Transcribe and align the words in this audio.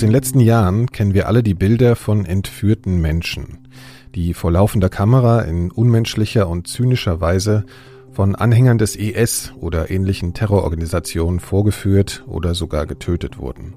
den 0.00 0.10
letzten 0.10 0.40
Jahren 0.40 0.86
kennen 0.90 1.14
wir 1.14 1.26
alle 1.26 1.42
die 1.42 1.54
Bilder 1.54 1.96
von 1.96 2.24
entführten 2.24 3.00
Menschen, 3.00 3.68
die 4.14 4.34
vor 4.34 4.50
laufender 4.50 4.88
Kamera 4.88 5.42
in 5.42 5.70
unmenschlicher 5.70 6.48
und 6.48 6.66
zynischer 6.66 7.20
Weise 7.20 7.64
von 8.12 8.34
Anhängern 8.34 8.78
des 8.78 8.96
IS 8.96 9.52
oder 9.60 9.90
ähnlichen 9.90 10.34
Terrororganisationen 10.34 11.40
vorgeführt 11.40 12.24
oder 12.26 12.54
sogar 12.54 12.86
getötet 12.86 13.38
wurden. 13.38 13.74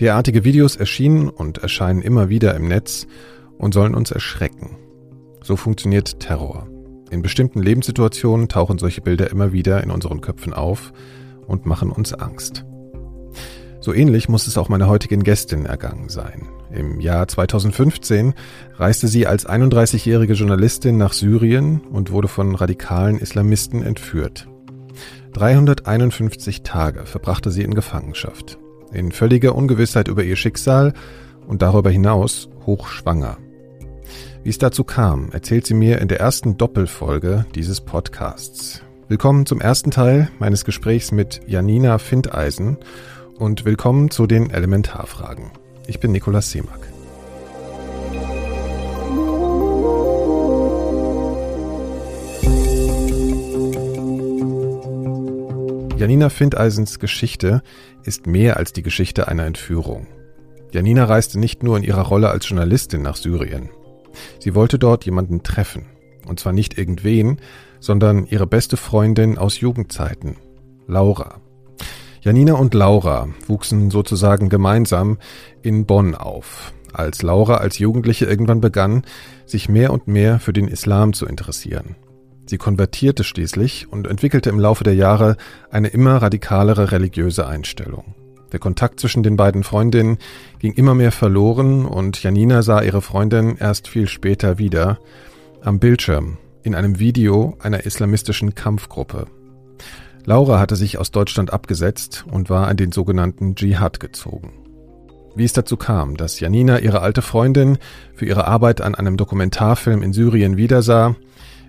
Derartige 0.00 0.44
Videos 0.44 0.76
erschienen 0.76 1.28
und 1.28 1.58
erscheinen 1.58 2.02
immer 2.02 2.28
wieder 2.28 2.54
im 2.54 2.68
Netz 2.68 3.06
und 3.58 3.74
sollen 3.74 3.94
uns 3.94 4.10
erschrecken. 4.10 4.78
So 5.42 5.56
funktioniert 5.56 6.20
Terror. 6.20 6.66
In 7.10 7.22
bestimmten 7.22 7.62
Lebenssituationen 7.62 8.48
tauchen 8.48 8.78
solche 8.78 9.00
Bilder 9.00 9.30
immer 9.30 9.52
wieder 9.52 9.82
in 9.82 9.90
unseren 9.90 10.20
Köpfen 10.20 10.54
auf 10.54 10.92
und 11.46 11.66
machen 11.66 11.90
uns 11.90 12.14
Angst. 12.14 12.64
So 13.82 13.94
ähnlich 13.94 14.28
muss 14.28 14.46
es 14.46 14.58
auch 14.58 14.68
meiner 14.68 14.88
heutigen 14.88 15.22
Gästin 15.22 15.64
ergangen 15.64 16.10
sein. 16.10 16.48
Im 16.70 17.00
Jahr 17.00 17.26
2015 17.26 18.34
reiste 18.76 19.08
sie 19.08 19.26
als 19.26 19.48
31-jährige 19.48 20.34
Journalistin 20.34 20.98
nach 20.98 21.14
Syrien 21.14 21.80
und 21.90 22.12
wurde 22.12 22.28
von 22.28 22.54
radikalen 22.54 23.18
Islamisten 23.18 23.82
entführt. 23.82 24.46
351 25.32 26.62
Tage 26.62 27.06
verbrachte 27.06 27.50
sie 27.50 27.62
in 27.62 27.72
Gefangenschaft, 27.72 28.58
in 28.92 29.12
völliger 29.12 29.54
Ungewissheit 29.54 30.08
über 30.08 30.24
ihr 30.24 30.36
Schicksal 30.36 30.92
und 31.48 31.62
darüber 31.62 31.90
hinaus 31.90 32.50
hochschwanger. 32.66 33.38
Wie 34.44 34.50
es 34.50 34.58
dazu 34.58 34.84
kam, 34.84 35.30
erzählt 35.32 35.66
sie 35.66 35.74
mir 35.74 36.00
in 36.00 36.08
der 36.08 36.20
ersten 36.20 36.58
Doppelfolge 36.58 37.46
dieses 37.54 37.80
Podcasts. 37.80 38.82
Willkommen 39.08 39.46
zum 39.46 39.60
ersten 39.60 39.90
Teil 39.90 40.30
meines 40.38 40.64
Gesprächs 40.64 41.12
mit 41.12 41.40
Janina 41.46 41.98
Findeisen 41.98 42.76
und 43.40 43.64
willkommen 43.64 44.10
zu 44.10 44.26
den 44.26 44.50
Elementarfragen. 44.50 45.50
Ich 45.86 45.98
bin 45.98 46.12
Nikolaus 46.12 46.50
Seemack. 46.50 46.80
Janina 55.96 56.28
Findeisens 56.28 56.98
Geschichte 56.98 57.62
ist 58.04 58.26
mehr 58.26 58.58
als 58.58 58.74
die 58.74 58.82
Geschichte 58.82 59.26
einer 59.26 59.46
Entführung. 59.46 60.06
Janina 60.70 61.04
reiste 61.06 61.38
nicht 61.38 61.62
nur 61.62 61.78
in 61.78 61.82
ihrer 61.82 62.02
Rolle 62.02 62.28
als 62.28 62.46
Journalistin 62.46 63.00
nach 63.00 63.16
Syrien. 63.16 63.70
Sie 64.38 64.54
wollte 64.54 64.78
dort 64.78 65.06
jemanden 65.06 65.42
treffen. 65.42 65.86
Und 66.28 66.38
zwar 66.40 66.52
nicht 66.52 66.76
irgendwen, 66.76 67.40
sondern 67.80 68.26
ihre 68.26 68.46
beste 68.46 68.76
Freundin 68.76 69.38
aus 69.38 69.60
Jugendzeiten, 69.60 70.36
Laura. 70.86 71.40
Janina 72.22 72.52
und 72.52 72.74
Laura 72.74 73.28
wuchsen 73.46 73.90
sozusagen 73.90 74.50
gemeinsam 74.50 75.18
in 75.62 75.86
Bonn 75.86 76.14
auf, 76.14 76.74
als 76.92 77.22
Laura 77.22 77.56
als 77.56 77.78
Jugendliche 77.78 78.26
irgendwann 78.26 78.60
begann, 78.60 79.04
sich 79.46 79.70
mehr 79.70 79.90
und 79.90 80.06
mehr 80.06 80.38
für 80.38 80.52
den 80.52 80.68
Islam 80.68 81.14
zu 81.14 81.24
interessieren. 81.26 81.96
Sie 82.44 82.58
konvertierte 82.58 83.24
schließlich 83.24 83.90
und 83.90 84.06
entwickelte 84.06 84.50
im 84.50 84.58
Laufe 84.58 84.84
der 84.84 84.94
Jahre 84.94 85.36
eine 85.70 85.88
immer 85.88 86.16
radikalere 86.16 86.92
religiöse 86.92 87.46
Einstellung. 87.46 88.14
Der 88.52 88.58
Kontakt 88.58 89.00
zwischen 89.00 89.22
den 89.22 89.36
beiden 89.36 89.62
Freundinnen 89.62 90.18
ging 90.58 90.72
immer 90.72 90.94
mehr 90.94 91.12
verloren 91.12 91.86
und 91.86 92.22
Janina 92.22 92.62
sah 92.62 92.82
ihre 92.82 93.00
Freundin 93.00 93.56
erst 93.56 93.88
viel 93.88 94.08
später 94.08 94.58
wieder 94.58 94.98
am 95.62 95.78
Bildschirm 95.78 96.36
in 96.62 96.74
einem 96.74 96.98
Video 96.98 97.56
einer 97.60 97.86
islamistischen 97.86 98.54
Kampfgruppe. 98.54 99.26
Laura 100.24 100.58
hatte 100.58 100.76
sich 100.76 100.98
aus 100.98 101.10
Deutschland 101.10 101.52
abgesetzt 101.52 102.24
und 102.30 102.50
war 102.50 102.68
an 102.68 102.76
den 102.76 102.92
sogenannten 102.92 103.54
Dschihad 103.54 104.00
gezogen. 104.00 104.52
Wie 105.34 105.44
es 105.44 105.52
dazu 105.52 105.76
kam, 105.76 106.16
dass 106.16 106.40
Janina 106.40 106.80
ihre 106.80 107.02
alte 107.02 107.22
Freundin 107.22 107.78
für 108.14 108.26
ihre 108.26 108.46
Arbeit 108.46 108.80
an 108.80 108.94
einem 108.94 109.16
Dokumentarfilm 109.16 110.02
in 110.02 110.12
Syrien 110.12 110.56
wiedersah, 110.56 111.16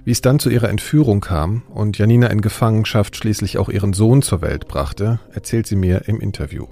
wie 0.04 0.12
es 0.12 0.22
dann 0.22 0.40
zu 0.40 0.50
ihrer 0.50 0.70
Entführung 0.70 1.22
kam 1.22 1.62
und 1.70 1.98
Janina 1.98 2.28
in 2.28 2.42
Gefangenschaft 2.42 3.16
schließlich 3.16 3.58
auch 3.58 3.70
ihren 3.70 3.94
Sohn 3.94 4.22
zur 4.24 4.42
Welt 4.42 4.68
brachte, 4.68 5.20
erzählt 5.32 5.68
sie 5.68 5.76
mir 5.76 6.08
im 6.08 6.20
Interview. 6.20 6.66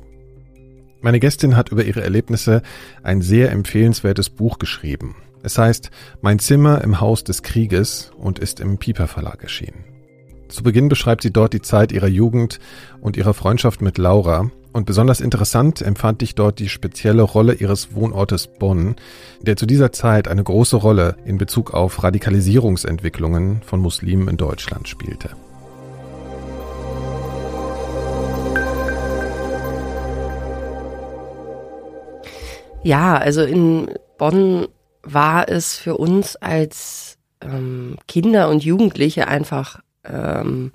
Meine 1.01 1.19
Gästin 1.19 1.55
hat 1.55 1.69
über 1.69 1.85
ihre 1.85 2.01
Erlebnisse 2.01 2.61
ein 3.03 3.21
sehr 3.21 3.51
empfehlenswertes 3.51 4.29
Buch 4.29 4.59
geschrieben. 4.59 5.15
Es 5.43 5.57
heißt 5.57 5.91
Mein 6.21 6.39
Zimmer 6.39 6.83
im 6.83 6.99
Haus 6.99 7.23
des 7.23 7.43
Krieges 7.43 8.11
und 8.17 8.39
ist 8.39 8.59
im 8.59 8.77
Piper 8.77 9.07
Verlag 9.07 9.41
erschienen. 9.43 9.98
Zu 10.49 10.63
Beginn 10.63 10.89
beschreibt 10.89 11.21
sie 11.21 11.31
dort 11.31 11.53
die 11.53 11.61
Zeit 11.61 11.91
ihrer 11.91 12.07
Jugend 12.07 12.59
und 13.01 13.17
ihrer 13.17 13.35
Freundschaft 13.35 13.83
mit 13.83 13.99
Laura. 13.99 14.49
Und 14.73 14.85
besonders 14.85 15.21
interessant 15.21 15.81
empfand 15.81 16.23
ich 16.23 16.33
dort 16.33 16.57
die 16.57 16.69
spezielle 16.69 17.21
Rolle 17.21 17.53
ihres 17.53 17.93
Wohnortes 17.93 18.47
Bonn, 18.47 18.95
der 19.41 19.57
zu 19.57 19.67
dieser 19.67 19.91
Zeit 19.91 20.27
eine 20.27 20.43
große 20.43 20.75
Rolle 20.75 21.17
in 21.23 21.37
Bezug 21.37 21.75
auf 21.75 22.03
Radikalisierungsentwicklungen 22.03 23.61
von 23.61 23.79
Muslimen 23.79 24.27
in 24.27 24.37
Deutschland 24.37 24.87
spielte. 24.87 25.29
Ja, 32.81 33.17
also 33.17 33.43
in 33.43 33.91
Bonn 34.17 34.67
war 35.03 35.47
es 35.47 35.75
für 35.75 35.97
uns 35.97 36.35
als 36.37 37.17
ähm, 37.41 37.97
Kinder 38.07 38.49
und 38.49 38.63
Jugendliche 38.63 39.27
einfach 39.27 39.81
ähm, 40.05 40.71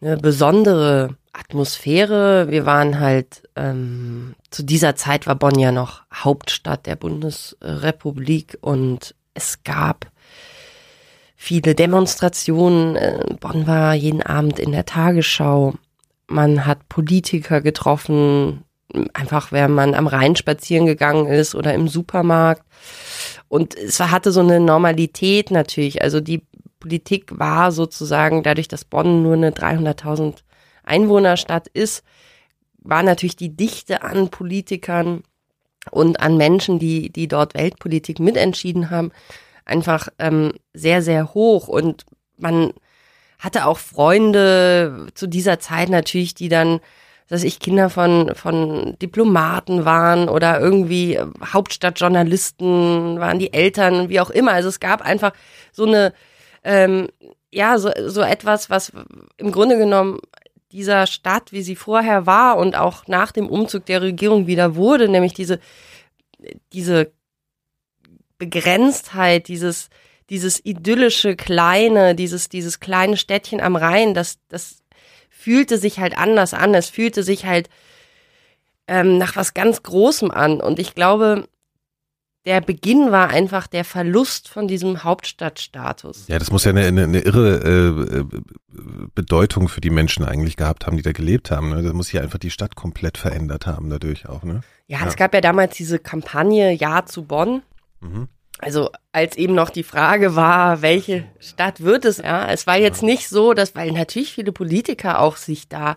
eine 0.00 0.16
besondere 0.16 1.16
Atmosphäre. 1.32 2.50
Wir 2.50 2.66
waren 2.66 3.00
halt, 3.00 3.48
ähm, 3.56 4.34
zu 4.50 4.62
dieser 4.62 4.96
Zeit 4.96 5.26
war 5.26 5.36
Bonn 5.36 5.58
ja 5.58 5.72
noch 5.72 6.02
Hauptstadt 6.12 6.86
der 6.86 6.96
Bundesrepublik 6.96 8.58
und 8.60 9.14
es 9.34 9.62
gab 9.62 10.06
viele 11.36 11.74
Demonstrationen. 11.74 12.96
Äh, 12.96 13.24
Bonn 13.40 13.66
war 13.66 13.94
jeden 13.94 14.22
Abend 14.22 14.58
in 14.58 14.72
der 14.72 14.86
Tagesschau. 14.86 15.74
Man 16.26 16.66
hat 16.66 16.88
Politiker 16.88 17.60
getroffen, 17.60 18.64
einfach 19.14 19.52
wenn 19.52 19.72
man 19.72 19.94
am 19.94 20.06
Rhein 20.06 20.36
spazieren 20.36 20.86
gegangen 20.86 21.26
ist 21.26 21.54
oder 21.54 21.74
im 21.74 21.88
Supermarkt. 21.88 22.62
Und 23.48 23.76
es 23.76 23.98
hatte 23.98 24.30
so 24.30 24.40
eine 24.40 24.60
Normalität 24.60 25.50
natürlich. 25.50 26.02
Also 26.02 26.20
die 26.20 26.42
Politik 26.80 27.38
war 27.38 27.70
sozusagen, 27.70 28.42
dadurch, 28.42 28.68
dass 28.68 28.84
Bonn 28.84 29.22
nur 29.22 29.34
eine 29.34 29.50
300.000 29.50 30.38
Einwohnerstadt 30.82 31.68
ist, 31.68 32.02
war 32.78 33.02
natürlich 33.02 33.36
die 33.36 33.54
Dichte 33.54 34.02
an 34.02 34.30
Politikern 34.30 35.22
und 35.90 36.20
an 36.20 36.36
Menschen, 36.36 36.78
die, 36.78 37.10
die 37.10 37.28
dort 37.28 37.54
Weltpolitik 37.54 38.18
mitentschieden 38.18 38.90
haben, 38.90 39.12
einfach 39.64 40.08
ähm, 40.18 40.52
sehr, 40.74 41.02
sehr 41.02 41.34
hoch. 41.34 41.68
Und 41.68 42.04
man 42.36 42.72
hatte 43.38 43.66
auch 43.66 43.78
Freunde 43.78 45.06
zu 45.14 45.26
dieser 45.26 45.58
Zeit 45.60 45.88
natürlich, 45.88 46.34
die 46.34 46.48
dann, 46.48 46.80
dass 47.28 47.44
ich 47.44 47.60
Kinder 47.60 47.88
von, 47.88 48.34
von 48.34 48.96
Diplomaten 49.00 49.84
waren 49.84 50.28
oder 50.28 50.60
irgendwie 50.60 51.18
Hauptstadtjournalisten 51.44 53.18
waren 53.20 53.38
die 53.38 53.52
Eltern, 53.52 54.08
wie 54.08 54.20
auch 54.20 54.30
immer. 54.30 54.52
Also 54.52 54.68
es 54.68 54.80
gab 54.80 55.02
einfach 55.02 55.32
so 55.72 55.86
eine, 55.86 56.12
ähm, 56.64 57.08
ja, 57.50 57.78
so, 57.78 57.90
so 58.06 58.20
etwas, 58.22 58.70
was 58.70 58.92
im 59.36 59.52
Grunde 59.52 59.78
genommen 59.78 60.20
dieser 60.72 61.06
Stadt, 61.06 61.52
wie 61.52 61.62
sie 61.62 61.76
vorher 61.76 62.26
war 62.26 62.56
und 62.56 62.76
auch 62.76 63.06
nach 63.08 63.32
dem 63.32 63.48
Umzug 63.48 63.86
der 63.86 64.02
Regierung 64.02 64.46
wieder 64.46 64.76
wurde, 64.76 65.08
nämlich 65.08 65.34
diese, 65.34 65.58
diese 66.72 67.12
Begrenztheit, 68.38 69.48
dieses, 69.48 69.90
dieses 70.30 70.64
idyllische 70.64 71.34
kleine, 71.34 72.14
dieses, 72.14 72.48
dieses 72.48 72.78
kleine 72.78 73.16
Städtchen 73.16 73.60
am 73.60 73.74
Rhein, 73.74 74.14
das, 74.14 74.38
das 74.48 74.80
fühlte 75.28 75.78
sich 75.78 75.98
halt 75.98 76.16
anders 76.16 76.54
an. 76.54 76.74
Es 76.74 76.90
fühlte 76.90 77.22
sich 77.22 77.46
halt 77.46 77.68
ähm, 78.86 79.18
nach 79.18 79.36
was 79.36 79.54
ganz 79.54 79.82
Großem 79.82 80.30
an. 80.30 80.60
Und 80.60 80.78
ich 80.78 80.94
glaube, 80.94 81.48
der 82.46 82.60
Beginn 82.60 83.12
war 83.12 83.28
einfach 83.28 83.66
der 83.66 83.84
Verlust 83.84 84.48
von 84.48 84.66
diesem 84.66 85.04
Hauptstadtstatus. 85.04 86.26
Ja, 86.28 86.38
das 86.38 86.50
muss 86.50 86.64
ja 86.64 86.70
eine, 86.70 86.86
eine, 86.86 87.04
eine 87.04 87.20
irre 87.20 87.60
äh, 87.62 88.18
äh, 88.18 88.24
Bedeutung 89.14 89.68
für 89.68 89.82
die 89.82 89.90
Menschen 89.90 90.24
eigentlich 90.24 90.56
gehabt 90.56 90.86
haben, 90.86 90.96
die 90.96 91.02
da 91.02 91.12
gelebt 91.12 91.50
haben. 91.50 91.70
Ne? 91.70 91.82
Das 91.82 91.92
muss 91.92 92.12
ja 92.12 92.22
einfach 92.22 92.38
die 92.38 92.50
Stadt 92.50 92.76
komplett 92.76 93.18
verändert 93.18 93.66
haben 93.66 93.90
dadurch 93.90 94.26
auch. 94.26 94.42
Ne? 94.42 94.62
Ja, 94.86 95.00
ja. 95.00 95.06
es 95.06 95.16
gab 95.16 95.34
ja 95.34 95.42
damals 95.42 95.76
diese 95.76 95.98
Kampagne 95.98 96.72
Ja 96.72 97.04
zu 97.04 97.24
Bonn. 97.24 97.62
Mhm. 98.00 98.28
Also 98.58 98.90
als 99.12 99.36
eben 99.36 99.54
noch 99.54 99.70
die 99.70 99.82
Frage 99.82 100.36
war, 100.36 100.82
welche 100.82 101.24
Stadt 101.38 101.80
wird 101.80 102.04
es? 102.04 102.18
Ja, 102.18 102.50
es 102.50 102.66
war 102.66 102.76
jetzt 102.76 103.02
nicht 103.02 103.28
so, 103.28 103.54
dass 103.54 103.74
weil 103.74 103.90
natürlich 103.92 104.32
viele 104.34 104.52
Politiker 104.52 105.20
auch 105.20 105.36
sich 105.36 105.68
da 105.68 105.96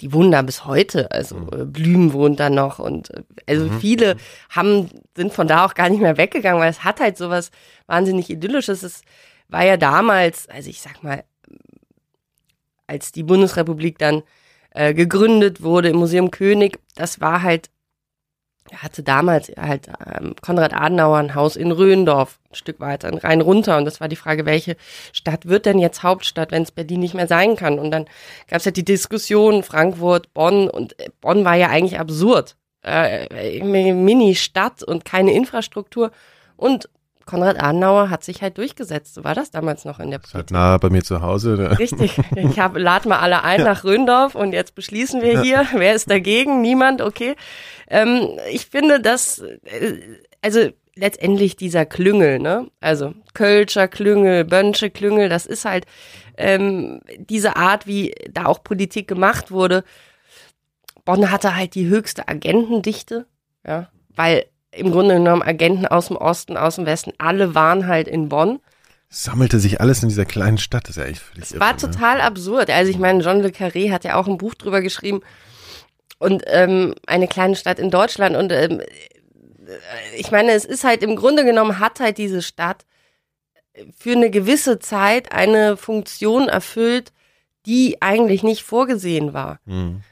die 0.00 0.12
wohnen 0.12 0.32
da 0.32 0.42
bis 0.42 0.64
heute. 0.64 1.10
Also 1.10 1.36
mhm. 1.36 1.48
Äh, 1.52 1.64
Blüm 1.64 2.12
wohnt 2.12 2.40
da 2.40 2.50
noch 2.50 2.78
und 2.78 3.10
äh, 3.10 3.22
also 3.46 3.66
mhm. 3.66 3.80
viele 3.80 4.14
mhm. 4.14 4.18
haben, 4.50 4.90
sind 5.16 5.32
von 5.32 5.48
da 5.48 5.64
auch 5.64 5.74
gar 5.74 5.88
nicht 5.88 6.00
mehr 6.00 6.16
weggegangen, 6.16 6.60
weil 6.60 6.70
es 6.70 6.84
hat 6.84 7.00
halt 7.00 7.16
sowas 7.16 7.50
wahnsinnig 7.86 8.30
Idyllisches. 8.30 8.82
Es 8.82 9.02
war 9.48 9.64
ja 9.64 9.76
damals, 9.76 10.48
also 10.48 10.70
ich 10.70 10.80
sag 10.80 11.02
mal, 11.02 11.24
als 12.86 13.12
die 13.12 13.22
Bundesrepublik 13.22 13.98
dann 13.98 14.22
äh, 14.70 14.94
gegründet 14.94 15.62
wurde 15.62 15.88
im 15.88 15.96
Museum 15.96 16.30
König, 16.30 16.78
das 16.94 17.20
war 17.20 17.42
halt 17.42 17.70
er 18.70 18.82
hatte 18.82 19.02
damals 19.02 19.50
halt 19.56 19.88
ähm, 19.88 20.34
Konrad 20.40 20.74
Adenauer 20.74 21.18
ein 21.18 21.34
Haus 21.34 21.56
in 21.56 21.72
Röhendorf, 21.72 22.38
ein 22.50 22.54
Stück 22.54 22.80
weiter, 22.80 23.12
rein 23.22 23.40
runter. 23.40 23.76
Und 23.76 23.84
das 23.84 24.00
war 24.00 24.08
die 24.08 24.16
Frage, 24.16 24.46
welche 24.46 24.76
Stadt 25.12 25.46
wird 25.46 25.66
denn 25.66 25.78
jetzt 25.78 26.02
Hauptstadt, 26.02 26.50
wenn 26.50 26.62
es 26.62 26.72
Berlin 26.72 27.00
nicht 27.00 27.14
mehr 27.14 27.28
sein 27.28 27.56
kann? 27.56 27.78
Und 27.78 27.90
dann 27.90 28.06
gab 28.48 28.58
es 28.58 28.64
ja 28.64 28.70
die 28.70 28.84
Diskussion, 28.84 29.62
Frankfurt, 29.62 30.32
Bonn. 30.34 30.68
Und 30.68 30.98
äh, 31.00 31.10
Bonn 31.20 31.44
war 31.44 31.54
ja 31.54 31.68
eigentlich 31.68 31.98
absurd. 31.98 32.56
Äh, 32.82 33.62
Mini-Stadt 33.62 34.82
und 34.82 35.04
keine 35.04 35.32
Infrastruktur. 35.32 36.12
Und 36.56 36.88
Konrad 37.26 37.60
Adenauer 37.62 38.08
hat 38.08 38.24
sich 38.24 38.40
halt 38.40 38.56
durchgesetzt. 38.56 39.14
So 39.14 39.24
war 39.24 39.34
das 39.34 39.50
damals 39.50 39.84
noch 39.84 39.98
in 39.98 40.10
der 40.10 40.18
Politik. 40.18 40.34
Halt 40.34 40.50
nah 40.52 40.78
bei 40.78 40.88
mir 40.90 41.02
zu 41.02 41.20
Hause. 41.20 41.56
Ne? 41.56 41.78
Richtig. 41.78 42.18
Ich 42.36 42.58
hab, 42.58 42.78
lad 42.78 43.04
mal 43.04 43.18
alle 43.18 43.42
ein 43.42 43.62
nach 43.62 43.84
Röndorf 43.84 44.34
und 44.34 44.52
jetzt 44.52 44.74
beschließen 44.74 45.20
wir 45.20 45.42
hier. 45.42 45.66
Wer 45.74 45.94
ist 45.94 46.08
dagegen? 46.08 46.62
Niemand? 46.62 47.02
Okay. 47.02 47.34
Ähm, 47.88 48.38
ich 48.50 48.66
finde, 48.66 49.00
dass, 49.00 49.40
äh, 49.40 50.00
also 50.40 50.70
letztendlich 50.94 51.56
dieser 51.56 51.84
Klüngel, 51.84 52.38
ne? 52.38 52.68
Also 52.80 53.12
Kölscher 53.34 53.88
Klüngel, 53.88 54.44
Bönsche 54.44 54.90
Klüngel, 54.90 55.28
das 55.28 55.46
ist 55.46 55.64
halt 55.64 55.84
ähm, 56.36 57.00
diese 57.18 57.56
Art, 57.56 57.86
wie 57.86 58.14
da 58.30 58.46
auch 58.46 58.62
Politik 58.62 59.08
gemacht 59.08 59.50
wurde. 59.50 59.84
Bonn 61.04 61.30
hatte 61.30 61.54
halt 61.54 61.74
die 61.74 61.86
höchste 61.86 62.28
Agentendichte, 62.28 63.26
ja, 63.66 63.88
weil 64.14 64.46
im 64.76 64.90
Grunde 64.90 65.14
genommen 65.14 65.42
Agenten 65.42 65.86
aus 65.86 66.08
dem 66.08 66.16
Osten, 66.16 66.56
aus 66.56 66.76
dem 66.76 66.86
Westen, 66.86 67.12
alle 67.18 67.54
waren 67.54 67.86
halt 67.86 68.08
in 68.08 68.28
Bonn. 68.28 68.60
Sammelte 69.08 69.60
sich 69.60 69.80
alles 69.80 70.02
in 70.02 70.08
dieser 70.08 70.24
kleinen 70.24 70.58
Stadt, 70.58 70.84
das 70.84 70.96
ist 70.96 71.02
ja 71.02 71.08
echt 71.08 71.22
völlig 71.22 71.44
Es 71.44 71.60
war 71.60 71.72
ne? 71.72 71.78
total 71.78 72.20
absurd. 72.20 72.70
Also 72.70 72.90
ich 72.90 72.98
meine, 72.98 73.22
John 73.22 73.40
le 73.40 73.48
Carré 73.48 73.90
hat 73.90 74.04
ja 74.04 74.16
auch 74.16 74.26
ein 74.26 74.38
Buch 74.38 74.54
drüber 74.54 74.80
geschrieben 74.80 75.20
und 76.18 76.42
ähm, 76.46 76.94
eine 77.06 77.28
kleine 77.28 77.56
Stadt 77.56 77.78
in 77.78 77.90
Deutschland 77.90 78.36
und 78.36 78.52
ähm, 78.52 78.82
ich 80.16 80.30
meine, 80.30 80.52
es 80.52 80.64
ist 80.64 80.84
halt 80.84 81.02
im 81.02 81.16
Grunde 81.16 81.44
genommen 81.44 81.78
hat 81.78 82.00
halt 82.00 82.18
diese 82.18 82.42
Stadt 82.42 82.84
für 83.96 84.12
eine 84.12 84.30
gewisse 84.30 84.78
Zeit 84.78 85.32
eine 85.32 85.76
Funktion 85.76 86.48
erfüllt, 86.48 87.12
die 87.66 88.00
eigentlich 88.00 88.42
nicht 88.42 88.62
vorgesehen 88.62 89.32
war. 89.32 89.60
Mhm. 89.64 90.02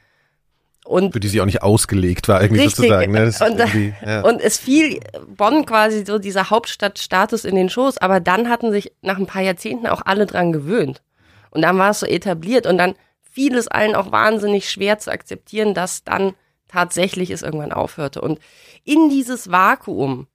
Und 0.85 1.13
für 1.13 1.19
die 1.19 1.27
sie 1.27 1.41
auch 1.41 1.45
nicht 1.45 1.63
ausgelegt 1.63 2.27
war, 2.27 2.41
irgendwie 2.41 2.61
richtig, 2.61 2.75
sozusagen. 2.75 3.11
Ne? 3.11 3.33
Und, 3.39 4.07
ja. 4.07 4.21
und 4.21 4.39
es 4.39 4.57
fiel 4.57 4.99
Bonn 5.35 5.65
quasi 5.65 6.05
so 6.05 6.19
dieser 6.19 6.51
Hauptstadtstatus 6.51 7.43
in 7.43 7.55
den 7.55 7.69
Schoß, 7.69 7.97
aber 7.97 8.19
dann 8.19 8.49
hatten 8.49 8.71
sich 8.71 8.91
nach 9.01 9.17
ein 9.17 9.25
paar 9.25 9.41
Jahrzehnten 9.41 9.87
auch 9.87 10.03
alle 10.05 10.27
dran 10.27 10.53
gewöhnt. 10.53 11.01
Und 11.49 11.63
dann 11.63 11.79
war 11.79 11.89
es 11.89 12.01
so 12.01 12.05
etabliert 12.05 12.67
und 12.67 12.77
dann 12.77 12.93
fiel 13.19 13.55
es 13.55 13.67
allen 13.67 13.95
auch 13.95 14.11
wahnsinnig 14.11 14.69
schwer 14.69 14.99
zu 14.99 15.11
akzeptieren, 15.11 15.73
dass 15.73 16.03
dann 16.03 16.33
tatsächlich 16.67 17.31
es 17.31 17.41
irgendwann 17.41 17.71
aufhörte. 17.71 18.21
Und 18.21 18.39
in 18.83 19.09
dieses 19.09 19.49
Vakuum, 19.49 20.27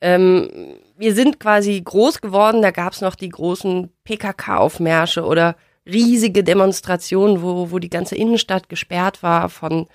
ähm, 0.00 0.78
wir 0.96 1.14
sind 1.14 1.38
quasi 1.38 1.80
groß 1.84 2.20
geworden, 2.20 2.62
da 2.62 2.70
gab 2.70 2.94
es 2.94 3.00
noch 3.02 3.14
die 3.14 3.28
großen 3.28 3.90
PKK-Aufmärsche 4.04 5.24
oder 5.24 5.56
riesige 5.86 6.42
Demonstrationen, 6.44 7.42
wo, 7.42 7.70
wo 7.70 7.78
die 7.78 7.90
ganze 7.90 8.16
Innenstadt 8.16 8.68
gesperrt 8.68 9.22
war 9.22 9.48
von, 9.48 9.86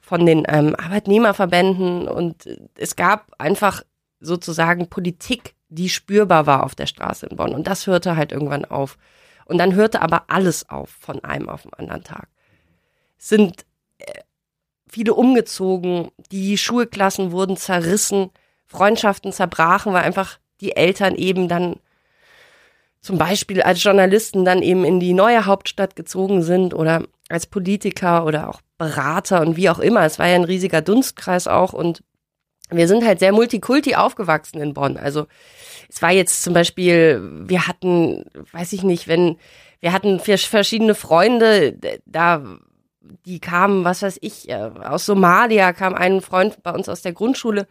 von 0.00 0.26
den 0.26 0.44
ähm, 0.48 0.74
Arbeitnehmerverbänden. 0.76 2.08
Und 2.08 2.48
es 2.76 2.96
gab 2.96 3.32
einfach 3.38 3.82
sozusagen 4.20 4.88
Politik, 4.88 5.54
die 5.68 5.88
spürbar 5.88 6.46
war 6.46 6.64
auf 6.64 6.74
der 6.74 6.86
Straße 6.86 7.26
in 7.26 7.36
Bonn. 7.36 7.54
Und 7.54 7.66
das 7.66 7.86
hörte 7.86 8.16
halt 8.16 8.32
irgendwann 8.32 8.64
auf. 8.64 8.96
Und 9.44 9.58
dann 9.58 9.74
hörte 9.74 10.02
aber 10.02 10.24
alles 10.28 10.68
auf 10.68 10.90
von 10.90 11.22
einem 11.24 11.48
auf 11.48 11.62
den 11.62 11.74
anderen 11.74 12.04
Tag. 12.04 12.28
Es 13.18 13.28
sind 13.28 13.64
äh, 13.98 14.20
viele 14.88 15.14
umgezogen, 15.14 16.10
die 16.32 16.56
Schulklassen 16.56 17.32
wurden 17.32 17.56
zerrissen, 17.56 18.30
Freundschaften 18.66 19.32
zerbrachen, 19.32 19.92
weil 19.92 20.04
einfach 20.04 20.38
die 20.60 20.76
Eltern 20.76 21.14
eben 21.14 21.48
dann 21.48 21.76
zum 23.00 23.18
Beispiel 23.18 23.62
als 23.62 23.82
Journalisten 23.82 24.44
dann 24.44 24.62
eben 24.62 24.84
in 24.84 25.00
die 25.00 25.14
neue 25.14 25.46
Hauptstadt 25.46 25.96
gezogen 25.96 26.42
sind 26.42 26.74
oder 26.74 27.04
als 27.28 27.46
Politiker 27.46 28.24
oder 28.24 28.48
auch 28.48 28.60
Berater 28.76 29.40
und 29.40 29.56
wie 29.56 29.70
auch 29.70 29.78
immer. 29.78 30.04
Es 30.04 30.18
war 30.18 30.26
ja 30.28 30.34
ein 30.34 30.44
riesiger 30.44 30.82
Dunstkreis 30.82 31.46
auch 31.46 31.72
und 31.72 32.02
wir 32.70 32.86
sind 32.86 33.04
halt 33.04 33.18
sehr 33.18 33.32
multikulti 33.32 33.94
aufgewachsen 33.94 34.60
in 34.60 34.74
Bonn. 34.74 34.96
Also 34.96 35.26
es 35.88 36.02
war 36.02 36.12
jetzt 36.12 36.42
zum 36.42 36.52
Beispiel, 36.52 37.22
wir 37.48 37.66
hatten, 37.66 38.24
weiß 38.52 38.72
ich 38.72 38.82
nicht, 38.82 39.08
wenn 39.08 39.38
wir 39.80 39.92
hatten 39.92 40.20
verschiedene 40.20 40.94
Freunde, 40.94 41.78
da 42.04 42.58
die 43.24 43.40
kamen, 43.40 43.84
was 43.84 44.02
weiß 44.02 44.18
ich, 44.20 44.48
äh, 44.50 44.54
aus 44.54 45.06
Somalia 45.06 45.72
kam 45.72 45.94
ein 45.94 46.20
Freund 46.20 46.62
bei 46.62 46.72
uns 46.72 46.88
aus 46.88 47.00
der 47.00 47.12
Grundschule 47.12 47.66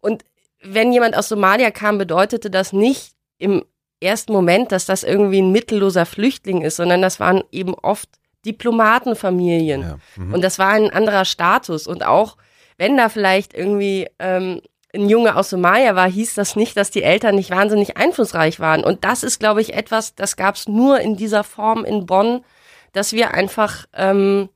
und 0.00 0.24
wenn 0.60 0.92
jemand 0.92 1.16
aus 1.16 1.28
Somalia 1.28 1.70
kam, 1.70 1.98
bedeutete 1.98 2.50
das 2.50 2.72
nicht 2.72 3.14
im 3.38 3.64
ersten 4.00 4.32
Moment, 4.32 4.72
dass 4.72 4.86
das 4.86 5.02
irgendwie 5.02 5.40
ein 5.40 5.52
mittelloser 5.52 6.06
Flüchtling 6.06 6.62
ist, 6.62 6.76
sondern 6.76 7.02
das 7.02 7.20
waren 7.20 7.42
eben 7.50 7.74
oft 7.74 8.08
Diplomatenfamilien. 8.44 9.82
Ja. 9.82 9.98
Mhm. 10.16 10.34
Und 10.34 10.42
das 10.42 10.58
war 10.58 10.70
ein 10.70 10.90
anderer 10.90 11.24
Status. 11.24 11.86
Und 11.86 12.04
auch 12.04 12.36
wenn 12.78 12.96
da 12.96 13.08
vielleicht 13.08 13.54
irgendwie 13.54 14.08
ähm, 14.18 14.60
ein 14.94 15.08
Junge 15.08 15.36
aus 15.36 15.50
Somalia 15.50 15.94
war, 15.94 16.08
hieß 16.08 16.34
das 16.34 16.56
nicht, 16.56 16.76
dass 16.76 16.90
die 16.90 17.02
Eltern 17.02 17.34
nicht 17.34 17.50
wahnsinnig 17.50 17.96
einflussreich 17.96 18.60
waren. 18.60 18.84
Und 18.84 19.04
das 19.04 19.22
ist, 19.22 19.38
glaube 19.40 19.60
ich, 19.60 19.74
etwas, 19.74 20.14
das 20.14 20.36
gab 20.36 20.54
es 20.56 20.68
nur 20.68 21.00
in 21.00 21.16
dieser 21.16 21.44
Form 21.44 21.84
in 21.84 22.06
Bonn, 22.06 22.44
dass 22.92 23.12
wir 23.12 23.34
einfach, 23.34 23.86
ähm, 23.94 24.48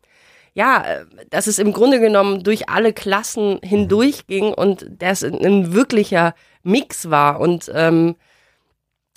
ja, 0.54 0.84
dass 1.30 1.46
es 1.46 1.58
im 1.58 1.72
Grunde 1.72 2.00
genommen 2.00 2.42
durch 2.42 2.68
alle 2.68 2.92
Klassen 2.92 3.60
hindurchging 3.62 4.52
und 4.52 4.86
das 4.98 5.22
ein 5.22 5.72
wirklicher 5.72 6.34
Mix 6.62 7.10
war. 7.10 7.40
Und 7.40 7.70
ähm, 7.74 8.16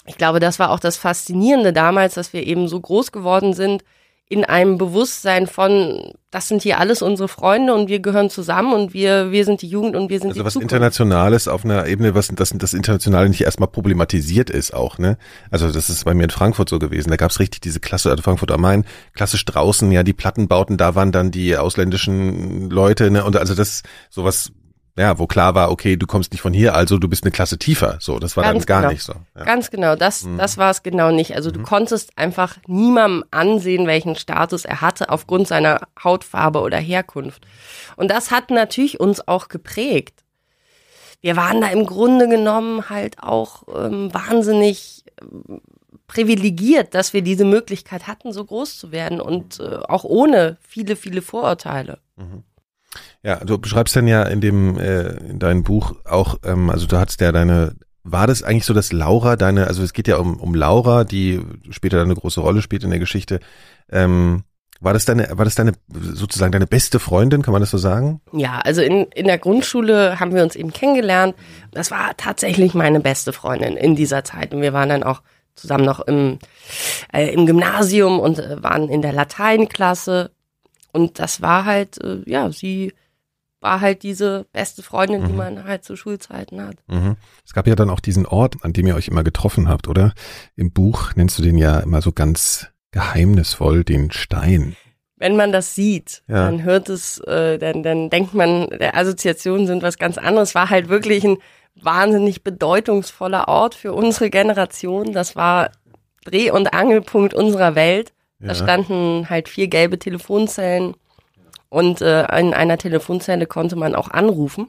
ich 0.05 0.17
glaube, 0.17 0.39
das 0.39 0.59
war 0.59 0.71
auch 0.71 0.79
das 0.79 0.97
Faszinierende 0.97 1.73
damals, 1.73 2.15
dass 2.15 2.33
wir 2.33 2.45
eben 2.45 2.67
so 2.67 2.79
groß 2.79 3.11
geworden 3.11 3.53
sind 3.53 3.83
in 4.29 4.45
einem 4.45 4.77
Bewusstsein 4.77 5.47
von, 5.47 6.13
das 6.31 6.47
sind 6.47 6.63
hier 6.63 6.79
alles 6.79 7.01
unsere 7.01 7.27
Freunde 7.27 7.73
und 7.75 7.88
wir 7.88 8.00
gehören 8.00 8.29
zusammen 8.29 8.73
und 8.73 8.94
wir, 8.94 9.31
wir 9.31 9.45
sind 9.45 9.61
die 9.61 9.67
Jugend 9.67 9.95
und 9.95 10.09
wir 10.09 10.17
sind 10.19 10.29
also 10.29 10.39
die 10.39 10.45
was 10.45 10.53
Zukunft. 10.53 10.71
Internationales 10.71 11.47
auf 11.47 11.63
einer 11.63 11.85
Ebene, 11.85 12.15
was 12.15 12.29
das, 12.29 12.51
das 12.55 12.73
Internationale 12.73 13.29
nicht 13.29 13.41
erstmal 13.41 13.67
problematisiert 13.67 14.50
ist 14.50 14.73
auch, 14.73 14.97
ne? 14.97 15.17
Also 15.51 15.69
das 15.71 15.89
ist 15.89 16.06
bei 16.06 16.13
mir 16.13 16.23
in 16.23 16.29
Frankfurt 16.31 16.69
so 16.69 16.79
gewesen. 16.79 17.11
Da 17.11 17.17
gab's 17.17 17.39
richtig 17.39 17.61
diese 17.61 17.79
Klasse, 17.79 18.09
also 18.09 18.23
Frankfurt 18.23 18.51
am 18.51 18.61
Main, 18.61 18.85
klassisch 19.13 19.45
draußen, 19.45 19.91
ja, 19.91 20.01
die 20.03 20.13
Plattenbauten, 20.13 20.77
da 20.77 20.95
waren 20.95 21.11
dann 21.11 21.29
die 21.29 21.56
ausländischen 21.56 22.69
Leute, 22.71 23.11
ne? 23.11 23.25
Und 23.25 23.37
also 23.37 23.54
das, 23.54 23.83
sowas 24.09 24.51
ja, 24.95 25.18
wo 25.18 25.26
klar 25.26 25.56
war, 25.56 25.71
okay, 25.71 25.97
du 25.97 26.06
kommst 26.06 26.31
nicht 26.33 26.42
von 26.42 26.54
hier, 26.54 26.76
also 26.76 27.00
du 27.00 27.07
bist 27.07 27.23
eine 27.23 27.31
Klasse 27.31 27.57
tiefer. 27.57 27.97
So, 28.00 28.19
das 28.19 28.38
war 28.38 28.44
Ganz 28.44 28.66
dann 28.66 28.68
gar 28.68 28.81
genau. 28.81 28.94
nicht 28.94 29.04
so. 29.04 29.14
Ja. 29.35 29.44
Ganz 29.44 29.71
genau, 29.71 29.95
das, 29.95 30.23
mhm. 30.23 30.38
das 30.38 30.57
war 30.57 30.69
es 30.69 30.83
genau 30.83 31.12
nicht. 31.12 31.35
Also 31.35 31.50
du 31.50 31.59
mhm. 31.59 31.64
konntest 31.64 32.16
einfach 32.16 32.57
niemandem 32.68 33.23
ansehen, 33.31 33.88
welchen 33.88 34.16
Status 34.16 34.66
er 34.66 34.81
hatte 34.81 35.09
aufgrund 35.09 35.47
seiner 35.47 35.81
Hautfarbe 36.04 36.62
oder 36.62 36.78
Herkunft. 36.78 37.45
Und 37.95 38.12
das 38.12 38.30
hat 38.30 38.52
natürlich 38.52 39.00
uns 39.00 39.28
auch 39.28 39.47
geprägt. 39.47 40.23
Wir 41.21 41.38
waren 41.38 41.62
da 41.62 41.68
im 41.69 41.85
Grunde 41.88 42.28
genommen 42.28 42.90
halt 42.90 43.23
auch 43.23 43.64
ähm, 43.73 44.14
wahnsinnig 44.14 45.06
ähm, 45.21 45.62
privilegiert, 46.06 46.94
dass 46.94 47.14
wir 47.14 47.23
diese 47.23 47.45
Möglichkeit 47.45 48.06
hatten, 48.06 48.31
so 48.31 48.45
groß 48.45 48.78
zu 48.78 48.92
werden 48.92 49.19
und 49.19 49.59
äh, 49.59 49.78
auch 49.88 50.04
ohne 50.04 50.57
viele, 50.62 50.95
viele 50.95 51.23
Vorurteile. 51.23 51.97
Mhm. 52.18 52.44
Ja, 53.23 53.37
du 53.37 53.57
beschreibst 53.57 53.95
dann 53.95 54.07
ja 54.07 54.23
in 54.23 54.42
dem 54.42 54.77
äh, 54.77 55.13
in 55.30 55.39
deinem 55.39 55.63
Buch 55.63 55.95
auch, 56.03 56.37
ähm, 56.44 56.69
also 56.69 56.87
du 56.87 56.97
hattest 56.97 57.21
ja 57.21 57.31
deine, 57.31 57.75
war 58.03 58.27
das 58.27 58.44
eigentlich 58.44 58.65
so, 58.65 58.73
dass 58.73 58.92
Laura 58.92 59.37
deine, 59.37 59.68
also 59.68 59.81
es 59.81 59.94
geht 59.94 60.09
ja 60.09 60.18
um, 60.18 60.37
um 60.37 60.53
Laura, 60.53 61.06
die 61.06 61.42
später 61.69 62.01
eine 62.01 62.15
große 62.15 62.42
Rolle 62.42 62.61
spielt 62.61 62.83
in 62.83 62.89
der 62.89 62.99
Geschichte. 62.99 63.39
Ähm, 63.89 64.44
war 64.81 64.92
das 64.92 65.06
deine, 65.06 65.30
war 65.31 65.45
das 65.45 65.56
deine 65.56 65.71
sozusagen 65.87 66.51
deine 66.51 66.68
beste 66.68 66.99
Freundin, 66.99 67.42
kann 67.42 67.53
man 67.53 67.61
das 67.61 67.71
so 67.71 67.77
sagen? 67.77 68.19
Ja, 68.33 68.59
also 68.59 68.81
in, 68.81 69.06
in 69.15 69.27
der 69.27 69.37
Grundschule 69.37 70.19
haben 70.19 70.35
wir 70.35 70.44
uns 70.44 70.57
eben 70.57 70.73
kennengelernt. 70.73 71.35
Das 71.71 71.89
war 71.89 72.18
tatsächlich 72.18 72.73
meine 72.73 72.99
beste 72.99 73.31
Freundin 73.31 73.77
in 73.77 73.95
dieser 73.95 74.25
Zeit. 74.25 74.53
Und 74.53 74.61
wir 74.61 74.73
waren 74.73 74.89
dann 74.89 75.03
auch 75.03 75.21
zusammen 75.56 75.85
noch 75.85 76.01
im, 76.01 76.39
äh, 77.13 77.30
im 77.33 77.45
Gymnasium 77.45 78.19
und 78.19 78.39
äh, 78.39 78.61
waren 78.61 78.89
in 78.89 79.01
der 79.01 79.13
Lateinklasse. 79.13 80.31
Und 80.92 81.18
das 81.18 81.42
war 81.42 81.63
halt, 81.63 82.03
äh, 82.03 82.21
ja, 82.25 82.51
sie 82.51 82.92
war 83.63 83.81
halt 83.81 84.03
diese 84.03 84.45
beste 84.51 84.83
Freundin, 84.83 85.23
mhm. 85.23 85.27
die 85.27 85.33
man 85.33 85.63
halt 85.63 85.83
zu 85.83 85.95
Schulzeiten 85.95 86.61
hat. 86.61 86.75
Mhm. 86.87 87.15
Es 87.45 87.53
gab 87.53 87.65
ja 87.65 87.75
dann 87.75 87.89
auch 87.89 88.01
diesen 88.01 88.25
Ort, 88.25 88.57
an 88.61 88.73
dem 88.73 88.85
ihr 88.85 88.95
euch 88.95 89.07
immer 89.07 89.23
getroffen 89.23 89.69
habt, 89.69 89.87
oder? 89.87 90.13
Im 90.55 90.71
Buch 90.71 91.15
nennst 91.15 91.39
du 91.39 91.43
den 91.43 91.57
ja 91.57 91.79
immer 91.79 92.01
so 92.01 92.11
ganz 92.11 92.67
geheimnisvoll 92.91 93.83
den 93.83 94.11
Stein. 94.11 94.75
Wenn 95.15 95.35
man 95.35 95.51
das 95.51 95.73
sieht, 95.73 96.23
ja. 96.27 96.45
dann 96.45 96.63
hört 96.63 96.89
es, 96.89 97.19
äh, 97.19 97.57
dann, 97.57 97.81
dann 97.81 98.09
denkt 98.09 98.33
man, 98.33 98.67
der 98.67 98.97
Assoziationen 98.97 99.65
sind 99.65 99.81
was 99.81 99.97
ganz 99.97 100.17
anderes. 100.17 100.53
War 100.53 100.69
halt 100.69 100.89
wirklich 100.89 101.23
ein 101.23 101.37
wahnsinnig 101.81 102.43
bedeutungsvoller 102.43 103.47
Ort 103.47 103.73
für 103.73 103.93
unsere 103.93 104.29
Generation. 104.29 105.13
Das 105.13 105.35
war 105.35 105.71
Dreh- 106.25 106.51
und 106.51 106.73
Angelpunkt 106.73 107.33
unserer 107.33 107.75
Welt. 107.75 108.13
Ja. 108.39 108.49
Da 108.49 108.55
standen 108.55 109.29
halt 109.29 109.47
vier 109.47 109.67
gelbe 109.67 109.97
Telefonzellen 109.97 110.95
Und 111.73 112.01
äh, 112.01 112.21
in 112.39 112.53
einer 112.53 112.77
Telefonzelle 112.77 113.47
konnte 113.47 113.75
man 113.75 113.95
auch 113.95 114.11
anrufen, 114.11 114.68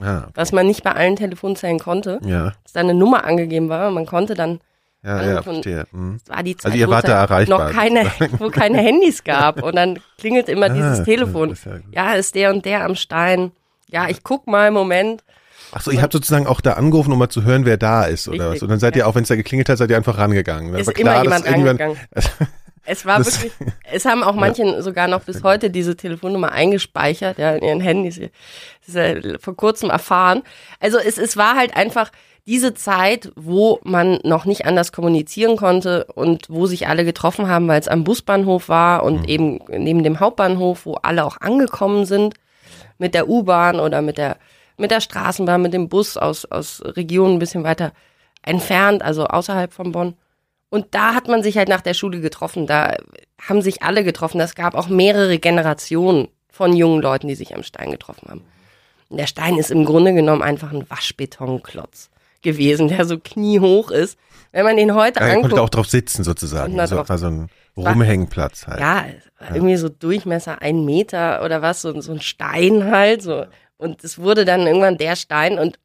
Ah, 0.00 0.22
okay. 0.24 0.32
was 0.34 0.52
man 0.52 0.66
nicht 0.66 0.82
bei 0.82 0.92
allen 0.92 1.16
Telefonzellen 1.16 1.78
konnte. 1.78 2.18
ja, 2.24 2.52
Dass 2.64 2.72
da 2.72 2.80
eine 2.80 2.94
Nummer 2.94 3.24
angegeben 3.24 3.68
war. 3.68 3.90
Man 3.90 4.06
konnte 4.06 4.34
dann, 4.34 4.60
ja, 5.04 5.16
Also 5.16 5.30
ja, 5.30 5.42
verstehe. 5.42 5.86
Mhm. 5.92 6.18
war 6.26 6.42
die 6.42 6.56
Zeit, 6.56 6.72
Also 6.72 6.78
ihr 6.78 6.88
wart 6.88 7.08
da 7.08 7.20
erreichbar, 7.20 7.66
noch 7.68 7.72
keine, 7.74 8.10
wo 8.38 8.48
keine 8.48 8.78
Handys 8.78 9.22
gab. 9.24 9.62
Und 9.62 9.76
dann 9.76 9.98
klingelt 10.18 10.48
immer 10.48 10.68
dieses 10.78 11.00
Ah, 11.00 11.04
Telefon. 11.04 11.50
das 11.50 11.58
ist 11.60 11.66
ja. 11.66 11.72
Ja, 11.92 12.14
ist 12.14 12.34
der 12.34 12.50
und 12.50 12.64
der 12.64 12.84
am 12.84 12.94
Stein. 12.94 13.52
Ja, 13.88 14.08
ich 14.08 14.22
guck 14.22 14.46
mal, 14.46 14.70
Moment. 14.70 15.22
Ach 15.72 15.80
so, 15.82 15.90
ihr 15.90 16.00
habt 16.02 16.12
sozusagen 16.12 16.46
auch 16.46 16.60
da 16.62 16.72
angerufen, 16.74 17.12
um 17.12 17.18
mal 17.18 17.28
zu 17.28 17.42
hören, 17.44 17.64
wer 17.66 17.76
da 17.76 18.04
ist 18.04 18.28
oder 18.28 18.46
Richtig, 18.46 18.52
was. 18.54 18.62
Und 18.62 18.68
dann 18.70 18.78
seid 18.78 18.96
ihr 18.96 19.06
auch, 19.06 19.14
wenn 19.14 19.22
es 19.22 19.28
da 19.28 19.36
geklingelt 19.36 19.68
hat, 19.68 19.76
seid 19.78 19.90
ihr 19.90 19.96
einfach 19.96 20.16
rangegangen. 20.16 20.72
Dann 20.72 20.80
Ist 20.80 20.86
war 20.86 20.94
klar, 20.94 21.14
immer 21.16 21.22
jemand 21.24 21.46
rangegangen. 21.46 21.96
Es 22.86 23.04
war 23.04 23.18
Das- 23.18 23.42
wirklich, 23.42 23.52
es 23.92 24.04
haben 24.04 24.22
auch 24.22 24.34
manche 24.46 24.82
sogar 24.82 25.08
noch 25.08 25.22
bis 25.24 25.42
heute 25.42 25.70
diese 25.70 25.96
Telefonnummer 25.96 26.52
eingespeichert, 26.52 27.38
ja, 27.38 27.52
in 27.54 27.64
ihren 27.64 27.80
Handys. 27.80 28.18
Das 28.20 28.30
ist 28.88 28.94
ja 28.94 29.38
vor 29.38 29.56
kurzem 29.56 29.90
erfahren. 29.90 30.42
Also 30.80 30.98
es, 30.98 31.18
es 31.18 31.36
war 31.36 31.56
halt 31.56 31.76
einfach 31.76 32.10
diese 32.46 32.74
Zeit, 32.74 33.32
wo 33.34 33.80
man 33.82 34.20
noch 34.22 34.44
nicht 34.44 34.66
anders 34.66 34.92
kommunizieren 34.92 35.56
konnte 35.56 36.04
und 36.14 36.48
wo 36.48 36.66
sich 36.66 36.86
alle 36.86 37.04
getroffen 37.04 37.48
haben, 37.48 37.66
weil 37.66 37.80
es 37.80 37.88
am 37.88 38.04
Busbahnhof 38.04 38.68
war 38.68 39.02
und 39.02 39.22
Mhm. 39.22 39.24
eben 39.28 39.60
neben 39.68 40.02
dem 40.04 40.20
Hauptbahnhof, 40.20 40.86
wo 40.86 40.94
alle 40.94 41.24
auch 41.24 41.40
angekommen 41.40 42.06
sind 42.06 42.34
mit 42.98 43.14
der 43.14 43.28
U-Bahn 43.28 43.80
oder 43.80 44.00
mit 44.00 44.16
der 44.16 44.36
mit 44.78 44.90
der 44.90 45.00
Straßenbahn, 45.00 45.60
mit 45.62 45.72
dem 45.74 45.88
Bus 45.88 46.16
aus 46.16 46.44
aus 46.44 46.82
Regionen 46.84 47.34
ein 47.36 47.38
bisschen 47.40 47.64
weiter 47.64 47.92
entfernt, 48.42 49.02
also 49.02 49.26
außerhalb 49.26 49.72
von 49.72 49.90
Bonn. 49.90 50.14
Und 50.68 50.94
da 50.94 51.14
hat 51.14 51.28
man 51.28 51.42
sich 51.42 51.56
halt 51.56 51.68
nach 51.68 51.80
der 51.80 51.94
Schule 51.94 52.20
getroffen. 52.20 52.66
Da 52.66 52.96
haben 53.40 53.62
sich 53.62 53.82
alle 53.82 54.02
getroffen. 54.04 54.40
Es 54.40 54.54
gab 54.54 54.74
auch 54.74 54.88
mehrere 54.88 55.38
Generationen 55.38 56.28
von 56.50 56.74
jungen 56.74 57.00
Leuten, 57.02 57.28
die 57.28 57.34
sich 57.34 57.54
am 57.54 57.62
Stein 57.62 57.90
getroffen 57.90 58.28
haben. 58.28 58.42
Und 59.08 59.18
der 59.18 59.26
Stein 59.28 59.56
ist 59.58 59.70
im 59.70 59.84
Grunde 59.84 60.12
genommen 60.14 60.42
einfach 60.42 60.72
ein 60.72 60.88
Waschbetonklotz 60.90 62.10
gewesen, 62.42 62.88
der 62.88 63.04
so 63.04 63.18
kniehoch 63.18 63.90
ist. 63.90 64.18
Wenn 64.52 64.64
man 64.64 64.76
den 64.76 64.94
heute 64.94 65.20
Ja, 65.20 65.26
ihr 65.28 65.34
konntet 65.34 65.52
anguckt, 65.52 65.60
auch 65.60 65.70
drauf 65.70 65.86
sitzen 65.86 66.24
sozusagen. 66.24 66.78
Also 66.80 66.96
drauf- 66.96 67.08
war 67.08 67.18
so 67.18 67.26
ein 67.26 67.48
Rumhängplatz 67.76 68.66
halt. 68.66 68.80
ja, 68.80 69.04
war 69.38 69.54
irgendwie 69.54 69.76
so 69.76 69.88
Durchmesser 69.88 70.62
ein 70.62 70.84
Meter 70.84 71.44
oder 71.44 71.62
was, 71.62 71.82
so, 71.82 72.00
so 72.00 72.12
ein 72.12 72.20
Stein 72.20 72.90
halt. 72.90 73.22
So. 73.22 73.44
Und 73.76 74.02
es 74.02 74.18
wurde 74.18 74.44
dann 74.44 74.66
irgendwann 74.66 74.96
der 74.98 75.14
Stein. 75.16 75.58
Und 75.58 75.78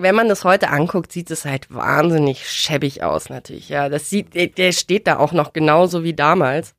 wenn 0.00 0.14
man 0.14 0.28
das 0.28 0.44
heute 0.44 0.70
anguckt, 0.70 1.12
sieht 1.12 1.30
es 1.30 1.44
halt 1.44 1.72
wahnsinnig 1.72 2.50
schäbig 2.50 3.02
aus 3.02 3.30
natürlich. 3.30 3.68
Ja, 3.68 3.88
das 3.88 4.10
sieht, 4.10 4.58
der, 4.58 4.72
steht 4.72 5.06
da 5.06 5.18
auch 5.18 5.32
noch 5.32 5.52
genauso 5.52 6.04
wie 6.04 6.14
damals. 6.14 6.74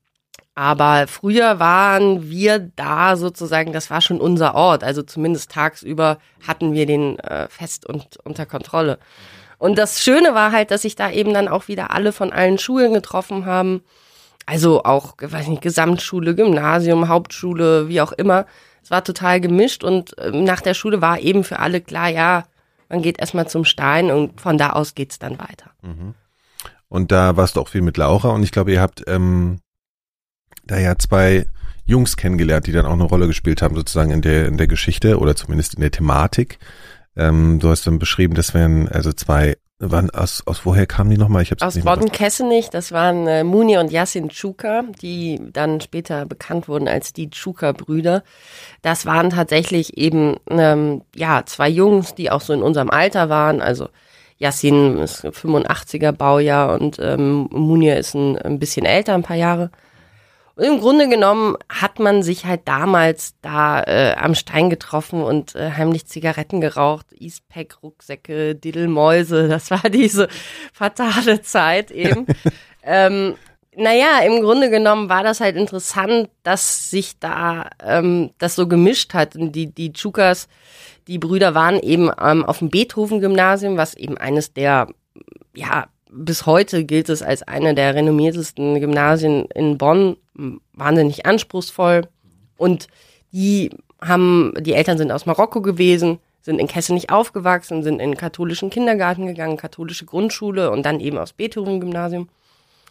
Aber 0.54 1.06
früher 1.06 1.58
waren 1.58 2.28
wir 2.28 2.58
da 2.58 3.16
sozusagen, 3.16 3.72
das 3.72 3.90
war 3.90 4.00
schon 4.00 4.20
unser 4.20 4.54
Ort. 4.54 4.84
Also 4.84 5.02
zumindest 5.02 5.50
tagsüber 5.52 6.18
hatten 6.46 6.74
wir 6.74 6.86
den 6.86 7.18
äh, 7.20 7.48
fest 7.48 7.86
und 7.86 8.18
unter 8.24 8.46
Kontrolle. 8.46 8.98
Und 9.58 9.78
das 9.78 10.02
Schöne 10.02 10.34
war 10.34 10.52
halt, 10.52 10.70
dass 10.70 10.82
sich 10.82 10.96
da 10.96 11.10
eben 11.10 11.34
dann 11.34 11.48
auch 11.48 11.68
wieder 11.68 11.92
alle 11.92 12.12
von 12.12 12.32
allen 12.32 12.58
Schulen 12.58 12.94
getroffen 12.94 13.46
haben. 13.46 13.82
Also 14.46 14.82
auch, 14.84 15.14
weiß 15.20 15.48
nicht, 15.48 15.62
Gesamtschule, 15.62 16.34
Gymnasium, 16.34 17.08
Hauptschule, 17.08 17.88
wie 17.88 18.00
auch 18.00 18.12
immer. 18.12 18.46
Es 18.82 18.90
war 18.90 19.04
total 19.04 19.40
gemischt 19.40 19.84
und 19.84 20.14
ähm, 20.18 20.44
nach 20.44 20.60
der 20.60 20.74
Schule 20.74 21.00
war 21.00 21.20
eben 21.20 21.44
für 21.44 21.58
alle 21.58 21.80
klar, 21.80 22.08
ja, 22.08 22.44
man 22.90 23.00
geht 23.02 23.18
erstmal 23.18 23.48
zum 23.48 23.64
Stein 23.64 24.10
und 24.10 24.40
von 24.40 24.58
da 24.58 24.70
aus 24.70 24.94
geht's 24.94 25.18
dann 25.18 25.38
weiter. 25.38 25.70
Und 26.88 27.12
da 27.12 27.36
warst 27.36 27.56
du 27.56 27.60
auch 27.60 27.68
viel 27.68 27.82
mit 27.82 27.96
Laura 27.96 28.30
und 28.30 28.42
ich 28.42 28.52
glaube, 28.52 28.72
ihr 28.72 28.80
habt 28.80 29.04
ähm, 29.06 29.60
da 30.64 30.78
ja 30.78 30.98
zwei 30.98 31.46
Jungs 31.86 32.16
kennengelernt, 32.16 32.66
die 32.66 32.72
dann 32.72 32.86
auch 32.86 32.92
eine 32.92 33.04
Rolle 33.04 33.28
gespielt 33.28 33.62
haben, 33.62 33.76
sozusagen 33.76 34.10
in 34.10 34.22
der, 34.22 34.46
in 34.46 34.56
der 34.56 34.66
Geschichte 34.66 35.18
oder 35.18 35.36
zumindest 35.36 35.74
in 35.74 35.80
der 35.80 35.92
Thematik. 35.92 36.58
Ähm, 37.16 37.60
du 37.60 37.68
hast 37.70 37.86
dann 37.86 37.98
beschrieben, 37.98 38.34
das 38.34 38.54
wären 38.54 38.88
also 38.88 39.12
zwei, 39.12 39.56
waren 39.80 40.10
aus, 40.10 40.42
aus 40.46 40.66
woher 40.66 40.86
kamen 40.86 41.10
die 41.10 41.16
nochmal? 41.16 41.42
Ich 41.42 41.50
hab's 41.50 41.62
Aus 41.62 41.78
Bodden-Kessenich, 41.78 42.68
das 42.68 42.92
waren 42.92 43.26
äh, 43.26 43.44
Muni 43.44 43.78
und 43.78 43.90
Yassin 43.90 44.28
Tschuka, 44.28 44.82
die 45.00 45.40
dann 45.52 45.80
später 45.80 46.26
bekannt 46.26 46.68
wurden 46.68 46.86
als 46.86 47.14
die 47.14 47.30
Tschuka-Brüder. 47.30 48.22
Das 48.82 49.06
waren 49.06 49.30
tatsächlich 49.30 49.96
eben 49.96 50.36
ähm, 50.50 51.02
ja 51.16 51.44
zwei 51.46 51.68
Jungs, 51.68 52.14
die 52.14 52.30
auch 52.30 52.42
so 52.42 52.52
in 52.52 52.62
unserem 52.62 52.90
Alter 52.90 53.30
waren. 53.30 53.62
Also 53.62 53.88
Yassin 54.36 54.98
ist 54.98 55.24
85er 55.24 56.12
Baujahr 56.12 56.78
und 56.78 56.98
ähm, 57.00 57.48
Munir 57.50 57.96
ist 57.96 58.14
ein, 58.14 58.36
ein 58.36 58.58
bisschen 58.58 58.84
älter, 58.84 59.14
ein 59.14 59.22
paar 59.22 59.36
Jahre. 59.36 59.70
Im 60.60 60.78
Grunde 60.80 61.08
genommen 61.08 61.56
hat 61.68 61.98
man 61.98 62.22
sich 62.22 62.44
halt 62.44 62.62
damals 62.66 63.34
da 63.40 63.82
äh, 63.82 64.14
am 64.16 64.34
Stein 64.34 64.68
getroffen 64.68 65.22
und 65.22 65.54
äh, 65.54 65.70
heimlich 65.70 66.06
Zigaretten 66.06 66.60
geraucht, 66.60 67.06
Eastpack, 67.18 67.82
Rucksäcke, 67.82 68.54
Diddelmäuse. 68.54 69.48
Das 69.48 69.70
war 69.70 69.88
diese 69.90 70.28
fatale 70.72 71.40
Zeit 71.40 71.90
eben. 71.90 72.26
ähm, 72.82 73.36
naja, 73.74 74.20
im 74.26 74.42
Grunde 74.42 74.68
genommen 74.68 75.08
war 75.08 75.22
das 75.22 75.40
halt 75.40 75.56
interessant, 75.56 76.28
dass 76.42 76.90
sich 76.90 77.18
da 77.18 77.70
ähm, 77.82 78.30
das 78.38 78.54
so 78.54 78.68
gemischt 78.68 79.14
hat. 79.14 79.36
Und 79.36 79.52
die, 79.52 79.72
die 79.72 79.92
Chukas, 79.92 80.48
die 81.06 81.18
Brüder 81.18 81.54
waren 81.54 81.80
eben 81.80 82.10
ähm, 82.20 82.44
auf 82.44 82.58
dem 82.58 82.68
Beethoven-Gymnasium, 82.68 83.76
was 83.76 83.94
eben 83.94 84.18
eines 84.18 84.52
der, 84.52 84.88
ja, 85.54 85.86
bis 86.12 86.46
heute 86.46 86.84
gilt 86.84 87.08
es 87.08 87.22
als 87.22 87.42
eine 87.42 87.74
der 87.74 87.94
renommiertesten 87.94 88.80
Gymnasien 88.80 89.46
in 89.54 89.78
Bonn, 89.78 90.16
wahnsinnig 90.72 91.26
anspruchsvoll. 91.26 92.08
Und 92.56 92.88
die 93.32 93.70
haben, 94.00 94.52
die 94.60 94.72
Eltern 94.74 94.98
sind 94.98 95.12
aus 95.12 95.26
Marokko 95.26 95.60
gewesen, 95.62 96.18
sind 96.42 96.58
in 96.58 96.68
Kessenich 96.68 97.10
aufgewachsen, 97.10 97.82
sind 97.82 98.00
in 98.00 98.10
den 98.10 98.16
katholischen 98.16 98.70
Kindergarten 98.70 99.26
gegangen, 99.26 99.56
katholische 99.56 100.06
Grundschule 100.06 100.70
und 100.70 100.84
dann 100.84 101.00
eben 101.00 101.18
aufs 101.18 101.34
Beethoven-Gymnasium. 101.34 102.28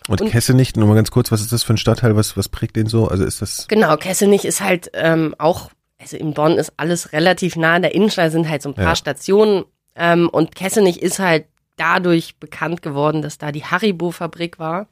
Und, 0.08 0.22
und- 0.22 0.30
Kessenich, 0.32 0.76
nur 0.76 0.88
mal 0.88 0.96
ganz 0.96 1.12
kurz, 1.12 1.32
was 1.32 1.42
ist 1.42 1.52
das 1.52 1.64
für 1.64 1.74
ein 1.74 1.78
Stadtteil? 1.78 2.16
Was, 2.16 2.38
was 2.38 2.50
prägt 2.50 2.76
den 2.76 2.88
so? 2.88 3.08
Also 3.08 3.24
ist 3.26 3.42
das, 3.42 3.68
Genau, 3.68 3.96
Kessenich 3.98 4.46
ist 4.46 4.62
halt 4.62 4.92
ähm, 4.94 5.36
auch, 5.38 5.70
also 6.00 6.16
in 6.18 6.34
Bonn 6.34 6.54
ist 6.58 6.74
alles 6.78 7.12
relativ 7.14 7.56
nah 7.56 7.76
an 7.76 7.82
der 7.82 7.94
Innenstadt, 7.96 8.32
sind 8.32 8.48
halt 8.50 8.62
so 8.62 8.70
ein 8.70 8.76
paar 8.76 8.86
Ja. 8.86 8.96
Stationen. 8.96 9.66
Ähm, 9.96 10.30
und 10.30 10.56
Kessenich 10.56 11.02
ist 11.02 11.20
halt 11.20 11.46
dadurch 11.78 12.36
bekannt 12.38 12.82
geworden, 12.82 13.22
dass 13.22 13.38
da 13.38 13.52
die 13.52 13.64
Haribo-Fabrik 13.64 14.60
war. 14.60 14.88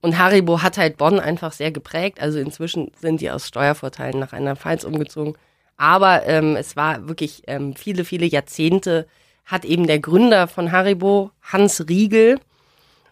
Und 0.00 0.18
Haribo 0.18 0.62
hat 0.62 0.78
halt 0.78 0.96
Bonn 0.96 1.18
einfach 1.18 1.52
sehr 1.52 1.72
geprägt. 1.72 2.20
Also 2.20 2.38
inzwischen 2.38 2.92
sind 3.00 3.20
die 3.20 3.30
aus 3.30 3.48
Steuervorteilen 3.48 4.20
nach 4.20 4.32
Rheinland-Pfalz 4.32 4.84
umgezogen. 4.84 5.34
Aber 5.76 6.26
ähm, 6.26 6.56
es 6.56 6.76
war 6.76 7.08
wirklich 7.08 7.42
ähm, 7.46 7.74
viele, 7.74 8.04
viele 8.04 8.26
Jahrzehnte 8.26 9.06
hat 9.44 9.64
eben 9.64 9.86
der 9.86 9.98
Gründer 9.98 10.46
von 10.46 10.72
Haribo, 10.72 11.30
Hans 11.42 11.88
Riegel, 11.88 12.38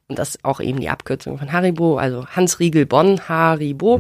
und 0.08 0.18
das 0.18 0.30
ist 0.36 0.44
auch 0.44 0.60
eben 0.60 0.80
die 0.80 0.88
Abkürzung 0.88 1.38
von 1.38 1.50
Haribo, 1.50 1.98
also 1.98 2.26
Hans 2.26 2.60
Riegel 2.60 2.86
Bonn, 2.86 3.28
Haribo, 3.28 3.98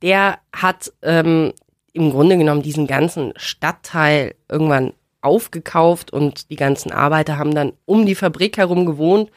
der 0.00 0.38
hat 0.52 0.92
ähm, 1.02 1.52
im 1.92 2.10
Grunde 2.10 2.38
genommen 2.38 2.62
diesen 2.62 2.86
ganzen 2.86 3.32
Stadtteil 3.36 4.34
irgendwann 4.48 4.92
aufgekauft 5.20 6.12
und 6.12 6.50
die 6.50 6.56
ganzen 6.56 6.92
Arbeiter 6.92 7.36
haben 7.36 7.54
dann 7.54 7.72
um 7.84 8.06
die 8.06 8.14
Fabrik 8.14 8.56
herum 8.58 8.86
gewohnt. 8.86 9.30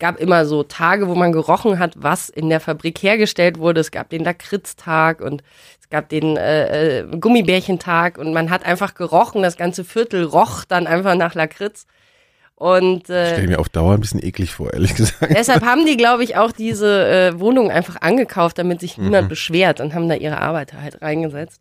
Es 0.00 0.06
gab 0.06 0.18
immer 0.18 0.46
so 0.46 0.62
Tage, 0.62 1.08
wo 1.08 1.14
man 1.14 1.30
gerochen 1.30 1.78
hat, 1.78 1.92
was 1.94 2.30
in 2.30 2.48
der 2.48 2.60
Fabrik 2.60 3.02
hergestellt 3.02 3.58
wurde. 3.58 3.82
Es 3.82 3.90
gab 3.90 4.08
den 4.08 4.24
Lakritztag 4.24 5.20
und 5.20 5.42
es 5.78 5.90
gab 5.90 6.08
den 6.08 6.38
äh, 6.38 7.00
äh, 7.00 7.16
Gummibärchentag 7.18 8.16
und 8.16 8.32
man 8.32 8.48
hat 8.48 8.64
einfach 8.64 8.94
gerochen. 8.94 9.42
Das 9.42 9.58
ganze 9.58 9.84
Viertel 9.84 10.24
roch 10.24 10.64
dann 10.64 10.86
einfach 10.86 11.16
nach 11.16 11.34
Lakritz. 11.34 11.84
Und 12.54 13.04
stelle 13.04 13.36
äh, 13.36 13.42
ich 13.42 13.48
mir 13.50 13.58
auf 13.58 13.68
Dauer 13.68 13.92
ein 13.92 14.00
bisschen 14.00 14.24
eklig 14.24 14.54
vor, 14.54 14.72
ehrlich 14.72 14.94
gesagt. 14.94 15.34
deshalb 15.36 15.66
haben 15.66 15.84
die, 15.84 15.98
glaube 15.98 16.24
ich, 16.24 16.34
auch 16.34 16.52
diese 16.52 17.06
äh, 17.06 17.38
Wohnung 17.38 17.70
einfach 17.70 18.00
angekauft, 18.00 18.56
damit 18.56 18.80
sich 18.80 18.96
niemand 18.96 19.28
beschwert 19.28 19.82
und 19.82 19.92
haben 19.92 20.08
da 20.08 20.14
ihre 20.14 20.38
Arbeiter 20.38 20.80
halt 20.80 21.02
reingesetzt. 21.02 21.60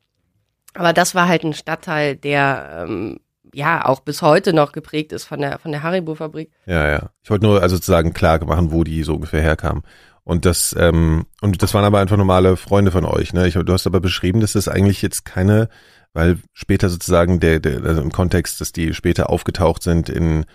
Aber 0.75 0.93
das 0.93 1.13
war 1.13 1.27
halt 1.27 1.43
ein 1.43 1.53
Stadtteil, 1.53 2.15
der 2.15 2.85
ähm, 2.87 3.19
ja 3.53 3.85
auch 3.85 4.01
bis 4.01 4.21
heute 4.21 4.53
noch 4.53 4.71
geprägt 4.71 5.11
ist 5.11 5.25
von 5.25 5.39
der 5.41 5.59
von 5.59 5.71
der 5.71 5.83
Haribo-Fabrik. 5.83 6.51
Ja, 6.65 6.87
ja. 6.87 7.09
Ich 7.23 7.29
wollte 7.29 7.45
nur 7.45 7.61
also 7.61 7.75
sozusagen 7.75 8.13
klar 8.13 8.43
machen, 8.45 8.71
wo 8.71 8.83
die 8.83 9.03
so 9.03 9.15
ungefähr 9.15 9.41
herkamen. 9.41 9.83
Und 10.23 10.45
das, 10.45 10.75
ähm, 10.77 11.25
und 11.41 11.63
das 11.63 11.73
waren 11.73 11.85
aber 11.85 11.99
einfach 11.99 12.17
normale 12.17 12.55
Freunde 12.55 12.91
von 12.91 13.03
euch, 13.03 13.33
ne? 13.33 13.47
Ich, 13.47 13.55
du 13.55 13.73
hast 13.73 13.87
aber 13.87 13.99
beschrieben, 13.99 14.41
dass 14.41 14.53
das 14.53 14.67
eigentlich 14.67 15.01
jetzt 15.01 15.25
keine, 15.25 15.69
weil 16.13 16.37
später 16.53 16.89
sozusagen 16.89 17.39
der, 17.39 17.59
der 17.59 17.83
also 17.83 18.01
im 18.01 18.11
Kontext, 18.11 18.61
dass 18.61 18.71
die 18.71 18.93
später 18.93 19.31
aufgetaucht 19.31 19.81
sind 19.81 20.07
in, 20.07 20.45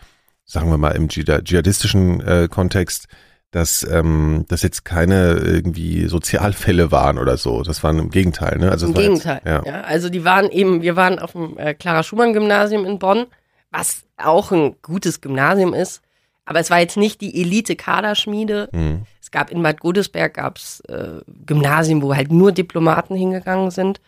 sagen 0.44 0.70
wir 0.70 0.78
mal, 0.78 0.92
im 0.92 1.08
Dschihad- 1.08 1.42
dschihadistischen 1.42 2.20
äh, 2.20 2.48
Kontext, 2.48 3.08
dass 3.54 3.84
ähm, 3.88 4.46
das 4.48 4.62
jetzt 4.62 4.84
keine 4.84 5.34
irgendwie 5.34 6.06
Sozialfälle 6.06 6.90
waren 6.90 7.18
oder 7.18 7.36
so. 7.36 7.62
Das 7.62 7.84
waren 7.84 8.00
im 8.00 8.10
Gegenteil, 8.10 8.58
ne? 8.58 8.68
Also 8.68 8.86
Im 8.86 8.94
Gegenteil. 8.94 9.40
Jetzt, 9.44 9.46
ja. 9.46 9.62
ja. 9.64 9.80
also 9.82 10.08
die 10.08 10.24
waren 10.24 10.50
eben, 10.50 10.82
wir 10.82 10.96
waren 10.96 11.20
auf 11.20 11.32
dem 11.32 11.56
äh, 11.56 11.72
Clara 11.72 12.02
Schumann 12.02 12.32
Gymnasium 12.32 12.84
in 12.84 12.98
Bonn, 12.98 13.26
was 13.70 14.02
auch 14.16 14.50
ein 14.50 14.74
gutes 14.82 15.20
Gymnasium 15.20 15.72
ist. 15.72 16.02
Aber 16.44 16.58
es 16.58 16.68
war 16.68 16.80
jetzt 16.80 16.96
nicht 16.96 17.20
die 17.20 17.40
Elite-Kaderschmiede. 17.40 18.70
Hm. 18.72 19.02
Es 19.22 19.30
gab 19.30 19.52
in 19.52 19.62
Bad 19.62 19.78
Godesberg 19.78 20.34
gab's 20.34 20.80
äh, 20.88 21.20
Gymnasien, 21.46 22.02
wo 22.02 22.12
halt 22.12 22.32
nur 22.32 22.50
Diplomaten 22.50 23.14
hingegangen 23.14 23.70
sind. 23.70 24.00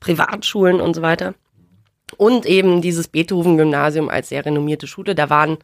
Privatschulen 0.00 0.80
und 0.80 0.94
so 0.94 1.02
weiter. 1.02 1.34
Und 2.16 2.46
eben 2.46 2.80
dieses 2.80 3.08
Beethoven-Gymnasium 3.08 4.08
als 4.08 4.30
sehr 4.30 4.46
renommierte 4.46 4.86
Schule. 4.86 5.14
Da 5.14 5.28
waren, 5.28 5.58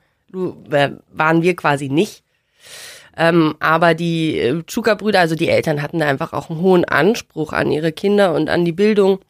äh, 0.71 0.91
waren 1.11 1.41
wir 1.41 1.57
quasi 1.57 1.89
nicht. 1.89 2.23
Ähm, 3.17 3.55
aber 3.61 3.95
die 3.95 4.39
äh, 4.39 4.63
Chuka-Brüder, 4.65 5.21
also 5.21 5.37
die 5.37 5.49
Eltern, 5.49 5.83
hatten 5.83 6.01
da 6.01 6.07
einfach 6.07 6.33
auch 6.33 6.51
einen 6.51 6.61
hohen 6.61 6.85
Anspruch 6.85 7.53
an 7.53 7.71
ihre 7.71 7.93
Kinder 7.93 8.35
und 8.35 8.49
an 8.49 8.65
die 8.65 8.73
Bildung. 8.73 9.21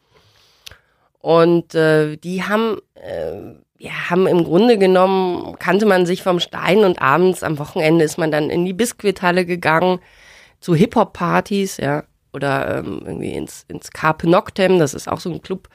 Und 1.19 1.75
äh, 1.75 2.17
die 2.17 2.43
haben, 2.43 2.77
äh, 2.95 3.53
ja, 3.77 4.09
haben 4.09 4.27
im 4.27 4.43
Grunde 4.43 4.77
genommen, 4.77 5.57
kannte 5.59 5.85
man 5.85 6.05
sich 6.05 6.23
vom 6.23 6.39
Stein 6.39 6.79
und 6.79 7.01
abends 7.01 7.43
am 7.43 7.59
Wochenende 7.59 8.05
ist 8.05 8.17
man 8.17 8.31
dann 8.31 8.49
in 8.49 8.65
die 8.65 8.73
Biskuithalle 8.73 9.45
gegangen, 9.45 9.99
zu 10.59 10.73
Hip-Hop-Partys, 10.73 11.77
ja, 11.77 12.03
oder 12.33 12.77
ähm, 12.77 13.01
irgendwie 13.05 13.33
ins, 13.33 13.65
ins 13.67 13.91
Carpe 13.91 14.29
Noctem, 14.29 14.77
das 14.77 14.93
ist 14.93 15.07
auch 15.07 15.19
so 15.19 15.31
ein 15.31 15.41
Club, 15.41 15.69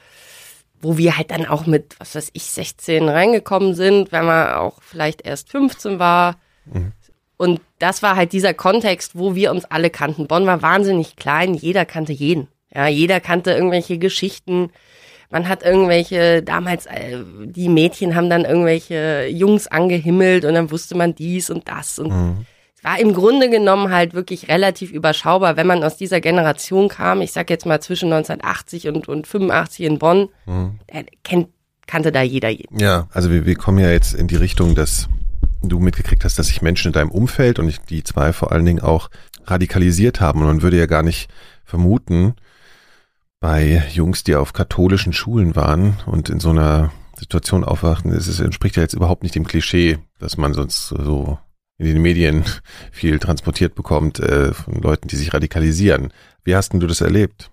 wo 0.79 0.97
wir 0.97 1.17
halt 1.17 1.31
dann 1.31 1.45
auch 1.45 1.65
mit, 1.65 1.99
was 1.99 2.15
weiß 2.15 2.29
ich, 2.33 2.43
16 2.43 3.09
reingekommen 3.09 3.73
sind, 3.73 4.11
wenn 4.11 4.25
man 4.25 4.53
auch 4.53 4.81
vielleicht 4.81 5.25
erst 5.25 5.49
15 5.49 5.99
war. 5.99 6.37
Mhm. 6.65 6.93
Und 7.41 7.59
das 7.79 8.03
war 8.03 8.15
halt 8.15 8.33
dieser 8.33 8.53
Kontext, 8.53 9.17
wo 9.17 9.33
wir 9.33 9.49
uns 9.49 9.65
alle 9.65 9.89
kannten. 9.89 10.27
Bonn 10.27 10.45
war 10.45 10.61
wahnsinnig 10.61 11.15
klein, 11.15 11.55
jeder 11.55 11.85
kannte 11.85 12.13
jeden. 12.13 12.49
Ja, 12.71 12.87
jeder 12.87 13.19
kannte 13.19 13.51
irgendwelche 13.51 13.97
Geschichten. 13.97 14.69
Man 15.31 15.49
hat 15.49 15.63
irgendwelche, 15.63 16.43
damals, 16.43 16.85
äh, 16.85 17.17
die 17.43 17.67
Mädchen 17.67 18.13
haben 18.13 18.29
dann 18.29 18.45
irgendwelche 18.45 19.25
Jungs 19.27 19.65
angehimmelt 19.65 20.45
und 20.45 20.53
dann 20.53 20.69
wusste 20.69 20.95
man 20.95 21.15
dies 21.15 21.49
und 21.49 21.67
das. 21.67 21.97
Und 21.97 22.09
mhm. 22.13 22.45
es 22.77 22.83
war 22.83 22.99
im 22.99 23.11
Grunde 23.11 23.49
genommen 23.49 23.91
halt 23.91 24.13
wirklich 24.13 24.47
relativ 24.47 24.91
überschaubar, 24.91 25.57
wenn 25.57 25.65
man 25.65 25.83
aus 25.83 25.97
dieser 25.97 26.21
Generation 26.21 26.89
kam. 26.89 27.21
Ich 27.21 27.31
sag 27.31 27.49
jetzt 27.49 27.65
mal 27.65 27.81
zwischen 27.81 28.13
1980 28.13 28.87
und, 28.87 29.07
und 29.07 29.25
85 29.25 29.87
in 29.87 29.97
Bonn, 29.97 30.29
mhm. 30.45 30.77
kennt, 31.23 31.47
kannte 31.87 32.11
da 32.11 32.21
jeder 32.21 32.49
jeden. 32.49 32.77
Ja, 32.79 33.07
also 33.11 33.31
wir, 33.31 33.47
wir 33.47 33.55
kommen 33.55 33.79
ja 33.79 33.89
jetzt 33.89 34.13
in 34.13 34.27
die 34.27 34.35
Richtung, 34.35 34.75
dass 34.75 35.09
du 35.69 35.79
mitgekriegt 35.79 36.23
hast, 36.25 36.39
dass 36.39 36.47
sich 36.47 36.61
Menschen 36.61 36.87
in 36.87 36.93
deinem 36.93 37.11
Umfeld 37.11 37.59
und 37.59 37.89
die 37.89 38.03
zwei 38.03 38.33
vor 38.33 38.51
allen 38.51 38.65
Dingen 38.65 38.81
auch 38.81 39.09
radikalisiert 39.45 40.21
haben. 40.21 40.41
Und 40.41 40.47
man 40.47 40.61
würde 40.61 40.77
ja 40.77 40.85
gar 40.85 41.03
nicht 41.03 41.29
vermuten, 41.63 42.35
bei 43.39 43.83
Jungs, 43.91 44.23
die 44.23 44.35
auf 44.35 44.53
katholischen 44.53 45.13
Schulen 45.13 45.55
waren 45.55 45.97
und 46.05 46.29
in 46.29 46.39
so 46.39 46.51
einer 46.51 46.91
Situation 47.17 47.63
aufwachten, 47.63 48.11
es 48.11 48.39
entspricht 48.39 48.77
ja 48.77 48.83
jetzt 48.83 48.93
überhaupt 48.93 49.23
nicht 49.23 49.35
dem 49.35 49.45
Klischee, 49.45 49.99
dass 50.19 50.37
man 50.37 50.53
sonst 50.53 50.87
so 50.87 51.37
in 51.77 51.87
den 51.87 52.01
Medien 52.01 52.45
viel 52.91 53.19
transportiert 53.19 53.75
bekommt 53.75 54.19
äh, 54.19 54.53
von 54.53 54.75
Leuten, 54.75 55.07
die 55.07 55.15
sich 55.15 55.33
radikalisieren. 55.33 56.13
Wie 56.43 56.55
hast 56.55 56.73
denn 56.73 56.79
du 56.79 56.87
das 56.87 57.01
erlebt? 57.01 57.51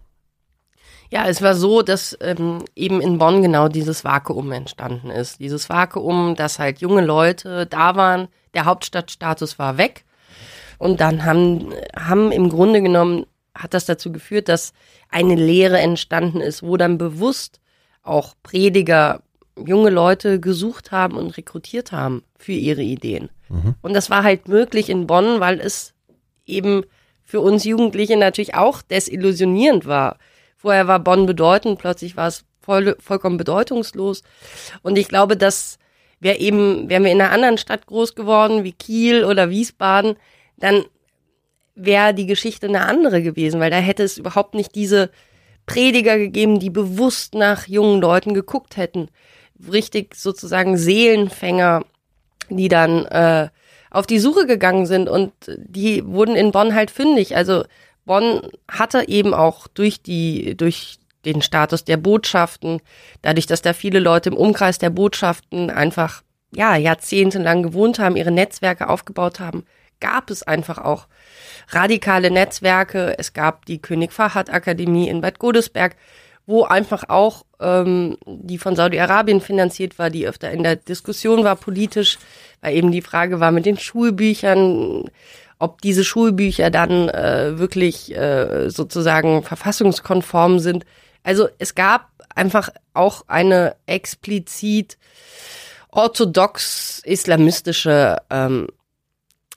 Ja, 1.11 1.27
es 1.27 1.41
war 1.41 1.55
so, 1.55 1.83
dass 1.83 2.17
ähm, 2.21 2.65
eben 2.77 3.01
in 3.01 3.19
Bonn 3.19 3.43
genau 3.43 3.69
dieses 3.69 4.05
Vakuum 4.05 4.53
entstanden 4.53 5.11
ist. 5.11 5.41
Dieses 5.41 5.71
Vakuum, 5.71 6.37
dass 6.37 6.59
halt 6.59 6.81
junge 6.81 7.05
Leute 7.05 7.67
da 7.67 7.97
waren, 7.97 8.29
der 8.55 8.67
Hauptstadtstatus 8.67 9.59
war 9.59 9.79
weg. 9.79 10.05
Und 10.79 11.01
dann 11.01 11.25
haben, 11.25 11.73
haben 11.97 12.31
im 12.31 12.49
Grunde 12.51 12.83
genommen, 12.83 13.27
hat 13.55 13.75
das 13.75 13.87
dazu 13.87 14.13
geführt, 14.13 14.49
dass 14.49 14.73
eine 15.09 15.35
Lehre 15.35 15.79
entstanden 15.79 16.41
ist, 16.41 16.63
wo 16.63 16.77
dann 16.77 16.99
bewusst 16.99 17.61
auch 18.03 18.35
Prediger 18.43 19.23
junge 19.57 19.91
Leute 19.91 20.39
gesucht 20.39 20.93
haben 20.93 21.17
und 21.17 21.37
rekrutiert 21.37 21.91
haben 21.91 22.23
für 22.39 22.53
ihre 22.53 22.83
Ideen. 22.83 23.31
Mhm. 23.49 23.75
Und 23.83 23.95
das 23.95 24.11
war 24.11 24.23
halt 24.23 24.47
möglich 24.47 24.89
in 24.91 25.07
Bonn, 25.07 25.41
weil 25.41 25.59
es 25.59 25.95
eben 26.47 26.85
für 27.25 27.41
uns 27.41 27.65
Jugendliche 27.65 28.17
natürlich 28.17 28.55
auch 28.55 28.83
desillusionierend 28.83 29.87
war 29.87 30.19
Vorher 30.59 30.89
war 30.89 30.99
Bonn 30.99 31.25
bedeutend, 31.25 31.79
plötzlich 31.79 32.17
war 32.17 32.27
es 32.27 32.45
voll, 32.61 32.97
vollkommen 33.01 33.37
bedeutungslos. 33.39 34.23
Und 34.83 34.99
ich 34.99 35.09
glaube, 35.09 35.37
dass 35.37 35.79
wäre 36.21 36.39
eben, 36.39 36.89
wären 36.89 37.05
wir 37.05 37.13
in 37.13 37.21
einer 37.21 37.33
anderen 37.33 37.59
Stadt 37.59 37.87
groß 37.87 38.15
geworden, 38.15 38.65
wie 38.65 38.73
Kiel 38.73 39.25
oder 39.25 39.51
Wiesbaden, 39.51 40.17
dann 40.57 40.85
wäre 41.75 42.13
die 42.13 42.27
Geschichte 42.27 42.67
eine 42.67 42.87
andere 42.87 43.23
gewesen, 43.23 43.61
weil 43.61 43.71
da 43.71 43.77
hätte 43.77 44.03
es 44.03 44.19
überhaupt 44.19 44.55
nicht 44.55 44.75
diese 44.75 45.11
Prediger 45.67 46.19
gegeben, 46.19 46.59
die 46.59 46.71
bewusst 46.71 47.35
nach 47.35 47.69
jungen 47.69 48.01
Leuten 48.01 48.35
geguckt 48.35 48.77
hätten. 48.77 49.09
Richtig 49.71 50.17
sozusagen 50.17 50.77
Seelenfänger, 50.77 51.85
die 52.49 52.69
dann 52.69 53.05
äh, 53.07 53.49
auf 53.91 54.07
die 54.07 54.19
Suche 54.19 54.47
gegangen 54.47 54.87
sind 54.87 55.09
und 55.09 55.33
die 55.47 56.05
wurden 56.05 56.37
in 56.37 56.51
Bonn 56.51 56.75
halt 56.75 56.91
fündig. 56.91 57.37
Also 57.37 57.65
Bonn 58.09 58.41
hatte 58.67 59.07
eben 59.07 59.35
auch 59.35 59.69
durch 59.69 60.03
die, 60.03 60.57
durch 60.57 60.99
den 61.25 61.43
Status 61.43 61.85
der 61.85 61.99
Botschaften, 61.99 62.81
dadurch, 63.23 63.47
dass 63.47 63.63
da 63.63 63.73
viele 63.73 64.01
Leute 64.01 64.31
im 64.31 64.37
Umkreis 64.37 64.79
der 64.79 64.91
Botschaften 64.91 65.71
einfach, 65.71 66.23
ja, 66.51 66.75
jahrzehntelang 66.75 67.63
gewohnt 67.63 68.01
haben, 68.01 68.17
ihre 68.17 68.33
Netzwerke 68.33 68.89
aufgebaut 68.89 69.39
haben, 69.39 69.65
gab 70.01 70.31
es 70.31 70.43
einfach 70.43 70.79
auch 70.79 71.07
radikale 71.69 72.31
Netzwerke. 72.31 73.19
Es 73.19 73.33
gab 73.33 73.67
die 73.67 73.83
König 73.83 74.13
Fahad 74.13 74.51
Akademie 74.51 75.09
in 75.09 75.21
Bad 75.21 75.39
Godesberg, 75.39 75.97
wo 76.47 76.65
einfach 76.65 77.11
auch, 77.11 77.45
ähm, 77.61 78.17
die 78.25 78.59
von 78.59 78.75
Saudi-Arabien 78.75 79.43
finanziert 79.43 79.99
war, 79.99 80.09
die 80.09 80.27
öfter 80.27 80.51
in 80.51 80.63
der 80.63 80.77
Diskussion 80.77 81.45
war 81.45 81.57
politisch, 81.57 82.19
weil 82.63 82.75
eben 82.75 82.91
die 82.91 83.03
Frage 83.03 83.39
war 83.39 83.51
mit 83.51 83.67
den 83.67 83.79
Schulbüchern, 83.79 85.11
ob 85.59 85.81
diese 85.81 86.05
Schulbücher 86.05 86.71
dann 86.71 87.09
äh, 87.09 87.59
wirklich 87.59 88.15
äh, 88.17 88.71
sozusagen 88.71 89.43
verfassungskonform 89.43 90.61
sind. 90.61 90.85
Also 91.23 91.49
es 91.59 91.75
gab 91.75 92.11
einfach 92.35 92.71
auch 92.95 93.25
eine 93.27 93.77
explizit 93.87 94.97
orthodox-islamistische 95.91 98.19
ähm, 98.31 98.69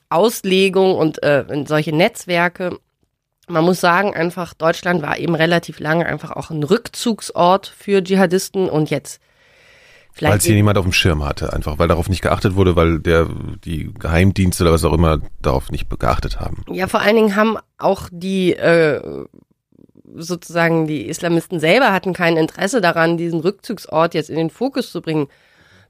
Auslegung 0.08 0.96
und 0.96 1.22
äh, 1.22 1.44
solche 1.66 1.94
Netzwerke. 1.94 2.78
Man 3.48 3.64
muss 3.64 3.80
sagen, 3.80 4.14
einfach 4.14 4.54
Deutschland 4.54 5.02
war 5.02 5.18
eben 5.18 5.34
relativ 5.34 5.80
lange 5.80 6.06
einfach 6.06 6.30
auch 6.32 6.50
ein 6.50 6.62
Rückzugsort 6.62 7.66
für 7.66 8.02
Dschihadisten 8.02 8.68
und 8.68 8.90
jetzt 8.90 9.20
weil 10.20 10.38
es 10.38 10.44
hier 10.44 10.54
niemand 10.54 10.78
auf 10.78 10.84
dem 10.84 10.92
Schirm 10.92 11.24
hatte, 11.24 11.52
einfach 11.52 11.78
weil 11.78 11.88
darauf 11.88 12.08
nicht 12.08 12.22
geachtet 12.22 12.54
wurde, 12.54 12.76
weil 12.76 12.98
der 12.98 13.28
die 13.64 13.92
Geheimdienste 13.98 14.64
oder 14.64 14.72
was 14.72 14.84
auch 14.84 14.92
immer 14.92 15.20
darauf 15.40 15.70
nicht 15.70 15.88
geachtet 15.98 16.40
haben. 16.40 16.64
Ja, 16.70 16.86
vor 16.86 17.00
allen 17.00 17.16
Dingen 17.16 17.36
haben 17.36 17.56
auch 17.78 18.08
die 18.12 18.52
äh, 18.52 19.26
sozusagen 20.14 20.86
die 20.86 21.06
Islamisten 21.06 21.60
selber 21.60 21.92
hatten 21.92 22.12
kein 22.12 22.36
Interesse 22.36 22.80
daran, 22.80 23.16
diesen 23.16 23.40
Rückzugsort 23.40 24.14
jetzt 24.14 24.30
in 24.30 24.36
den 24.36 24.50
Fokus 24.50 24.92
zu 24.92 25.00
bringen. 25.00 25.28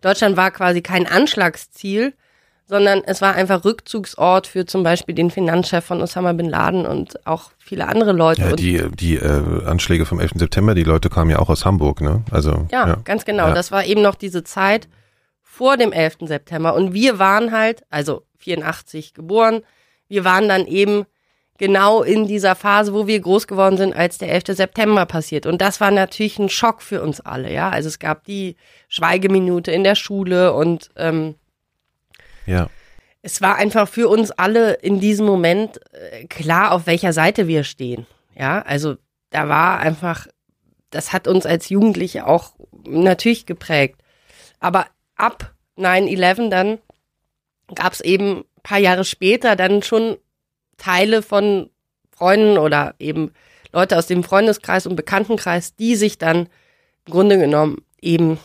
Deutschland 0.00 0.36
war 0.36 0.50
quasi 0.50 0.82
kein 0.82 1.06
Anschlagsziel, 1.06 2.14
sondern 2.72 3.02
es 3.04 3.20
war 3.20 3.34
einfach 3.34 3.66
Rückzugsort 3.66 4.46
für 4.46 4.64
zum 4.64 4.82
Beispiel 4.82 5.14
den 5.14 5.30
Finanzchef 5.30 5.84
von 5.84 6.00
Osama 6.00 6.32
bin 6.32 6.48
Laden 6.48 6.86
und 6.86 7.26
auch 7.26 7.50
viele 7.58 7.86
andere 7.86 8.12
Leute. 8.12 8.40
Ja, 8.40 8.56
die 8.56 8.82
die 8.94 9.16
äh, 9.16 9.66
Anschläge 9.66 10.06
vom 10.06 10.18
11. 10.18 10.32
September, 10.36 10.74
die 10.74 10.82
Leute 10.82 11.10
kamen 11.10 11.28
ja 11.28 11.38
auch 11.38 11.50
aus 11.50 11.66
Hamburg, 11.66 12.00
ne? 12.00 12.24
Also 12.30 12.66
ja, 12.72 12.88
ja. 12.88 12.96
ganz 13.04 13.26
genau. 13.26 13.48
Ja. 13.48 13.52
Das 13.52 13.72
war 13.72 13.84
eben 13.84 14.00
noch 14.00 14.14
diese 14.14 14.42
Zeit 14.42 14.88
vor 15.42 15.76
dem 15.76 15.92
11. 15.92 16.20
September 16.22 16.74
und 16.74 16.94
wir 16.94 17.18
waren 17.18 17.52
halt, 17.52 17.82
also 17.90 18.22
84 18.38 19.12
geboren, 19.12 19.60
wir 20.08 20.24
waren 20.24 20.48
dann 20.48 20.66
eben 20.66 21.04
genau 21.58 22.02
in 22.02 22.26
dieser 22.26 22.54
Phase, 22.54 22.94
wo 22.94 23.06
wir 23.06 23.20
groß 23.20 23.46
geworden 23.46 23.76
sind, 23.76 23.94
als 23.94 24.16
der 24.16 24.32
11. 24.32 24.56
September 24.56 25.04
passiert. 25.04 25.44
Und 25.44 25.60
das 25.60 25.78
war 25.78 25.90
natürlich 25.90 26.38
ein 26.38 26.48
Schock 26.48 26.80
für 26.80 27.02
uns 27.02 27.20
alle, 27.20 27.52
ja. 27.52 27.68
Also 27.68 27.88
es 27.88 27.98
gab 27.98 28.24
die 28.24 28.56
Schweigeminute 28.88 29.70
in 29.72 29.84
der 29.84 29.94
Schule 29.94 30.54
und 30.54 30.88
ähm, 30.96 31.34
ja. 32.46 32.68
Es 33.24 33.40
war 33.40 33.54
einfach 33.54 33.88
für 33.88 34.08
uns 34.08 34.32
alle 34.32 34.74
in 34.74 34.98
diesem 34.98 35.26
Moment 35.26 35.80
äh, 35.92 36.24
klar, 36.26 36.72
auf 36.72 36.86
welcher 36.86 37.12
Seite 37.12 37.46
wir 37.46 37.62
stehen. 37.62 38.06
Ja, 38.34 38.62
also 38.62 38.96
da 39.30 39.48
war 39.48 39.78
einfach, 39.78 40.26
das 40.90 41.12
hat 41.12 41.28
uns 41.28 41.46
als 41.46 41.68
Jugendliche 41.68 42.26
auch 42.26 42.54
natürlich 42.84 43.46
geprägt. 43.46 44.02
Aber 44.58 44.86
ab 45.16 45.54
9-11 45.78 46.48
dann 46.48 46.78
gab 47.74 47.92
es 47.92 48.00
eben 48.00 48.38
ein 48.38 48.62
paar 48.62 48.78
Jahre 48.78 49.04
später 49.04 49.56
dann 49.56 49.82
schon 49.82 50.16
Teile 50.76 51.22
von 51.22 51.70
Freunden 52.10 52.58
oder 52.58 52.94
eben 52.98 53.32
Leute 53.72 53.96
aus 53.96 54.06
dem 54.06 54.24
Freundeskreis 54.24 54.86
und 54.86 54.96
Bekanntenkreis, 54.96 55.74
die 55.76 55.96
sich 55.96 56.18
dann 56.18 56.48
im 57.06 57.12
Grunde 57.12 57.38
genommen 57.38 57.84
eben 58.00 58.38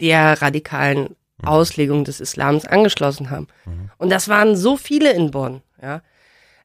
der 0.00 0.40
radikalen 0.42 1.14
Mhm. 1.42 1.48
Auslegung 1.48 2.04
des 2.04 2.20
Islams 2.20 2.66
angeschlossen 2.66 3.30
haben. 3.30 3.48
Mhm. 3.64 3.90
Und 3.98 4.10
das 4.10 4.28
waren 4.28 4.56
so 4.56 4.76
viele 4.76 5.12
in 5.12 5.30
Bonn, 5.30 5.62
ja. 5.80 6.02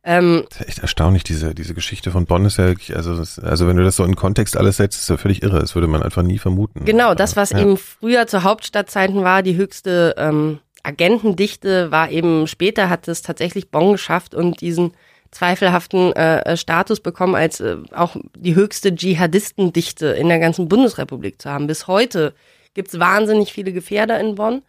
Ähm, 0.04 0.46
das 0.50 0.62
ist 0.62 0.68
echt 0.70 0.80
erstaunlich, 0.80 1.24
diese, 1.24 1.54
diese 1.54 1.74
Geschichte 1.74 2.12
von 2.12 2.26
Bonn 2.26 2.46
ist 2.46 2.58
ja 2.58 2.68
wirklich, 2.68 2.96
also, 2.96 3.12
also 3.42 3.68
wenn 3.68 3.76
du 3.76 3.84
das 3.84 3.98
so 3.98 4.06
in 4.06 4.16
Kontext 4.16 4.56
alles 4.56 4.78
setzt, 4.78 5.02
ist 5.02 5.10
ja 5.10 5.18
völlig 5.18 5.44
irre. 5.44 5.60
Das 5.60 5.76
würde 5.76 5.88
man 5.88 6.02
einfach 6.02 6.24
nie 6.24 6.38
vermuten. 6.38 6.86
Genau, 6.86 7.14
das, 7.14 7.36
was 7.36 7.50
ja. 7.50 7.60
eben 7.60 7.76
früher 7.76 8.26
zu 8.26 8.44
Hauptstadtzeiten 8.44 9.24
war, 9.24 9.44
die 9.44 9.58
höchste 9.58 10.16
ähm, 10.18 10.60
Agentendichte, 10.82 11.92
war 11.92 12.10
eben 12.10 12.48
später 12.48 12.90
hat 12.90 13.10
es 13.10 13.22
tatsächlich 13.22 13.70
Bonn 13.70 13.92
geschafft 13.92 14.34
und 14.34 14.62
diesen 14.62 14.94
zweifelhaften 15.32 16.14
äh, 16.14 16.56
Status 16.56 17.02
bekommen, 17.02 17.36
als 17.36 17.60
äh, 17.60 17.76
auch 17.94 18.16
die 18.38 18.56
höchste 18.56 18.96
Dschihadistendichte 18.96 20.08
in 20.08 20.30
der 20.30 20.40
ganzen 20.40 20.70
Bundesrepublik 20.70 21.42
zu 21.42 21.50
haben. 21.50 21.68
Bis 21.68 21.88
heute 21.88 22.34
gibt's 22.78 23.00
wahnsinnig 23.00 23.52
viele 23.52 23.74
Gefährder 23.74 24.20
in 24.20 24.36
Bonn, 24.36 24.62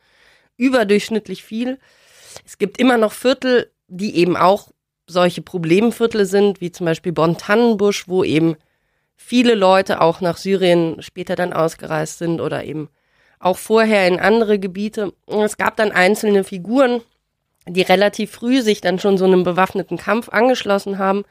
überdurchschnittlich 0.56 1.44
viel. 1.44 1.78
Es 2.46 2.56
gibt 2.56 2.80
immer 2.80 2.96
noch 2.96 3.12
Viertel, 3.12 3.70
die 3.86 4.16
eben 4.16 4.34
auch 4.34 4.70
solche 5.06 5.42
Problemviertel 5.42 6.24
sind, 6.24 6.62
wie 6.62 6.72
zum 6.72 6.86
Beispiel 6.86 7.12
Bonn-Tannenbusch, 7.12 8.08
wo 8.08 8.24
eben 8.24 8.56
viele 9.14 9.54
Leute 9.54 10.00
auch 10.00 10.22
nach 10.22 10.38
Syrien 10.38 11.02
später 11.02 11.36
dann 11.36 11.52
ausgereist 11.52 12.18
sind 12.18 12.40
oder 12.40 12.64
eben 12.64 12.88
auch 13.40 13.58
vorher 13.58 14.08
in 14.08 14.18
andere 14.18 14.58
Gebiete. 14.58 15.12
Und 15.26 15.42
es 15.42 15.58
gab 15.58 15.76
dann 15.76 15.92
einzelne 15.92 16.44
Figuren, 16.44 17.02
die 17.66 17.82
relativ 17.82 18.30
früh 18.30 18.62
sich 18.62 18.80
dann 18.80 18.98
schon 18.98 19.18
so 19.18 19.26
einem 19.26 19.44
bewaffneten 19.44 19.98
Kampf 19.98 20.30
angeschlossen 20.30 20.96
haben. 20.96 21.24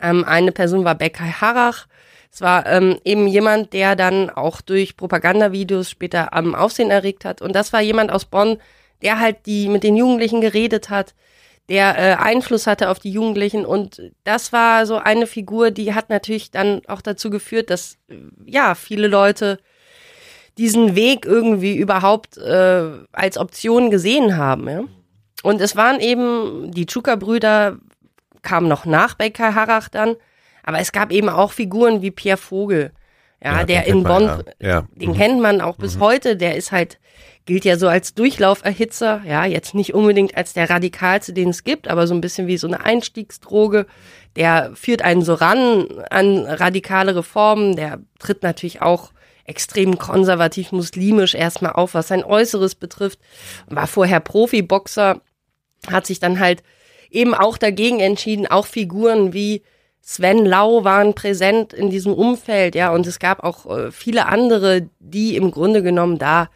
Ähm, 0.00 0.24
eine 0.24 0.52
Person 0.52 0.84
war 0.86 0.94
Bekai 0.94 1.30
Harach. 1.30 1.88
Es 2.32 2.40
war 2.40 2.66
ähm, 2.66 2.98
eben 3.04 3.26
jemand, 3.26 3.74
der 3.74 3.94
dann 3.94 4.30
auch 4.30 4.62
durch 4.62 4.96
Propagandavideos 4.96 5.90
später 5.90 6.32
am 6.32 6.54
Aufsehen 6.54 6.90
erregt 6.90 7.26
hat. 7.26 7.42
Und 7.42 7.54
das 7.54 7.74
war 7.74 7.82
jemand 7.82 8.10
aus 8.10 8.24
Bonn, 8.24 8.56
der 9.02 9.20
halt 9.20 9.44
die 9.44 9.68
mit 9.68 9.82
den 9.82 9.96
Jugendlichen 9.96 10.40
geredet 10.40 10.88
hat, 10.88 11.14
der 11.68 11.98
äh, 11.98 12.14
Einfluss 12.14 12.66
hatte 12.66 12.88
auf 12.88 12.98
die 12.98 13.10
Jugendlichen. 13.10 13.66
Und 13.66 14.00
das 14.24 14.52
war 14.52 14.86
so 14.86 14.96
eine 14.96 15.26
Figur, 15.26 15.70
die 15.70 15.94
hat 15.94 16.08
natürlich 16.08 16.50
dann 16.50 16.80
auch 16.86 17.02
dazu 17.02 17.28
geführt, 17.28 17.68
dass 17.68 17.98
ja 18.46 18.74
viele 18.74 19.08
Leute 19.08 19.58
diesen 20.56 20.94
Weg 20.94 21.26
irgendwie 21.26 21.76
überhaupt 21.76 22.38
äh, 22.38 22.90
als 23.12 23.36
Option 23.36 23.90
gesehen 23.90 24.38
haben. 24.38 24.68
Ja? 24.68 24.84
Und 25.42 25.60
es 25.60 25.76
waren 25.76 26.00
eben, 26.00 26.72
die 26.72 26.86
Tschuka-Brüder 26.86 27.78
kamen 28.40 28.68
noch 28.68 28.86
nach 28.86 29.14
bei 29.14 29.28
Kai 29.28 29.52
Harach 29.52 29.88
dann, 29.88 30.16
aber 30.62 30.78
es 30.78 30.92
gab 30.92 31.12
eben 31.12 31.28
auch 31.28 31.52
Figuren 31.52 32.02
wie 32.02 32.10
Pierre 32.10 32.38
Vogel, 32.38 32.92
ja, 33.42 33.58
ja 33.58 33.64
der 33.64 33.86
in 33.86 34.02
Bonn. 34.04 34.42
Ja. 34.60 34.86
den 34.94 35.10
mhm. 35.10 35.14
kennt 35.14 35.40
man 35.40 35.60
auch 35.60 35.76
bis 35.76 35.96
mhm. 35.96 36.00
heute, 36.00 36.36
der 36.36 36.56
ist 36.56 36.72
halt, 36.72 36.98
gilt 37.44 37.64
ja 37.64 37.76
so 37.76 37.88
als 37.88 38.14
Durchlauferhitzer, 38.14 39.22
ja, 39.26 39.44
jetzt 39.44 39.74
nicht 39.74 39.94
unbedingt 39.94 40.36
als 40.36 40.52
der 40.52 40.70
radikalste, 40.70 41.32
den 41.32 41.50
es 41.50 41.64
gibt, 41.64 41.88
aber 41.88 42.06
so 42.06 42.14
ein 42.14 42.20
bisschen 42.20 42.46
wie 42.46 42.56
so 42.56 42.66
eine 42.66 42.84
Einstiegsdroge, 42.84 43.86
der 44.36 44.70
führt 44.74 45.02
einen 45.02 45.22
so 45.22 45.34
ran 45.34 45.86
an 46.10 46.46
radikale 46.46 47.16
Reformen, 47.16 47.76
der 47.76 48.00
tritt 48.18 48.42
natürlich 48.42 48.80
auch 48.80 49.12
extrem 49.44 49.98
konservativ 49.98 50.70
muslimisch 50.70 51.34
erstmal 51.34 51.72
auf, 51.72 51.94
was 51.94 52.08
sein 52.08 52.22
Äußeres 52.22 52.76
betrifft, 52.76 53.18
war 53.66 53.88
vorher 53.88 54.20
Profiboxer, 54.20 55.20
hat 55.90 56.06
sich 56.06 56.20
dann 56.20 56.38
halt 56.38 56.62
eben 57.10 57.34
auch 57.34 57.58
dagegen 57.58 58.00
entschieden. 58.00 58.46
Auch 58.46 58.66
Figuren 58.66 59.32
wie 59.32 59.62
Sven 60.02 60.44
Lau 60.44 60.82
waren 60.84 61.14
präsent 61.14 61.72
in 61.72 61.88
diesem 61.88 62.12
Umfeld, 62.12 62.74
ja, 62.74 62.92
und 62.92 63.06
es 63.06 63.20
gab 63.20 63.44
auch 63.44 63.66
äh, 63.66 63.92
viele 63.92 64.26
andere, 64.26 64.88
die 64.98 65.36
im 65.36 65.52
Grunde 65.52 65.82
genommen 65.82 66.18
da 66.18 66.48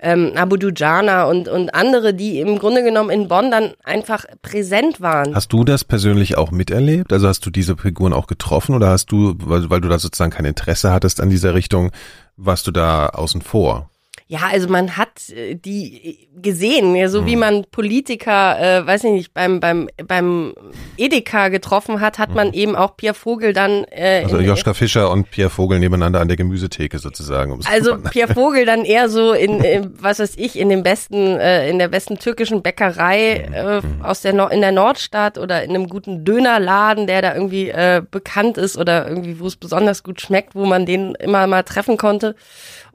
ähm, 0.00 0.32
Abu 0.34 0.56
Dujana 0.56 1.24
und, 1.24 1.48
und 1.48 1.74
andere, 1.74 2.14
die 2.14 2.40
im 2.40 2.58
Grunde 2.58 2.82
genommen 2.82 3.10
in 3.10 3.28
Bonn 3.28 3.50
dann 3.50 3.72
einfach 3.84 4.24
präsent 4.42 5.00
waren. 5.00 5.34
Hast 5.34 5.52
du 5.52 5.64
das 5.64 5.84
persönlich 5.84 6.36
auch 6.36 6.50
miterlebt? 6.50 7.12
Also 7.12 7.28
hast 7.28 7.44
du 7.46 7.50
diese 7.50 7.76
Figuren 7.76 8.12
auch 8.12 8.26
getroffen 8.26 8.74
oder 8.74 8.88
hast 8.88 9.10
du, 9.12 9.34
weil, 9.38 9.70
weil 9.70 9.80
du 9.80 9.88
da 9.88 9.98
sozusagen 9.98 10.30
kein 10.30 10.44
Interesse 10.44 10.92
hattest 10.92 11.20
an 11.20 11.30
dieser 11.30 11.54
Richtung, 11.54 11.90
warst 12.36 12.66
du 12.66 12.70
da 12.70 13.06
außen 13.08 13.42
vor? 13.42 13.90
Ja, 14.30 14.40
also 14.52 14.68
man 14.68 14.98
hat 14.98 15.30
äh, 15.30 15.54
die 15.54 16.28
gesehen, 16.36 16.94
ja, 16.94 17.08
so 17.08 17.22
mhm. 17.22 17.26
wie 17.26 17.36
man 17.36 17.64
Politiker, 17.70 18.60
äh, 18.60 18.86
weiß 18.86 19.04
ich 19.04 19.10
nicht, 19.10 19.34
beim 19.34 19.58
beim 19.58 19.88
beim 20.06 20.52
Edeka 20.98 21.48
getroffen 21.48 22.02
hat, 22.02 22.18
hat 22.18 22.28
mhm. 22.28 22.34
man 22.34 22.52
eben 22.52 22.76
auch 22.76 22.94
Pierre 22.98 23.14
Vogel 23.14 23.54
dann. 23.54 23.84
Äh, 23.84 24.24
also 24.24 24.38
Joschka 24.38 24.74
Fischer 24.74 25.10
und 25.10 25.30
Pierre 25.30 25.48
Vogel 25.48 25.78
nebeneinander 25.78 26.20
an 26.20 26.28
der 26.28 26.36
Gemüsetheke 26.36 26.98
sozusagen. 26.98 27.58
Also 27.64 27.96
Pierre 28.10 28.34
Vogel 28.34 28.66
dann 28.66 28.84
eher 28.84 29.08
so 29.08 29.32
in, 29.32 29.62
in 29.62 29.94
was 29.98 30.18
weiß 30.18 30.34
ich 30.36 30.58
in 30.58 30.68
dem 30.68 30.82
besten 30.82 31.38
äh, 31.38 31.70
in 31.70 31.78
der 31.78 31.88
besten 31.88 32.18
türkischen 32.18 32.60
Bäckerei 32.60 33.46
mhm. 33.48 33.54
äh, 33.54 33.80
mhm. 33.80 34.02
aus 34.02 34.20
der 34.20 34.34
no 34.34 34.48
in 34.48 34.60
der 34.60 34.72
Nordstadt 34.72 35.38
oder 35.38 35.62
in 35.62 35.70
einem 35.70 35.88
guten 35.88 36.26
Dönerladen, 36.26 37.06
der 37.06 37.22
da 37.22 37.32
irgendwie 37.32 37.70
äh, 37.70 38.02
bekannt 38.10 38.58
ist 38.58 38.76
oder 38.76 39.08
irgendwie 39.08 39.40
wo 39.40 39.46
es 39.46 39.56
besonders 39.56 40.02
gut 40.02 40.20
schmeckt, 40.20 40.54
wo 40.54 40.66
man 40.66 40.84
den 40.84 41.14
immer 41.14 41.46
mal 41.46 41.62
treffen 41.62 41.96
konnte. 41.96 42.34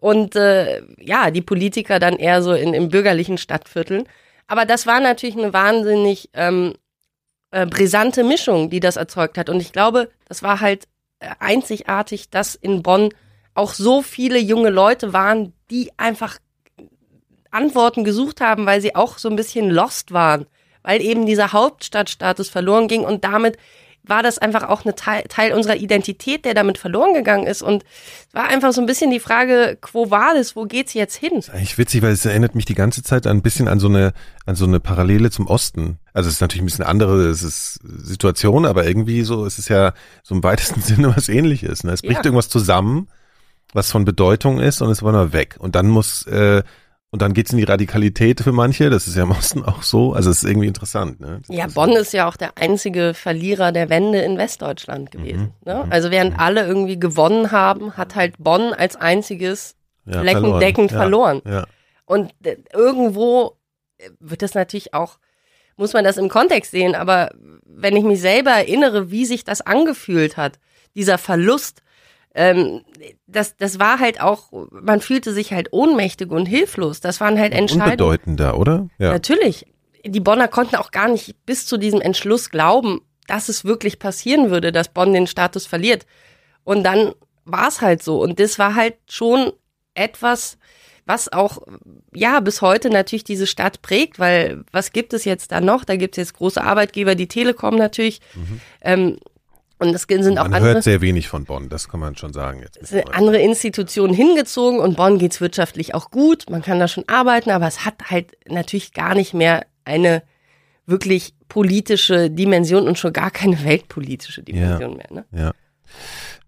Und 0.03 0.35
äh, 0.35 0.81
ja, 0.99 1.31
die 1.31 1.41
Politiker 1.41 1.97
dann 1.97 2.17
eher 2.17 2.43
so 2.43 2.51
in, 2.51 2.73
in 2.73 2.89
bürgerlichen 2.89 3.37
Stadtvierteln. 3.37 4.03
Aber 4.47 4.65
das 4.65 4.85
war 4.85 4.99
natürlich 4.99 5.37
eine 5.37 5.53
wahnsinnig 5.53 6.29
ähm, 6.33 6.73
äh, 7.51 7.65
brisante 7.65 8.25
Mischung, 8.25 8.69
die 8.69 8.81
das 8.81 8.97
erzeugt 8.97 9.37
hat. 9.37 9.49
Und 9.49 9.61
ich 9.61 9.71
glaube, 9.71 10.11
das 10.27 10.43
war 10.43 10.59
halt 10.59 10.89
äh, 11.19 11.29
einzigartig, 11.39 12.29
dass 12.29 12.53
in 12.53 12.83
Bonn 12.83 13.13
auch 13.53 13.73
so 13.73 14.01
viele 14.01 14.39
junge 14.39 14.71
Leute 14.71 15.13
waren, 15.13 15.53
die 15.71 15.89
einfach 15.95 16.37
Antworten 17.49 18.03
gesucht 18.03 18.41
haben, 18.41 18.65
weil 18.65 18.81
sie 18.81 18.95
auch 18.95 19.17
so 19.17 19.29
ein 19.29 19.37
bisschen 19.37 19.69
lost 19.69 20.11
waren, 20.11 20.47
weil 20.81 21.01
eben 21.01 21.25
dieser 21.25 21.53
Hauptstadtstatus 21.53 22.49
verloren 22.49 22.89
ging 22.89 23.05
und 23.05 23.23
damit 23.23 23.55
war 24.05 24.21
das 24.21 24.37
einfach 24.37 24.67
auch 24.67 24.83
eine 24.83 24.95
Teil, 24.95 25.23
Teil 25.29 25.53
unserer 25.53 25.77
Identität, 25.77 26.43
der 26.43 26.53
damit 26.53 26.77
verloren 26.77 27.13
gegangen 27.13 27.47
ist. 27.47 27.61
Und 27.61 27.83
es 28.27 28.33
war 28.33 28.49
einfach 28.49 28.73
so 28.73 28.81
ein 28.81 28.85
bisschen 28.85 29.11
die 29.11 29.19
Frage, 29.19 29.77
quo 29.79 30.11
vadis, 30.11 30.55
wo 30.55 30.65
geht's 30.65 30.93
jetzt 30.93 31.15
hin? 31.15 31.31
Das 31.35 31.47
ist 31.47 31.53
eigentlich 31.53 31.77
witzig, 31.77 32.01
weil 32.01 32.11
es 32.11 32.25
erinnert 32.25 32.53
mich 32.53 32.65
die 32.65 32.75
ganze 32.75 33.01
Zeit 33.01 33.25
ein 33.27 33.41
bisschen 33.41 33.69
an 33.69 33.79
so 33.79 33.87
eine, 33.87 34.13
an 34.45 34.55
so 34.55 34.65
eine 34.65 34.81
Parallele 34.81 35.31
zum 35.31 35.47
Osten. 35.47 35.99
Also 36.11 36.27
es 36.27 36.35
ist 36.35 36.41
natürlich 36.41 36.63
ein 36.63 36.65
bisschen 36.65 36.85
andere 36.85 37.29
es 37.29 37.43
ist 37.43 37.79
Situation, 37.83 38.65
aber 38.65 38.85
irgendwie 38.85 39.23
so, 39.23 39.45
es 39.45 39.57
ist 39.57 39.69
ja 39.69 39.93
so 40.21 40.35
im 40.35 40.43
weitesten 40.43 40.81
Sinne 40.81 41.15
was 41.15 41.29
ähnliches. 41.29 41.85
Ne? 41.85 41.93
Es 41.93 42.01
bricht 42.01 42.19
ja. 42.19 42.25
irgendwas 42.25 42.49
zusammen, 42.49 43.07
was 43.73 43.89
von 43.89 44.03
Bedeutung 44.03 44.59
ist 44.59 44.81
und 44.81 44.89
es 44.89 45.01
war 45.01 45.13
nur 45.13 45.31
weg. 45.31 45.55
Und 45.59 45.75
dann 45.75 45.87
muss 45.87 46.27
äh, 46.27 46.61
und 47.13 47.21
dann 47.21 47.33
geht's 47.33 47.51
in 47.51 47.59
die 47.59 47.63
Radikalität 47.63 48.41
für 48.41 48.51
manche, 48.51 48.89
das 48.89 49.07
ist 49.07 49.15
ja 49.15 49.21
im 49.21 49.29
Osten 49.29 49.63
auch 49.63 49.83
so. 49.83 50.13
Also 50.13 50.31
es 50.31 50.41
ist 50.41 50.49
irgendwie 50.49 50.65
interessant. 50.65 51.19
Ne? 51.19 51.41
Ja, 51.47 51.67
Bonn 51.67 51.91
ist 51.91 52.11
ja 52.11 52.27
auch 52.27 52.35
der 52.35 52.57
einzige 52.57 53.13
Verlierer 53.13 53.71
der 53.71 53.91
Wende 53.91 54.21
in 54.21 54.39
Westdeutschland 54.39 55.11
gewesen. 55.11 55.53
Mhm. 55.63 55.71
Ne? 55.71 55.83
Mhm. 55.85 55.91
Also 55.91 56.09
während 56.09 56.33
mhm. 56.33 56.39
alle 56.39 56.65
irgendwie 56.65 56.99
gewonnen 56.99 57.51
haben, 57.51 57.97
hat 57.97 58.15
halt 58.15 58.39
Bonn 58.39 58.73
als 58.73 58.95
einziges 58.95 59.75
ja, 60.07 60.21
fleckendeckend 60.21 60.91
verloren. 60.91 61.43
verloren. 61.43 61.61
Ja. 61.61 61.67
Und 62.05 62.33
äh, 62.43 62.57
irgendwo 62.73 63.59
wird 64.19 64.41
das 64.41 64.55
natürlich 64.55 64.95
auch, 64.95 65.19
muss 65.77 65.93
man 65.93 66.03
das 66.03 66.17
im 66.17 66.29
Kontext 66.29 66.71
sehen, 66.71 66.95
aber 66.95 67.29
wenn 67.63 67.95
ich 67.95 68.03
mich 68.03 68.21
selber 68.21 68.53
erinnere, 68.53 69.11
wie 69.11 69.25
sich 69.25 69.43
das 69.43 69.61
angefühlt 69.61 70.35
hat, 70.35 70.57
dieser 70.95 71.19
Verlust, 71.19 71.82
ähm, 72.33 72.81
das, 73.27 73.55
das 73.57 73.79
war 73.79 73.99
halt 73.99 74.21
auch, 74.21 74.51
man 74.71 75.01
fühlte 75.01 75.33
sich 75.33 75.53
halt 75.53 75.71
ohnmächtig 75.71 76.31
und 76.31 76.45
hilflos. 76.45 76.99
Das 76.99 77.19
waren 77.19 77.37
halt 77.37 77.53
Entscheidungen. 77.53 77.91
Unbedeutender, 77.91 78.57
oder? 78.57 78.87
Ja. 78.97 79.11
Natürlich. 79.11 79.65
Die 80.05 80.19
Bonner 80.19 80.47
konnten 80.47 80.75
auch 80.75 80.91
gar 80.91 81.07
nicht 81.07 81.45
bis 81.45 81.65
zu 81.65 81.77
diesem 81.77 82.01
Entschluss 82.01 82.49
glauben, 82.49 83.01
dass 83.27 83.49
es 83.49 83.63
wirklich 83.63 83.99
passieren 83.99 84.49
würde, 84.49 84.71
dass 84.71 84.89
Bonn 84.89 85.13
den 85.13 85.27
Status 85.27 85.65
verliert. 85.65 86.05
Und 86.63 86.83
dann 86.83 87.13
war 87.45 87.67
es 87.67 87.81
halt 87.81 88.03
so. 88.03 88.21
Und 88.21 88.39
das 88.39 88.59
war 88.59 88.75
halt 88.75 88.95
schon 89.07 89.53
etwas, 89.93 90.57
was 91.05 91.31
auch, 91.31 91.59
ja, 92.13 92.39
bis 92.39 92.61
heute 92.61 92.89
natürlich 92.89 93.23
diese 93.23 93.47
Stadt 93.47 93.81
prägt, 93.81 94.19
weil 94.19 94.63
was 94.71 94.91
gibt 94.91 95.13
es 95.13 95.25
jetzt 95.25 95.51
da 95.51 95.61
noch? 95.61 95.83
Da 95.83 95.97
gibt 95.97 96.17
es 96.17 96.21
jetzt 96.21 96.33
große 96.35 96.63
Arbeitgeber, 96.63 97.15
die 97.15 97.27
Telekom 97.27 97.75
natürlich. 97.75 98.21
Mhm. 98.35 98.61
Ähm, 98.81 99.17
und 99.79 99.93
es 99.93 100.03
sind 100.03 100.37
auch 100.37 100.45
man 100.45 100.53
andere. 100.55 100.73
hört 100.75 100.83
sehr 100.83 101.01
wenig 101.01 101.27
von 101.27 101.45
Bonn, 101.45 101.69
das 101.69 101.89
kann 101.89 101.99
man 101.99 102.15
schon 102.15 102.33
sagen 102.33 102.61
jetzt. 102.61 102.77
Es 102.81 102.89
sind 102.89 103.13
andere 103.13 103.39
Institutionen 103.39 104.13
hingezogen 104.13 104.79
und 104.79 104.95
Bonn 104.95 105.19
geht's 105.19 105.41
wirtschaftlich 105.41 105.93
auch 105.93 106.11
gut. 106.11 106.49
Man 106.49 106.61
kann 106.61 106.79
da 106.79 106.87
schon 106.87 107.03
arbeiten, 107.07 107.49
aber 107.49 107.67
es 107.67 107.85
hat 107.85 108.09
halt 108.09 108.37
natürlich 108.47 108.93
gar 108.93 109.15
nicht 109.15 109.33
mehr 109.33 109.65
eine 109.83 110.23
wirklich 110.85 111.33
politische 111.47 112.29
Dimension 112.29 112.87
und 112.87 112.97
schon 112.97 113.13
gar 113.13 113.31
keine 113.31 113.63
weltpolitische 113.63 114.43
Dimension 114.43 114.91
ja, 114.91 114.97
mehr. 114.97 115.07
Ne? 115.11 115.25
Ja. 115.31 115.51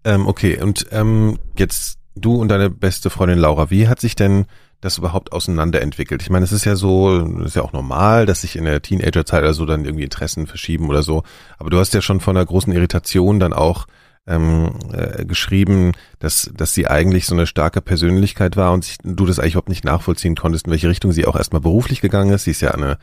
Ähm, 0.04 0.26
okay, 0.26 0.60
und 0.60 0.86
ähm, 0.92 1.38
jetzt 1.58 1.98
du 2.14 2.36
und 2.36 2.48
deine 2.48 2.70
beste 2.70 3.10
Freundin 3.10 3.38
Laura, 3.38 3.70
wie 3.70 3.88
hat 3.88 4.00
sich 4.00 4.16
denn 4.16 4.46
das 4.80 4.98
überhaupt 4.98 5.32
auseinanderentwickelt? 5.32 6.22
Ich 6.22 6.30
meine, 6.30 6.44
es 6.44 6.52
ist 6.52 6.64
ja 6.64 6.76
so, 6.76 7.18
ist 7.44 7.56
ja 7.56 7.62
auch 7.62 7.72
normal, 7.72 8.26
dass 8.26 8.42
sich 8.42 8.56
in 8.56 8.64
der 8.64 8.82
Teenagerzeit 8.82 9.42
oder 9.42 9.54
so 9.54 9.66
dann 9.66 9.84
irgendwie 9.84 10.04
Interessen 10.04 10.46
verschieben 10.46 10.88
oder 10.88 11.02
so. 11.02 11.22
Aber 11.58 11.70
du 11.70 11.78
hast 11.78 11.94
ja 11.94 12.02
schon 12.02 12.20
von 12.20 12.36
einer 12.36 12.46
großen 12.46 12.72
Irritation 12.72 13.40
dann 13.40 13.52
auch 13.52 13.86
ähm, 14.26 14.70
äh, 14.92 15.24
geschrieben, 15.24 15.92
dass, 16.18 16.50
dass 16.54 16.74
sie 16.74 16.88
eigentlich 16.88 17.26
so 17.26 17.34
eine 17.34 17.46
starke 17.46 17.80
Persönlichkeit 17.80 18.56
war 18.56 18.72
und 18.72 18.84
sich, 18.84 18.98
du 19.02 19.26
das 19.26 19.38
eigentlich 19.38 19.54
überhaupt 19.54 19.68
nicht 19.68 19.84
nachvollziehen 19.84 20.34
konntest, 20.34 20.66
in 20.66 20.72
welche 20.72 20.88
Richtung 20.88 21.12
sie 21.12 21.26
auch 21.26 21.36
erstmal 21.36 21.62
beruflich 21.62 22.00
gegangen 22.00 22.32
ist. 22.32 22.44
Sie 22.44 22.50
ist 22.50 22.60
ja 22.60 22.72
eine 22.72 22.98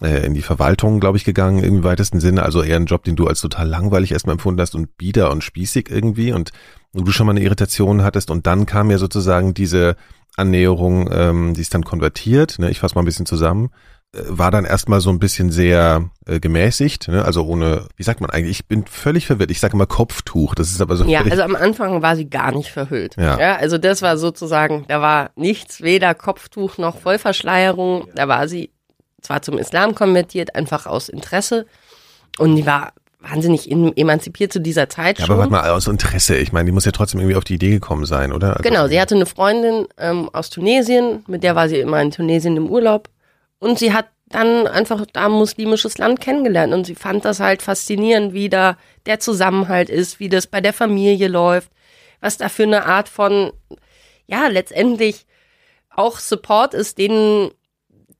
äh, 0.00 0.24
in 0.24 0.34
die 0.34 0.42
Verwaltung, 0.42 1.00
glaube 1.00 1.18
ich, 1.18 1.24
gegangen, 1.24 1.62
im 1.62 1.84
weitesten 1.84 2.20
Sinne. 2.20 2.42
Also 2.42 2.62
eher 2.62 2.76
ein 2.76 2.86
Job, 2.86 3.04
den 3.04 3.16
du 3.16 3.26
als 3.26 3.40
total 3.40 3.68
langweilig 3.68 4.12
erstmal 4.12 4.34
empfunden 4.34 4.60
hast 4.60 4.74
und 4.74 4.96
bieder 4.96 5.30
und 5.30 5.44
spießig 5.44 5.90
irgendwie 5.90 6.32
und 6.32 6.52
du 6.92 7.12
schon 7.12 7.26
mal 7.26 7.32
eine 7.32 7.42
Irritation 7.42 8.02
hattest 8.02 8.30
und 8.30 8.46
dann 8.46 8.66
kam 8.66 8.90
ja 8.90 8.98
sozusagen 8.98 9.54
diese 9.54 9.96
Annäherung, 10.36 11.08
ähm, 11.12 11.54
die 11.54 11.60
ist 11.60 11.74
dann 11.74 11.84
konvertiert. 11.84 12.58
Ne? 12.58 12.70
Ich 12.70 12.80
fasse 12.80 12.94
mal 12.94 13.02
ein 13.02 13.06
bisschen 13.06 13.26
zusammen. 13.26 13.70
äh, 14.12 14.22
war 14.26 14.50
dann 14.50 14.64
erstmal 14.64 15.00
so 15.00 15.10
ein 15.10 15.18
bisschen 15.18 15.50
sehr 15.50 16.10
äh, 16.26 16.40
gemäßigt, 16.40 17.08
ne? 17.08 17.24
also 17.24 17.44
ohne, 17.46 17.86
wie 17.96 18.02
sagt 18.02 18.20
man 18.20 18.30
eigentlich, 18.30 18.60
ich 18.60 18.66
bin 18.66 18.84
völlig 18.86 19.26
verwirrt, 19.26 19.50
ich 19.50 19.60
sage 19.60 19.74
immer 19.74 19.86
Kopftuch, 19.86 20.54
das 20.54 20.70
ist 20.70 20.80
aber 20.80 20.96
so 20.96 21.04
Ja, 21.04 21.22
also 21.22 21.42
am 21.42 21.54
Anfang 21.54 22.02
war 22.02 22.16
sie 22.16 22.28
gar 22.28 22.52
nicht 22.52 22.70
verhüllt. 22.70 23.16
Ja. 23.16 23.38
ja. 23.38 23.56
Also 23.56 23.78
das 23.78 24.02
war 24.02 24.16
sozusagen, 24.16 24.84
da 24.88 25.00
war 25.00 25.30
nichts, 25.36 25.80
weder 25.80 26.14
Kopftuch 26.14 26.78
noch 26.78 26.98
Vollverschleierung, 26.98 28.08
da 28.14 28.26
war 28.26 28.48
sie 28.48 28.72
zwar 29.22 29.42
zum 29.42 29.58
Islam 29.58 29.94
konvertiert, 29.94 30.54
einfach 30.56 30.86
aus 30.86 31.08
Interesse 31.08 31.66
und 32.38 32.56
die 32.56 32.66
war 32.66 32.92
wahnsinnig 33.20 33.70
emanzipiert 33.70 34.52
zu 34.52 34.60
dieser 34.60 34.88
Zeit 34.88 35.18
ja, 35.18 35.26
schon. 35.26 35.34
aber 35.34 35.50
warte 35.50 35.52
mal, 35.52 35.70
aus 35.70 35.86
Interesse, 35.86 36.36
ich 36.36 36.52
meine, 36.52 36.66
die 36.66 36.72
muss 36.72 36.84
ja 36.84 36.92
trotzdem 36.92 37.20
irgendwie 37.20 37.36
auf 37.36 37.44
die 37.44 37.54
Idee 37.54 37.70
gekommen 37.70 38.06
sein, 38.06 38.32
oder? 38.32 38.56
Also, 38.56 38.62
Genau, 38.62 38.88
sie 38.88 39.00
hatte 39.00 39.14
eine 39.14 39.26
Freundin 39.26 39.86
ähm, 39.98 40.30
aus 40.32 40.50
Tunesien, 40.50 41.22
mit 41.26 41.42
der 41.42 41.54
war 41.54 41.68
sie 41.68 41.78
immer 41.78 42.00
in 42.00 42.10
Tunesien 42.10 42.56
im 42.56 42.68
Urlaub. 42.68 43.08
Und 43.58 43.78
sie 43.78 43.92
hat 43.92 44.06
dann 44.30 44.66
einfach 44.66 45.04
da 45.12 45.26
ein 45.26 45.32
muslimisches 45.32 45.98
Land 45.98 46.20
kennengelernt. 46.20 46.72
Und 46.72 46.86
sie 46.86 46.94
fand 46.94 47.24
das 47.24 47.40
halt 47.40 47.62
faszinierend, 47.62 48.32
wie 48.32 48.48
da 48.48 48.76
der 49.06 49.20
Zusammenhalt 49.20 49.90
ist, 49.90 50.20
wie 50.20 50.28
das 50.28 50.46
bei 50.46 50.60
der 50.60 50.72
Familie 50.72 51.28
läuft, 51.28 51.70
was 52.20 52.38
da 52.38 52.48
für 52.48 52.62
eine 52.62 52.86
Art 52.86 53.08
von, 53.08 53.52
ja, 54.26 54.46
letztendlich 54.46 55.26
auch 55.90 56.18
Support 56.18 56.74
ist, 56.74 56.98
den 56.98 57.50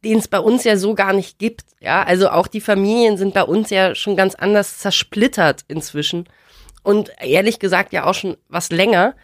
den 0.05 0.19
es 0.19 0.29
bei 0.29 0.39
uns 0.39 0.65
ja 0.65 0.77
so 0.77 0.95
gar 0.95 1.13
nicht 1.13 1.39
gibt. 1.39 1.63
Ja, 1.81 2.03
also 2.03 2.31
auch 2.31 2.47
die 2.47 2.61
Familien 2.61 3.17
sind 3.17 3.35
bei 3.35 3.43
uns 3.43 3.71
ja 3.71 3.95
schon 3.95 4.17
ganz 4.17 4.35
anders 4.35 4.79
zersplittert 4.79 5.65
inzwischen. 5.69 6.29
Und 6.83 7.11
ehrlich 7.21 7.59
gesagt 7.59 7.93
ja 7.93 8.05
auch 8.05 8.15
schon 8.15 8.37
was 8.49 8.71
länger. 8.71 9.15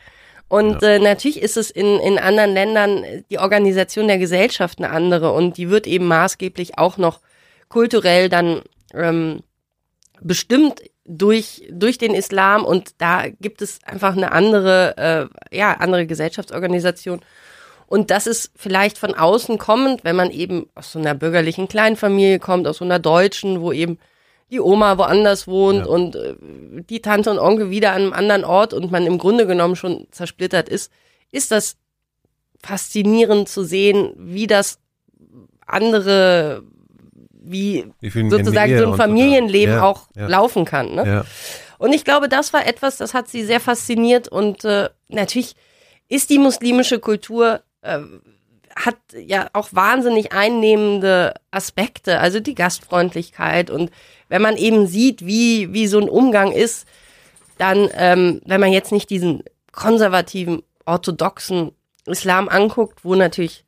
Und 0.49 0.83
ja. 0.83 0.89
äh, 0.91 0.99
natürlich 0.99 1.41
ist 1.43 1.57
es 1.57 1.71
in, 1.71 1.99
in 1.99 2.19
anderen 2.19 2.53
Ländern 2.53 3.05
die 3.31 3.39
Organisation 3.39 4.07
der 4.07 4.19
Gesellschaft 4.19 4.79
eine 4.79 4.91
andere 4.91 5.33
und 5.33 5.57
die 5.57 5.71
wird 5.71 5.87
eben 5.87 6.07
maßgeblich 6.07 6.79
auch 6.79 6.99
noch 6.99 7.21
kulturell 7.69 8.29
dann 8.29 8.63
ähm, 8.95 9.41
bestimmt 10.21 10.83
durch, 11.05 11.67
durch 11.71 11.99
den 11.99 12.15
Islam 12.15 12.65
und 12.65 12.95
da 12.99 13.25
gibt 13.41 13.63
es 13.63 13.81
einfach 13.85 14.17
eine 14.17 14.33
andere, 14.33 15.31
äh, 15.51 15.57
ja, 15.57 15.73
andere 15.75 16.07
Gesellschaftsorganisation. 16.07 17.21
Und 17.87 18.11
das 18.11 18.27
ist 18.27 18.51
vielleicht 18.57 18.99
von 18.99 19.15
außen 19.15 19.59
kommend, 19.59 20.03
wenn 20.05 20.17
man 20.17 20.31
eben 20.31 20.69
aus 20.75 20.93
so 20.93 20.99
einer 20.99 21.15
bürgerlichen 21.15 21.69
Kleinfamilie 21.69 22.39
kommt, 22.39 22.67
aus 22.67 22.79
so 22.79 22.85
einer 22.85 22.99
deutschen, 22.99 23.61
wo 23.61 23.73
eben 23.73 23.99
die 24.51 24.61
Oma 24.61 24.99
woanders 24.99 25.47
wohnt 25.49 25.81
ja. 25.81 25.87
und 25.87 26.17
äh, 26.17 26.35
die 26.89 27.01
Tante 27.01 27.31
und 27.31 27.39
Onkel 27.39 27.71
wieder 27.71 27.93
an 27.93 28.03
einem 28.03 28.13
anderen 28.13 28.45
Ort 28.45 28.75
und 28.75 28.93
man 28.93 29.07
im 29.07 29.19
Grunde 29.19 29.47
genommen 29.47 29.77
schon 29.77 30.07
zersplittert 30.11 30.69
ist, 30.69 30.93
ist 31.33 31.51
das 31.51 31.77
faszinierend 32.63 33.49
zu 33.49 33.65
sehen, 33.65 34.13
wie 34.17 34.47
das 34.47 34.79
andere, 35.67 36.63
wie, 37.33 37.87
wie 38.01 38.31
sozusagen 38.31 38.79
so 38.79 38.93
ein 38.93 38.97
Familienleben 38.97 39.77
ja, 39.77 39.83
auch 39.83 40.09
ja. 40.15 40.27
laufen 40.29 40.65
kann. 40.65 40.95
Ne? 40.95 41.25
Und 41.79 41.93
ich 41.93 42.05
glaube, 42.05 42.29
das 42.29 42.53
war 42.53 42.67
etwas, 42.67 42.97
das 42.97 43.15
hat 43.15 43.29
sie 43.29 43.45
sehr 43.45 43.61
fasziniert 43.61 44.29
und 44.29 44.65
äh, 44.65 44.89
natürlich 45.09 45.55
ist 46.09 46.31
die 46.31 46.39
muslimische 46.39 47.01
Kultur 47.01 47.63
äh, 47.87 48.01
hat 48.77 48.97
ja 49.15 49.49
auch 49.55 49.71
wahnsinnig 49.73 50.33
einnehmende 50.33 51.35
Aspekte, 51.51 52.21
also 52.21 52.41
die 52.41 52.55
Gastfreundlichkeit. 52.55 53.71
Und 53.71 53.91
wenn 54.29 54.43
man 54.43 54.57
eben 54.57 54.87
sieht, 54.87 55.25
wie, 55.25 55.73
wie 55.73 55.87
so 55.87 55.99
ein 55.99 56.11
Umgang 56.11 56.53
ist, 56.53 56.87
dann, 57.59 57.89
ähm, 57.95 58.43
wenn 58.45 58.61
man 58.61 58.73
jetzt 58.73 58.93
nicht 58.93 59.09
diesen 59.09 59.43
konservativen, 59.73 60.63
orthodoxen 60.85 61.73
Islam 62.07 62.49
anguckt, 62.49 63.05
wo 63.05 63.15
natürlich 63.15 63.65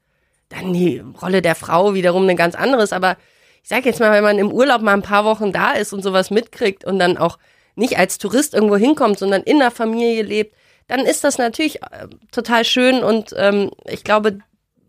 dann 0.50 0.72
die 0.72 1.02
Rolle 1.20 1.42
der 1.42 1.54
Frau 1.54 1.94
wiederum 1.94 2.22
eine 2.22 2.37
ganz 2.37 2.54
andere 2.54 2.83
ist, 2.83 2.92
aber 2.92 3.16
ich 3.62 3.68
sage 3.68 3.88
jetzt 3.88 4.00
mal, 4.00 4.12
wenn 4.12 4.24
man 4.24 4.38
im 4.38 4.52
Urlaub 4.52 4.83
mal 4.83 4.94
ein 4.94 5.02
paar 5.02 5.24
Wochen 5.24 5.52
da 5.52 5.72
ist 5.72 5.92
und 5.92 6.02
sowas 6.02 6.31
mitkriegt 6.31 6.85
und 6.85 6.98
dann 6.98 7.18
auch 7.18 7.38
nicht 7.74 7.98
als 7.98 8.18
Tourist 8.18 8.54
irgendwo 8.54 8.76
hinkommt, 8.76 9.18
sondern 9.18 9.42
in 9.42 9.59
der 9.59 9.70
Familie 9.70 10.22
lebt, 10.22 10.54
dann 10.88 11.01
ist 11.01 11.22
das 11.22 11.38
natürlich 11.38 11.83
äh, 11.83 12.09
total 12.33 12.64
schön 12.64 13.05
und 13.05 13.35
ähm, 13.37 13.70
ich 13.85 14.03
glaube, 14.03 14.38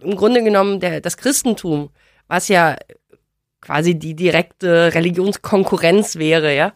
im 0.01 0.15
Grunde 0.15 0.43
genommen 0.43 0.79
der, 0.79 1.01
das 1.01 1.17
Christentum, 1.17 1.91
was 2.27 2.47
ja 2.47 2.77
quasi 3.61 3.95
die 3.95 4.15
direkte 4.15 4.93
Religionskonkurrenz 4.93 6.15
wäre, 6.15 6.55
ja. 6.55 6.73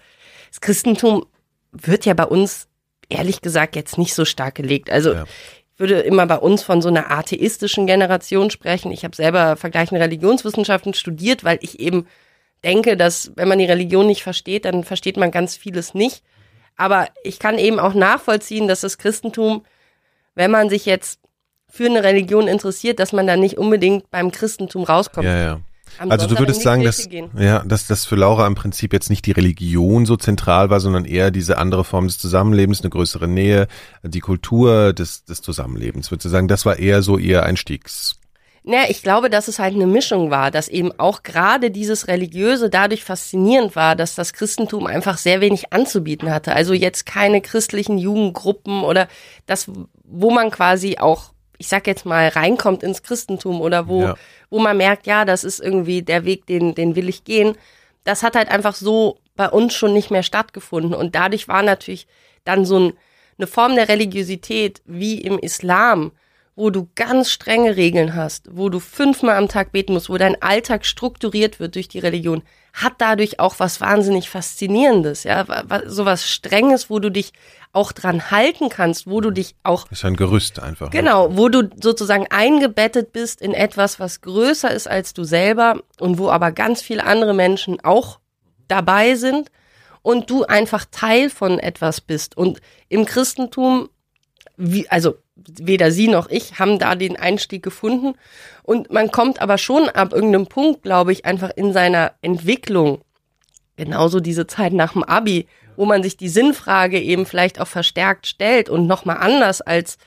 Das 0.50 0.62
Christentum 0.62 1.26
wird 1.72 2.06
ja 2.06 2.14
bei 2.14 2.26
uns 2.26 2.68
ehrlich 3.10 3.42
gesagt 3.42 3.76
jetzt 3.76 3.98
nicht 3.98 4.14
so 4.14 4.26
stark 4.26 4.56
gelegt. 4.56 4.92
Also 4.92 5.14
ja. 5.14 5.24
ich 5.74 5.80
würde 5.80 6.00
immer 6.02 6.28
bei 6.28 6.38
uns 6.38 6.62
von 6.62 6.82
so 6.82 6.90
einer 6.90 7.10
atheistischen 7.10 7.88
Generation 7.88 8.52
sprechen. 8.52 8.92
Ich 8.92 9.04
habe 9.04 9.16
selber 9.16 9.56
vergleichende 9.56 10.04
Religionswissenschaften 10.04 10.94
studiert, 10.94 11.44
weil 11.44 11.58
ich 11.62 11.80
eben 11.80 12.08
denke, 12.64 12.98
dass 12.98 13.32
wenn 13.36 13.48
man 13.48 13.60
die 13.60 13.66
Religion 13.66 14.06
nicht 14.06 14.24
versteht, 14.24 14.66
dann 14.66 14.84
versteht 14.84 15.18
man 15.18 15.32
ganz 15.32 15.56
vieles 15.56 15.94
nicht. 15.94 16.24
Aber 16.76 17.08
ich 17.24 17.40
kann 17.40 17.58
eben 17.58 17.80
auch 17.80 17.94
nachvollziehen, 17.94 18.68
dass 18.68 18.82
das 18.82 18.98
Christentum, 18.98 19.66
wenn 20.36 20.52
man 20.52 20.70
sich 20.70 20.86
jetzt 20.86 21.20
für 21.70 21.86
eine 21.86 22.04
Religion 22.04 22.48
interessiert, 22.48 23.00
dass 23.00 23.14
man 23.14 23.26
da 23.28 23.36
nicht 23.36 23.58
unbedingt 23.58 24.10
beim 24.12 24.32
Christentum 24.32 24.84
rauskommt. 24.84 25.26
Ja, 25.26 25.38
ja. 25.38 25.62
Also 26.00 26.28
du 26.28 26.40
würdest 26.40 26.62
sagen, 26.62 26.84
dass, 26.84 27.08
ja, 27.38 27.64
dass 27.64 27.86
das 27.86 28.06
für 28.06 28.16
Laura 28.16 28.48
im 28.48 28.56
Prinzip 28.56 28.94
jetzt 28.94 29.10
nicht 29.10 29.26
die 29.28 29.32
Religion 29.32 30.06
so 30.06 30.16
zentral 30.16 30.70
war, 30.70 30.80
sondern 30.80 31.06
eher 31.06 31.30
diese 31.30 31.60
andere 31.60 31.84
Form 31.84 32.08
des 32.08 32.18
Zusammenlebens, 32.18 32.82
eine 32.82 32.90
größere 32.90 33.28
Nähe, 33.28 33.68
die 34.02 34.20
Kultur 34.20 34.94
des, 34.94 35.26
des 35.26 35.42
Zusammenlebens. 35.42 36.10
Würdest 36.10 36.26
du 36.26 36.30
sagen, 36.30 36.48
das 36.48 36.66
war 36.66 36.80
eher 36.80 37.04
so 37.04 37.18
ihr 37.18 37.44
Einstiegs 37.44 38.16
naja, 38.66 38.86
ich 38.90 39.04
glaube, 39.04 39.30
dass 39.30 39.50
es 39.50 39.60
halt 39.60 39.76
eine 39.76 39.88
Mischung 39.88 40.32
war, 40.32 40.50
dass 40.50 40.70
eben 40.70 40.98
auch 40.98 41.24
gerade 41.24 41.70
dieses 41.70 42.08
Religiöse 42.08 42.70
dadurch 42.70 43.04
faszinierend 43.04 43.76
war, 43.76 43.98
dass 43.98 44.16
das 44.16 44.32
Christentum 44.32 44.88
einfach 44.88 45.18
sehr 45.18 45.42
wenig 45.42 45.74
anzubieten 45.74 46.32
hatte. 46.32 46.54
Also 46.54 46.74
jetzt 46.74 47.06
keine 47.06 47.42
christlichen 47.42 47.98
Jugendgruppen 47.98 48.84
oder 48.84 49.10
das, 49.48 49.70
wo 50.06 50.32
man 50.32 50.50
quasi 50.50 50.98
auch, 50.98 51.34
ich 51.58 51.68
sag 51.68 51.88
jetzt 51.88 52.06
mal, 52.06 52.30
reinkommt 52.30 52.84
ins 52.84 53.04
Christentum 53.04 53.60
oder 53.60 53.90
wo, 53.90 54.02
ja. 54.04 54.16
wo 54.50 54.60
man 54.60 54.78
merkt, 54.78 55.08
ja, 55.08 55.26
das 55.26 55.44
ist 55.44 55.60
irgendwie 55.60 56.02
der 56.02 56.24
Weg, 56.24 56.46
den, 56.46 56.74
den 56.74 56.96
will 56.96 57.10
ich 57.10 57.26
gehen. 57.26 57.58
Das 58.06 58.24
hat 58.24 58.38
halt 58.38 58.50
einfach 58.50 58.76
so 58.76 59.18
bei 59.36 59.50
uns 59.50 59.74
schon 59.74 59.92
nicht 59.92 60.10
mehr 60.10 60.24
stattgefunden. 60.24 60.94
Und 60.94 61.16
dadurch 61.16 61.50
war 61.50 61.64
natürlich 61.64 62.08
dann 62.46 62.66
so 62.66 62.80
ein, 62.80 62.94
eine 63.38 63.48
Form 63.48 63.76
der 63.76 63.90
Religiosität 63.90 64.82
wie 64.86 65.20
im 65.20 65.38
Islam, 65.38 66.14
wo 66.56 66.70
du 66.70 66.88
ganz 66.96 67.32
strenge 67.32 67.76
Regeln 67.76 68.16
hast, 68.16 68.48
wo 68.52 68.70
du 68.70 68.80
fünfmal 68.80 69.36
am 69.38 69.48
Tag 69.48 69.72
beten 69.72 69.94
musst, 69.94 70.10
wo 70.10 70.18
dein 70.18 70.40
Alltag 70.42 70.86
strukturiert 70.86 71.60
wird 71.60 71.76
durch 71.76 71.88
die 71.88 72.00
Religion, 72.00 72.44
hat 72.74 72.94
dadurch 73.00 73.40
auch 73.40 73.56
was 73.60 73.82
wahnsinnig 73.82 74.30
Faszinierendes, 74.30 75.24
ja, 75.24 75.46
sowas 75.86 76.28
Strenges, 76.28 76.90
wo 76.90 77.00
du 77.00 77.10
dich 77.10 77.34
auch 77.72 77.92
dran 77.92 78.30
halten 78.30 78.70
kannst, 78.70 79.08
wo 79.08 79.20
du 79.20 79.32
dich 79.32 79.56
auch. 79.64 79.90
ist 79.92 80.06
ein 80.06 80.16
Gerüst 80.16 80.60
einfach. 80.60 80.88
Ne? 80.88 80.92
Genau, 80.92 81.36
wo 81.36 81.50
du 81.50 81.70
sozusagen 81.82 82.28
eingebettet 82.30 83.12
bist 83.14 83.42
in 83.42 83.54
etwas, 83.54 84.00
was 84.00 84.22
größer 84.22 84.72
ist 84.72 84.88
als 84.88 85.14
du 85.14 85.24
selber 85.24 85.82
und 86.00 86.20
wo 86.20 86.30
aber 86.30 86.52
ganz 86.52 86.82
viele 86.84 87.04
andere 87.04 87.34
Menschen 87.34 87.80
auch 87.84 88.20
dabei 88.68 89.16
sind 89.16 89.50
und 90.04 90.30
du 90.30 90.44
einfach 90.44 90.86
Teil 90.90 91.32
von 91.32 91.58
etwas 91.58 92.00
bist. 92.00 92.38
Und 92.38 92.62
im 92.90 93.06
Christentum, 93.06 93.90
wie, 94.56 94.88
also 94.90 95.16
weder 95.48 95.92
sie 95.92 96.08
noch 96.08 96.30
ich 96.30 96.60
haben 96.60 96.80
da 96.80 96.96
den 96.96 97.18
Einstieg 97.18 97.64
gefunden. 97.64 98.14
Und 98.64 98.92
man 98.92 99.12
kommt 99.12 99.42
aber 99.42 99.58
schon 99.58 99.90
ab 99.90 100.14
irgendeinem 100.14 100.48
Punkt, 100.48 100.84
glaube 100.84 101.12
ich, 101.12 101.26
einfach 101.26 101.52
in 101.56 101.74
seiner 101.74 102.14
Entwicklung, 102.22 103.02
genauso 103.76 104.20
diese 104.20 104.48
Zeit 104.48 104.74
nach 104.74 104.94
dem 104.94 105.04
Abi, 105.04 105.48
wo 105.76 105.86
man 105.86 106.04
sich 106.04 106.18
die 106.18 106.30
Sinnfrage 106.30 107.00
eben 107.00 107.26
vielleicht 107.26 107.60
auch 107.60 107.68
verstärkt 107.68 108.28
stellt 108.28 108.70
und 108.70 108.88
nochmal 108.88 109.18
anders 109.18 109.62
als 109.62 109.98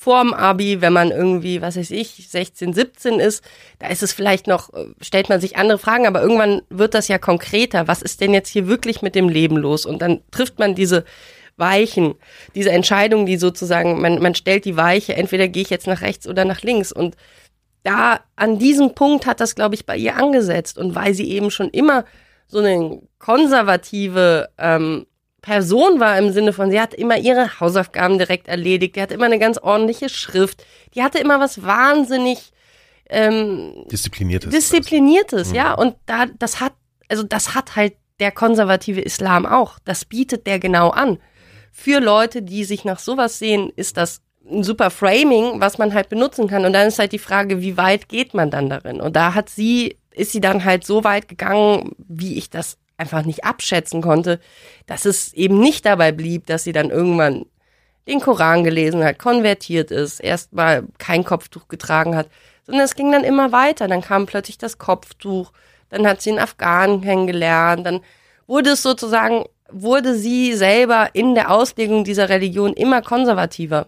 vorm 0.00 0.32
Abi, 0.32 0.80
wenn 0.80 0.92
man 0.92 1.10
irgendwie, 1.10 1.60
was 1.60 1.76
weiß 1.76 1.90
ich, 1.90 2.28
16, 2.28 2.72
17 2.72 3.18
ist, 3.18 3.42
da 3.80 3.88
ist 3.88 4.04
es 4.04 4.12
vielleicht 4.12 4.46
noch, 4.46 4.72
äh, 4.72 4.86
stellt 5.00 5.28
man 5.28 5.40
sich 5.40 5.56
andere 5.56 5.78
Fragen, 5.78 6.06
aber 6.06 6.22
irgendwann 6.22 6.62
wird 6.70 6.94
das 6.94 7.08
ja 7.08 7.18
konkreter. 7.18 7.88
Was 7.88 8.00
ist 8.00 8.20
denn 8.20 8.32
jetzt 8.32 8.48
hier 8.48 8.68
wirklich 8.68 9.02
mit 9.02 9.16
dem 9.16 9.28
Leben 9.28 9.56
los? 9.56 9.86
Und 9.86 10.00
dann 10.00 10.20
trifft 10.30 10.60
man 10.60 10.76
diese 10.76 11.04
Weichen, 11.58 12.14
diese 12.54 12.70
Entscheidung, 12.70 13.26
die 13.26 13.36
sozusagen, 13.36 14.00
man, 14.00 14.20
man 14.20 14.34
stellt 14.34 14.64
die 14.64 14.76
Weiche, 14.76 15.14
entweder 15.16 15.48
gehe 15.48 15.62
ich 15.62 15.70
jetzt 15.70 15.86
nach 15.86 16.02
rechts 16.02 16.26
oder 16.26 16.44
nach 16.44 16.62
links. 16.62 16.92
Und 16.92 17.16
da 17.82 18.20
an 18.36 18.58
diesem 18.58 18.94
Punkt 18.94 19.26
hat 19.26 19.40
das, 19.40 19.54
glaube 19.54 19.74
ich, 19.74 19.86
bei 19.86 19.96
ihr 19.96 20.16
angesetzt. 20.16 20.78
Und 20.78 20.94
weil 20.94 21.14
sie 21.14 21.30
eben 21.30 21.50
schon 21.50 21.70
immer 21.70 22.04
so 22.46 22.58
eine 22.58 23.00
konservative 23.18 24.48
ähm, 24.58 25.06
Person 25.42 26.00
war 26.00 26.18
im 26.18 26.32
Sinne 26.32 26.52
von, 26.52 26.70
sie 26.70 26.80
hat 26.80 26.94
immer 26.94 27.16
ihre 27.18 27.60
Hausaufgaben 27.60 28.18
direkt 28.18 28.48
erledigt, 28.48 28.96
die 28.96 29.02
hatte 29.02 29.14
immer 29.14 29.26
eine 29.26 29.38
ganz 29.38 29.58
ordentliche 29.58 30.08
Schrift, 30.08 30.64
die 30.94 31.02
hatte 31.02 31.18
immer 31.18 31.40
was 31.40 31.62
wahnsinnig 31.62 32.52
ähm, 33.08 33.84
diszipliniertes. 33.90 34.50
Diszipliniertes, 34.50 35.48
also. 35.48 35.54
ja. 35.54 35.74
Und 35.74 35.96
da, 36.06 36.26
das 36.38 36.60
hat, 36.60 36.74
also 37.08 37.22
das 37.22 37.54
hat 37.54 37.76
halt 37.76 37.94
der 38.20 38.32
konservative 38.32 39.00
Islam 39.00 39.46
auch. 39.46 39.78
Das 39.84 40.04
bietet 40.04 40.46
der 40.46 40.58
genau 40.58 40.90
an 40.90 41.18
für 41.78 42.00
Leute, 42.00 42.42
die 42.42 42.64
sich 42.64 42.84
nach 42.84 42.98
sowas 42.98 43.38
sehen, 43.38 43.70
ist 43.76 43.96
das 43.96 44.20
ein 44.50 44.64
super 44.64 44.90
Framing, 44.90 45.60
was 45.60 45.78
man 45.78 45.94
halt 45.94 46.08
benutzen 46.08 46.48
kann. 46.48 46.64
Und 46.64 46.72
dann 46.72 46.88
ist 46.88 46.98
halt 46.98 47.12
die 47.12 47.18
Frage, 47.18 47.60
wie 47.60 47.76
weit 47.76 48.08
geht 48.08 48.34
man 48.34 48.50
dann 48.50 48.68
darin? 48.68 49.00
Und 49.00 49.14
da 49.14 49.34
hat 49.34 49.48
sie 49.48 49.96
ist 50.18 50.32
sie 50.32 50.40
dann 50.40 50.64
halt 50.64 50.84
so 50.84 51.04
weit 51.04 51.28
gegangen, 51.28 51.92
wie 51.96 52.36
ich 52.36 52.50
das 52.50 52.76
einfach 52.96 53.24
nicht 53.24 53.44
abschätzen 53.44 54.02
konnte, 54.02 54.40
dass 54.86 55.04
es 55.04 55.32
eben 55.32 55.60
nicht 55.60 55.86
dabei 55.86 56.10
blieb, 56.10 56.46
dass 56.46 56.64
sie 56.64 56.72
dann 56.72 56.90
irgendwann 56.90 57.46
den 58.08 58.20
Koran 58.20 58.64
gelesen 58.64 59.04
hat, 59.04 59.18
konvertiert 59.18 59.92
ist, 59.92 60.18
erstmal 60.18 60.84
kein 60.98 61.24
Kopftuch 61.24 61.68
getragen 61.68 62.16
hat, 62.16 62.28
sondern 62.66 62.84
es 62.84 62.96
ging 62.96 63.12
dann 63.12 63.22
immer 63.22 63.52
weiter. 63.52 63.86
Dann 63.86 64.00
kam 64.00 64.26
plötzlich 64.26 64.58
das 64.58 64.78
Kopftuch, 64.78 65.52
dann 65.90 66.06
hat 66.06 66.20
sie 66.20 66.30
einen 66.30 66.40
Afghanen 66.40 67.02
kennengelernt, 67.02 67.86
dann 67.86 68.00
wurde 68.48 68.70
es 68.70 68.82
sozusagen, 68.82 69.44
wurde 69.70 70.16
sie 70.16 70.54
selber 70.54 71.10
in 71.12 71.34
der 71.34 71.50
Auslegung 71.50 72.04
dieser 72.04 72.28
Religion 72.28 72.72
immer 72.72 73.02
konservativer. 73.02 73.86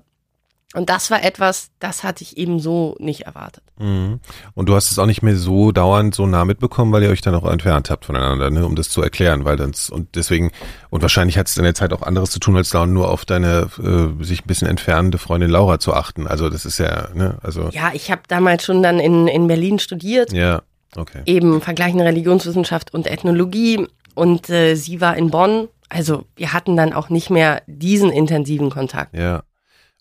Und 0.73 0.89
das 0.89 1.11
war 1.11 1.25
etwas, 1.25 1.71
das 1.81 2.05
hatte 2.05 2.23
ich 2.23 2.37
eben 2.37 2.61
so 2.61 2.95
nicht 3.01 3.23
erwartet. 3.23 3.65
Mhm. 3.81 4.21
Und 4.55 4.69
du 4.69 4.77
hast 4.77 4.93
es 4.93 5.01
auch 5.01 5.07
nicht 5.07 5.21
mehr 5.21 5.35
so 5.35 5.73
dauernd 5.73 6.15
so 6.15 6.27
nah 6.27 6.45
mitbekommen, 6.45 6.93
weil 6.93 7.03
ihr 7.03 7.11
euch 7.11 7.23
dann 7.23 7.35
auch 7.35 7.45
entfernt 7.51 7.91
habt 7.91 8.05
voneinander, 8.05 8.51
ne, 8.51 8.65
um 8.65 8.77
das 8.77 8.89
zu 8.89 9.03
erklären, 9.03 9.45
weil 9.45 9.57
dann 9.57 9.73
und 9.91 10.15
deswegen 10.15 10.53
und 10.89 11.03
wahrscheinlich 11.03 11.39
hat 11.39 11.49
es 11.49 11.57
in 11.57 11.65
der 11.65 11.75
Zeit 11.75 11.93
auch 11.93 12.03
anderes 12.03 12.31
zu 12.31 12.39
tun, 12.39 12.57
als 12.57 12.71
dauernd 12.71 12.93
nur 12.93 13.11
auf 13.11 13.25
deine 13.25 13.69
äh, 13.83 14.23
sich 14.23 14.45
ein 14.45 14.47
bisschen 14.47 14.69
entfernende 14.69 15.19
Freundin 15.19 15.51
Laura 15.51 15.81
zu 15.81 15.93
achten. 15.93 16.29
Also 16.29 16.49
das 16.49 16.65
ist 16.65 16.79
ja, 16.79 17.09
ne, 17.15 17.39
also 17.43 17.71
ja, 17.73 17.91
ich 17.93 18.13
habe 18.13 18.23
damals 18.29 18.65
schon 18.65 18.81
dann 18.81 19.01
in 19.01 19.27
in 19.27 19.49
Berlin 19.49 19.81
studiert. 19.81 20.33
Ja, 20.33 20.63
okay. 20.95 21.23
Eben 21.27 21.61
vergleichende 21.63 22.05
Religionswissenschaft 22.05 22.95
und 22.95 23.09
Ethnologie 23.09 23.89
und 24.15 24.51
äh, 24.51 24.75
sie 24.75 25.01
war 25.01 25.17
in 25.17 25.31
Bonn. 25.31 25.69
Also 25.89 26.25
wir 26.37 26.53
hatten 26.53 26.77
dann 26.77 26.93
auch 26.93 27.09
nicht 27.09 27.31
mehr 27.31 27.63
diesen 27.67 28.11
intensiven 28.11 28.71
Kontakt. 28.71 29.17
Ja. 29.17 29.43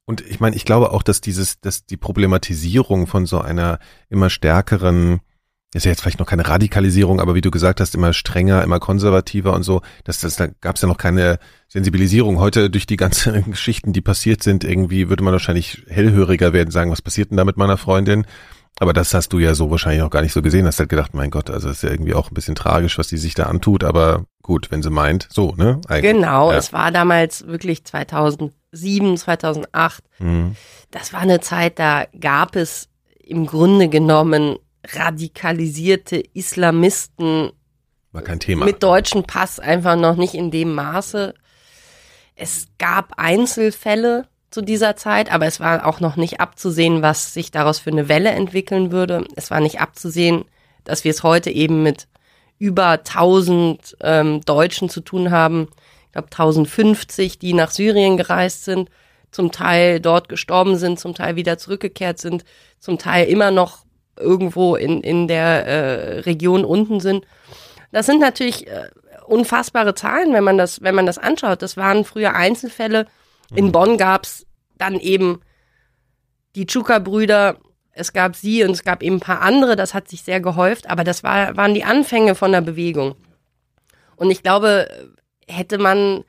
Und 0.06 0.22
ich 0.22 0.40
meine, 0.40 0.56
ich 0.56 0.66
glaube 0.66 0.92
auch, 0.92 1.04
dass 1.04 1.22
dieses, 1.22 1.60
dass 1.62 1.86
die 1.86 1.98
Problematisierung 1.98 3.06
von 3.06 3.28
so 3.28 3.42
einer 3.42 3.78
immer 4.10 4.32
stärkeren, 4.32 5.20
ist 5.74 5.86
ja 5.86 5.92
jetzt 5.92 6.02
vielleicht 6.02 6.20
noch 6.20 6.26
keine 6.26 6.48
Radikalisierung, 6.48 7.20
aber 7.20 7.36
wie 7.36 7.42
du 7.42 7.52
gesagt 7.52 7.80
hast, 7.80 7.94
immer 7.94 8.12
strenger, 8.14 8.64
immer 8.64 8.80
konservativer 8.80 9.54
und 9.54 9.62
so, 9.62 9.82
dass 10.04 10.20
das, 10.20 10.36
da 10.36 10.48
gab 10.48 10.78
es 10.78 10.82
ja 10.82 10.88
noch 10.88 10.98
keine 10.98 11.38
Sensibilisierung. 11.68 12.40
Heute 12.40 12.72
durch 12.72 12.88
die 12.88 12.98
ganzen 12.98 13.46
Geschichten, 13.52 13.94
die 13.94 14.02
passiert 14.02 14.42
sind, 14.42 14.64
irgendwie 14.64 15.10
würde 15.10 15.24
man 15.24 15.34
wahrscheinlich 15.34 15.84
hellhöriger 15.88 16.54
werden, 16.54 16.72
sagen, 16.72 16.90
was 16.90 17.04
passiert 17.04 17.30
denn 17.30 17.38
da 17.38 17.46
mit 17.46 17.58
meiner 17.58 17.78
Freundin? 17.78 18.26
Aber 18.80 18.94
das 18.94 19.14
hast 19.14 19.34
du 19.34 19.40
ja 19.40 19.54
so 19.56 19.70
wahrscheinlich 19.70 20.02
auch 20.02 20.10
gar 20.10 20.22
nicht 20.22 20.32
so 20.32 20.42
gesehen. 20.42 20.66
Hast 20.66 20.80
halt 20.80 20.90
gedacht, 20.90 21.14
mein 21.14 21.30
Gott, 21.30 21.50
also 21.50 21.70
ist 21.70 21.84
ja 21.84 21.92
irgendwie 21.92 22.14
auch 22.14 22.32
ein 22.32 22.34
bisschen 22.34 22.56
tragisch, 22.56 22.98
was 22.98 23.10
die 23.10 23.18
sich 23.18 23.36
da 23.36 23.44
antut. 23.44 23.84
Aber 23.84 24.24
gut, 24.42 24.72
wenn 24.72 24.82
sie 24.82 24.90
meint, 24.90 25.28
so, 25.30 25.54
ne? 25.58 25.82
Eigentlich. 25.88 26.14
Genau, 26.14 26.52
ja. 26.52 26.58
es 26.58 26.72
war 26.72 26.92
damals 26.92 27.46
wirklich 27.46 27.84
2007, 27.84 29.18
2008. 29.18 30.04
Mhm. 30.20 30.56
Das 30.92 31.12
war 31.12 31.20
eine 31.20 31.42
Zeit, 31.42 31.78
da 31.78 32.06
gab 32.20 32.56
es 32.56 32.88
im 33.22 33.46
Grunde 33.46 33.90
genommen 33.90 34.58
radikalisierte 34.88 36.24
Islamisten. 36.34 37.52
War 38.14 38.22
kein 38.22 38.40
Thema. 38.40 38.66
Mit 38.66 38.82
deutschen 38.82 39.24
Pass 39.24 39.60
einfach 39.60 39.98
noch 39.98 40.16
nicht 40.16 40.34
in 40.34 40.52
dem 40.52 40.74
Maße. 40.74 41.34
Es 42.36 42.68
gab 42.78 43.14
Einzelfälle, 43.18 44.29
zu 44.50 44.62
dieser 44.62 44.96
Zeit, 44.96 45.32
aber 45.32 45.46
es 45.46 45.60
war 45.60 45.86
auch 45.86 46.00
noch 46.00 46.16
nicht 46.16 46.40
abzusehen, 46.40 47.02
was 47.02 47.34
sich 47.34 47.52
daraus 47.52 47.80
für 47.80 47.92
eine 47.92 48.10
Welle 48.10 48.32
entwickeln 48.32 48.92
würde. 48.92 49.26
Es 49.36 49.52
war 49.52 49.60
nicht 49.60 49.80
abzusehen, 49.80 50.46
dass 50.84 51.04
wir 51.04 51.12
es 51.12 51.24
heute 51.24 51.52
eben 51.52 51.84
mit 51.84 52.08
über 52.58 52.90
1000 52.90 53.98
ähm, 54.02 54.42
Deutschen 54.42 54.90
zu 54.90 55.02
tun 55.02 55.32
haben. 55.32 55.68
Ich 56.08 56.14
glaube 56.14 56.28
1050, 56.32 57.40
die 57.40 57.54
nach 57.54 57.72
Syrien 57.72 58.18
gereist 58.18 58.66
sind, 58.66 58.90
zum 59.32 59.52
Teil 59.52 60.00
dort 60.00 60.28
gestorben 60.30 60.76
sind, 60.76 61.00
zum 61.00 61.14
Teil 61.14 61.36
wieder 61.36 61.58
zurückgekehrt 61.58 62.18
sind, 62.20 62.44
zum 62.80 62.98
Teil 62.98 63.28
immer 63.28 63.52
noch 63.52 63.86
irgendwo 64.18 64.76
in, 64.76 65.02
in 65.02 65.28
der 65.28 65.66
äh, 65.66 66.20
Region 66.22 66.66
unten 66.66 67.00
sind. 67.00 67.26
Das 67.92 68.08
sind 68.08 68.20
natürlich 68.20 68.68
äh, 68.68 68.90
unfassbare 69.26 69.94
Zahlen, 69.94 70.34
wenn 70.34 70.44
man 70.44 70.58
das, 70.58 70.82
wenn 70.82 70.96
man 70.96 71.06
das 71.06 71.18
anschaut. 71.18 71.62
Das 71.62 71.78
waren 71.78 72.04
früher 72.04 72.36
Einzelfälle, 72.36 73.06
in 73.56 73.66
mhm. 73.66 73.72
Bonn 73.72 73.98
gab 73.98 74.24
es 74.24 74.46
dann 74.78 75.00
eben 75.00 75.42
die 76.56 76.66
Chuka-Brüder, 76.66 77.58
es 77.92 78.14
gab 78.14 78.36
sie 78.36 78.64
und 78.64 78.72
es 78.72 78.84
gab 78.84 79.04
eben 79.04 79.18
ein 79.18 79.22
paar 79.22 79.42
andere, 79.42 79.76
das 79.76 79.94
hat 79.94 80.08
sich 80.08 80.22
sehr 80.24 80.40
gehäuft, 80.40 80.90
aber 80.90 81.04
das 81.04 81.24
war, 81.24 81.58
waren 81.58 81.74
die 81.74 81.84
Anfänge 81.84 82.36
von 82.36 82.52
der 82.52 82.62
Bewegung. 82.62 83.16
Und 84.16 84.32
ich 84.32 84.42
glaube, 84.44 84.88
hätte 85.48 85.78
man 85.78 86.24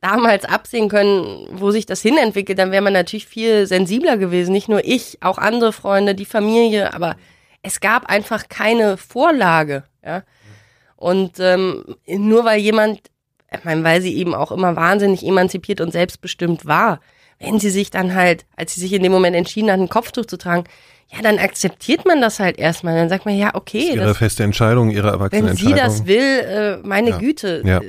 damals 0.00 0.44
absehen 0.44 0.88
können, 0.88 1.48
wo 1.52 1.70
sich 1.70 1.86
das 1.86 2.02
hinentwickelt, 2.02 2.58
dann 2.58 2.70
wäre 2.70 2.82
man 2.82 2.92
natürlich 2.92 3.26
viel 3.26 3.66
sensibler 3.66 4.16
gewesen. 4.16 4.52
Nicht 4.52 4.68
nur 4.68 4.84
ich, 4.84 5.18
auch 5.22 5.38
andere 5.38 5.72
Freunde, 5.72 6.14
die 6.14 6.24
Familie, 6.24 6.94
aber 6.94 7.16
es 7.62 7.80
gab 7.80 8.06
einfach 8.06 8.48
keine 8.48 8.96
Vorlage. 8.96 9.84
Ja? 10.04 10.22
Und 10.96 11.40
ähm, 11.40 11.96
nur 12.06 12.44
weil 12.44 12.60
jemand 12.60 13.00
ich 13.58 13.64
meine, 13.64 13.84
weil 13.84 14.00
sie 14.00 14.16
eben 14.16 14.34
auch 14.34 14.52
immer 14.52 14.76
wahnsinnig 14.76 15.24
emanzipiert 15.24 15.80
und 15.80 15.92
selbstbestimmt 15.92 16.66
war. 16.66 17.00
Wenn 17.38 17.60
sie 17.60 17.70
sich 17.70 17.90
dann 17.90 18.14
halt, 18.14 18.46
als 18.56 18.74
sie 18.74 18.80
sich 18.80 18.92
in 18.92 19.02
dem 19.02 19.12
Moment 19.12 19.36
entschieden 19.36 19.70
hat, 19.70 19.78
ein 19.78 19.88
Kopftuch 19.88 20.24
zu 20.24 20.38
tragen, 20.38 20.64
ja, 21.12 21.22
dann 21.22 21.38
akzeptiert 21.38 22.04
man 22.04 22.20
das 22.20 22.40
halt 22.40 22.58
erstmal. 22.58 22.96
Dann 22.96 23.08
sagt 23.08 23.26
man, 23.26 23.36
ja, 23.36 23.54
okay. 23.54 23.78
Das 23.78 23.88
ist 23.88 23.94
ihre 23.96 24.06
das, 24.06 24.18
feste 24.18 24.42
Entscheidung, 24.42 24.90
ihre 24.90 25.08
erwachsene. 25.08 25.48
Wenn 25.48 25.56
sie 25.56 25.72
das 25.72 26.06
will, 26.06 26.20
äh, 26.20 26.76
meine 26.78 27.10
ja. 27.10 27.18
Güte. 27.18 27.62
Ja. 27.64 27.80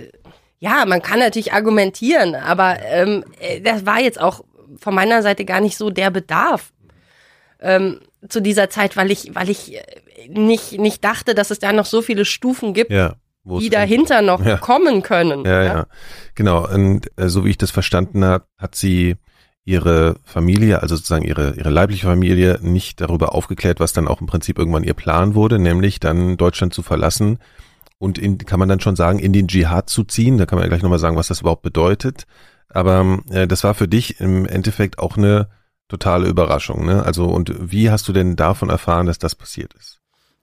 ja, 0.60 0.86
man 0.86 1.02
kann 1.02 1.20
natürlich 1.20 1.54
argumentieren, 1.54 2.36
aber 2.36 2.78
ähm, 2.84 3.24
äh, 3.40 3.62
das 3.62 3.86
war 3.86 4.00
jetzt 4.00 4.20
auch 4.20 4.44
von 4.80 4.94
meiner 4.94 5.24
Seite 5.24 5.46
gar 5.46 5.62
nicht 5.62 5.78
so 5.78 5.90
der 5.90 6.12
Bedarf 6.12 6.74
ähm, 7.60 8.02
zu 8.30 8.42
dieser 8.42 8.70
Zeit, 8.70 8.98
weil 8.98 9.10
ich, 9.10 9.34
weil 9.34 9.50
ich 9.50 9.76
äh, 9.76 9.82
nicht, 10.28 10.74
nicht 10.74 11.04
dachte, 11.04 11.34
dass 11.34 11.52
es 11.52 11.60
da 11.60 11.72
noch 11.72 11.86
so 11.86 12.02
viele 12.02 12.26
Stufen 12.26 12.74
gibt. 12.74 12.92
Ja 12.92 13.16
die 13.60 13.70
dahinter 13.70 14.22
noch 14.22 14.44
ja. 14.44 14.58
kommen 14.58 15.02
können. 15.02 15.46
Ja, 15.46 15.64
ja, 15.64 15.76
ja. 15.76 15.86
Genau. 16.36 16.68
Und 16.68 17.12
äh, 17.18 17.30
so 17.30 17.46
wie 17.46 17.50
ich 17.50 17.58
das 17.58 17.72
verstanden 17.72 18.24
habe, 18.24 18.46
hat 18.58 18.76
sie 18.76 19.16
ihre 19.66 20.16
Familie, 20.24 20.82
also 20.82 20.96
sozusagen 20.96 21.26
ihre, 21.26 21.56
ihre 21.56 21.70
leibliche 21.70 22.08
Familie, 22.08 22.60
nicht 22.62 23.02
darüber 23.02 23.36
aufgeklärt, 23.36 23.82
was 23.82 23.92
dann 23.92 24.08
auch 24.08 24.22
im 24.22 24.28
Prinzip 24.28 24.58
irgendwann 24.58 24.84
ihr 24.84 24.94
Plan 24.94 25.36
wurde, 25.36 25.60
nämlich 25.60 26.00
dann 26.00 26.38
Deutschland 26.38 26.74
zu 26.74 26.84
verlassen 26.84 27.40
und 28.00 28.18
in, 28.18 28.38
kann 28.38 28.60
man 28.60 28.70
dann 28.70 28.80
schon 28.80 28.96
sagen, 28.96 29.20
in 29.20 29.34
den 29.34 29.48
Dschihad 29.48 29.90
zu 29.90 30.04
ziehen. 30.04 30.38
Da 30.38 30.46
kann 30.46 30.58
man 30.58 30.64
ja 30.64 30.70
gleich 30.70 30.84
nochmal 30.84 31.00
sagen, 31.00 31.18
was 31.18 31.28
das 31.28 31.42
überhaupt 31.42 31.64
bedeutet. 31.64 32.28
Aber 32.70 33.20
äh, 33.30 33.48
das 33.48 33.64
war 33.64 33.74
für 33.74 33.88
dich 33.88 34.20
im 34.20 34.46
Endeffekt 34.46 35.00
auch 35.00 35.18
eine 35.18 35.50
totale 35.88 36.28
Überraschung. 36.28 36.86
Ne? 36.86 37.04
Also 37.04 37.26
und 37.26 37.54
wie 37.60 37.90
hast 37.90 38.08
du 38.08 38.14
denn 38.14 38.36
davon 38.36 38.70
erfahren, 38.70 39.06
dass 39.06 39.20
das 39.20 39.36
passiert 39.36 39.74
ist? 39.74 40.00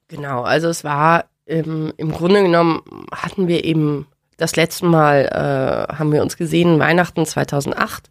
Genau, 0.08 0.42
also 0.42 0.68
es 0.68 0.84
war 0.84 1.24
ähm, 1.46 1.92
im 1.96 2.12
Grunde 2.12 2.42
genommen 2.42 2.82
hatten 3.12 3.48
wir 3.48 3.64
eben 3.64 4.06
das 4.36 4.56
letzte 4.56 4.86
Mal, 4.86 5.26
äh, 5.26 5.94
haben 5.94 6.12
wir 6.12 6.22
uns 6.22 6.36
gesehen, 6.36 6.78
Weihnachten 6.78 7.24
2008. 7.24 8.10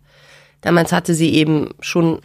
Damals 0.61 0.91
hatte 0.91 1.13
sie 1.13 1.33
eben 1.33 1.71
schon 1.79 2.21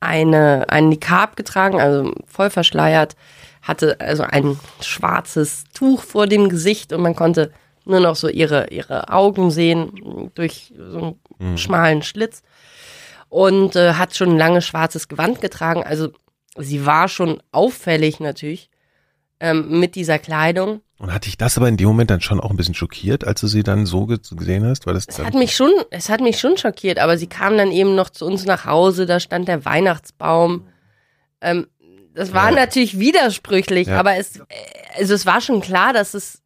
eine, 0.00 0.68
einen 0.68 0.88
Nikab 0.88 1.36
getragen, 1.36 1.80
also 1.80 2.12
voll 2.26 2.50
verschleiert, 2.50 3.14
hatte 3.62 4.00
also 4.00 4.24
ein 4.24 4.58
schwarzes 4.80 5.64
Tuch 5.72 6.02
vor 6.02 6.26
dem 6.26 6.48
Gesicht 6.48 6.92
und 6.92 7.02
man 7.02 7.14
konnte 7.14 7.52
nur 7.84 8.00
noch 8.00 8.16
so 8.16 8.28
ihre, 8.28 8.68
ihre 8.70 9.08
Augen 9.10 9.50
sehen 9.50 10.30
durch 10.34 10.72
so 10.76 10.98
einen 10.98 11.20
mhm. 11.38 11.56
schmalen 11.56 12.02
Schlitz 12.02 12.42
und 13.28 13.76
äh, 13.76 13.94
hat 13.94 14.16
schon 14.16 14.30
ein 14.30 14.38
langes 14.38 14.66
schwarzes 14.66 15.06
Gewand 15.06 15.40
getragen. 15.40 15.84
Also 15.84 16.10
sie 16.56 16.84
war 16.84 17.08
schon 17.08 17.40
auffällig 17.52 18.18
natürlich 18.18 18.71
ähm, 19.42 19.80
mit 19.80 19.96
dieser 19.96 20.20
Kleidung. 20.20 20.80
Und 20.98 21.12
hat 21.12 21.26
dich 21.26 21.36
das 21.36 21.58
aber 21.58 21.68
in 21.68 21.76
dem 21.76 21.88
Moment 21.88 22.10
dann 22.10 22.20
schon 22.20 22.38
auch 22.38 22.50
ein 22.50 22.56
bisschen 22.56 22.74
schockiert, 22.74 23.26
als 23.26 23.40
du 23.40 23.48
sie 23.48 23.64
dann 23.64 23.86
so 23.86 24.06
gesehen 24.06 24.64
hast? 24.64 24.86
Weil 24.86 24.94
das 24.94 25.06
es 25.08 25.18
hat 25.18 25.34
mich 25.34 25.54
schon, 25.54 25.72
es 25.90 26.08
hat 26.08 26.20
mich 26.20 26.38
schon 26.38 26.56
schockiert, 26.56 27.00
aber 27.00 27.18
sie 27.18 27.26
kam 27.26 27.56
dann 27.56 27.72
eben 27.72 27.96
noch 27.96 28.08
zu 28.08 28.24
uns 28.24 28.46
nach 28.46 28.66
Hause, 28.66 29.04
da 29.04 29.18
stand 29.18 29.48
der 29.48 29.64
Weihnachtsbaum. 29.64 30.68
Ähm, 31.40 31.66
das 32.14 32.32
war 32.32 32.50
ja. 32.50 32.56
natürlich 32.56 33.00
widersprüchlich, 33.00 33.88
ja. 33.88 33.98
aber 33.98 34.16
es, 34.16 34.40
also 34.96 35.12
es 35.12 35.26
war 35.26 35.40
schon 35.40 35.60
klar, 35.60 35.92
dass 35.92 36.14
es 36.14 36.40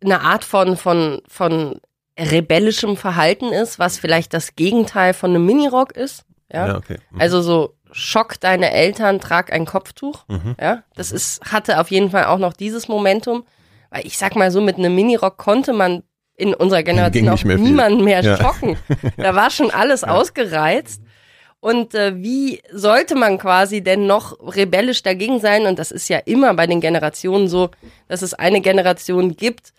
eine 0.00 0.20
Art 0.20 0.44
von, 0.44 0.76
von, 0.76 1.20
von 1.26 1.80
rebellischem 2.16 2.96
Verhalten 2.96 3.46
ist, 3.46 3.80
was 3.80 3.98
vielleicht 3.98 4.32
das 4.32 4.54
Gegenteil 4.54 5.12
von 5.12 5.30
einem 5.30 5.44
Minirock 5.44 5.92
ist. 5.92 6.24
Ja, 6.52 6.68
ja 6.68 6.76
okay. 6.76 6.98
Mhm. 7.10 7.20
Also 7.20 7.42
so 7.42 7.74
Schock 7.92 8.40
deine 8.40 8.72
Eltern, 8.72 9.20
trag 9.20 9.52
ein 9.52 9.66
Kopftuch. 9.66 10.24
Mhm. 10.28 10.56
Ja, 10.60 10.82
das 10.96 11.12
ist, 11.12 11.52
hatte 11.52 11.80
auf 11.80 11.90
jeden 11.90 12.10
Fall 12.10 12.24
auch 12.24 12.38
noch 12.38 12.52
dieses 12.52 12.88
Momentum. 12.88 13.44
Weil 13.90 14.06
ich 14.06 14.16
sag 14.16 14.36
mal 14.36 14.50
so, 14.50 14.60
mit 14.60 14.78
einem 14.78 14.94
Minirock 14.94 15.36
konnte 15.36 15.72
man 15.72 16.02
in 16.34 16.54
unserer 16.54 16.82
Generation 16.82 17.28
auch 17.28 17.44
mehr 17.44 17.58
niemanden 17.58 18.04
mehr 18.04 18.22
ja. 18.22 18.36
schocken. 18.36 18.76
Da 19.16 19.34
war 19.34 19.50
schon 19.50 19.70
alles 19.70 20.00
ja. 20.00 20.08
ausgereizt. 20.08 21.02
Und 21.60 21.94
äh, 21.94 22.16
wie 22.16 22.60
sollte 22.72 23.14
man 23.14 23.38
quasi 23.38 23.82
denn 23.82 24.06
noch 24.06 24.36
rebellisch 24.56 25.02
dagegen 25.02 25.38
sein? 25.38 25.66
Und 25.66 25.78
das 25.78 25.92
ist 25.92 26.08
ja 26.08 26.18
immer 26.18 26.54
bei 26.54 26.66
den 26.66 26.80
Generationen 26.80 27.46
so, 27.46 27.70
dass 28.08 28.22
es 28.22 28.34
eine 28.34 28.60
Generation 28.60 29.36
gibt, 29.36 29.72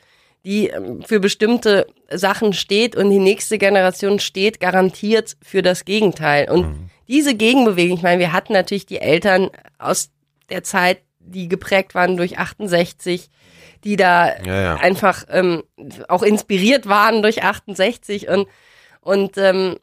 die 0.45 0.69
ähm, 0.69 1.01
für 1.01 1.19
bestimmte 1.19 1.87
Sachen 2.09 2.53
steht 2.53 2.95
und 2.95 3.09
die 3.09 3.19
nächste 3.19 3.57
Generation 3.57 4.19
steht 4.19 4.61
garantiert 4.61 5.35
für 5.41 5.61
das 5.61 5.83
Gegenteil. 5.83 6.49
Und 6.49 6.67
mhm 6.67 6.89
diese 7.13 7.35
Gegenbewegung, 7.35 7.95
ich 7.97 8.03
meine, 8.03 8.19
wir 8.19 8.33
hatten 8.33 8.53
natürlich 8.53 8.87
die 8.87 8.99
Eltern 8.99 9.51
aus 9.77 10.09
der 10.49 10.63
Zeit 10.63 10.99
die 11.25 11.47
geprägt 11.47 11.95
waren 11.95 12.17
durch 12.17 12.37
68, 12.37 13.29
die 13.83 13.95
da 13.95 14.35
Ja, 14.43 14.61
ja. 14.61 14.75
einfach 14.75 15.25
ähm, 15.29 15.63
auch 16.09 16.23
inspiriert 16.23 16.87
waren 16.87 17.21
durch 17.21 17.43
68 17.43 18.27
und 18.29 18.47
und 18.99 19.37
ähm, 19.37 19.77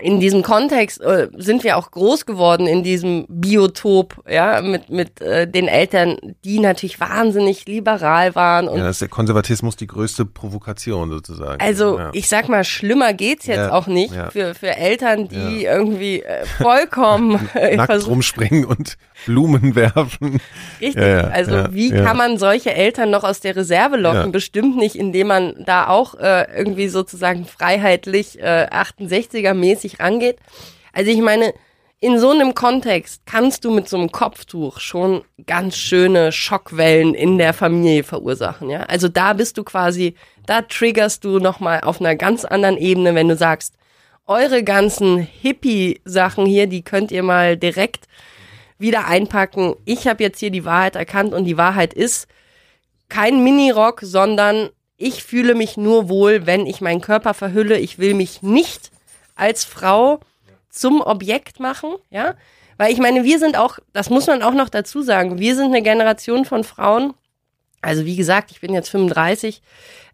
in 0.00 0.20
diesem 0.20 0.42
Kontext 0.42 1.00
äh, 1.00 1.28
sind 1.36 1.64
wir 1.64 1.76
auch 1.76 1.90
groß 1.90 2.26
geworden 2.26 2.66
in 2.66 2.82
diesem 2.82 3.26
Biotop, 3.28 4.22
ja, 4.28 4.60
mit 4.62 4.90
mit 4.90 5.20
äh, 5.20 5.46
den 5.46 5.68
Eltern, 5.68 6.16
die 6.44 6.58
natürlich 6.60 7.00
wahnsinnig 7.00 7.66
liberal 7.66 8.34
waren 8.34 8.68
und 8.68 8.78
Ja, 8.78 8.84
das 8.84 8.96
ist 8.96 9.00
der 9.02 9.08
Konservatismus 9.08 9.76
die 9.76 9.86
größte 9.86 10.24
Provokation 10.24 11.10
sozusagen. 11.10 11.60
also 11.60 11.98
ja. 11.98 12.10
ich 12.12 12.28
sag 12.28 12.48
mal, 12.48 12.64
schlimmer 12.64 13.12
geht's 13.12 13.46
jetzt 13.46 13.56
Ja, 13.58 13.72
auch 13.72 13.86
nicht 13.86 14.14
ja. 14.14 14.30
für 14.30 14.54
für 14.54 14.76
Eltern, 14.76 15.28
die 15.28 15.64
irgendwie 15.64 16.22
äh, 16.22 16.44
vollkommen 16.46 17.48
äh, 17.54 17.76
nackt 17.76 17.90
versuchen- 17.90 18.10
rumspringen 18.14 18.64
und 18.64 18.96
Blumen 19.26 19.74
werfen. 19.74 20.40
Richtig. 20.80 21.02
Also 21.04 21.64
wie 21.72 21.90
kann 21.90 22.16
man 22.16 22.38
solche 22.38 22.72
Eltern 22.74 23.10
noch 23.10 23.24
aus 23.24 23.40
der 23.40 23.56
Reserve 23.56 23.96
locken? 23.96 24.30
Bestimmt 24.32 24.76
nicht, 24.76 24.94
indem 24.96 25.26
man 25.28 25.54
da 25.64 25.88
auch 25.88 26.14
äh, 26.14 26.46
irgendwie 26.56 26.88
sozusagen 26.88 27.44
freiheitlich 27.44 28.38
äh, 28.40 28.66
68er-mäßig 28.70 29.87
rangeht. 30.00 30.38
Also 30.92 31.10
ich 31.10 31.20
meine, 31.20 31.54
in 32.00 32.18
so 32.20 32.30
einem 32.30 32.54
Kontext 32.54 33.22
kannst 33.26 33.64
du 33.64 33.72
mit 33.72 33.88
so 33.88 33.96
einem 33.96 34.12
Kopftuch 34.12 34.78
schon 34.78 35.22
ganz 35.46 35.76
schöne 35.76 36.30
Schockwellen 36.30 37.14
in 37.14 37.38
der 37.38 37.52
Familie 37.52 38.04
verursachen, 38.04 38.70
ja? 38.70 38.80
Also 38.82 39.08
da 39.08 39.32
bist 39.32 39.58
du 39.58 39.64
quasi, 39.64 40.14
da 40.46 40.62
triggerst 40.62 41.24
du 41.24 41.40
nochmal 41.40 41.80
auf 41.80 42.00
einer 42.00 42.14
ganz 42.14 42.44
anderen 42.44 42.76
Ebene, 42.76 43.16
wenn 43.16 43.28
du 43.28 43.36
sagst, 43.36 43.74
eure 44.26 44.62
ganzen 44.62 45.18
Hippie-Sachen 45.18 46.46
hier, 46.46 46.68
die 46.68 46.82
könnt 46.82 47.10
ihr 47.10 47.24
mal 47.24 47.56
direkt 47.56 48.06
wieder 48.78 49.06
einpacken. 49.06 49.74
Ich 49.84 50.06
habe 50.06 50.22
jetzt 50.22 50.38
hier 50.38 50.50
die 50.50 50.64
Wahrheit 50.64 50.94
erkannt 50.94 51.34
und 51.34 51.46
die 51.46 51.56
Wahrheit 51.56 51.94
ist 51.94 52.28
kein 53.08 53.42
Minirock, 53.42 54.00
sondern 54.02 54.68
ich 54.96 55.24
fühle 55.24 55.54
mich 55.54 55.76
nur 55.76 56.08
wohl, 56.08 56.46
wenn 56.46 56.66
ich 56.66 56.80
meinen 56.80 57.00
Körper 57.00 57.34
verhülle. 57.34 57.78
Ich 57.78 57.98
will 57.98 58.14
mich 58.14 58.42
nicht 58.42 58.90
als 59.38 59.64
Frau 59.64 60.20
zum 60.68 61.00
Objekt 61.00 61.60
machen, 61.60 61.94
ja? 62.10 62.34
Weil 62.76 62.92
ich 62.92 62.98
meine, 62.98 63.24
wir 63.24 63.38
sind 63.40 63.56
auch, 63.56 63.78
das 63.92 64.08
muss 64.08 64.28
man 64.28 64.42
auch 64.42 64.52
noch 64.52 64.68
dazu 64.68 65.02
sagen, 65.02 65.38
wir 65.38 65.56
sind 65.56 65.66
eine 65.66 65.82
Generation 65.82 66.44
von 66.44 66.62
Frauen. 66.62 67.12
Also 67.80 68.04
wie 68.04 68.14
gesagt, 68.14 68.52
ich 68.52 68.60
bin 68.60 68.72
jetzt 68.72 68.88
35, 68.88 69.62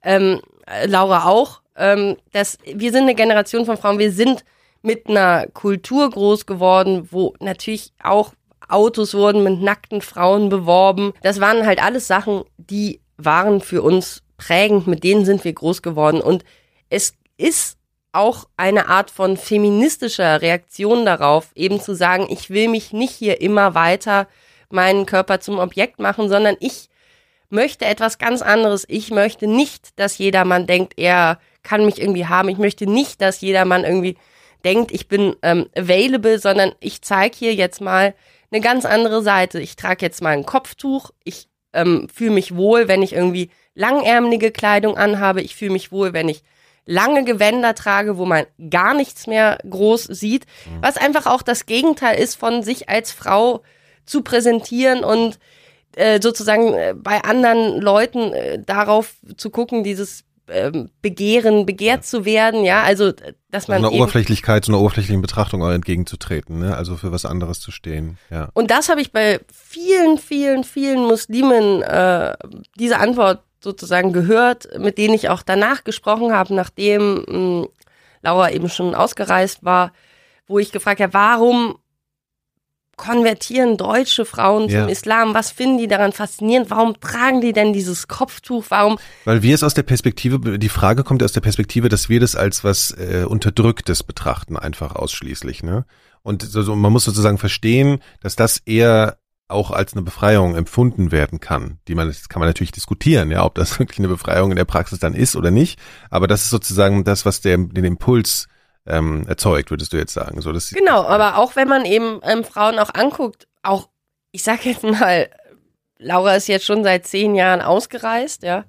ähm, 0.03 0.41
äh, 0.67 0.87
Laura 0.87 1.27
auch. 1.27 1.61
Ähm, 1.77 2.17
das, 2.33 2.59
wir 2.65 2.91
sind 2.91 3.03
eine 3.03 3.15
Generation 3.15 3.67
von 3.67 3.77
Frauen. 3.77 3.99
Wir 3.99 4.13
sind 4.13 4.45
mit 4.81 5.09
einer 5.09 5.47
Kultur 5.49 6.09
groß 6.09 6.47
geworden, 6.47 7.09
wo 7.11 7.35
natürlich 7.41 7.93
auch 8.03 8.33
Autos 8.69 9.15
wurden 9.15 9.43
mit 9.43 9.61
nackten 9.61 10.01
Frauen 10.01 10.49
beworben. 10.49 11.13
Das 11.23 11.41
waren 11.41 11.67
halt 11.67 11.83
alles 11.83 12.07
Sachen, 12.07 12.45
die 12.57 13.01
waren 13.19 13.61
für 13.61 13.83
uns 13.83 14.23
prägend, 14.39 14.87
mit 14.87 15.05
denen 15.05 15.25
sind 15.27 15.45
wir 15.45 15.53
groß 15.53 15.83
geworden. 15.83 16.21
Und 16.21 16.45
es 16.89 17.15
ist 17.37 17.79
auch 18.15 18.47
eine 18.57 18.89
Art 18.89 19.11
von 19.11 19.37
feministischer 19.37 20.43
Reaktion 20.43 21.05
darauf, 21.05 21.51
eben 21.55 21.81
zu 21.81 21.95
sagen, 21.95 22.27
ich 22.31 22.51
will 22.51 22.69
mich 22.69 22.93
nicht 22.93 23.13
hier 23.13 23.41
immer 23.41 23.75
weiter 23.75 24.29
meinen 24.71 25.07
Körper 25.07 25.41
zum 25.41 25.59
Objekt 25.59 25.99
machen, 25.99 26.29
sondern 26.29 26.57
ich 26.61 26.89
möchte 27.51 27.85
etwas 27.85 28.19
ganz 28.19 28.43
anderes. 28.43 28.85
Ich 28.89 29.11
möchte 29.11 29.47
nicht, 29.47 29.99
dass 29.99 30.19
jedermann 30.19 30.67
denkt, 30.67 30.95
er 30.97 31.39
kann 31.63 31.87
mich 31.87 32.01
irgendwie 32.01 32.27
haben. 32.27 32.49
Ich 32.49 32.59
möchte 32.59 32.87
nicht, 32.87 33.21
dass 33.21 33.41
jedermann 33.41 33.85
irgendwie 33.85 34.17
denkt, 34.65 34.93
ich 34.93 35.09
bin 35.09 35.37
ähm, 35.43 35.69
available, 35.77 36.39
sondern 36.39 36.73
ich 36.81 37.03
zeige 37.03 37.37
hier 37.37 37.55
jetzt 37.55 37.81
mal 37.81 38.15
eine 38.51 38.61
ganz 38.61 38.85
andere 38.85 39.23
Seite. 39.23 39.61
Ich 39.61 39.77
trage 39.77 40.05
jetzt 40.05 40.23
mal 40.23 40.31
ein 40.31 40.47
Kopftuch. 40.47 41.11
Ich 41.23 41.49
ähm, 41.73 42.09
fühle 42.13 42.33
mich 42.33 42.57
wohl, 42.57 42.89
wenn 42.89 43.03
ich 43.03 43.13
irgendwie 43.13 43.51
langärmelige 43.75 44.51
Kleidung 44.51 44.97
anhabe. 44.97 45.43
Ich 45.43 45.55
fühle 45.55 45.73
mich 45.73 45.93
wohl, 45.93 46.13
wenn 46.13 46.29
ich 46.29 46.43
lange 46.87 47.25
Gewänder 47.25 47.75
trage, 47.75 48.19
wo 48.19 48.27
man 48.27 48.45
gar 48.71 48.95
nichts 48.95 49.27
mehr 49.27 49.59
groß 49.69 50.05
sieht. 50.05 50.47
Was 50.81 50.97
einfach 50.97 51.27
auch 51.27 51.43
das 51.43 51.67
Gegenteil 51.67 52.19
ist 52.19 52.35
von 52.37 52.63
sich 52.63 52.89
als 52.89 53.13
Frau 53.13 53.63
zu 54.05 54.23
präsentieren 54.23 55.03
und 55.03 55.39
äh, 55.97 56.21
sozusagen 56.21 56.75
äh, 56.75 56.95
bei 56.97 57.23
anderen 57.23 57.81
Leuten 57.81 58.33
äh, 58.33 58.59
darauf 58.59 59.15
zu 59.37 59.51
gucken, 59.51 59.85
dieses 59.85 60.25
ähm, 60.49 60.91
Begehren, 61.01 61.65
begehrt 61.65 62.05
zu 62.05 62.25
werden, 62.25 62.65
ja, 62.65 62.83
also 62.83 63.13
dass 63.51 63.65
So 63.65 63.73
man 63.73 63.79
einer 63.79 63.93
eben, 63.93 64.03
Oberflächlichkeit, 64.03 64.65
so 64.65 64.73
einer 64.73 64.81
oberflächlichen 64.81 65.23
Betrachtung 65.23 65.63
auch 65.63 65.71
entgegenzutreten, 65.71 66.59
ne? 66.59 66.77
Also 66.77 66.97
für 66.97 67.13
was 67.13 67.25
anderes 67.25 67.61
zu 67.61 67.71
stehen. 67.71 68.19
Ja. 68.31 68.51
und 68.53 68.71
das 68.71 68.89
habe 68.89 69.01
ich 69.01 69.13
bei 69.13 69.41
vielen, 69.53 70.19
vielen, 70.19 70.65
vielen 70.65 71.05
Muslimen 71.05 71.83
äh, 71.83 72.35
diese 72.79 72.99
Antwort 72.99 73.43
sozusagen 73.65 74.13
gehört, 74.13 74.69
mit 74.79 74.99
denen 74.99 75.15
ich 75.15 75.29
auch 75.29 75.43
danach 75.43 75.83
gesprochen 75.83 76.33
habe, 76.33 76.55
nachdem 76.55 77.25
mh, 77.27 77.67
Laura 78.23 78.51
eben 78.53 78.69
schon 78.69 78.95
ausgereist 78.95 79.65
war, 79.65 79.93
wo 80.47 80.59
ich 80.61 80.71
gefragt 80.71 81.01
habe, 81.01 81.13
warum 81.15 81.77
konvertieren 82.97 83.77
deutsche 83.77 84.25
Frauen 84.25 84.69
Ja. 84.69 84.81
zum 84.83 84.89
Islam? 84.89 85.35
Was 85.35 85.51
finden 85.51 85.79
die 85.79 85.89
daran 85.89 86.13
faszinierend? 86.13 86.71
Warum 86.71 86.99
tragen 87.01 87.41
die 87.41 87.53
denn 87.53 87.73
dieses 87.73 88.07
Kopftuch? 88.07 88.67
Warum 88.69 88.99
Weil 89.25 89.43
wir 89.43 89.55
es 89.55 89.65
aus 89.65 89.75
der 89.75 89.83
Perspektive, 89.83 90.59
die 90.59 90.69
Frage 90.69 91.03
kommt 91.03 91.23
aus 91.23 91.33
der 91.33 91.41
Perspektive, 91.41 91.89
dass 91.89 92.09
wir 92.09 92.21
das 92.21 92.37
als 92.37 92.63
was 92.63 92.93
äh, 92.93 93.25
Unterdrücktes 93.29 94.05
betrachten, 94.05 94.57
einfach 94.57 94.95
ausschließlich, 94.95 95.63
ne? 95.65 95.85
Und 96.23 96.43
so, 96.43 96.63
so, 96.63 96.75
man 96.75 96.91
muss 96.93 97.05
sozusagen 97.05 97.37
verstehen, 97.37 97.99
dass 98.21 98.35
das 98.37 98.59
eher 98.65 99.19
auch 99.49 99.71
als 99.71 99.93
eine 99.93 100.03
Befreiung 100.03 100.57
empfunden 100.57 101.13
werden 101.13 101.39
kann. 101.39 101.79
Die 101.87 101.95
man, 101.95 102.09
das 102.09 102.29
kann 102.29 102.41
man 102.41 102.49
natürlich 102.49 102.73
diskutieren, 102.73 103.31
ja, 103.31 103.45
ob 103.45 103.55
das 103.55 103.79
wirklich 103.79 103.99
eine 103.99 104.09
Befreiung 104.09 104.51
in 104.51 104.57
der 104.57 104.65
Praxis 104.65 104.99
dann 104.99 105.15
ist 105.15 105.37
oder 105.37 105.51
nicht. 105.51 105.79
Aber 106.11 106.27
das 106.27 106.43
ist 106.43 106.51
sozusagen 106.51 107.05
das, 107.05 107.27
was 107.27 107.41
der, 107.41 107.59
den 107.59 107.85
Impuls 107.85 108.49
ähm, 108.87 109.27
erzeugt, 109.27 109.71
würdest 109.71 109.93
du 109.93 109.97
jetzt 109.97 110.15
sagen. 110.15 110.41
So, 110.41 110.53
das, 110.53 110.71
Genau, 110.71 111.05
aber 111.05 111.39
auch 111.39 111.57
wenn 111.57 111.69
man 111.69 111.85
eben 111.85 112.21
ähm, 112.23 112.45
Frauen 112.45 112.79
auch 112.79 112.93
anguckt, 112.95 113.47
auch, 113.63 113.89
ich 114.31 114.43
sag 114.43 114.65
jetzt 114.65 114.83
mal, 114.83 115.29
Laura 115.99 116.35
ist 116.35 116.49
jetzt 116.49 116.67
schon 116.67 116.85
seit 116.85 117.07
zehn 117.07 117.35
Jahren 117.35 117.61
ausgereist, 117.61 118.43
ja. 118.43 118.65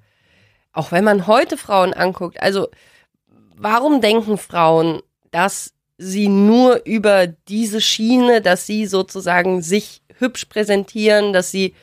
Auch 0.72 0.92
wenn 0.92 1.06
man 1.06 1.26
heute 1.26 1.58
Frauen 1.58 1.94
anguckt, 1.94 2.42
also 2.42 2.68
warum 3.56 4.02
denken 4.02 4.38
Frauen, 4.38 5.02
dass 5.32 5.74
sie 5.98 6.28
nur 6.28 6.86
über 6.86 7.28
diese 7.28 7.80
Schiene, 7.80 8.42
dass 8.42 8.66
sie 8.66 8.86
sozusagen 8.86 9.62
sich 9.62 10.02
hübsch 10.20 10.46
präsentieren, 10.46 11.34
dass 11.34 11.52
sie 11.52 11.74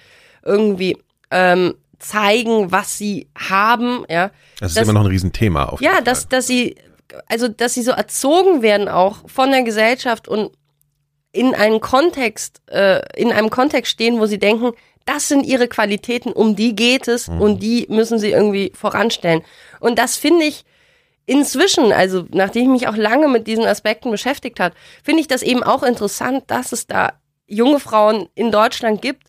irgendwie 0.44 0.96
ähm, 1.30 1.74
zeigen, 1.98 2.72
was 2.72 2.98
sie 2.98 3.28
haben, 3.38 4.04
ja. 4.08 4.30
das 4.58 4.70
ist 4.72 4.76
das- 4.78 4.84
immer 4.88 4.94
noch 4.94 5.02
ein 5.06 5.10
Riesenthema. 5.10 5.64
Auf 5.66 5.80
Ja, 5.80 6.00
dass, 6.00 6.28
dass 6.28 6.46
sie, 6.46 6.74
also, 7.28 7.46
dass 7.48 7.74
sie 7.74 7.82
so 7.82 7.92
erzogen 7.92 8.62
werden 8.62 8.88
auch 8.88 9.18
von 9.28 9.50
der 9.50 9.62
Gesellschaft 9.62 10.26
und 10.28 10.50
in 11.32 11.54
einen 11.54 11.80
Kontext, 11.80 12.60
äh, 12.66 13.00
in 13.18 13.32
einem 13.32 13.50
Kontext 13.50 13.92
stehen, 13.92 14.18
wo 14.18 14.26
sie 14.26 14.38
denken, 14.38 14.72
das 15.06 15.28
sind 15.28 15.44
ihre 15.46 15.66
Qualitäten, 15.68 16.32
um 16.32 16.54
die 16.56 16.76
geht 16.76 17.08
es 17.08 17.28
Mhm. 17.28 17.40
und 17.40 17.62
die 17.62 17.86
müssen 17.88 18.18
sie 18.18 18.30
irgendwie 18.30 18.72
voranstellen. 18.74 19.42
Und 19.80 19.98
das 19.98 20.16
finde 20.16 20.44
ich 20.44 20.64
inzwischen, 21.26 21.92
also 21.92 22.24
nachdem 22.30 22.64
ich 22.64 22.82
mich 22.82 22.88
auch 22.88 22.96
lange 22.96 23.28
mit 23.28 23.46
diesen 23.46 23.64
Aspekten 23.64 24.10
beschäftigt 24.10 24.60
hat, 24.60 24.74
finde 25.02 25.20
ich 25.20 25.28
das 25.28 25.42
eben 25.42 25.62
auch 25.62 25.82
interessant, 25.82 26.44
dass 26.48 26.72
es 26.72 26.86
da 26.86 27.12
junge 27.52 27.80
Frauen 27.80 28.28
in 28.34 28.50
Deutschland 28.50 29.02
gibt, 29.02 29.28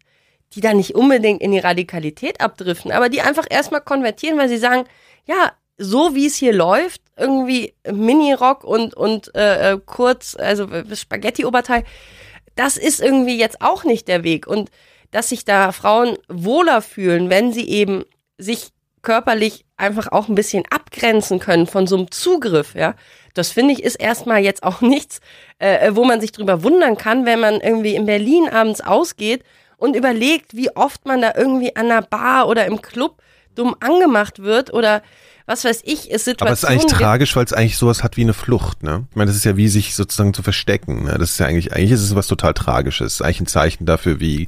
die 0.53 0.61
da 0.61 0.73
nicht 0.73 0.95
unbedingt 0.95 1.41
in 1.41 1.51
die 1.51 1.59
Radikalität 1.59 2.41
abdriften, 2.41 2.91
aber 2.91 3.09
die 3.09 3.21
einfach 3.21 3.45
erstmal 3.49 3.81
konvertieren, 3.81 4.37
weil 4.37 4.49
sie 4.49 4.57
sagen, 4.57 4.85
ja, 5.25 5.51
so 5.77 6.15
wie 6.15 6.27
es 6.27 6.35
hier 6.35 6.53
läuft, 6.53 7.01
irgendwie 7.17 7.73
Minirock 7.91 8.63
und, 8.63 8.93
und 8.93 9.33
äh, 9.35 9.73
äh, 9.73 9.79
kurz, 9.83 10.35
also 10.35 10.65
äh, 10.65 10.95
Spaghetti-Oberteil, 10.95 11.83
das 12.55 12.77
ist 12.77 13.01
irgendwie 13.01 13.37
jetzt 13.37 13.61
auch 13.61 13.83
nicht 13.83 14.07
der 14.07 14.23
Weg. 14.23 14.45
Und 14.45 14.69
dass 15.11 15.29
sich 15.29 15.45
da 15.45 15.71
Frauen 15.71 16.17
wohler 16.27 16.81
fühlen, 16.81 17.29
wenn 17.29 17.51
sie 17.51 17.67
eben 17.67 18.03
sich 18.37 18.69
körperlich 19.01 19.65
einfach 19.77 20.11
auch 20.11 20.27
ein 20.27 20.35
bisschen 20.35 20.63
abgrenzen 20.69 21.39
können 21.39 21.67
von 21.67 21.87
so 21.87 21.97
einem 21.97 22.11
Zugriff, 22.11 22.75
ja. 22.75 22.95
Das 23.33 23.51
finde 23.51 23.73
ich 23.73 23.83
ist 23.83 23.95
erstmal 23.95 24.41
jetzt 24.41 24.63
auch 24.63 24.81
nichts, 24.81 25.19
äh, 25.59 25.91
wo 25.93 26.05
man 26.05 26.21
sich 26.21 26.31
drüber 26.31 26.63
wundern 26.63 26.97
kann, 26.97 27.25
wenn 27.25 27.39
man 27.39 27.61
irgendwie 27.61 27.95
in 27.95 28.05
Berlin 28.05 28.49
abends 28.49 28.81
ausgeht 28.81 29.43
und 29.77 29.95
überlegt, 29.95 30.55
wie 30.55 30.75
oft 30.75 31.05
man 31.05 31.21
da 31.21 31.33
irgendwie 31.35 31.75
an 31.75 31.91
einer 31.91 32.01
Bar 32.01 32.47
oder 32.47 32.65
im 32.65 32.81
Club 32.81 33.21
dumm 33.55 33.75
angemacht 33.79 34.39
wird 34.39 34.73
oder 34.73 35.01
was 35.45 35.65
weiß 35.65 35.81
ich, 35.83 36.09
es 36.11 36.23
Situationen 36.23 36.41
Aber 36.41 36.51
es 36.51 36.63
ist 36.63 36.69
eigentlich 36.69 36.91
tragisch, 36.91 37.35
weil 37.35 37.43
es 37.43 37.53
eigentlich 37.53 37.77
sowas 37.77 38.01
hat 38.01 38.15
wie 38.15 38.21
eine 38.21 38.33
Flucht, 38.33 38.81
ne? 38.81 39.05
Ich 39.09 39.15
meine, 39.15 39.27
das 39.27 39.35
ist 39.35 39.43
ja 39.43 39.57
wie 39.57 39.67
sich 39.67 39.93
sozusagen 39.93 40.33
zu 40.33 40.41
verstecken, 40.41 41.03
ne? 41.03 41.17
Das 41.17 41.31
ist 41.31 41.39
ja 41.39 41.47
eigentlich, 41.47 41.73
eigentlich 41.73 41.91
ist 41.91 42.01
es 42.01 42.15
was 42.15 42.27
total 42.27 42.53
Tragisches. 42.53 43.21
Eigentlich 43.21 43.41
ein 43.41 43.47
Zeichen 43.47 43.85
dafür, 43.85 44.21
wie, 44.21 44.47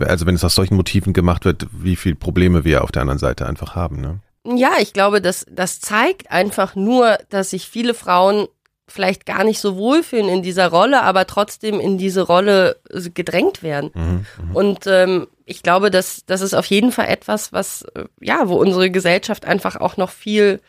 also 0.00 0.24
wenn 0.24 0.34
es 0.34 0.44
aus 0.44 0.54
solchen 0.54 0.76
Motiven 0.76 1.12
gemacht 1.12 1.44
wird, 1.44 1.66
wie 1.72 1.96
viel 1.96 2.14
Probleme 2.14 2.64
wir 2.64 2.82
auf 2.84 2.90
der 2.90 3.02
anderen 3.02 3.18
Seite 3.18 3.46
einfach 3.46 3.74
haben, 3.74 4.00
ne? 4.00 4.20
Ja, 4.44 4.72
ich 4.78 4.92
glaube, 4.92 5.20
das, 5.20 5.44
das 5.50 5.80
zeigt 5.80 6.30
einfach 6.30 6.74
nur, 6.74 7.18
dass 7.28 7.50
sich 7.50 7.68
viele 7.68 7.94
Frauen 7.94 8.48
vielleicht 8.88 9.24
gar 9.24 9.44
nicht 9.44 9.60
so 9.60 9.76
wohlfühlen 9.76 10.28
in 10.28 10.42
dieser 10.42 10.68
Rolle, 10.68 11.02
aber 11.02 11.26
trotzdem 11.26 11.78
in 11.78 11.96
diese 11.96 12.22
Rolle 12.22 12.80
gedrängt 13.14 13.62
werden. 13.62 13.90
Mhm, 13.94 14.26
mh. 14.48 14.54
Und 14.54 14.86
ähm, 14.86 15.28
ich 15.44 15.62
glaube, 15.62 15.90
dass 15.90 16.24
das 16.26 16.40
ist 16.40 16.54
auf 16.54 16.66
jeden 16.66 16.92
Fall 16.92 17.06
etwas, 17.08 17.52
was 17.52 17.82
äh, 17.94 18.04
ja, 18.20 18.48
wo 18.48 18.56
unsere 18.56 18.90
Gesellschaft 18.90 19.44
einfach 19.44 19.76
auch 19.76 19.96
noch 19.96 20.10
viel 20.10 20.60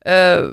äh, 0.00 0.48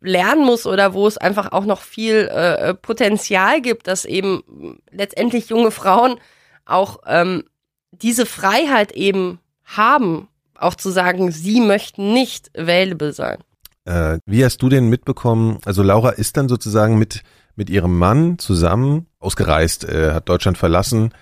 lernen 0.00 0.44
muss 0.44 0.66
oder 0.66 0.94
wo 0.94 1.06
es 1.06 1.18
einfach 1.18 1.52
auch 1.52 1.64
noch 1.64 1.80
viel 1.80 2.28
äh, 2.28 2.74
Potenzial 2.74 3.60
gibt, 3.60 3.88
dass 3.88 4.04
eben 4.04 4.80
letztendlich 4.90 5.48
junge 5.48 5.70
Frauen 5.70 6.18
auch 6.64 7.00
ähm, 7.06 7.44
diese 7.90 8.26
Freiheit 8.26 8.92
eben 8.92 9.40
haben, 9.64 10.28
auch 10.60 10.74
zu 10.74 10.90
sagen, 10.90 11.30
sie 11.30 11.60
möchten 11.60 12.12
nicht 12.12 12.50
available 12.58 13.12
sein. 13.12 13.38
Äh, 13.84 14.18
wie 14.26 14.44
hast 14.44 14.58
du 14.62 14.68
denn 14.68 14.88
mitbekommen? 14.88 15.58
Also 15.64 15.82
Laura 15.82 16.10
ist 16.10 16.36
dann 16.36 16.48
sozusagen 16.48 16.98
mit 16.98 17.22
mit 17.56 17.70
ihrem 17.70 17.98
Mann 17.98 18.38
zusammen 18.38 19.06
ausgereist, 19.18 19.88
äh, 19.88 20.12
hat 20.12 20.28
Deutschland 20.28 20.58
verlassen 20.58 21.12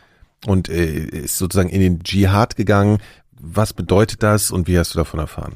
und 0.47 0.68
äh, 0.68 0.85
ist 0.85 1.39
sozusagen 1.39 1.70
in 1.70 1.80
den 1.80 2.03
Dschihad 2.03 2.57
gegangen. 2.57 2.99
Was 3.30 3.72
bedeutet 3.72 4.22
das 4.22 4.51
und 4.51 4.68
wie 4.68 4.78
hast 4.78 4.95
du 4.95 4.99
davon 4.99 5.20
erfahren? 5.20 5.55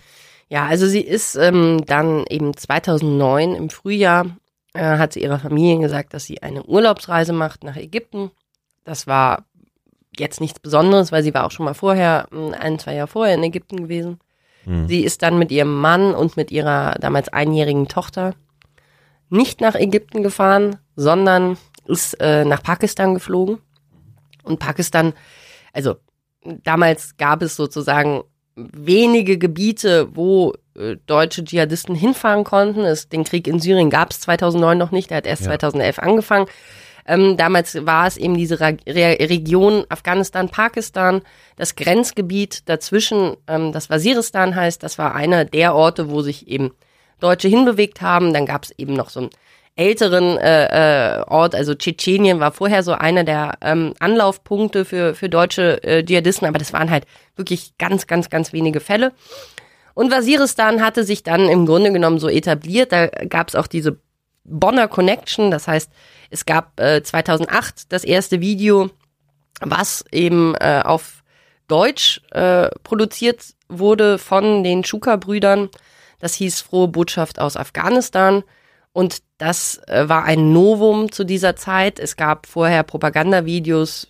Ja, 0.48 0.66
also 0.66 0.86
sie 0.86 1.00
ist 1.00 1.36
ähm, 1.36 1.84
dann 1.84 2.24
eben 2.30 2.56
2009 2.56 3.54
im 3.54 3.70
Frühjahr, 3.70 4.36
äh, 4.72 4.96
hat 4.96 5.12
sie 5.12 5.22
ihrer 5.22 5.38
Familie 5.38 5.80
gesagt, 5.80 6.14
dass 6.14 6.24
sie 6.24 6.42
eine 6.42 6.62
Urlaubsreise 6.62 7.34
macht 7.34 7.64
nach 7.64 7.76
Ägypten. 7.76 8.30
Das 8.84 9.06
war 9.06 9.44
jetzt 10.20 10.40
nichts 10.40 10.60
Besonderes, 10.60 11.12
weil 11.12 11.22
sie 11.22 11.34
war 11.34 11.46
auch 11.46 11.50
schon 11.50 11.64
mal 11.64 11.74
vorher, 11.74 12.28
hm, 12.30 12.54
ein, 12.58 12.78
zwei 12.78 12.94
Jahre 12.94 13.08
vorher 13.08 13.34
in 13.34 13.42
Ägypten 13.42 13.76
gewesen. 13.76 14.18
Mhm. 14.64 14.88
Sie 14.88 15.00
ist 15.00 15.22
dann 15.22 15.38
mit 15.38 15.50
ihrem 15.50 15.74
Mann 15.74 16.14
und 16.14 16.36
mit 16.36 16.50
ihrer 16.50 16.96
damals 17.00 17.28
einjährigen 17.28 17.88
Tochter 17.88 18.34
nicht 19.30 19.60
nach 19.60 19.74
Ägypten 19.74 20.22
gefahren, 20.22 20.76
sondern 20.96 21.58
ist 21.86 22.14
äh, 22.20 22.44
nach 22.44 22.62
Pakistan 22.62 23.14
geflogen. 23.14 23.58
Und 24.42 24.58
Pakistan, 24.58 25.12
also 25.72 25.96
damals 26.64 27.16
gab 27.16 27.42
es 27.42 27.56
sozusagen 27.56 28.22
wenige 28.56 29.38
Gebiete, 29.38 30.08
wo 30.14 30.54
äh, 30.74 30.96
deutsche 31.06 31.44
Dschihadisten 31.44 31.94
hinfahren 31.94 32.44
konnten. 32.44 32.80
Es, 32.80 33.08
den 33.08 33.24
Krieg 33.24 33.46
in 33.46 33.60
Syrien 33.60 33.90
gab 33.90 34.10
es 34.10 34.20
2009 34.20 34.78
noch 34.78 34.90
nicht, 34.90 35.10
der 35.10 35.18
hat 35.18 35.26
erst 35.26 35.42
ja. 35.42 35.48
2011 35.48 35.98
angefangen. 35.98 36.46
Ähm, 37.08 37.38
damals 37.38 37.86
war 37.86 38.06
es 38.06 38.18
eben 38.18 38.36
diese 38.36 38.60
Re 38.60 38.76
Region 38.86 39.84
Afghanistan, 39.88 40.50
Pakistan, 40.50 41.22
das 41.56 41.74
Grenzgebiet 41.74 42.68
dazwischen, 42.68 43.36
ähm, 43.48 43.72
das 43.72 43.88
Waziristan 43.88 44.54
heißt, 44.54 44.82
das 44.82 44.98
war 44.98 45.14
einer 45.14 45.46
der 45.46 45.74
Orte, 45.74 46.10
wo 46.10 46.20
sich 46.20 46.48
eben 46.48 46.72
Deutsche 47.18 47.48
hinbewegt 47.48 48.02
haben. 48.02 48.34
Dann 48.34 48.44
gab 48.44 48.64
es 48.64 48.72
eben 48.76 48.92
noch 48.92 49.08
so 49.08 49.22
ein 49.22 49.30
älteren 49.74 50.36
äh, 50.36 51.20
äh, 51.20 51.22
Ort, 51.22 51.54
also 51.54 51.72
Tschetschenien 51.74 52.40
war 52.40 52.52
vorher 52.52 52.82
so 52.82 52.92
einer 52.92 53.24
der 53.24 53.54
ähm, 53.62 53.94
Anlaufpunkte 54.00 54.84
für, 54.84 55.14
für 55.14 55.28
deutsche 55.28 55.82
äh, 55.84 56.04
Dschihadisten, 56.04 56.46
aber 56.46 56.58
das 56.58 56.72
waren 56.72 56.90
halt 56.90 57.06
wirklich 57.36 57.78
ganz, 57.78 58.06
ganz, 58.06 58.28
ganz 58.28 58.52
wenige 58.52 58.80
Fälle. 58.80 59.12
Und 59.94 60.10
Waziristan 60.10 60.84
hatte 60.84 61.04
sich 61.04 61.22
dann 61.22 61.48
im 61.48 61.64
Grunde 61.64 61.92
genommen 61.92 62.18
so 62.18 62.28
etabliert. 62.28 62.92
Da 62.92 63.06
gab 63.06 63.48
es 63.48 63.54
auch 63.54 63.66
diese 63.66 63.98
Bonner 64.44 64.88
Connection, 64.88 65.50
das 65.50 65.68
heißt, 65.68 65.90
es 66.30 66.46
gab 66.46 66.78
äh, 66.80 67.02
2008 67.02 67.92
das 67.92 68.04
erste 68.04 68.40
Video, 68.40 68.90
was 69.60 70.04
eben 70.12 70.54
äh, 70.56 70.82
auf 70.84 71.22
Deutsch 71.68 72.20
äh, 72.30 72.68
produziert 72.82 73.54
wurde 73.68 74.18
von 74.18 74.64
den 74.64 74.84
Schuka-Brüdern. 74.84 75.68
Das 76.18 76.34
hieß 76.34 76.60
Frohe 76.60 76.88
Botschaft 76.88 77.38
aus 77.38 77.56
Afghanistan. 77.56 78.42
Und 78.92 79.18
das 79.36 79.80
äh, 79.86 80.08
war 80.08 80.24
ein 80.24 80.52
Novum 80.52 81.12
zu 81.12 81.24
dieser 81.24 81.56
Zeit. 81.56 82.00
Es 82.00 82.16
gab 82.16 82.46
vorher 82.46 82.82
Propagandavideos, 82.82 84.08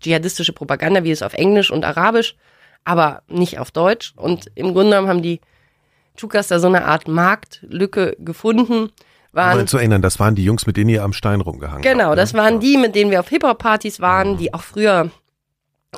dschihadistische 0.00 0.52
Propagandavideos 0.52 1.22
auf 1.22 1.34
Englisch 1.34 1.70
und 1.70 1.84
Arabisch, 1.84 2.36
aber 2.84 3.22
nicht 3.28 3.58
auf 3.58 3.70
Deutsch. 3.70 4.14
Und 4.16 4.50
im 4.54 4.72
Grunde 4.72 4.90
genommen 4.90 5.08
haben 5.08 5.22
die 5.22 5.40
Chukas 6.16 6.48
da 6.48 6.60
so 6.60 6.68
eine 6.68 6.84
Art 6.84 7.08
Marktlücke 7.08 8.16
gefunden. 8.18 8.90
Waren, 9.32 9.60
um 9.60 9.66
zu 9.66 9.78
erinnern, 9.78 10.02
das 10.02 10.20
waren 10.20 10.34
die 10.34 10.44
Jungs, 10.44 10.66
mit 10.66 10.76
denen 10.76 10.90
ihr 10.90 11.02
am 11.02 11.12
Stein 11.12 11.40
rumgehangen 11.40 11.82
Genau, 11.82 12.04
habt, 12.04 12.10
ne? 12.10 12.16
das 12.16 12.34
waren 12.34 12.60
die, 12.60 12.76
mit 12.76 12.94
denen 12.94 13.10
wir 13.10 13.20
auf 13.20 13.28
Hip-Hop-Partys 13.28 14.00
waren, 14.00 14.36
die 14.36 14.52
auch 14.52 14.62
früher 14.62 15.10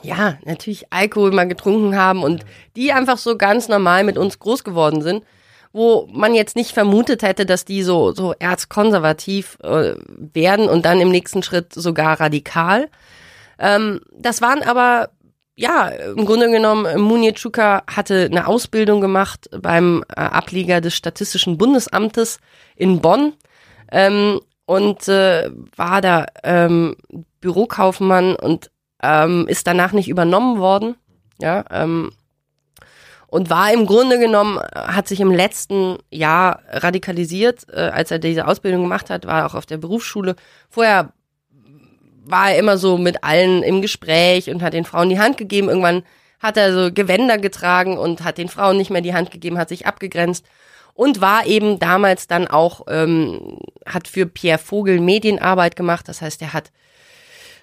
ja, 0.02 0.38
natürlich 0.44 0.92
Alkohol 0.92 1.30
mal 1.30 1.46
getrunken 1.46 1.96
haben 1.96 2.22
und 2.22 2.44
die 2.76 2.92
einfach 2.92 3.18
so 3.18 3.36
ganz 3.36 3.68
normal 3.68 4.04
mit 4.04 4.18
uns 4.18 4.38
groß 4.38 4.64
geworden 4.64 5.02
sind 5.02 5.22
wo 5.74 6.08
man 6.12 6.34
jetzt 6.34 6.54
nicht 6.54 6.70
vermutet 6.70 7.24
hätte, 7.24 7.44
dass 7.44 7.64
die 7.64 7.82
so, 7.82 8.12
so 8.12 8.32
erzkonservativ 8.38 9.58
äh, 9.60 9.94
werden 10.06 10.68
und 10.68 10.86
dann 10.86 11.00
im 11.00 11.10
nächsten 11.10 11.42
Schritt 11.42 11.74
sogar 11.74 12.20
radikal. 12.20 12.88
Ähm, 13.58 14.00
das 14.16 14.40
waren 14.40 14.62
aber, 14.62 15.10
ja, 15.56 15.88
im 15.88 16.24
Grunde 16.24 16.50
genommen, 16.50 17.00
Munir 17.00 17.34
Chuka 17.34 17.82
hatte 17.86 18.28
eine 18.30 18.46
Ausbildung 18.46 19.00
gemacht 19.00 19.48
beim 19.56 20.04
äh, 20.08 20.20
Ableger 20.20 20.80
des 20.80 20.94
Statistischen 20.94 21.58
Bundesamtes 21.58 22.38
in 22.74 23.00
Bonn 23.00 23.34
ähm, 23.92 24.40
und 24.66 25.06
äh, 25.08 25.50
war 25.76 26.00
da 26.00 26.26
ähm, 26.42 26.96
Bürokaufmann 27.40 28.34
und 28.34 28.70
ähm, 29.02 29.46
ist 29.46 29.66
danach 29.66 29.92
nicht 29.92 30.08
übernommen 30.08 30.58
worden. 30.58 30.96
Ja, 31.40 31.64
ähm, 31.70 32.10
und 33.28 33.50
war 33.50 33.72
im 33.72 33.86
Grunde 33.86 34.20
genommen, 34.20 34.60
hat 34.74 35.08
sich 35.08 35.18
im 35.18 35.32
letzten 35.32 35.98
Jahr 36.08 36.60
radikalisiert, 36.68 37.66
äh, 37.68 37.90
als 37.92 38.12
er 38.12 38.20
diese 38.20 38.46
Ausbildung 38.46 38.82
gemacht 38.82 39.10
hat, 39.10 39.26
war 39.26 39.46
auch 39.46 39.54
auf 39.54 39.66
der 39.66 39.76
Berufsschule. 39.76 40.36
Vorher 40.70 41.12
war 42.24 42.50
er 42.50 42.58
immer 42.58 42.78
so 42.78 42.98
mit 42.98 43.22
allen 43.22 43.62
im 43.62 43.82
Gespräch 43.82 44.50
und 44.50 44.62
hat 44.62 44.72
den 44.72 44.84
Frauen 44.84 45.08
die 45.08 45.18
Hand 45.18 45.36
gegeben. 45.36 45.68
Irgendwann 45.68 46.02
hat 46.40 46.56
er 46.56 46.72
so 46.72 46.92
Gewänder 46.92 47.38
getragen 47.38 47.96
und 47.96 48.24
hat 48.24 48.38
den 48.38 48.48
Frauen 48.48 48.76
nicht 48.76 48.90
mehr 48.90 49.00
die 49.00 49.14
Hand 49.14 49.30
gegeben, 49.30 49.58
hat 49.58 49.68
sich 49.68 49.86
abgegrenzt 49.86 50.44
und 50.94 51.20
war 51.20 51.46
eben 51.46 51.78
damals 51.78 52.26
dann 52.26 52.46
auch, 52.46 52.82
ähm, 52.88 53.58
hat 53.86 54.08
für 54.08 54.26
Pierre 54.26 54.58
Vogel 54.58 55.00
Medienarbeit 55.00 55.76
gemacht. 55.76 56.08
Das 56.08 56.22
heißt, 56.22 56.40
er 56.42 56.52
hat 56.52 56.70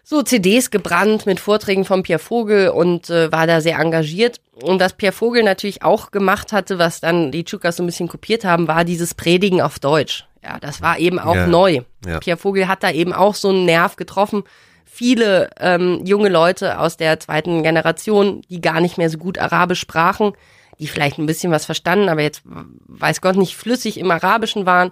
so 0.04 0.22
CDs 0.22 0.72
gebrannt 0.72 1.26
mit 1.26 1.40
Vorträgen 1.40 1.86
von 1.86 2.04
Pierre 2.04 2.20
Vogel 2.20 2.70
und 2.70 3.10
äh, 3.10 3.32
war 3.32 3.48
da 3.48 3.62
sehr 3.62 3.80
engagiert. 3.80 4.42
Und 4.62 4.80
was 4.80 4.94
Pierre 4.94 5.14
Vogel 5.14 5.44
natürlich 5.44 5.84
auch 5.84 6.12
gemacht 6.12 6.52
hatte, 6.52 6.80
was 6.80 7.00
dann 7.00 7.32
die 7.32 7.46
Chukas 7.46 7.78
so 7.78 7.84
ein 7.84 7.86
bisschen 7.86 8.08
kopiert 8.08 8.44
haben, 8.44 8.68
war 8.68 8.84
dieses 8.84 9.14
Predigen 9.14 9.62
auf 9.62 9.80
Deutsch. 9.80 10.26
Ja, 10.44 10.60
das 10.60 10.82
war 10.82 10.98
eben 10.98 11.20
auch 11.20 11.36
ja, 11.36 11.48
neu. 11.48 11.82
Ja. 12.06 12.20
Pierre 12.20 12.38
Vogel 12.38 12.68
hat 12.68 12.84
da 12.84 12.92
eben 12.92 13.14
auch 13.14 13.36
so 13.36 13.50
einen 13.50 13.66
Nerv 13.66 13.96
getroffen. 13.96 14.44
Viele 14.86 15.50
ähm, 15.60 16.02
junge 16.04 16.30
Leute 16.30 16.80
aus 16.80 16.98
der 16.98 17.20
zweiten 17.20 17.64
Generation, 17.64 18.42
die 18.50 18.60
gar 18.60 18.82
nicht 18.82 18.98
mehr 18.98 19.10
so 19.10 19.18
gut 19.18 19.38
Arabisch 19.38 19.80
sprachen, 19.80 20.34
die 20.80 20.88
vielleicht 20.88 21.18
ein 21.18 21.28
bisschen 21.28 21.52
was 21.52 21.66
verstanden, 21.66 22.10
aber 22.10 22.22
jetzt 22.22 22.42
weiß 22.44 23.22
Gott 23.22 23.36
nicht 23.36 23.56
flüssig 23.56 24.00
im 24.00 24.12
Arabischen 24.12 24.66
waren, 24.66 24.92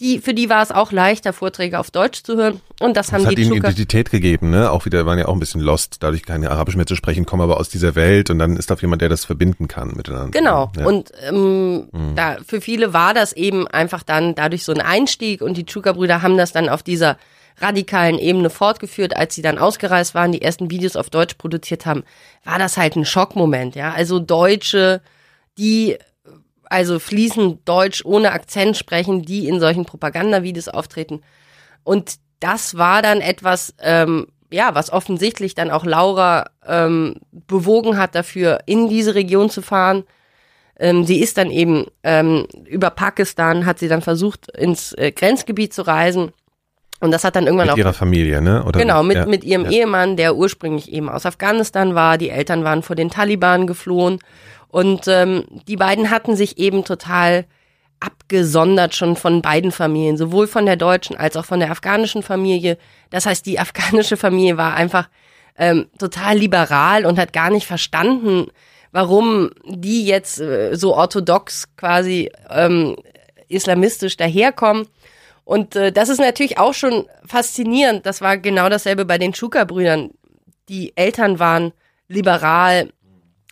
die, 0.00 0.18
für 0.18 0.34
die 0.34 0.50
war 0.50 0.62
es 0.62 0.72
auch 0.72 0.90
leichter, 0.90 1.32
Vorträge 1.32 1.78
auf 1.78 1.90
Deutsch 1.90 2.24
zu 2.24 2.36
hören. 2.36 2.60
Und 2.80 2.96
das, 2.96 3.06
das 3.06 3.12
haben 3.12 3.26
hat 3.26 3.38
die 3.38 3.42
ihnen 3.42 3.54
Identität 3.54 4.10
gegeben, 4.10 4.50
ne? 4.50 4.70
Auch 4.70 4.84
wieder 4.86 5.06
waren 5.06 5.18
ja 5.18 5.26
auch 5.26 5.32
ein 5.32 5.40
bisschen 5.40 5.60
lost, 5.60 6.02
dadurch 6.02 6.24
keine 6.24 6.50
Arabisch 6.50 6.74
mehr 6.74 6.86
zu 6.86 6.96
sprechen, 6.96 7.26
kommen 7.26 7.42
aber 7.42 7.58
aus 7.58 7.68
dieser 7.68 7.94
Welt 7.94 8.28
und 8.30 8.40
dann 8.40 8.56
ist 8.56 8.70
da 8.70 8.74
jemand, 8.74 9.02
der 9.02 9.08
das 9.08 9.24
verbinden 9.24 9.68
kann 9.68 9.92
miteinander. 9.94 10.30
Genau. 10.30 10.72
Ja. 10.76 10.86
Und 10.86 11.12
ähm, 11.28 11.88
mhm. 11.92 12.16
da 12.16 12.38
für 12.44 12.60
viele 12.60 12.92
war 12.92 13.14
das 13.14 13.32
eben 13.32 13.68
einfach 13.68 14.02
dann 14.02 14.34
dadurch 14.34 14.64
so 14.64 14.72
ein 14.72 14.80
Einstieg 14.80 15.40
und 15.42 15.56
die 15.56 15.64
Chuka-Brüder 15.64 16.22
haben 16.22 16.36
das 16.36 16.52
dann 16.52 16.68
auf 16.68 16.82
dieser 16.82 17.16
radikalen 17.60 18.18
Ebene 18.18 18.50
fortgeführt, 18.50 19.16
als 19.16 19.36
sie 19.36 19.42
dann 19.42 19.58
ausgereist 19.58 20.14
waren, 20.14 20.32
die 20.32 20.42
ersten 20.42 20.70
Videos 20.70 20.96
auf 20.96 21.08
Deutsch 21.08 21.34
produziert 21.34 21.86
haben, 21.86 22.02
war 22.42 22.58
das 22.58 22.76
halt 22.76 22.96
ein 22.96 23.04
Schockmoment, 23.04 23.76
ja. 23.76 23.92
Also 23.92 24.18
Deutsche, 24.18 25.00
die 25.56 25.98
also 26.70 26.98
fließend 26.98 27.68
Deutsch 27.68 28.04
ohne 28.04 28.32
Akzent 28.32 28.76
sprechen, 28.76 29.22
die 29.22 29.48
in 29.48 29.60
solchen 29.60 29.84
Propagandavideos 29.84 30.68
auftreten. 30.68 31.22
Und 31.82 32.16
das 32.40 32.76
war 32.76 33.02
dann 33.02 33.20
etwas, 33.20 33.74
ähm, 33.80 34.26
ja, 34.50 34.74
was 34.74 34.92
offensichtlich 34.92 35.54
dann 35.54 35.70
auch 35.70 35.84
Laura 35.84 36.50
ähm, 36.66 37.16
bewogen 37.32 37.98
hat, 37.98 38.14
dafür 38.14 38.60
in 38.66 38.88
diese 38.88 39.14
Region 39.14 39.50
zu 39.50 39.62
fahren. 39.62 40.04
Ähm, 40.78 41.04
sie 41.04 41.20
ist 41.20 41.38
dann 41.38 41.50
eben 41.50 41.86
ähm, 42.02 42.46
über 42.64 42.90
Pakistan, 42.90 43.66
hat 43.66 43.78
sie 43.78 43.88
dann 43.88 44.02
versucht, 44.02 44.50
ins 44.56 44.92
äh, 44.92 45.12
Grenzgebiet 45.12 45.72
zu 45.72 45.82
reisen. 45.82 46.32
Und 47.00 47.10
das 47.10 47.24
hat 47.24 47.36
dann 47.36 47.44
irgendwann 47.44 47.66
mit 47.66 47.72
auch. 47.72 47.76
Mit 47.76 47.84
ihrer 47.84 47.92
Familie, 47.92 48.40
ne? 48.40 48.64
Oder 48.64 48.80
genau, 48.80 49.02
mit, 49.02 49.16
ja, 49.16 49.26
mit 49.26 49.44
ihrem 49.44 49.64
ja. 49.64 49.70
Ehemann, 49.70 50.16
der 50.16 50.36
ursprünglich 50.36 50.90
eben 50.90 51.08
aus 51.08 51.26
Afghanistan 51.26 51.94
war. 51.94 52.18
Die 52.18 52.30
Eltern 52.30 52.64
waren 52.64 52.82
vor 52.82 52.96
den 52.96 53.10
Taliban 53.10 53.66
geflohen. 53.66 54.20
Und 54.74 55.06
ähm, 55.06 55.44
die 55.68 55.76
beiden 55.76 56.10
hatten 56.10 56.34
sich 56.34 56.58
eben 56.58 56.84
total 56.84 57.46
abgesondert 58.00 58.92
schon 58.96 59.14
von 59.14 59.40
beiden 59.40 59.70
Familien, 59.70 60.16
sowohl 60.16 60.48
von 60.48 60.66
der 60.66 60.74
deutschen 60.74 61.16
als 61.16 61.36
auch 61.36 61.44
von 61.44 61.60
der 61.60 61.70
afghanischen 61.70 62.24
Familie. 62.24 62.76
Das 63.08 63.24
heißt, 63.24 63.46
die 63.46 63.60
afghanische 63.60 64.16
Familie 64.16 64.56
war 64.56 64.74
einfach 64.74 65.08
ähm, 65.56 65.86
total 65.96 66.38
liberal 66.38 67.06
und 67.06 67.20
hat 67.20 67.32
gar 67.32 67.50
nicht 67.50 67.68
verstanden, 67.68 68.48
warum 68.90 69.52
die 69.64 70.06
jetzt 70.06 70.40
äh, 70.40 70.74
so 70.74 70.96
orthodox 70.96 71.68
quasi 71.76 72.32
ähm, 72.50 72.96
islamistisch 73.46 74.16
daherkommen. 74.16 74.88
Und 75.44 75.76
äh, 75.76 75.92
das 75.92 76.08
ist 76.08 76.18
natürlich 76.18 76.58
auch 76.58 76.74
schon 76.74 77.06
faszinierend. 77.24 78.06
Das 78.06 78.20
war 78.22 78.38
genau 78.38 78.68
dasselbe 78.68 79.04
bei 79.04 79.18
den 79.18 79.34
Schuka-Brüdern. 79.34 80.10
Die 80.68 80.96
Eltern 80.96 81.38
waren 81.38 81.72
liberal, 82.08 82.90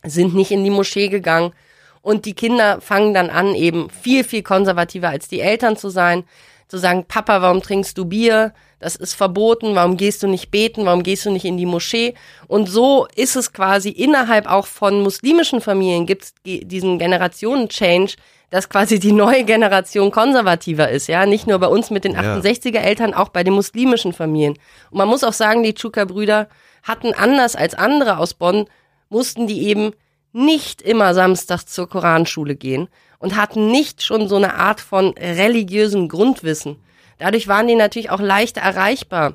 sind 0.05 0.35
nicht 0.35 0.51
in 0.51 0.65
die 0.65 0.71
Moschee 0.71 1.09
gegangen. 1.09 1.53
Und 2.01 2.25
die 2.25 2.35
Kinder 2.35 2.81
fangen 2.81 3.15
dann 3.15 3.31
an, 3.31 3.55
eben 3.55 3.89
viel, 3.91 4.25
viel 4.25 4.43
konservativer 4.43 5.09
als 5.09 5.29
die 5.29 5.41
Eltern 5.41 5.77
zu 5.77 5.89
sein. 5.89 6.25
Zu 6.69 6.79
sagen, 6.79 7.05
Papa, 7.07 7.43
warum 7.43 7.63
trinkst 7.63 7.97
du 7.97 8.07
Bier? 8.07 8.53
Das 8.81 8.97
ist 8.97 9.15
verboten. 9.15 9.77
Warum 9.77 9.97
gehst 9.97 10.23
du 10.23 10.27
nicht 10.27 10.51
beten? 10.51 10.85
Warum 10.85 11.05
gehst 11.05 11.25
du 11.25 11.31
nicht 11.31 11.45
in 11.45 11.57
die 11.57 11.67
Moschee? 11.67 12.15
Und 12.49 12.69
so 12.69 13.07
ist 13.15 13.37
es 13.37 13.53
quasi 13.53 13.91
innerhalb 13.91 14.51
auch 14.51 14.67
von 14.67 15.03
muslimischen 15.03 15.61
Familien 15.61 16.07
gibt 16.07 16.25
es 16.25 16.35
diesen 16.45 16.99
Generationen-Change, 16.99 18.15
dass 18.51 18.69
quasi 18.69 18.99
die 18.99 19.13
neue 19.13 19.45
Generation 19.45 20.11
konservativer 20.11 20.91
ist, 20.91 21.07
ja, 21.07 21.25
nicht 21.25 21.47
nur 21.47 21.59
bei 21.59 21.69
uns 21.69 21.91
mit 21.91 22.05
den 22.05 22.15
68er 22.15 22.81
Eltern, 22.81 23.15
auch 23.15 23.31
bei 23.31 23.45
den 23.45 23.55
muslimischen 23.55 24.13
Familien. 24.13 24.59
Und 24.91 24.99
man 24.99 25.09
muss 25.09 25.25
auch 25.25 25.33
sagen, 25.33 25.63
die 25.63 25.73
Chuka-Brüder 25.73 26.49
hatten 26.83 27.15
anders 27.15 27.57
als 27.57 27.75
andere 27.75 28.19
aus 28.19 28.35
Bonn, 28.35 28.67
mussten 29.13 29.47
die 29.47 29.69
eben 29.69 29.93
nicht 30.33 30.83
immer 30.83 31.15
samstags 31.15 31.67
zur 31.67 31.89
Koranschule 31.89 32.57
gehen 32.57 32.89
und 33.19 33.37
hatten 33.37 33.71
nicht 33.71 34.03
schon 34.03 34.29
so 34.29 34.37
eine 34.37 34.55
Art 34.55 34.81
von 34.81 35.11
religiösem 35.11 36.09
Grundwissen. 36.09 36.77
Dadurch 37.19 37.47
waren 37.47 37.69
die 37.69 37.77
natürlich 37.77 38.11
auch 38.11 38.21
leichter 38.21 38.63
erreichbar 38.63 39.35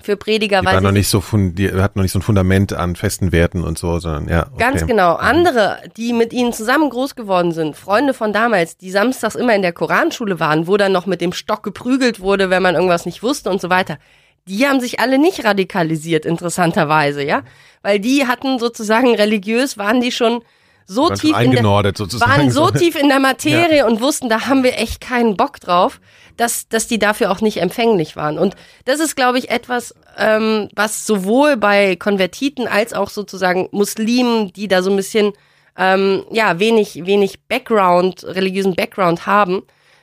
für 0.00 0.16
Prediger. 0.16 0.60
Die 0.60 0.66
war 0.66 0.80
noch 0.80 0.92
nicht 0.92 1.08
so 1.08 1.22
die 1.32 1.72
hat 1.72 1.96
noch 1.96 2.02
nicht 2.02 2.12
so 2.12 2.20
ein 2.20 2.22
Fundament 2.22 2.72
an 2.72 2.94
festen 2.94 3.32
Werten 3.32 3.64
und 3.64 3.76
so, 3.78 3.98
sondern 3.98 4.28
ja. 4.28 4.46
Okay. 4.46 4.58
Ganz 4.58 4.86
genau. 4.86 5.16
Andere, 5.16 5.78
die 5.96 6.12
mit 6.12 6.32
ihnen 6.32 6.52
zusammen 6.52 6.88
groß 6.88 7.16
geworden 7.16 7.52
sind, 7.52 7.76
Freunde 7.76 8.14
von 8.14 8.32
damals, 8.32 8.76
die 8.76 8.92
samstags 8.92 9.34
immer 9.34 9.54
in 9.56 9.62
der 9.62 9.72
Koranschule 9.72 10.38
waren, 10.38 10.68
wo 10.68 10.76
dann 10.76 10.92
noch 10.92 11.06
mit 11.06 11.20
dem 11.20 11.32
Stock 11.32 11.64
geprügelt 11.64 12.20
wurde, 12.20 12.48
wenn 12.48 12.62
man 12.62 12.76
irgendwas 12.76 13.06
nicht 13.06 13.22
wusste 13.24 13.50
und 13.50 13.60
so 13.60 13.68
weiter. 13.68 13.98
Die 14.48 14.66
haben 14.66 14.80
sich 14.80 15.00
alle 15.00 15.18
nicht 15.18 15.44
radikalisiert, 15.44 16.24
interessanterweise, 16.24 17.22
ja. 17.22 17.42
Weil 17.82 18.00
die 18.00 18.26
hatten 18.26 18.58
sozusagen 18.58 19.14
religiös, 19.14 19.78
waren 19.78 20.00
die 20.00 20.12
schon 20.12 20.42
so 20.86 21.10
tief 21.10 21.38
in 21.38 21.50
der, 21.50 21.62
waren 21.62 22.50
so 22.50 22.70
tief 22.70 22.96
in 22.96 23.08
der 23.08 23.20
Materie 23.20 23.78
ja. 23.78 23.86
und 23.86 24.00
wussten, 24.00 24.30
da 24.30 24.46
haben 24.46 24.64
wir 24.64 24.78
echt 24.78 25.02
keinen 25.02 25.36
Bock 25.36 25.60
drauf, 25.60 26.00
dass, 26.38 26.68
dass 26.68 26.86
die 26.86 26.98
dafür 26.98 27.30
auch 27.30 27.42
nicht 27.42 27.58
empfänglich 27.58 28.16
waren. 28.16 28.38
Und 28.38 28.56
das 28.86 28.98
ist, 28.98 29.14
glaube 29.14 29.38
ich, 29.38 29.50
etwas, 29.50 29.94
ähm, 30.16 30.70
was 30.74 31.04
sowohl 31.04 31.58
bei 31.58 31.96
Konvertiten 31.96 32.66
als 32.66 32.94
auch 32.94 33.10
sozusagen 33.10 33.68
Muslimen, 33.70 34.52
die 34.54 34.66
da 34.66 34.82
so 34.82 34.90
ein 34.90 34.96
bisschen 34.96 35.34
ähm, 35.76 36.24
ja 36.32 36.58
wenig 36.58 37.06
wenig 37.06 37.40
Background, 37.48 38.24
religiösen 38.24 38.74
Background 38.74 39.26
haben, 39.26 39.62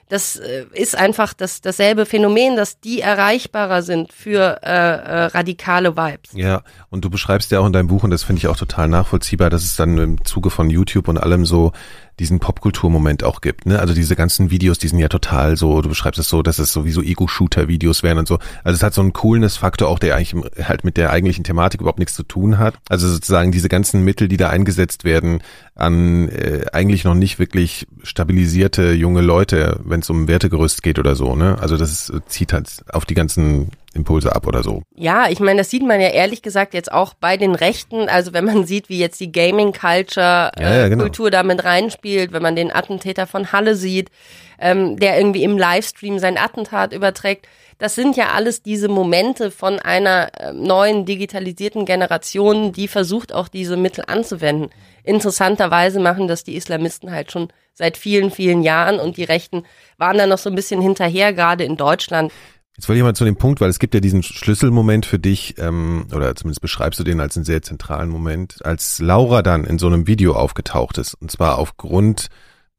das 0.10 0.36
äh, 0.36 0.66
ist 0.74 0.96
einfach 0.96 1.34
das, 1.34 1.62
dasselbe 1.62 2.06
Phänomen, 2.06 2.56
dass 2.56 2.80
die 2.80 3.02
erreichbarer 3.02 3.82
sind 3.82 4.14
für 4.14 4.60
äh, 4.62 4.68
äh, 4.68 5.26
radikale 5.26 5.98
Vibes. 5.98 6.32
Ja, 6.34 6.62
und 6.90 7.04
du 7.04 7.10
beschreibst 7.10 7.52
ja 7.52 7.60
auch 7.60 7.66
in 7.66 7.74
deinem 7.74 7.88
Buch, 7.88 8.04
und 8.04 8.12
das 8.12 8.24
finde 8.24 8.40
ich 8.40 8.48
auch 8.48 8.58
total 8.58 8.88
nachvollziehbar, 8.88 9.50
dass 9.50 9.64
es 9.64 9.76
dann 9.76 9.98
im 9.98 10.26
Zuge 10.26 10.50
von 10.50 10.70
YouTube 10.70 11.08
und 11.08 11.18
allem 11.18 11.46
so 11.46 11.72
diesen 12.20 12.40
Popkulturmoment 12.40 13.24
auch 13.24 13.42
gibt. 13.42 13.66
Ne? 13.66 13.80
Also 13.80 13.94
diese 13.94 14.16
ganzen 14.16 14.50
Videos, 14.50 14.78
die 14.78 14.88
sind 14.88 15.00
ja 15.00 15.10
total 15.10 15.58
so, 15.58 15.82
du 15.82 15.90
beschreibst 15.90 16.20
es 16.20 16.30
so, 16.30 16.42
dass 16.42 16.60
es 16.60 16.72
sowieso 16.72 17.02
Ego-Shooter-Videos 17.02 18.04
wären 18.04 18.20
und 18.20 18.28
so. 18.28 18.40
Also 18.64 18.78
es 18.78 18.84
hat 18.84 18.94
so 18.94 19.02
einen 19.02 19.12
Coolness-Faktor 19.12 19.90
auch, 19.90 20.00
der 20.00 20.16
eigentlich 20.16 20.36
halt 20.66 20.84
mit 20.86 20.98
der 20.98 21.10
eigentlichen 21.10 21.44
Thematik 21.44 21.82
überhaupt 21.82 22.00
nichts 22.00 22.16
zu 22.16 22.24
tun 22.24 22.58
hat. 22.58 22.76
Also 22.88 23.10
sozusagen 23.10 23.52
diese 23.52 23.68
ganzen 23.68 24.02
Mittel, 24.02 24.28
die 24.28 24.38
da 24.38 24.50
eingesetzt 24.50 25.04
werden, 25.04 25.42
an 25.76 26.30
äh, 26.30 26.66
eigentlich 26.72 27.04
noch 27.04 27.16
nicht 27.16 27.38
wirklich 27.38 27.86
stabilisierte 28.02 28.94
junge 28.94 29.22
Leute, 29.22 29.80
wenn 29.84 30.00
es 30.00 30.10
um 30.10 30.28
Wertegerüst 30.28 30.82
geht 30.82 31.00
oder 31.00 31.16
so. 31.16 31.36
Ne? 31.36 31.58
Also 31.60 31.76
das 31.76 32.12
zieht 32.28 32.54
halt 32.54 32.70
auf 32.92 33.06
die 33.06 33.14
ganzen 33.14 33.72
Impulse 33.94 34.34
ab 34.34 34.48
oder 34.48 34.64
so. 34.64 34.84
Ja, 34.96 35.28
ich 35.30 35.42
meine, 35.42 35.60
das 35.60 35.70
sieht 35.70 35.86
man 35.86 36.00
ja 36.00 36.10
ehrlich 36.10 36.42
gesagt 36.42 36.74
jetzt 36.74 36.92
auch 36.92 37.14
bei 37.14 37.36
den 37.36 37.56
Rechten. 37.56 38.08
Also 38.08 38.32
wenn 38.32 38.46
man 38.46 38.66
sieht, 38.66 38.88
wie 38.88 39.00
jetzt 39.00 39.20
die 39.20 39.34
Gaming-Culture, 39.34 40.52
äh, 40.56 40.64
ja, 40.64 40.76
ja, 40.78 40.88
genau. 40.88 41.04
Kultur 41.04 41.30
damit 41.30 41.66
reinspielt, 41.66 42.32
wenn 42.32 42.42
man 42.42 42.56
den 42.56 42.74
Attentäter 42.74 43.28
von 43.28 43.52
Halle 43.52 43.76
sieht, 43.76 44.12
ähm, 44.60 44.98
der 44.98 45.18
irgendwie 45.18 45.44
im 45.44 45.58
Livestream 45.58 46.20
sein 46.20 46.38
Attentat 46.38 46.94
überträgt. 46.94 47.48
Das 47.80 47.96
sind 47.96 48.16
ja 48.16 48.30
alles 48.30 48.64
diese 48.64 48.88
Momente 48.88 49.52
von 49.52 49.80
einer 49.80 50.30
äh, 50.40 50.54
neuen 50.54 51.06
digitalisierten 51.06 51.84
Generation, 51.86 52.72
die 52.72 52.88
versucht 52.88 53.34
auch 53.34 53.50
diese 53.50 53.76
Mittel 53.76 54.06
anzuwenden. 54.08 54.70
Interessanterweise 55.06 56.00
machen 56.00 56.28
das 56.28 56.44
die 56.44 56.56
Islamisten 56.56 57.12
halt 57.12 57.32
schon 57.32 57.50
seit 57.74 57.98
vielen, 57.98 58.32
vielen 58.32 58.64
Jahren 58.64 59.00
und 59.00 59.18
die 59.18 59.24
Rechten 59.24 59.64
waren 59.98 60.18
da 60.18 60.28
noch 60.28 60.38
so 60.38 60.50
ein 60.50 60.56
bisschen 60.56 60.82
hinterher, 60.82 61.34
gerade 61.34 61.64
in 61.64 61.78
Deutschland. 61.78 62.32
Jetzt 62.78 62.90
wollte 62.90 62.98
ich 62.98 63.04
mal 63.04 63.16
zu 63.16 63.24
dem 63.24 63.38
Punkt, 63.38 63.62
weil 63.62 63.70
es 63.70 63.80
gibt 63.80 63.94
ja 63.94 64.02
diesen 64.02 64.22
Schlüsselmoment 64.22 65.06
für 65.06 65.20
dich, 65.20 65.56
ähm, 65.60 66.08
oder 66.14 66.36
zumindest 66.36 66.62
beschreibst 66.62 67.00
du 67.00 67.06
den 67.06 67.22
als 67.22 67.38
einen 67.38 67.46
sehr 67.46 67.62
zentralen 67.62 68.10
Moment, 68.10 68.66
als 68.66 69.00
Laura 69.00 69.42
dann 69.44 69.64
in 69.64 69.80
so 69.80 69.88
einem 69.88 70.08
Video 70.08 70.34
aufgetaucht 70.34 70.98
ist. 70.98 71.14
Und 71.14 71.32
zwar 71.32 71.58
aufgrund 71.58 72.28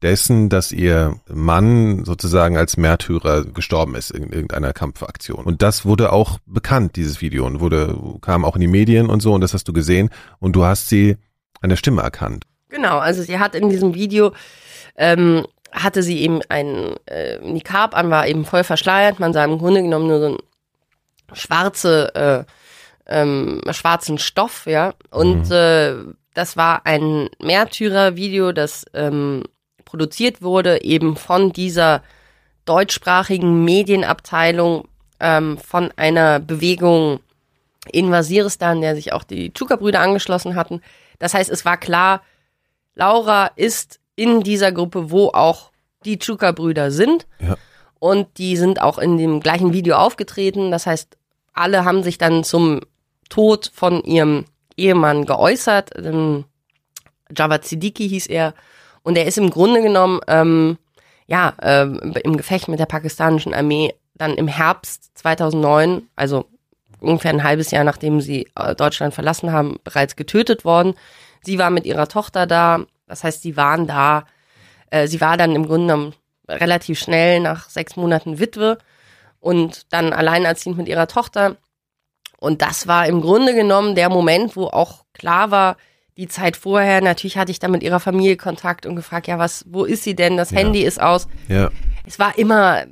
dessen, 0.03 0.49
dass 0.49 0.71
ihr 0.71 1.19
Mann 1.27 2.05
sozusagen 2.05 2.57
als 2.57 2.77
Märtyrer 2.77 3.45
gestorben 3.45 3.95
ist 3.95 4.11
in 4.11 4.31
irgendeiner 4.31 4.71
Kampfaktion. 4.71 5.43
Und 5.43 5.63
das 5.63 5.85
wurde 5.85 6.11
auch 6.13 6.37
bekannt, 6.45 6.95
dieses 6.95 7.21
Video, 7.21 7.47
und 7.47 7.59
wurde, 7.59 7.97
kam 8.21 8.45
auch 8.45 8.55
in 8.55 8.61
die 8.61 8.67
Medien 8.67 9.09
und 9.09 9.21
so, 9.21 9.33
und 9.33 9.41
das 9.41 9.55
hast 9.55 9.67
du 9.67 9.73
gesehen, 9.73 10.09
und 10.37 10.55
du 10.55 10.63
hast 10.63 10.89
sie 10.89 11.17
an 11.61 11.69
der 11.69 11.77
Stimme 11.77 12.01
erkannt. 12.01 12.45
Genau, 12.69 12.97
also 12.97 13.21
sie 13.21 13.39
hat 13.39 13.55
in 13.55 13.69
diesem 13.69 13.93
Video 13.93 14.33
ähm, 14.97 15.45
hatte 15.71 16.03
sie 16.03 16.21
eben 16.21 16.41
ein 16.49 16.95
äh, 17.05 17.39
Nikab 17.39 17.95
an, 17.95 18.09
war 18.09 18.27
eben 18.27 18.45
voll 18.45 18.63
verschleiert. 18.63 19.19
Man 19.19 19.33
sah 19.33 19.43
im 19.43 19.57
Grunde 19.57 19.81
genommen 19.81 20.07
nur 20.07 20.19
so 20.19 20.25
einen 20.25 20.37
schwarze, 21.33 22.15
äh, 22.15 22.43
ähm, 23.07 23.61
schwarzen 23.71 24.17
Stoff, 24.17 24.65
ja. 24.65 24.93
Und 25.11 25.49
mhm. 25.49 25.51
äh, 25.51 25.95
das 26.33 26.57
war 26.57 26.85
ein 26.85 27.29
Märtyrer-Video, 27.41 28.51
das 28.51 28.85
ähm, 28.93 29.43
produziert 29.85 30.41
wurde, 30.41 30.83
eben 30.83 31.15
von 31.15 31.51
dieser 31.51 32.03
deutschsprachigen 32.65 33.63
Medienabteilung 33.63 34.87
ähm, 35.19 35.57
von 35.57 35.91
einer 35.95 36.39
Bewegung 36.39 37.21
in 37.91 38.11
Waziristan, 38.11 38.81
der 38.81 38.95
sich 38.95 39.13
auch 39.13 39.23
die 39.23 39.53
Chuka-Brüder 39.53 40.01
angeschlossen 40.01 40.55
hatten. 40.55 40.81
Das 41.19 41.33
heißt, 41.33 41.49
es 41.49 41.65
war 41.65 41.77
klar, 41.77 42.21
Laura 42.95 43.47
ist 43.55 43.99
in 44.15 44.41
dieser 44.41 44.71
Gruppe, 44.71 45.11
wo 45.11 45.27
auch 45.29 45.71
die 46.05 46.17
Chuka-Brüder 46.17 46.91
sind. 46.91 47.27
Ja. 47.39 47.55
Und 47.99 48.37
die 48.37 48.57
sind 48.57 48.81
auch 48.81 48.97
in 48.97 49.17
dem 49.17 49.39
gleichen 49.39 49.73
Video 49.73 49.95
aufgetreten. 49.95 50.71
Das 50.71 50.85
heißt, 50.85 51.17
alle 51.53 51.85
haben 51.85 52.03
sich 52.03 52.17
dann 52.17 52.43
zum 52.43 52.81
Tod 53.29 53.71
von 53.73 54.03
ihrem 54.03 54.45
Ehemann 54.75 55.25
geäußert. 55.25 55.91
Ähm, 55.97 56.45
Javad 57.35 57.65
Siddiqui 57.65 58.07
hieß 58.07 58.27
er. 58.27 58.53
Und 59.03 59.17
er 59.17 59.25
ist 59.25 59.37
im 59.37 59.49
Grunde 59.49 59.81
genommen, 59.81 60.19
ähm, 60.27 60.77
ja, 61.27 61.53
äh, 61.61 61.83
im 62.23 62.37
Gefecht 62.37 62.67
mit 62.67 62.79
der 62.79 62.85
pakistanischen 62.85 63.53
Armee 63.53 63.93
dann 64.15 64.35
im 64.35 64.47
Herbst 64.47 65.17
2009, 65.17 66.09
also 66.15 66.45
ungefähr 66.99 67.31
ein 67.31 67.43
halbes 67.43 67.71
Jahr 67.71 67.83
nachdem 67.83 68.21
sie 68.21 68.47
äh, 68.55 68.75
Deutschland 68.75 69.13
verlassen 69.13 69.51
haben, 69.51 69.77
bereits 69.83 70.15
getötet 70.15 70.65
worden. 70.65 70.95
Sie 71.41 71.59
war 71.59 71.69
mit 71.69 71.85
ihrer 71.85 72.07
Tochter 72.07 72.45
da. 72.47 72.85
Das 73.07 73.23
heißt, 73.23 73.41
sie 73.41 73.55
waren 73.57 73.87
da. 73.87 74.25
Äh, 74.89 75.07
sie 75.07 75.21
war 75.21 75.37
dann 75.37 75.55
im 75.55 75.65
Grunde 75.65 75.93
genommen 75.93 76.13
relativ 76.47 76.99
schnell 76.99 77.39
nach 77.39 77.69
sechs 77.69 77.95
Monaten 77.95 78.39
Witwe 78.39 78.77
und 79.39 79.91
dann 79.93 80.13
alleinerziehend 80.13 80.77
mit 80.77 80.87
ihrer 80.87 81.07
Tochter. 81.07 81.57
Und 82.39 82.61
das 82.61 82.87
war 82.87 83.07
im 83.07 83.21
Grunde 83.21 83.53
genommen 83.53 83.95
der 83.95 84.09
Moment, 84.09 84.55
wo 84.55 84.65
auch 84.65 85.05
klar 85.13 85.51
war, 85.51 85.77
die 86.17 86.27
Zeit 86.27 86.57
vorher, 86.57 87.01
natürlich 87.01 87.37
hatte 87.37 87.51
ich 87.51 87.59
dann 87.59 87.71
mit 87.71 87.83
ihrer 87.83 87.99
Familie 87.99 88.37
Kontakt 88.37 88.85
und 88.85 88.95
gefragt, 88.95 89.27
ja, 89.27 89.37
was, 89.37 89.65
wo 89.67 89.85
ist 89.85 90.03
sie 90.03 90.15
denn? 90.15 90.35
Das 90.35 90.49
ja. 90.49 90.57
Handy 90.57 90.81
ist 90.81 90.99
aus. 90.99 91.27
Ja. 91.47 91.69
Es 92.05 92.17
war 92.17 92.37
immer, 92.37 92.85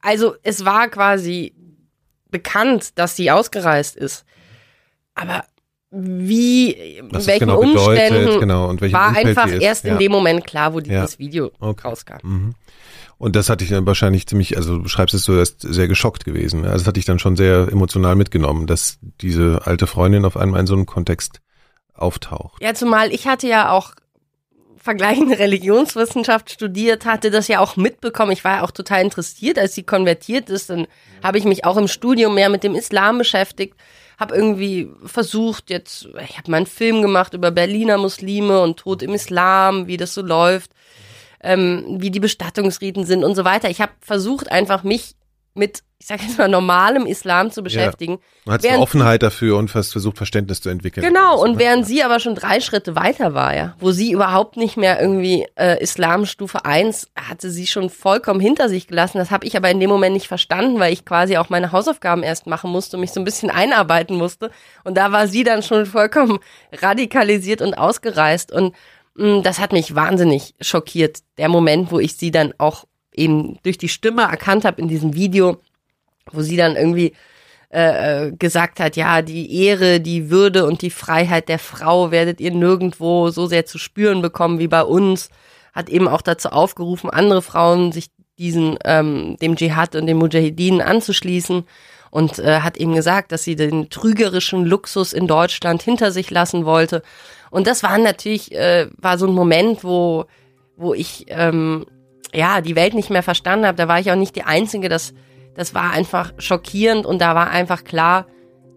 also 0.00 0.36
es 0.42 0.64
war 0.64 0.88
quasi 0.88 1.54
bekannt, 2.34 2.98
dass 2.98 3.14
sie 3.14 3.30
ausgereist 3.30 3.94
ist. 3.94 4.24
Aber 5.14 5.44
wie, 5.92 7.00
Was 7.10 7.22
in 7.22 7.26
welchen 7.28 7.46
genau 7.46 7.60
Umständen, 7.60 8.18
bedeutet, 8.18 8.40
genau, 8.40 8.68
und 8.68 8.82
war 8.92 9.08
Umfeld 9.10 9.26
einfach 9.26 9.60
erst 9.60 9.84
ja. 9.84 9.92
in 9.92 10.00
dem 10.00 10.10
Moment 10.10 10.44
klar, 10.44 10.74
wo 10.74 10.80
dieses 10.80 11.12
ja. 11.12 11.18
Video 11.20 11.52
okay. 11.60 11.86
rauskam. 11.86 12.18
Mhm. 12.22 12.54
Und 13.16 13.36
das 13.36 13.48
hatte 13.48 13.62
ich 13.62 13.70
dann 13.70 13.86
wahrscheinlich 13.86 14.26
ziemlich, 14.26 14.56
also 14.56 14.76
du 14.76 14.82
beschreibst 14.82 15.14
es 15.14 15.22
so, 15.22 15.38
erst 15.38 15.60
sehr 15.60 15.86
geschockt 15.86 16.24
gewesen. 16.24 16.64
Also 16.64 16.78
das 16.78 16.86
hatte 16.88 16.98
ich 16.98 17.06
dann 17.06 17.20
schon 17.20 17.36
sehr 17.36 17.68
emotional 17.70 18.16
mitgenommen, 18.16 18.66
dass 18.66 18.98
diese 19.20 19.60
alte 19.64 19.86
Freundin 19.86 20.24
auf 20.24 20.36
einmal 20.36 20.58
in 20.58 20.66
so 20.66 20.74
einem 20.74 20.84
Kontext 20.84 21.40
auftaucht. 21.94 22.60
Ja, 22.60 22.74
zumal 22.74 23.12
ich 23.12 23.28
hatte 23.28 23.46
ja 23.46 23.70
auch 23.70 23.92
vergleichende 24.84 25.38
Religionswissenschaft 25.38 26.50
studiert, 26.50 27.06
hatte 27.06 27.30
das 27.30 27.48
ja 27.48 27.58
auch 27.58 27.76
mitbekommen. 27.76 28.32
Ich 28.32 28.44
war 28.44 28.58
ja 28.58 28.62
auch 28.62 28.70
total 28.70 29.02
interessiert, 29.02 29.58
als 29.58 29.74
sie 29.74 29.82
konvertiert 29.82 30.50
ist. 30.50 30.68
Dann 30.68 30.86
habe 31.22 31.38
ich 31.38 31.44
mich 31.44 31.64
auch 31.64 31.78
im 31.78 31.88
Studium 31.88 32.34
mehr 32.34 32.50
mit 32.50 32.62
dem 32.62 32.74
Islam 32.74 33.18
beschäftigt 33.18 33.74
habe 34.16 34.36
irgendwie 34.36 34.88
versucht, 35.04 35.70
jetzt, 35.70 36.06
ich 36.22 36.38
habe 36.38 36.48
mal 36.48 36.58
einen 36.58 36.66
Film 36.66 37.02
gemacht 37.02 37.34
über 37.34 37.50
Berliner 37.50 37.98
Muslime 37.98 38.60
und 38.60 38.76
Tod 38.76 39.02
im 39.02 39.12
Islam, 39.12 39.88
wie 39.88 39.96
das 39.96 40.14
so 40.14 40.22
läuft. 40.22 40.70
ähm, 41.44 41.84
wie 42.00 42.10
die 42.10 42.20
Bestattungsriten 42.20 43.04
sind 43.04 43.22
und 43.22 43.34
so 43.34 43.44
weiter. 43.44 43.68
Ich 43.68 43.80
habe 43.80 43.92
versucht, 44.00 44.50
einfach 44.50 44.82
mich 44.82 45.14
mit, 45.54 45.82
ich 45.98 46.06
sage 46.06 46.22
jetzt 46.24 46.36
mal, 46.36 46.48
normalem 46.48 47.06
Islam 47.06 47.50
zu 47.50 47.62
beschäftigen. 47.62 48.18
Man 48.44 48.54
hat 48.54 48.66
eine 48.66 48.80
Offenheit 48.80 49.22
dafür 49.22 49.56
und 49.56 49.68
versucht, 49.70 50.16
Verständnis 50.16 50.60
zu 50.60 50.68
entwickeln. 50.68 51.06
Genau, 51.06 51.40
und 51.40 51.58
während 51.58 51.86
sie 51.86 52.02
aber 52.02 52.18
schon 52.18 52.34
drei 52.34 52.60
Schritte 52.60 52.96
weiter 52.96 53.34
war, 53.34 53.54
ja, 53.54 53.74
wo 53.78 53.92
sie 53.92 54.10
überhaupt 54.10 54.56
nicht 54.56 54.76
mehr 54.76 55.00
irgendwie 55.00 55.46
äh, 55.54 55.80
Islamstufe 55.80 56.64
1 56.64 57.08
hatte 57.16 57.50
sie 57.50 57.66
schon 57.66 57.88
vollkommen 57.88 58.40
hinter 58.40 58.68
sich 58.68 58.88
gelassen. 58.88 59.18
Das 59.18 59.30
habe 59.30 59.46
ich 59.46 59.56
aber 59.56 59.70
in 59.70 59.80
dem 59.80 59.90
Moment 59.90 60.14
nicht 60.14 60.28
verstanden, 60.28 60.80
weil 60.80 60.92
ich 60.92 61.04
quasi 61.04 61.36
auch 61.36 61.48
meine 61.48 61.72
Hausaufgaben 61.72 62.22
erst 62.22 62.46
machen 62.46 62.70
musste 62.70 62.96
und 62.96 63.02
mich 63.02 63.12
so 63.12 63.20
ein 63.20 63.24
bisschen 63.24 63.50
einarbeiten 63.50 64.16
musste. 64.16 64.50
Und 64.82 64.96
da 64.96 65.12
war 65.12 65.28
sie 65.28 65.44
dann 65.44 65.62
schon 65.62 65.86
vollkommen 65.86 66.40
radikalisiert 66.72 67.62
und 67.62 67.74
ausgereist. 67.74 68.50
Und 68.50 68.74
mh, 69.14 69.38
mm, 69.38 69.42
das 69.44 69.60
hat 69.60 69.72
mich 69.72 69.94
wahnsinnig 69.94 70.54
schockiert, 70.60 71.20
der 71.38 71.48
Moment, 71.48 71.92
wo 71.92 72.00
ich 72.00 72.16
sie 72.16 72.32
dann 72.32 72.52
auch 72.58 72.84
eben 73.14 73.58
durch 73.62 73.78
die 73.78 73.88
Stimme 73.88 74.22
erkannt 74.22 74.64
habe 74.64 74.80
in 74.80 74.88
diesem 74.88 75.14
Video, 75.14 75.58
wo 76.32 76.42
sie 76.42 76.56
dann 76.56 76.76
irgendwie 76.76 77.12
äh, 77.74 78.26
äh, 78.28 78.32
gesagt 78.32 78.78
hat, 78.78 78.94
ja, 78.94 79.20
die 79.20 79.64
Ehre, 79.64 79.98
die 79.98 80.30
Würde 80.30 80.64
und 80.64 80.80
die 80.82 80.90
Freiheit 80.90 81.48
der 81.48 81.58
Frau 81.58 82.12
werdet 82.12 82.40
ihr 82.40 82.52
nirgendwo 82.52 83.30
so 83.30 83.46
sehr 83.46 83.66
zu 83.66 83.78
spüren 83.78 84.22
bekommen 84.22 84.60
wie 84.60 84.68
bei 84.68 84.84
uns, 84.84 85.28
hat 85.72 85.88
eben 85.88 86.06
auch 86.06 86.22
dazu 86.22 86.50
aufgerufen, 86.50 87.10
andere 87.10 87.42
Frauen 87.42 87.90
sich 87.90 88.10
diesen 88.38 88.78
ähm, 88.84 89.36
dem 89.40 89.56
Dschihad 89.56 89.96
und 89.96 90.06
dem 90.06 90.18
Mujahideen 90.18 90.80
anzuschließen 90.80 91.64
und 92.12 92.38
äh, 92.38 92.60
hat 92.60 92.76
eben 92.76 92.94
gesagt, 92.94 93.32
dass 93.32 93.42
sie 93.42 93.56
den 93.56 93.90
trügerischen 93.90 94.64
Luxus 94.64 95.12
in 95.12 95.26
Deutschland 95.26 95.82
hinter 95.82 96.12
sich 96.12 96.30
lassen 96.30 96.64
wollte. 96.64 97.02
Und 97.50 97.66
das 97.66 97.82
war 97.82 97.98
natürlich 97.98 98.52
äh, 98.52 98.86
war 98.98 99.18
so 99.18 99.26
ein 99.26 99.34
Moment, 99.34 99.82
wo 99.82 100.26
wo 100.76 100.94
ich 100.94 101.26
ähm, 101.28 101.86
ja, 102.34 102.60
die 102.60 102.76
Welt 102.76 102.94
nicht 102.94 103.10
mehr 103.10 103.22
verstanden 103.22 103.66
habe. 103.66 103.76
Da 103.76 103.88
war 103.88 104.00
ich 104.00 104.10
auch 104.10 104.16
nicht 104.16 104.36
die 104.36 104.42
Einzige. 104.42 104.88
Das, 104.88 105.14
das 105.54 105.74
war 105.74 105.92
einfach 105.92 106.32
schockierend 106.38 107.06
und 107.06 107.20
da 107.20 107.34
war 107.34 107.50
einfach 107.50 107.84
klar, 107.84 108.26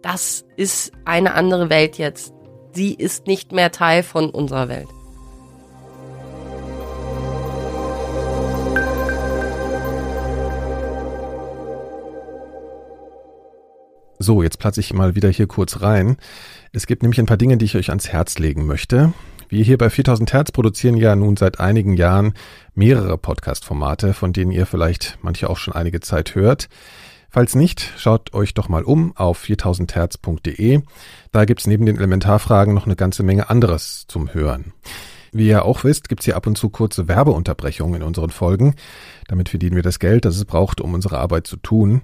das 0.01 0.45
ist 0.55 0.91
eine 1.05 1.33
andere 1.33 1.69
Welt 1.69 1.97
jetzt. 1.97 2.33
Sie 2.73 2.93
ist 2.93 3.27
nicht 3.27 3.51
mehr 3.51 3.71
Teil 3.71 4.03
von 4.03 4.29
unserer 4.29 4.69
Welt. 4.69 4.87
So, 14.19 14.41
jetzt 14.41 14.57
platze 14.59 14.79
ich 14.79 14.93
mal 14.93 15.15
wieder 15.15 15.29
hier 15.29 15.47
kurz 15.47 15.81
rein. 15.81 16.17
Es 16.71 16.87
gibt 16.87 17.03
nämlich 17.03 17.19
ein 17.19 17.27
paar 17.27 17.37
Dinge, 17.37 17.57
die 17.57 17.65
ich 17.65 17.75
euch 17.75 17.89
ans 17.89 18.09
Herz 18.09 18.39
legen 18.39 18.65
möchte. 18.65 19.13
Wir 19.49 19.63
hier 19.63 19.77
bei 19.77 19.89
4000 19.89 20.33
Hertz 20.33 20.51
produzieren 20.51 20.97
ja 20.97 21.15
nun 21.15 21.37
seit 21.37 21.59
einigen 21.59 21.93
Jahren 21.93 22.33
mehrere 22.75 23.17
Podcast-Formate, 23.17 24.13
von 24.13 24.33
denen 24.33 24.51
ihr 24.51 24.65
vielleicht 24.65 25.17
manche 25.21 25.49
auch 25.49 25.57
schon 25.57 25.73
einige 25.73 26.01
Zeit 26.01 26.35
hört. 26.35 26.67
Falls 27.29 27.55
nicht, 27.55 27.93
schaut 27.97 28.33
euch 28.33 28.53
doch 28.53 28.67
mal 28.67 28.83
um 28.83 29.15
auf 29.15 29.41
4000herz.de. 29.41 30.81
Da 31.31 31.45
gibt's 31.45 31.67
neben 31.67 31.85
den 31.85 31.97
Elementarfragen 31.97 32.73
noch 32.73 32.85
eine 32.85 32.95
ganze 32.95 33.23
Menge 33.23 33.49
anderes 33.49 34.05
zum 34.07 34.33
Hören. 34.33 34.73
Wie 35.31 35.47
ihr 35.47 35.65
auch 35.65 35.83
wisst, 35.83 36.09
gibt's 36.09 36.25
hier 36.25 36.35
ab 36.35 36.47
und 36.47 36.57
zu 36.57 36.69
kurze 36.69 37.07
Werbeunterbrechungen 37.07 38.01
in 38.01 38.07
unseren 38.07 38.31
Folgen. 38.31 38.75
Damit 39.27 39.49
verdienen 39.49 39.75
wir 39.75 39.83
das 39.83 39.99
Geld, 39.99 40.25
das 40.25 40.35
es 40.35 40.45
braucht, 40.45 40.81
um 40.81 40.93
unsere 40.93 41.19
Arbeit 41.19 41.47
zu 41.47 41.57
tun. 41.57 42.01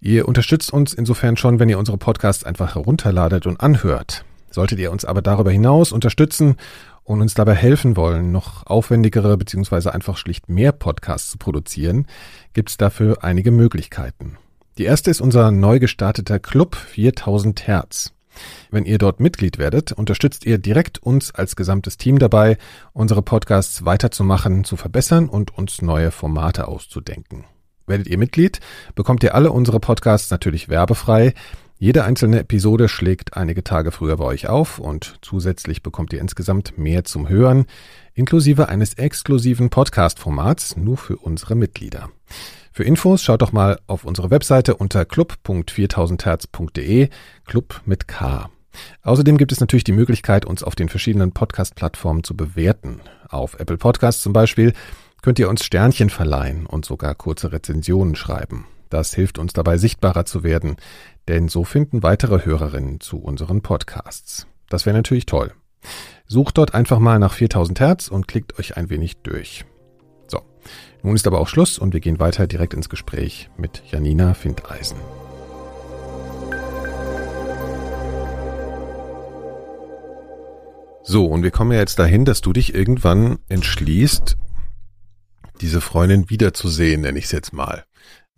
Ihr 0.00 0.28
unterstützt 0.28 0.72
uns 0.72 0.94
insofern 0.94 1.36
schon, 1.36 1.58
wenn 1.58 1.68
ihr 1.68 1.78
unsere 1.78 1.98
Podcasts 1.98 2.44
einfach 2.44 2.74
herunterladet 2.74 3.46
und 3.46 3.60
anhört. 3.60 4.24
Solltet 4.50 4.78
ihr 4.78 4.90
uns 4.90 5.04
aber 5.04 5.22
darüber 5.22 5.50
hinaus 5.50 5.92
unterstützen 5.92 6.56
und 7.04 7.22
uns 7.22 7.34
dabei 7.34 7.54
helfen 7.54 7.96
wollen, 7.96 8.32
noch 8.32 8.66
aufwendigere 8.66 9.36
bzw. 9.36 9.90
einfach 9.90 10.16
schlicht 10.16 10.48
mehr 10.48 10.72
Podcasts 10.72 11.30
zu 11.30 11.38
produzieren, 11.38 12.06
gibt 12.52 12.70
es 12.70 12.76
dafür 12.76 13.24
einige 13.24 13.50
Möglichkeiten. 13.50 14.36
Die 14.76 14.84
erste 14.84 15.10
ist 15.10 15.20
unser 15.20 15.50
neu 15.50 15.78
gestarteter 15.78 16.38
Club 16.38 16.76
4000 16.76 17.66
Hertz. 17.66 18.12
Wenn 18.70 18.84
ihr 18.84 18.98
dort 18.98 19.20
Mitglied 19.20 19.58
werdet, 19.58 19.92
unterstützt 19.92 20.46
ihr 20.46 20.58
direkt 20.58 20.98
uns 20.98 21.34
als 21.34 21.56
gesamtes 21.56 21.96
Team 21.96 22.18
dabei, 22.18 22.58
unsere 22.92 23.22
Podcasts 23.22 23.84
weiterzumachen, 23.84 24.64
zu 24.64 24.76
verbessern 24.76 25.28
und 25.28 25.56
uns 25.56 25.82
neue 25.82 26.10
Formate 26.10 26.68
auszudenken. 26.68 27.44
Werdet 27.86 28.06
ihr 28.06 28.18
Mitglied, 28.18 28.60
bekommt 28.94 29.24
ihr 29.24 29.34
alle 29.34 29.50
unsere 29.50 29.80
Podcasts 29.80 30.30
natürlich 30.30 30.68
werbefrei, 30.68 31.32
jede 31.80 32.02
einzelne 32.02 32.40
Episode 32.40 32.88
schlägt 32.88 33.36
einige 33.36 33.62
Tage 33.62 33.92
früher 33.92 34.16
bei 34.16 34.24
euch 34.24 34.48
auf 34.48 34.80
und 34.80 35.18
zusätzlich 35.22 35.80
bekommt 35.80 36.12
ihr 36.12 36.20
insgesamt 36.20 36.76
mehr 36.76 37.04
zum 37.04 37.28
Hören, 37.28 37.66
inklusive 38.14 38.68
eines 38.68 38.94
exklusiven 38.94 39.70
Podcast-Formats 39.70 40.76
nur 40.76 40.96
für 40.96 41.18
unsere 41.18 41.54
Mitglieder. 41.54 42.10
Für 42.72 42.82
Infos 42.82 43.22
schaut 43.22 43.42
doch 43.42 43.52
mal 43.52 43.78
auf 43.86 44.04
unsere 44.04 44.32
Webseite 44.32 44.74
unter 44.74 45.04
club.4000herz.de, 45.04 47.10
Club 47.46 47.80
mit 47.84 48.08
K. 48.08 48.50
Außerdem 49.02 49.38
gibt 49.38 49.52
es 49.52 49.60
natürlich 49.60 49.84
die 49.84 49.92
Möglichkeit, 49.92 50.46
uns 50.46 50.64
auf 50.64 50.74
den 50.74 50.88
verschiedenen 50.88 51.30
Podcast-Plattformen 51.30 52.24
zu 52.24 52.36
bewerten. 52.36 53.02
Auf 53.28 53.54
Apple 53.60 53.78
Podcasts 53.78 54.22
zum 54.22 54.32
Beispiel 54.32 54.72
könnt 55.22 55.38
ihr 55.38 55.48
uns 55.48 55.64
Sternchen 55.64 56.10
verleihen 56.10 56.66
und 56.66 56.84
sogar 56.84 57.14
kurze 57.14 57.52
Rezensionen 57.52 58.16
schreiben. 58.16 58.66
Das 58.90 59.14
hilft 59.14 59.38
uns 59.38 59.52
dabei, 59.52 59.76
sichtbarer 59.76 60.24
zu 60.24 60.42
werden 60.42 60.76
denn 61.28 61.48
so 61.48 61.62
finden 61.64 62.02
weitere 62.02 62.44
Hörerinnen 62.44 63.00
zu 63.00 63.18
unseren 63.18 63.60
Podcasts. 63.60 64.46
Das 64.68 64.86
wäre 64.86 64.96
natürlich 64.96 65.26
toll. 65.26 65.52
Sucht 66.26 66.58
dort 66.58 66.74
einfach 66.74 66.98
mal 66.98 67.18
nach 67.18 67.34
4000 67.34 67.80
Hertz 67.80 68.08
und 68.08 68.28
klickt 68.28 68.58
euch 68.58 68.76
ein 68.76 68.90
wenig 68.90 69.18
durch. 69.22 69.64
So, 70.26 70.40
nun 71.02 71.14
ist 71.14 71.26
aber 71.26 71.38
auch 71.38 71.48
Schluss 71.48 71.78
und 71.78 71.92
wir 71.92 72.00
gehen 72.00 72.18
weiter 72.18 72.46
direkt 72.46 72.74
ins 72.74 72.88
Gespräch 72.88 73.50
mit 73.56 73.82
Janina 73.90 74.34
Findeisen. 74.34 74.98
So, 81.02 81.24
und 81.24 81.42
wir 81.42 81.50
kommen 81.50 81.72
ja 81.72 81.78
jetzt 81.78 81.98
dahin, 81.98 82.26
dass 82.26 82.42
du 82.42 82.52
dich 82.52 82.74
irgendwann 82.74 83.38
entschließt, 83.48 84.36
diese 85.62 85.80
Freundin 85.80 86.28
wiederzusehen, 86.28 87.00
nenne 87.00 87.18
ich 87.18 87.24
es 87.26 87.32
jetzt 87.32 87.52
mal. 87.52 87.84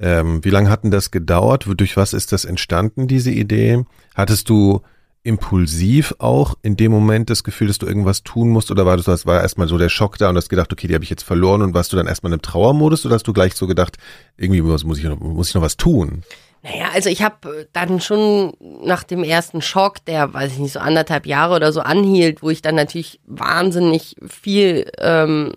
Ähm, 0.01 0.43
wie 0.45 0.51
lange 0.51 0.71
hat 0.71 0.85
denn 0.85 0.91
das 0.91 1.11
gedauert? 1.11 1.67
Durch 1.77 1.97
was 1.97 2.15
ist 2.15 2.33
das 2.33 2.45
entstanden, 2.45 3.07
diese 3.07 3.31
Idee? 3.31 3.85
Hattest 4.15 4.49
du 4.49 4.81
impulsiv 5.23 6.15
auch 6.19 6.55
in 6.63 6.77
dem 6.77 6.91
Moment 6.91 7.29
das 7.29 7.45
Gefühl, 7.45 7.69
dass 7.69 7.77
du 7.79 7.87
irgendwas 7.87 8.23
tun 8.23 8.49
musst 8.49 8.71
oder 8.71 8.87
war 8.87 8.97
das, 8.97 9.05
das 9.05 9.27
war 9.27 9.43
erstmal 9.43 9.69
so 9.69 9.77
der 9.77 9.91
Schock 9.91 10.17
da 10.17 10.31
und 10.31 10.37
hast 10.37 10.49
gedacht, 10.49 10.73
okay, 10.73 10.87
die 10.87 10.95
habe 10.95 11.05
ich 11.05 11.11
jetzt 11.11 11.25
verloren 11.25 11.61
und 11.61 11.75
warst 11.75 11.93
du 11.93 11.97
dann 11.97 12.07
erstmal 12.07 12.33
im 12.33 12.41
Trauermodus 12.41 13.05
oder 13.05 13.17
hast 13.17 13.29
du 13.29 13.35
gleich 13.35 13.55
so 13.55 13.67
gedacht, 13.67 13.99
irgendwie 14.39 14.63
muss, 14.63 14.85
muss, 14.85 14.99
ich, 14.99 15.05
noch, 15.05 15.21
muss 15.21 15.51
ich 15.51 15.55
noch 15.55 15.63
was 15.63 15.77
tun? 15.77 16.23
Naja, 16.63 16.87
also 16.95 17.11
ich 17.11 17.23
habe 17.23 17.67
dann 17.73 18.01
schon 18.01 18.55
nach 18.83 19.05
dem 19.05 19.23
ersten 19.23 19.61
Schock, 19.61 20.05
der, 20.07 20.33
weiß 20.33 20.53
ich 20.53 20.59
nicht, 20.59 20.73
so 20.73 20.81
anderthalb 20.81 21.27
Jahre 21.27 21.55
oder 21.55 21.73
so 21.73 21.81
anhielt, 21.81 22.43
wo 22.43 22.49
ich 22.49 22.63
dann 22.63 22.75
natürlich 22.75 23.21
wahnsinnig 23.27 24.17
viel 24.27 24.91
ähm, 24.99 25.53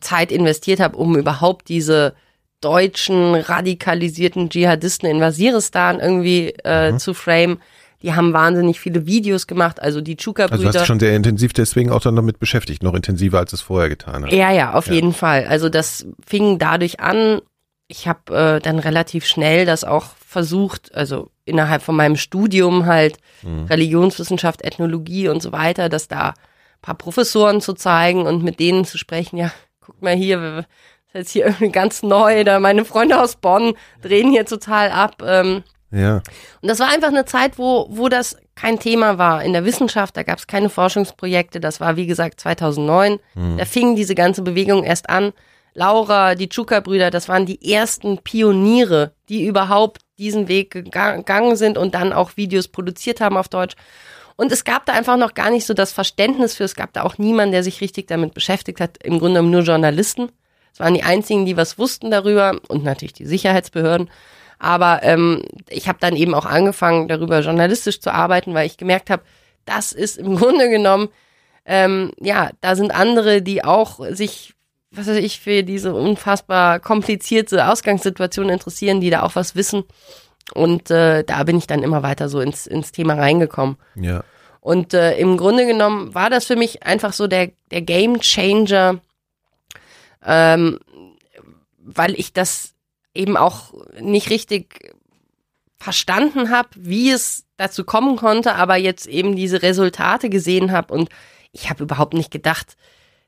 Zeit 0.00 0.30
investiert 0.30 0.78
habe, 0.78 0.96
um 0.96 1.16
überhaupt 1.16 1.68
diese 1.68 2.14
deutschen 2.60 3.34
radikalisierten 3.34 4.50
Dschihadisten 4.50 5.08
in 5.08 5.20
Waziristan 5.20 6.00
irgendwie 6.00 6.54
äh, 6.64 6.92
mhm. 6.92 6.98
zu 6.98 7.14
frame. 7.14 7.58
Die 8.02 8.14
haben 8.14 8.32
wahnsinnig 8.32 8.78
viele 8.78 9.06
Videos 9.06 9.48
gemacht, 9.48 9.82
also 9.82 10.00
die 10.00 10.16
Chuka-Brüder. 10.16 10.52
Also 10.52 10.62
du 10.62 10.68
hast 10.68 10.80
dich 10.82 10.86
schon 10.86 11.00
sehr 11.00 11.16
intensiv 11.16 11.52
deswegen 11.52 11.90
auch 11.90 12.00
dann 12.00 12.14
damit 12.14 12.38
beschäftigt, 12.38 12.82
noch 12.82 12.94
intensiver 12.94 13.38
als 13.38 13.52
es 13.52 13.60
vorher 13.60 13.88
getan 13.88 14.24
hat. 14.24 14.32
Ja, 14.32 14.52
ja, 14.52 14.74
auf 14.74 14.86
ja. 14.86 14.94
jeden 14.94 15.12
Fall. 15.12 15.46
Also 15.46 15.68
das 15.68 16.06
fing 16.24 16.58
dadurch 16.58 17.00
an. 17.00 17.40
Ich 17.88 18.06
habe 18.06 18.36
äh, 18.36 18.60
dann 18.60 18.78
relativ 18.78 19.26
schnell 19.26 19.66
das 19.66 19.82
auch 19.82 20.10
versucht, 20.24 20.94
also 20.94 21.30
innerhalb 21.44 21.82
von 21.82 21.96
meinem 21.96 22.16
Studium 22.16 22.86
halt 22.86 23.16
mhm. 23.42 23.64
Religionswissenschaft, 23.64 24.62
Ethnologie 24.62 25.28
und 25.28 25.42
so 25.42 25.50
weiter, 25.52 25.88
dass 25.88 26.06
da 26.06 26.34
paar 26.82 26.96
Professoren 26.96 27.60
zu 27.60 27.72
zeigen 27.74 28.22
und 28.22 28.44
mit 28.44 28.60
denen 28.60 28.84
zu 28.84 28.98
sprechen. 28.98 29.36
Ja, 29.38 29.50
guck 29.80 30.00
mal 30.02 30.14
hier, 30.14 30.64
ist 31.08 31.14
jetzt 31.14 31.30
hier 31.30 31.46
irgendwie 31.46 31.70
ganz 31.70 32.02
neu, 32.02 32.44
da 32.44 32.60
meine 32.60 32.84
Freunde 32.84 33.20
aus 33.20 33.36
Bonn 33.36 33.74
drehen 34.02 34.30
hier 34.30 34.46
total 34.46 34.90
ab. 34.90 35.22
Ähm. 35.24 35.62
Ja. 35.90 36.16
Und 36.60 36.68
das 36.68 36.80
war 36.80 36.88
einfach 36.88 37.08
eine 37.08 37.24
Zeit, 37.24 37.58
wo, 37.58 37.86
wo 37.90 38.08
das 38.08 38.36
kein 38.54 38.78
Thema 38.78 39.16
war. 39.16 39.42
In 39.42 39.54
der 39.54 39.64
Wissenschaft, 39.64 40.16
da 40.16 40.22
gab 40.22 40.38
es 40.38 40.46
keine 40.46 40.68
Forschungsprojekte. 40.68 41.60
Das 41.60 41.80
war, 41.80 41.96
wie 41.96 42.06
gesagt, 42.06 42.40
2009. 42.40 43.20
Mhm. 43.34 43.56
Da 43.56 43.64
fing 43.64 43.96
diese 43.96 44.14
ganze 44.14 44.42
Bewegung 44.42 44.84
erst 44.84 45.08
an. 45.08 45.32
Laura, 45.74 46.34
die 46.34 46.48
Chuka-Brüder, 46.48 47.10
das 47.10 47.28
waren 47.28 47.46
die 47.46 47.72
ersten 47.72 48.18
Pioniere, 48.18 49.12
die 49.28 49.46
überhaupt 49.46 50.02
diesen 50.18 50.48
Weg 50.48 50.72
gegangen 50.72 51.56
sind 51.56 51.78
und 51.78 51.94
dann 51.94 52.12
auch 52.12 52.36
Videos 52.36 52.68
produziert 52.68 53.20
haben 53.20 53.36
auf 53.36 53.48
Deutsch. 53.48 53.76
Und 54.36 54.52
es 54.52 54.64
gab 54.64 54.86
da 54.86 54.92
einfach 54.92 55.16
noch 55.16 55.34
gar 55.34 55.50
nicht 55.50 55.66
so 55.66 55.74
das 55.74 55.92
Verständnis 55.92 56.54
für. 56.54 56.64
Es 56.64 56.74
gab 56.74 56.92
da 56.92 57.02
auch 57.02 57.18
niemanden, 57.18 57.52
der 57.52 57.62
sich 57.62 57.80
richtig 57.80 58.08
damit 58.08 58.34
beschäftigt 58.34 58.80
hat. 58.80 59.02
Im 59.02 59.18
Grunde 59.18 59.42
nur 59.42 59.62
Journalisten. 59.62 60.30
Es 60.72 60.80
waren 60.80 60.94
die 60.94 61.02
einzigen, 61.02 61.46
die 61.46 61.56
was 61.56 61.78
wussten 61.78 62.10
darüber 62.10 62.60
und 62.68 62.84
natürlich 62.84 63.12
die 63.12 63.26
Sicherheitsbehörden. 63.26 64.10
Aber 64.58 65.00
ähm, 65.02 65.42
ich 65.68 65.88
habe 65.88 65.98
dann 66.00 66.16
eben 66.16 66.34
auch 66.34 66.46
angefangen, 66.46 67.08
darüber 67.08 67.40
journalistisch 67.40 68.00
zu 68.00 68.12
arbeiten, 68.12 68.54
weil 68.54 68.66
ich 68.66 68.76
gemerkt 68.76 69.10
habe, 69.10 69.22
das 69.64 69.92
ist 69.92 70.18
im 70.18 70.36
Grunde 70.38 70.68
genommen, 70.68 71.08
ähm, 71.64 72.12
ja, 72.20 72.50
da 72.60 72.76
sind 72.76 72.94
andere, 72.94 73.42
die 73.42 73.64
auch 73.64 74.00
sich 74.10 74.54
was 74.90 75.06
weiß 75.06 75.16
ich, 75.16 75.40
für 75.40 75.62
diese 75.62 75.94
unfassbar 75.94 76.80
komplizierte 76.80 77.68
Ausgangssituation 77.68 78.48
interessieren, 78.48 79.00
die 79.00 79.10
da 79.10 79.22
auch 79.22 79.34
was 79.34 79.54
wissen. 79.54 79.84
Und 80.54 80.90
äh, 80.90 81.24
da 81.24 81.44
bin 81.44 81.58
ich 81.58 81.66
dann 81.66 81.82
immer 81.82 82.02
weiter 82.02 82.28
so 82.28 82.40
ins, 82.40 82.66
ins 82.66 82.92
Thema 82.92 83.14
reingekommen. 83.14 83.76
Ja. 83.96 84.24
Und 84.60 84.94
äh, 84.94 85.16
im 85.18 85.36
Grunde 85.36 85.66
genommen 85.66 86.14
war 86.14 86.30
das 86.30 86.46
für 86.46 86.56
mich 86.56 86.82
einfach 86.82 87.12
so 87.12 87.26
der, 87.26 87.50
der 87.70 87.82
Game 87.82 88.20
Changer, 88.20 89.00
ähm, 90.24 90.78
weil 91.78 92.18
ich 92.18 92.32
das 92.32 92.74
eben 93.14 93.36
auch 93.36 93.72
nicht 94.00 94.30
richtig 94.30 94.94
verstanden 95.78 96.50
habe, 96.50 96.68
wie 96.74 97.10
es 97.10 97.44
dazu 97.56 97.84
kommen 97.84 98.16
konnte, 98.16 98.54
aber 98.54 98.76
jetzt 98.76 99.06
eben 99.06 99.36
diese 99.36 99.62
Resultate 99.62 100.28
gesehen 100.28 100.72
habe 100.72 100.92
und 100.94 101.08
ich 101.52 101.70
habe 101.70 101.82
überhaupt 101.82 102.14
nicht 102.14 102.30
gedacht, 102.30 102.76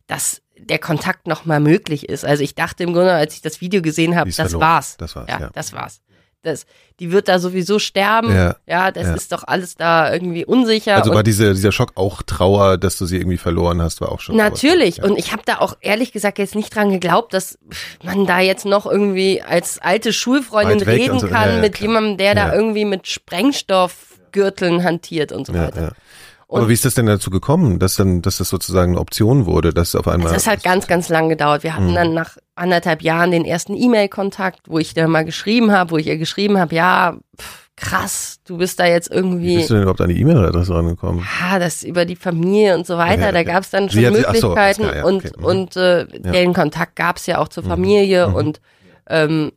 dass 0.06 0.42
der 0.58 0.78
Kontakt 0.78 1.26
noch 1.26 1.44
mal 1.46 1.60
möglich 1.60 2.08
ist. 2.08 2.24
Also 2.24 2.42
ich 2.42 2.54
dachte 2.54 2.82
im 2.82 2.92
Grunde, 2.92 3.12
als 3.12 3.34
ich 3.34 3.42
das 3.42 3.60
Video 3.60 3.80
gesehen 3.80 4.16
habe, 4.16 4.30
das 4.30 4.52
war's. 4.54 4.96
Das 4.98 5.16
war's. 5.16 5.28
Ja, 5.28 5.40
Ja, 5.40 5.50
das 5.52 5.72
war's. 5.72 6.02
Das, 6.42 6.64
die 7.00 7.12
wird 7.12 7.28
da 7.28 7.38
sowieso 7.38 7.78
sterben. 7.78 8.34
Ja, 8.34 8.56
Ja, 8.66 8.90
das 8.90 9.06
ja. 9.08 9.14
ist 9.14 9.30
doch 9.30 9.44
alles 9.46 9.74
da 9.74 10.10
irgendwie 10.10 10.44
unsicher. 10.46 10.96
Also 10.96 11.12
war 11.12 11.22
diese, 11.22 11.52
dieser 11.52 11.70
Schock 11.70 11.92
auch 11.96 12.22
Trauer, 12.22 12.78
dass 12.78 12.96
du 12.96 13.04
sie 13.04 13.18
irgendwie 13.18 13.36
verloren 13.36 13.82
hast, 13.82 14.00
war 14.00 14.10
auch 14.10 14.20
schon. 14.20 14.36
Natürlich. 14.36 14.98
Ja. 14.98 15.04
Und 15.04 15.18
ich 15.18 15.32
habe 15.32 15.42
da 15.44 15.58
auch 15.58 15.76
ehrlich 15.82 16.12
gesagt 16.12 16.38
jetzt 16.38 16.54
nicht 16.54 16.74
dran 16.74 16.90
geglaubt, 16.90 17.34
dass 17.34 17.58
man 18.02 18.24
da 18.26 18.40
jetzt 18.40 18.64
noch 18.64 18.86
irgendwie 18.86 19.42
als 19.42 19.78
alte 19.80 20.14
Schulfreundin 20.14 20.80
reden 20.80 21.20
so. 21.20 21.28
kann 21.28 21.48
Ja, 21.48 21.54
ja, 21.56 21.60
mit 21.60 21.78
jemandem, 21.78 22.16
der 22.16 22.34
da 22.34 22.48
Ja. 22.48 22.54
irgendwie 22.54 22.86
mit 22.86 23.06
Sprengstoffgürteln 23.06 24.82
hantiert 24.82 25.32
und 25.32 25.46
so 25.46 25.52
ja, 25.52 25.66
weiter. 25.66 25.92
Ja. 26.50 26.56
Aber 26.56 26.62
Und- 26.62 26.68
wie 26.68 26.72
ist 26.72 26.84
das 26.84 26.94
denn 26.94 27.06
dazu 27.06 27.30
gekommen, 27.30 27.78
dass 27.78 27.94
dann, 27.96 28.22
dass 28.22 28.38
das 28.38 28.48
sozusagen 28.48 28.92
eine 28.92 29.00
Option 29.00 29.46
wurde, 29.46 29.72
dass 29.72 29.94
auf 29.94 30.08
einmal. 30.08 30.32
Das 30.32 30.46
hat 30.46 30.62
ganz, 30.64 30.86
ganz 30.86 31.08
lang 31.08 31.28
gedauert. 31.28 31.62
Wir 31.62 31.74
hatten 31.74 31.90
Mhm. 31.90 31.94
dann 31.94 32.14
nach 32.14 32.36
anderthalb 32.56 33.02
Jahren 33.02 33.30
den 33.30 33.44
ersten 33.44 33.76
E-Mail-Kontakt, 33.76 34.60
wo 34.68 34.78
ich 34.78 34.94
dann 34.94 35.10
mal 35.10 35.24
geschrieben 35.24 35.72
habe, 35.72 35.92
wo 35.92 35.96
ich 35.96 36.06
ihr 36.06 36.18
geschrieben 36.18 36.58
habe, 36.58 36.74
ja, 36.74 37.16
pff, 37.40 37.68
krass, 37.76 38.40
du 38.46 38.58
bist 38.58 38.78
da 38.78 38.84
jetzt 38.84 39.10
wie 39.10 39.14
irgendwie, 39.14 39.56
bist 39.56 39.70
du 39.70 39.74
denn 39.74 39.82
überhaupt 39.84 40.00
an 40.02 40.10
die 40.10 40.20
E-Mail-Adresse 40.20 40.74
rangekommen? 40.74 41.24
ja, 41.40 41.58
das 41.58 41.82
über 41.82 42.04
die 42.04 42.16
Familie 42.16 42.74
und 42.76 42.86
so 42.86 42.98
weiter, 42.98 43.26
Ja, 43.26 43.32
da 43.32 43.38
ja. 43.38 43.44
gab 43.44 43.62
es 43.62 43.70
dann 43.70 43.88
schon 43.88 44.04
hat- 44.04 44.12
so, 44.12 44.18
Möglichkeiten 44.48 44.58
alles 44.58 44.76
klar, 44.76 44.96
ja, 44.96 45.04
und, 45.04 45.24
okay. 45.24 45.30
Mhm. 45.38 45.44
und 45.44 45.76
äh, 45.76 46.06
den 46.20 46.52
Kontakt 46.52 46.96
gab 46.96 47.16
es 47.16 47.26
ja 47.26 47.38
auch 47.38 47.48
zur 47.48 47.62
Familie 47.62 48.28
Mhm. 48.28 48.34
und 48.34 48.60
ähm, 49.08 49.52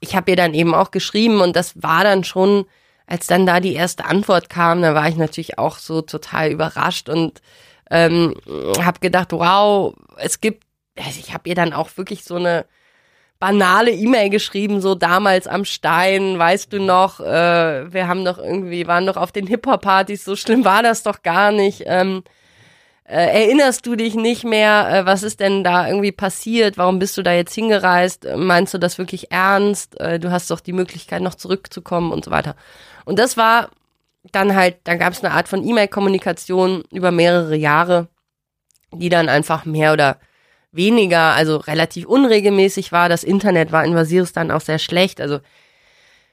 ich 0.00 0.14
habe 0.14 0.30
ihr 0.30 0.36
dann 0.36 0.54
eben 0.54 0.72
auch 0.72 0.92
geschrieben 0.92 1.40
und 1.40 1.56
das 1.56 1.82
war 1.82 2.04
dann 2.04 2.22
schon, 2.22 2.64
als 3.06 3.26
dann 3.26 3.46
da 3.46 3.60
die 3.60 3.74
erste 3.74 4.04
Antwort 4.04 4.48
kam, 4.48 4.82
da 4.82 4.94
war 4.94 5.08
ich 5.08 5.16
natürlich 5.16 5.58
auch 5.58 5.78
so 5.78 6.02
total 6.02 6.50
überrascht 6.50 7.08
und 7.08 7.42
ähm, 7.90 8.34
habe 8.80 9.00
gedacht, 9.00 9.32
wow, 9.32 9.94
es 10.16 10.40
gibt, 10.40 10.64
also 10.98 11.18
ich 11.18 11.34
habe 11.34 11.48
ihr 11.48 11.54
dann 11.54 11.72
auch 11.72 11.96
wirklich 11.96 12.24
so 12.24 12.36
eine 12.36 12.64
banale 13.38 13.90
E-Mail 13.90 14.30
geschrieben, 14.30 14.80
so 14.80 14.94
damals 14.94 15.46
am 15.46 15.66
Stein, 15.66 16.38
weißt 16.38 16.72
du 16.72 16.80
noch, 16.80 17.20
äh, 17.20 17.92
wir 17.92 18.08
haben 18.08 18.24
doch 18.24 18.38
irgendwie, 18.38 18.86
waren 18.86 19.06
doch 19.06 19.18
auf 19.18 19.32
den 19.32 19.46
Hip-Hop-Partys, 19.46 20.24
so 20.24 20.34
schlimm 20.34 20.64
war 20.64 20.82
das 20.82 21.02
doch 21.02 21.22
gar 21.22 21.52
nicht. 21.52 21.82
Ähm, 21.84 22.22
äh, 23.06 23.44
erinnerst 23.44 23.84
du 23.84 23.96
dich 23.96 24.14
nicht 24.14 24.44
mehr, 24.44 24.88
äh, 24.90 25.06
was 25.06 25.22
ist 25.22 25.40
denn 25.40 25.62
da 25.62 25.86
irgendwie 25.86 26.12
passiert, 26.12 26.78
warum 26.78 26.98
bist 26.98 27.18
du 27.18 27.22
da 27.22 27.34
jetzt 27.34 27.54
hingereist, 27.54 28.26
meinst 28.36 28.72
du 28.72 28.78
das 28.78 28.96
wirklich 28.96 29.30
ernst, 29.30 30.00
äh, 30.00 30.18
du 30.18 30.30
hast 30.30 30.50
doch 30.50 30.60
die 30.60 30.72
Möglichkeit 30.72 31.20
noch 31.20 31.34
zurückzukommen 31.34 32.12
und 32.12 32.24
so 32.24 32.30
weiter. 32.30 32.56
Und 33.04 33.18
das 33.18 33.36
war 33.36 33.70
dann 34.32 34.54
halt, 34.54 34.76
da 34.84 34.94
gab 34.96 35.12
es 35.12 35.22
eine 35.22 35.34
Art 35.34 35.48
von 35.48 35.66
E-Mail-Kommunikation 35.66 36.84
über 36.90 37.10
mehrere 37.10 37.56
Jahre, 37.56 38.08
die 38.92 39.08
dann 39.08 39.28
einfach 39.28 39.64
mehr 39.64 39.92
oder 39.92 40.18
weniger, 40.72 41.34
also 41.34 41.56
relativ 41.58 42.06
unregelmäßig 42.06 42.92
war. 42.92 43.08
Das 43.08 43.24
Internet 43.24 43.72
war 43.72 43.84
in 43.84 43.94
Waziristan 43.94 44.50
auch 44.50 44.60
sehr 44.60 44.78
schlecht, 44.78 45.20
also 45.20 45.40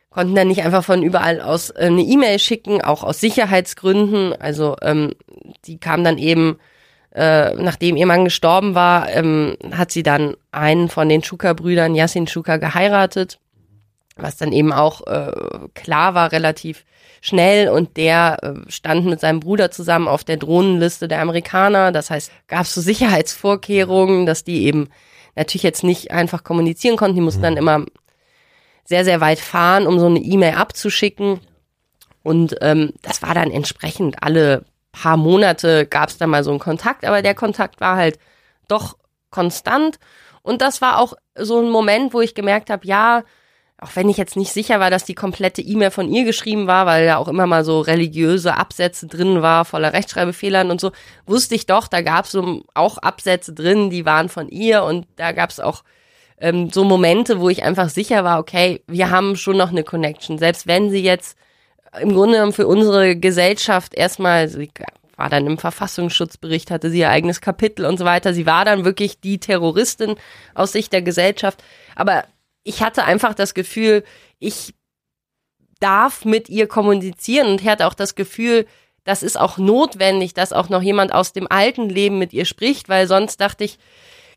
konnten 0.10 0.36
dann 0.36 0.48
nicht 0.48 0.64
einfach 0.64 0.84
von 0.84 1.04
überall 1.04 1.42
aus 1.42 1.70
äh, 1.72 1.86
eine 1.86 2.02
E-Mail 2.02 2.38
schicken, 2.38 2.82
auch 2.82 3.04
aus 3.04 3.20
Sicherheitsgründen. 3.20 4.34
Also 4.40 4.76
ähm, 4.82 5.14
die 5.66 5.80
kam 5.80 6.04
dann 6.04 6.18
eben, 6.18 6.60
äh, 7.16 7.54
nachdem 7.56 7.96
ihr 7.96 8.06
Mann 8.06 8.26
gestorben 8.26 8.76
war, 8.76 9.10
ähm, 9.10 9.58
hat 9.72 9.92
sie 9.92 10.04
dann 10.04 10.36
einen 10.52 10.90
von 10.90 11.08
den 11.08 11.24
Schuka-Brüdern, 11.24 11.96
Yassin 11.96 12.28
Schuka, 12.28 12.58
geheiratet, 12.58 13.40
was 14.22 14.38
dann 14.38 14.52
eben 14.52 14.72
auch 14.74 15.06
äh, 15.08 15.32
klar 15.74 16.14
war, 16.14 16.32
relativ 16.32 16.86
schnell. 17.22 17.70
Und 17.70 17.98
der 17.98 18.38
äh, 18.42 18.72
stand 18.72 19.06
mit 19.06 19.20
seinem 19.20 19.40
Bruder 19.40 19.72
zusammen 19.72 20.08
auf 20.08 20.24
der 20.24 20.38
Drohnenliste 20.38 21.08
der 21.08 21.22
Amerikaner. 21.22 21.92
Das 21.92 22.10
heißt, 22.10 22.32
gab 22.48 22.62
es 22.62 22.74
so 22.74 22.82
Sicherheitsvorkehrungen, 22.82 24.26
dass 24.26 24.44
die 24.44 24.66
eben 24.66 24.90
natürlich 25.36 25.64
jetzt 25.64 25.84
nicht 25.84 26.12
einfach 26.12 26.44
kommunizieren 26.44 26.98
konnten. 26.98 27.16
Die 27.16 27.22
mussten 27.22 27.44
dann 27.44 27.58
immer 27.58 27.86
sehr, 28.84 29.06
sehr 29.06 29.22
weit 29.22 29.40
fahren, 29.40 29.88
um 29.88 30.00
so 30.00 30.08
eine 30.08 30.20
E-Mail 30.20 30.56
abzuschicken. 30.56 31.40
Und 32.24 32.56
ähm, 32.62 32.94
das 33.02 33.22
war 33.22 33.34
dann 33.34 33.52
entsprechend 33.52 34.22
alle 34.22 34.66
paar 34.92 35.18
Monate 35.18 35.86
gab 35.86 36.10
es 36.10 36.18
da 36.18 36.28
mal 36.28 36.44
so 36.44 36.52
einen 36.52 36.60
Kontakt, 36.60 37.06
aber 37.06 37.22
der 37.22 37.36
Kontakt 37.36 37.80
war 37.80 37.96
halt 37.96 38.20
doch 38.68 38.98
konstant. 39.30 40.00
Und 40.42 40.62
das 40.62 40.82
war 40.82 41.00
auch 41.00 41.14
so 41.36 41.60
ein 41.60 41.70
Moment, 41.70 42.14
wo 42.14 42.22
ich 42.22 42.36
gemerkt 42.36 42.70
habe, 42.70 42.86
ja, 42.86 43.24
auch 43.82 43.96
wenn 43.96 44.10
ich 44.10 44.18
jetzt 44.18 44.38
nicht 44.38 44.54
sicher 44.54 44.80
war, 44.80 44.92
dass 44.92 45.06
die 45.06 45.16
komplette 45.16 45.62
E-Mail 45.62 45.90
von 45.90 46.08
ihr 46.14 46.24
geschrieben 46.24 46.68
war, 46.68 46.86
weil 46.86 47.08
da 47.08 47.18
auch 47.18 47.28
immer 47.28 47.48
mal 47.48 47.66
so 47.66 47.82
religiöse 47.82 48.56
Absätze 48.56 49.08
drin 49.08 49.42
war, 49.42 49.66
voller 49.66 49.92
Rechtschreibfehlern 49.92 50.70
und 50.70 50.80
so, 50.80 50.92
wusste 51.26 51.56
ich 51.56 51.66
doch, 51.66 51.88
da 51.88 52.02
gab 52.02 52.26
es 52.26 52.32
so 52.32 52.62
auch 52.76 53.00
Absätze 53.00 53.54
drin, 53.54 53.90
die 53.90 54.06
waren 54.06 54.30
von 54.30 54.50
ihr 54.50 54.84
und 54.84 55.08
da 55.16 55.32
gab 55.32 55.50
es 55.50 55.60
auch 55.60 55.84
ähm, 56.38 56.70
so 56.70 56.84
Momente, 56.84 57.40
wo 57.40 57.50
ich 57.50 57.64
einfach 57.64 57.90
sicher 57.90 58.24
war, 58.24 58.40
okay, 58.40 58.84
wir 58.86 59.10
haben 59.10 59.36
schon 59.36 59.58
noch 59.58 59.72
eine 59.72 59.84
Connection. 59.84 60.38
Selbst 60.38 60.68
wenn 60.68 60.92
sie 60.92 61.02
jetzt 61.04 61.36
im 62.00 62.14
Grunde 62.14 62.36
genommen 62.36 62.54
für 62.54 62.68
unsere 62.68 63.16
Gesellschaft 63.16 63.96
erstmal, 63.96 64.48
sie 64.48 64.70
war 65.18 65.30
dann 65.30 65.48
im 65.48 65.58
Verfassungsschutzbericht, 65.58 66.70
hatte 66.70 66.92
sie 66.92 67.00
ihr 67.00 67.10
eigenes 67.10 67.42
Kapitel 67.42 67.86
und 67.86 67.98
so 67.98 68.06
weiter. 68.06 68.34
Sie 68.36 68.46
war 68.46 68.64
dann 68.64 68.86
wirklich 68.86 69.20
die 69.20 69.40
Terroristin 69.40 70.16
aus 70.54 70.72
Sicht 70.72 70.94
der 70.94 71.02
Gesellschaft. 71.02 71.64
Aber 71.96 72.26
ich 72.64 72.82
hatte 72.84 73.04
einfach 73.04 73.34
das 73.34 73.54
Gefühl, 73.54 74.04
ich 74.40 74.74
darf 75.80 76.26
mit 76.26 76.50
ihr 76.50 76.68
kommunizieren 76.68 77.48
und 77.48 77.62
ich 77.62 77.68
hatte 77.68 77.88
auch 77.88 77.94
das 77.94 78.16
Gefühl, 78.16 78.68
das 79.04 79.24
ist 79.24 79.40
auch 79.40 79.58
notwendig, 79.58 80.34
dass 80.34 80.54
auch 80.54 80.70
noch 80.70 80.82
jemand 80.82 81.12
aus 81.14 81.34
dem 81.34 81.48
alten 81.50 81.90
Leben 81.90 82.20
mit 82.20 82.34
ihr 82.34 82.46
spricht, 82.46 82.88
weil 82.88 83.08
sonst 83.08 83.42
dachte 83.42 83.64
ich, 83.64 83.80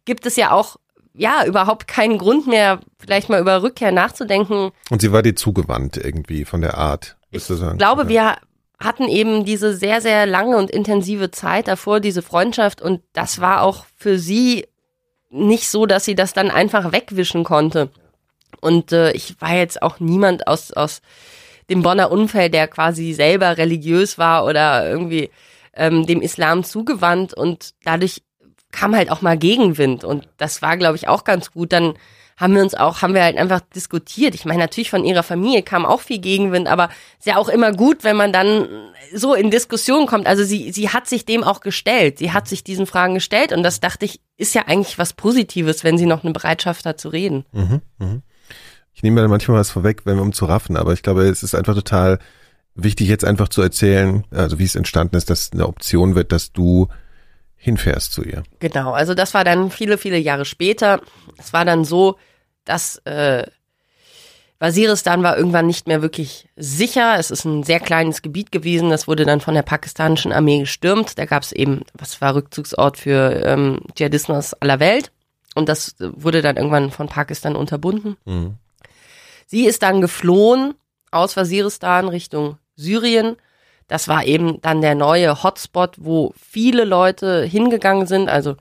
gibt 0.06 0.24
es 0.26 0.36
ja 0.36 0.52
auch 0.52 0.76
ja 1.12 1.44
überhaupt 1.46 1.86
keinen 1.86 2.18
Grund 2.18 2.46
mehr, 2.46 2.80
vielleicht 2.98 3.28
mal 3.28 3.40
über 3.40 3.62
Rückkehr 3.62 3.92
nachzudenken. 3.92 4.72
Und 4.90 5.00
sie 5.00 5.12
war 5.12 5.22
dir 5.22 5.36
zugewandt 5.36 5.96
irgendwie 5.96 6.44
von 6.44 6.60
der 6.60 6.76
Art, 6.78 7.16
würdest 7.30 7.50
du 7.50 7.54
sagen? 7.54 7.72
Ich 7.72 7.78
glaube, 7.78 8.02
Ja. 8.02 8.08
wir 8.08 8.36
hatten 8.84 9.08
eben 9.08 9.44
diese 9.44 9.74
sehr, 9.76 10.00
sehr 10.00 10.26
lange 10.26 10.56
und 10.56 10.70
intensive 10.70 11.30
Zeit 11.30 11.68
davor, 11.68 12.00
diese 12.00 12.22
Freundschaft 12.22 12.82
und 12.82 13.02
das 13.12 13.40
war 13.40 13.62
auch 13.62 13.84
für 13.96 14.18
sie 14.18 14.66
nicht 15.30 15.68
so, 15.68 15.86
dass 15.86 16.04
sie 16.04 16.14
das 16.14 16.32
dann 16.32 16.50
einfach 16.50 16.90
wegwischen 16.92 17.44
konnte. 17.44 17.90
Und 18.64 18.92
äh, 18.92 19.12
ich 19.12 19.40
war 19.40 19.54
jetzt 19.54 19.82
auch 19.82 20.00
niemand 20.00 20.46
aus, 20.46 20.72
aus 20.72 21.02
dem 21.68 21.82
Bonner 21.82 22.10
Umfeld, 22.10 22.54
der 22.54 22.66
quasi 22.66 23.12
selber 23.12 23.58
religiös 23.58 24.16
war 24.16 24.46
oder 24.46 24.88
irgendwie 24.88 25.30
ähm, 25.74 26.06
dem 26.06 26.22
Islam 26.22 26.64
zugewandt 26.64 27.34
und 27.34 27.74
dadurch 27.84 28.22
kam 28.72 28.96
halt 28.96 29.10
auch 29.10 29.20
mal 29.20 29.36
Gegenwind 29.36 30.02
und 30.02 30.28
das 30.38 30.62
war, 30.62 30.78
glaube 30.78 30.96
ich, 30.96 31.08
auch 31.08 31.24
ganz 31.24 31.52
gut. 31.52 31.72
Dann 31.72 31.94
haben 32.36 32.54
wir 32.54 32.62
uns 32.62 32.74
auch, 32.74 33.02
haben 33.02 33.14
wir 33.14 33.22
halt 33.22 33.36
einfach 33.36 33.60
diskutiert. 33.60 34.34
Ich 34.34 34.44
meine, 34.44 34.60
natürlich 34.60 34.90
von 34.90 35.04
ihrer 35.04 35.22
Familie 35.22 35.62
kam 35.62 35.86
auch 35.86 36.00
viel 36.00 36.18
Gegenwind, 36.18 36.66
aber 36.66 36.88
ist 37.18 37.26
ja 37.26 37.36
auch 37.36 37.48
immer 37.48 37.70
gut, 37.70 38.02
wenn 38.02 38.16
man 38.16 38.32
dann 38.32 38.66
so 39.12 39.34
in 39.34 39.50
Diskussion 39.50 40.06
kommt. 40.06 40.26
Also 40.26 40.42
sie, 40.42 40.72
sie 40.72 40.88
hat 40.88 41.06
sich 41.06 41.26
dem 41.26 41.44
auch 41.44 41.60
gestellt. 41.60 42.18
Sie 42.18 42.32
hat 42.32 42.48
sich 42.48 42.64
diesen 42.64 42.86
Fragen 42.86 43.14
gestellt 43.14 43.52
und 43.52 43.62
das 43.62 43.78
dachte 43.78 44.06
ich, 44.06 44.20
ist 44.36 44.54
ja 44.54 44.62
eigentlich 44.66 44.98
was 44.98 45.12
Positives, 45.12 45.84
wenn 45.84 45.98
sie 45.98 46.06
noch 46.06 46.24
eine 46.24 46.32
Bereitschaft 46.32 46.86
hat 46.86 46.98
zu 46.98 47.10
reden. 47.10 47.44
Mhm, 47.52 47.82
mhm. 47.98 48.22
Ich 48.94 49.02
nehme 49.02 49.20
da 49.20 49.28
manchmal 49.28 49.58
was 49.58 49.70
vorweg, 49.70 50.02
wenn 50.04 50.16
wir 50.16 50.22
um 50.22 50.32
zu 50.32 50.44
raffen, 50.44 50.76
aber 50.76 50.92
ich 50.92 51.02
glaube, 51.02 51.24
es 51.24 51.42
ist 51.42 51.54
einfach 51.54 51.74
total 51.74 52.18
wichtig, 52.74 53.08
jetzt 53.08 53.24
einfach 53.24 53.48
zu 53.48 53.60
erzählen, 53.62 54.24
also 54.30 54.58
wie 54.58 54.64
es 54.64 54.74
entstanden 54.74 55.16
ist, 55.16 55.30
dass 55.30 55.52
eine 55.52 55.66
Option 55.66 56.14
wird, 56.14 56.32
dass 56.32 56.52
du 56.52 56.88
hinfährst 57.56 58.12
zu 58.12 58.22
ihr. 58.22 58.42
Genau, 58.60 58.92
also 58.92 59.14
das 59.14 59.34
war 59.34 59.44
dann 59.44 59.70
viele, 59.70 59.98
viele 59.98 60.18
Jahre 60.18 60.44
später. 60.44 61.00
Es 61.38 61.52
war 61.52 61.64
dann 61.64 61.84
so, 61.84 62.16
dass 62.64 62.96
äh, 63.04 63.44
Waziristan 64.58 65.22
war 65.22 65.36
irgendwann 65.36 65.66
nicht 65.66 65.86
mehr 65.86 66.02
wirklich 66.02 66.48
sicher. 66.56 67.16
Es 67.18 67.30
ist 67.30 67.44
ein 67.44 67.64
sehr 67.64 67.80
kleines 67.80 68.22
Gebiet 68.22 68.52
gewesen. 68.52 68.90
Das 68.90 69.08
wurde 69.08 69.24
dann 69.24 69.40
von 69.40 69.54
der 69.54 69.62
pakistanischen 69.62 70.32
Armee 70.32 70.60
gestürmt. 70.60 71.18
Da 71.18 71.26
gab 71.26 71.42
es 71.42 71.52
eben, 71.52 71.82
was 71.94 72.20
war 72.20 72.34
Rückzugsort 72.34 72.96
für 72.98 73.42
ähm, 73.44 73.80
Dschihadisten 73.94 74.34
aus 74.34 74.54
aller 74.54 74.80
Welt. 74.80 75.10
Und 75.54 75.68
das 75.68 75.96
wurde 75.98 76.42
dann 76.42 76.56
irgendwann 76.56 76.90
von 76.90 77.08
Pakistan 77.08 77.56
unterbunden. 77.56 78.16
Mhm. 78.24 78.54
Sie 79.46 79.66
ist 79.66 79.82
dann 79.82 80.00
geflohen 80.00 80.74
aus 81.10 81.36
Waziristan 81.36 82.08
Richtung 82.08 82.58
Syrien. 82.76 83.36
Das 83.88 84.08
war 84.08 84.24
eben 84.24 84.60
dann 84.62 84.80
der 84.80 84.94
neue 84.94 85.42
Hotspot, 85.42 85.96
wo 85.98 86.32
viele 86.36 86.84
Leute 86.84 87.44
hingegangen 87.44 88.06
sind. 88.06 88.28
Also 88.28 88.56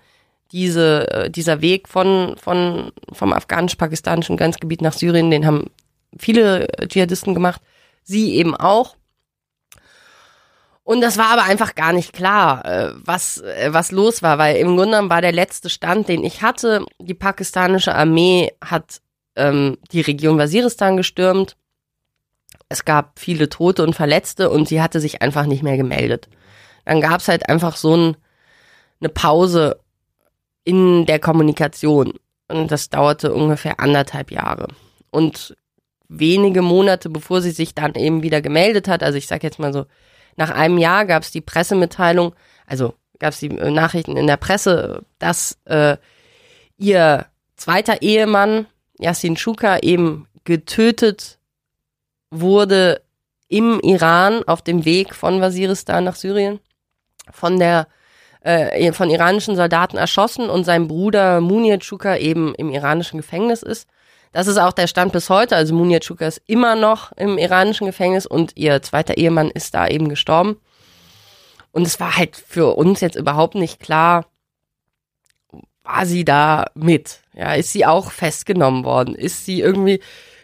diese, 0.51 1.09
äh, 1.11 1.29
dieser 1.29 1.61
Weg 1.61 1.87
von, 1.87 2.35
von, 2.37 2.91
vom 3.11 3.33
afghanisch-pakistanischen 3.33 4.37
Grenzgebiet 4.37 4.81
nach 4.81 4.93
Syrien, 4.93 5.31
den 5.31 5.45
haben 5.45 5.71
viele 6.17 6.67
Dschihadisten 6.87 7.33
gemacht, 7.33 7.61
sie 8.03 8.35
eben 8.35 8.55
auch. 8.55 8.95
Und 10.83 10.99
das 11.01 11.17
war 11.17 11.29
aber 11.29 11.43
einfach 11.43 11.75
gar 11.75 11.93
nicht 11.93 12.11
klar, 12.11 12.65
äh, 12.65 12.91
was, 12.95 13.39
äh, 13.39 13.69
was 13.71 13.91
los 13.91 14.21
war, 14.21 14.37
weil 14.37 14.57
im 14.57 14.75
Grunde 14.75 14.91
genommen 14.91 15.09
war 15.09 15.21
der 15.21 15.31
letzte 15.31 15.69
Stand, 15.69 16.09
den 16.09 16.23
ich 16.23 16.41
hatte, 16.41 16.85
die 16.99 17.13
pakistanische 17.13 17.95
Armee 17.95 18.51
hat 18.61 19.01
ähm, 19.35 19.77
die 19.91 20.01
Region 20.01 20.37
Waziristan 20.37 20.97
gestürmt. 20.97 21.57
Es 22.69 22.85
gab 22.85 23.19
viele 23.19 23.49
Tote 23.49 23.83
und 23.83 23.95
Verletzte 23.95 24.49
und 24.49 24.67
sie 24.67 24.81
hatte 24.81 24.99
sich 24.99 25.21
einfach 25.21 25.45
nicht 25.45 25.63
mehr 25.63 25.77
gemeldet. 25.77 26.29
Dann 26.85 27.01
gab 27.01 27.19
es 27.19 27.27
halt 27.27 27.49
einfach 27.49 27.75
so 27.75 27.95
ein, 27.95 28.17
eine 28.99 29.09
Pause 29.09 29.79
in 30.63 31.05
der 31.05 31.19
Kommunikation. 31.19 32.13
Und 32.47 32.71
das 32.71 32.89
dauerte 32.89 33.33
ungefähr 33.33 33.79
anderthalb 33.79 34.31
Jahre. 34.31 34.67
Und 35.11 35.55
wenige 36.07 36.61
Monate 36.61 37.09
bevor 37.09 37.41
sie 37.41 37.51
sich 37.51 37.73
dann 37.73 37.95
eben 37.95 38.23
wieder 38.23 38.41
gemeldet 38.41 38.87
hat, 38.87 39.03
also 39.03 39.17
ich 39.17 39.27
sag 39.27 39.43
jetzt 39.43 39.59
mal 39.59 39.73
so, 39.73 39.85
nach 40.35 40.51
einem 40.51 40.77
Jahr 40.77 41.05
gab 41.05 41.23
es 41.23 41.31
die 41.31 41.41
Pressemitteilung, 41.41 42.33
also 42.65 42.93
gab 43.19 43.33
es 43.33 43.39
die 43.39 43.49
äh, 43.49 43.71
Nachrichten 43.71 44.17
in 44.17 44.27
der 44.27 44.37
Presse, 44.37 45.03
dass 45.19 45.57
äh, 45.65 45.97
ihr 46.77 47.25
zweiter 47.55 48.01
Ehemann, 48.01 48.67
Yassin 48.99 49.37
Shuka, 49.37 49.79
eben 49.79 50.27
getötet 50.43 51.39
wurde 52.29 53.01
im 53.47 53.79
Iran 53.81 54.43
auf 54.47 54.61
dem 54.61 54.85
Weg 54.85 55.13
von 55.13 55.41
Waziristan 55.41 56.03
nach 56.03 56.15
Syrien 56.15 56.59
von 57.31 57.59
der 57.59 57.87
äh, 58.41 58.91
von 58.91 59.09
iranischen 59.09 59.55
Soldaten 59.55 59.97
erschossen 59.97 60.49
und 60.49 60.65
sein 60.65 60.87
Bruder 60.87 61.39
Munir 61.39 61.81
Shuka 61.81 62.17
eben 62.17 62.53
im 62.55 62.71
iranischen 62.71 63.17
Gefängnis 63.17 63.63
ist. 63.63 63.87
Das 64.33 64.47
ist 64.47 64.57
auch 64.57 64.73
der 64.73 64.87
Stand 64.87 65.13
bis 65.13 65.29
heute. 65.29 65.55
Also 65.55 65.73
Munir 65.73 66.01
Shuka 66.01 66.27
ist 66.27 66.41
immer 66.47 66.75
noch 66.75 67.11
im 67.13 67.37
iranischen 67.37 67.87
Gefängnis 67.87 68.25
und 68.25 68.57
ihr 68.57 68.81
zweiter 68.81 69.17
Ehemann 69.17 69.49
ist 69.49 69.73
da 69.73 69.87
eben 69.87 70.09
gestorben. 70.09 70.57
Und 71.71 71.87
es 71.87 71.99
war 71.99 72.17
halt 72.17 72.35
für 72.35 72.75
uns 72.75 72.99
jetzt 72.99 73.15
überhaupt 73.15 73.55
nicht 73.55 73.79
klar, 73.79 74.25
war 75.83 76.05
sie 76.05 76.25
da 76.25 76.65
mit? 76.75 77.22
Ja, 77.35 77.53
ist 77.53 77.71
sie 77.71 77.85
auch 77.85 78.11
festgenommen 78.11 78.83
worden? 78.83 79.15
Ist 79.15 79.45
sie 79.45 79.61
irgendwie 79.61 80.01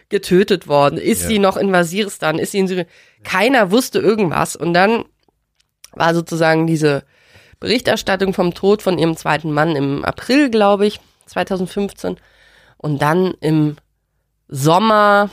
getötet 0.08 0.66
worden? 0.66 0.98
Ist 0.98 1.22
ja. 1.22 1.28
sie 1.28 1.38
noch 1.38 1.56
in 1.56 1.72
Waziristan? 1.72 2.38
Ist 2.38 2.52
sie 2.52 2.58
in 2.58 2.68
Syrien? 2.68 2.86
Keiner 3.22 3.70
wusste 3.70 4.00
irgendwas. 4.00 4.56
Und 4.56 4.74
dann 4.74 5.04
war 5.92 6.14
sozusagen 6.14 6.66
diese 6.66 7.04
Berichterstattung 7.60 8.34
vom 8.34 8.54
Tod 8.54 8.82
von 8.82 8.98
ihrem 8.98 9.16
zweiten 9.16 9.52
Mann 9.52 9.76
im 9.76 10.04
April, 10.04 10.50
glaube 10.50 10.86
ich, 10.86 11.00
2015. 11.26 12.16
Und 12.76 13.02
dann 13.02 13.34
im 13.40 13.76
Sommer 14.48 15.30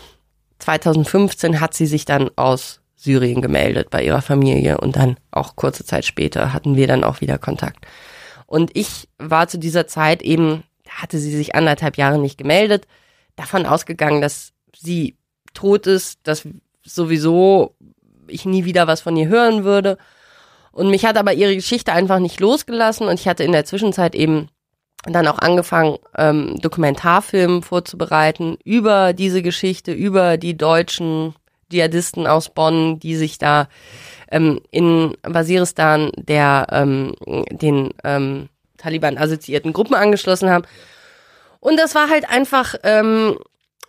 2015 0.59 1.59
hat 1.59 1.73
sie 1.73 1.87
sich 1.87 2.05
dann 2.05 2.29
aus 2.35 2.81
Syrien 2.95 3.41
gemeldet 3.41 3.89
bei 3.89 4.03
ihrer 4.03 4.21
Familie 4.21 4.79
und 4.79 4.95
dann 4.95 5.17
auch 5.31 5.55
kurze 5.55 5.85
Zeit 5.85 6.03
später 6.05 6.51
hatten 6.51 6.75
wir 6.75 6.87
dann 6.87 7.03
auch 7.03 7.21
wieder 7.21 7.37
Kontakt. 7.37 7.85
Und 8.47 8.75
ich 8.75 9.07
war 9.17 9.47
zu 9.47 9.59
dieser 9.59 9.87
Zeit 9.87 10.21
eben, 10.21 10.63
hatte 10.97 11.19
sie 11.19 11.35
sich 11.35 11.55
anderthalb 11.55 11.97
Jahre 11.97 12.19
nicht 12.19 12.37
gemeldet, 12.37 12.87
davon 13.35 13.65
ausgegangen, 13.65 14.21
dass 14.21 14.51
sie 14.75 15.15
tot 15.53 15.87
ist, 15.87 16.19
dass 16.23 16.47
sowieso 16.83 17.75
ich 18.27 18.45
nie 18.45 18.65
wieder 18.65 18.87
was 18.87 19.01
von 19.01 19.15
ihr 19.15 19.27
hören 19.27 19.63
würde. 19.63 19.97
Und 20.71 20.89
mich 20.89 21.05
hat 21.05 21.17
aber 21.17 21.33
ihre 21.33 21.55
Geschichte 21.55 21.93
einfach 21.93 22.19
nicht 22.19 22.39
losgelassen 22.39 23.07
und 23.07 23.19
ich 23.19 23.27
hatte 23.27 23.43
in 23.43 23.51
der 23.51 23.65
Zwischenzeit 23.65 24.15
eben 24.15 24.49
dann 25.03 25.27
auch 25.27 25.39
angefangen, 25.39 25.97
ähm, 26.17 26.59
Dokumentarfilm 26.61 27.63
vorzubereiten 27.63 28.57
über 28.63 29.13
diese 29.13 29.41
Geschichte, 29.41 29.93
über 29.93 30.37
die 30.37 30.57
deutschen 30.57 31.33
Dschihadisten 31.71 32.27
aus 32.27 32.49
Bonn, 32.49 32.99
die 32.99 33.15
sich 33.15 33.37
da 33.37 33.67
ähm, 34.31 34.61
in 34.71 35.15
Waziristan 35.23 36.11
der 36.17 36.67
ähm, 36.71 37.13
den 37.51 37.93
ähm, 38.03 38.49
Taliban 38.77 39.17
assoziierten 39.17 39.73
Gruppen 39.73 39.95
angeschlossen 39.95 40.49
haben. 40.49 40.65
Und 41.59 41.77
das 41.77 41.95
war 41.95 42.09
halt 42.09 42.29
einfach 42.29 42.75
ähm, 42.83 43.37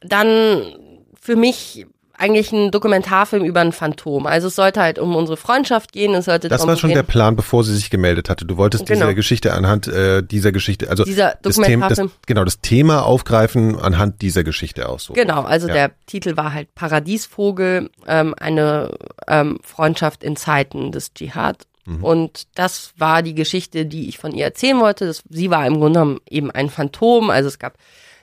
dann 0.03 0.75
für 1.21 1.37
mich 1.37 1.87
eigentlich 2.19 2.53
ein 2.53 2.71
Dokumentarfilm 2.71 3.45
über 3.45 3.61
ein 3.61 3.73
Phantom. 3.73 4.27
Also 4.27 4.49
es 4.49 4.57
sollte 4.57 4.81
halt 4.81 4.99
um 4.99 5.15
unsere 5.15 5.37
Freundschaft 5.37 5.93
gehen. 5.93 6.15
Es 6.15 6.25
sollte 6.25 6.49
das 6.49 6.67
war 6.67 6.77
schon 6.77 6.89
gehen. 6.89 6.97
der 6.97 7.05
Plan, 7.05 7.37
bevor 7.37 7.63
sie 7.63 7.75
sich 7.75 7.91
gemeldet 7.91 8.29
hatte. 8.29 8.45
Du 8.45 8.57
wolltest 8.57 8.87
genau. 8.87 9.07
diese 9.07 9.15
Geschichte 9.15 9.55
anhand 9.55 9.87
äh, 9.87 10.23
dieser 10.23 10.51
Geschichte, 10.51 10.91
also 10.91 11.05
dieser 11.05 11.39
das 11.43 11.57
Thema, 11.57 11.89
das, 11.89 12.01
genau 12.27 12.45
das 12.45 12.61
Thema 12.61 13.05
aufgreifen 13.05 13.79
anhand 13.79 14.21
dieser 14.21 14.43
Geschichte 14.43 14.89
aus. 14.89 15.05
So. 15.05 15.15
Genau, 15.15 15.43
also 15.43 15.69
ja. 15.69 15.75
der 15.75 15.91
Titel 16.07 16.37
war 16.37 16.53
halt 16.53 16.75
Paradiesvogel, 16.75 17.89
ähm, 18.09 18.35
eine 18.39 18.91
ähm, 19.29 19.61
Freundschaft 19.63 20.25
in 20.25 20.35
Zeiten 20.35 20.91
des 20.91 21.15
Dschihad. 21.15 21.67
Mhm. 21.89 22.05
Und 22.05 22.47
das 22.55 22.93
war 22.99 23.23
die 23.23 23.35
Geschichte, 23.35 23.87
die 23.87 24.09
ich 24.09 24.19
von 24.19 24.33
ihr 24.33 24.45
erzählen 24.45 24.79
wollte. 24.79 25.07
Das, 25.07 25.23
sie 25.29 25.51
war 25.51 25.67
im 25.67 25.79
Grunde 25.79 26.01
genommen 26.01 26.21
eben 26.29 26.51
ein 26.51 26.69
Phantom. 26.69 27.31
Also 27.31 27.49
es 27.49 27.59
gab 27.59 27.79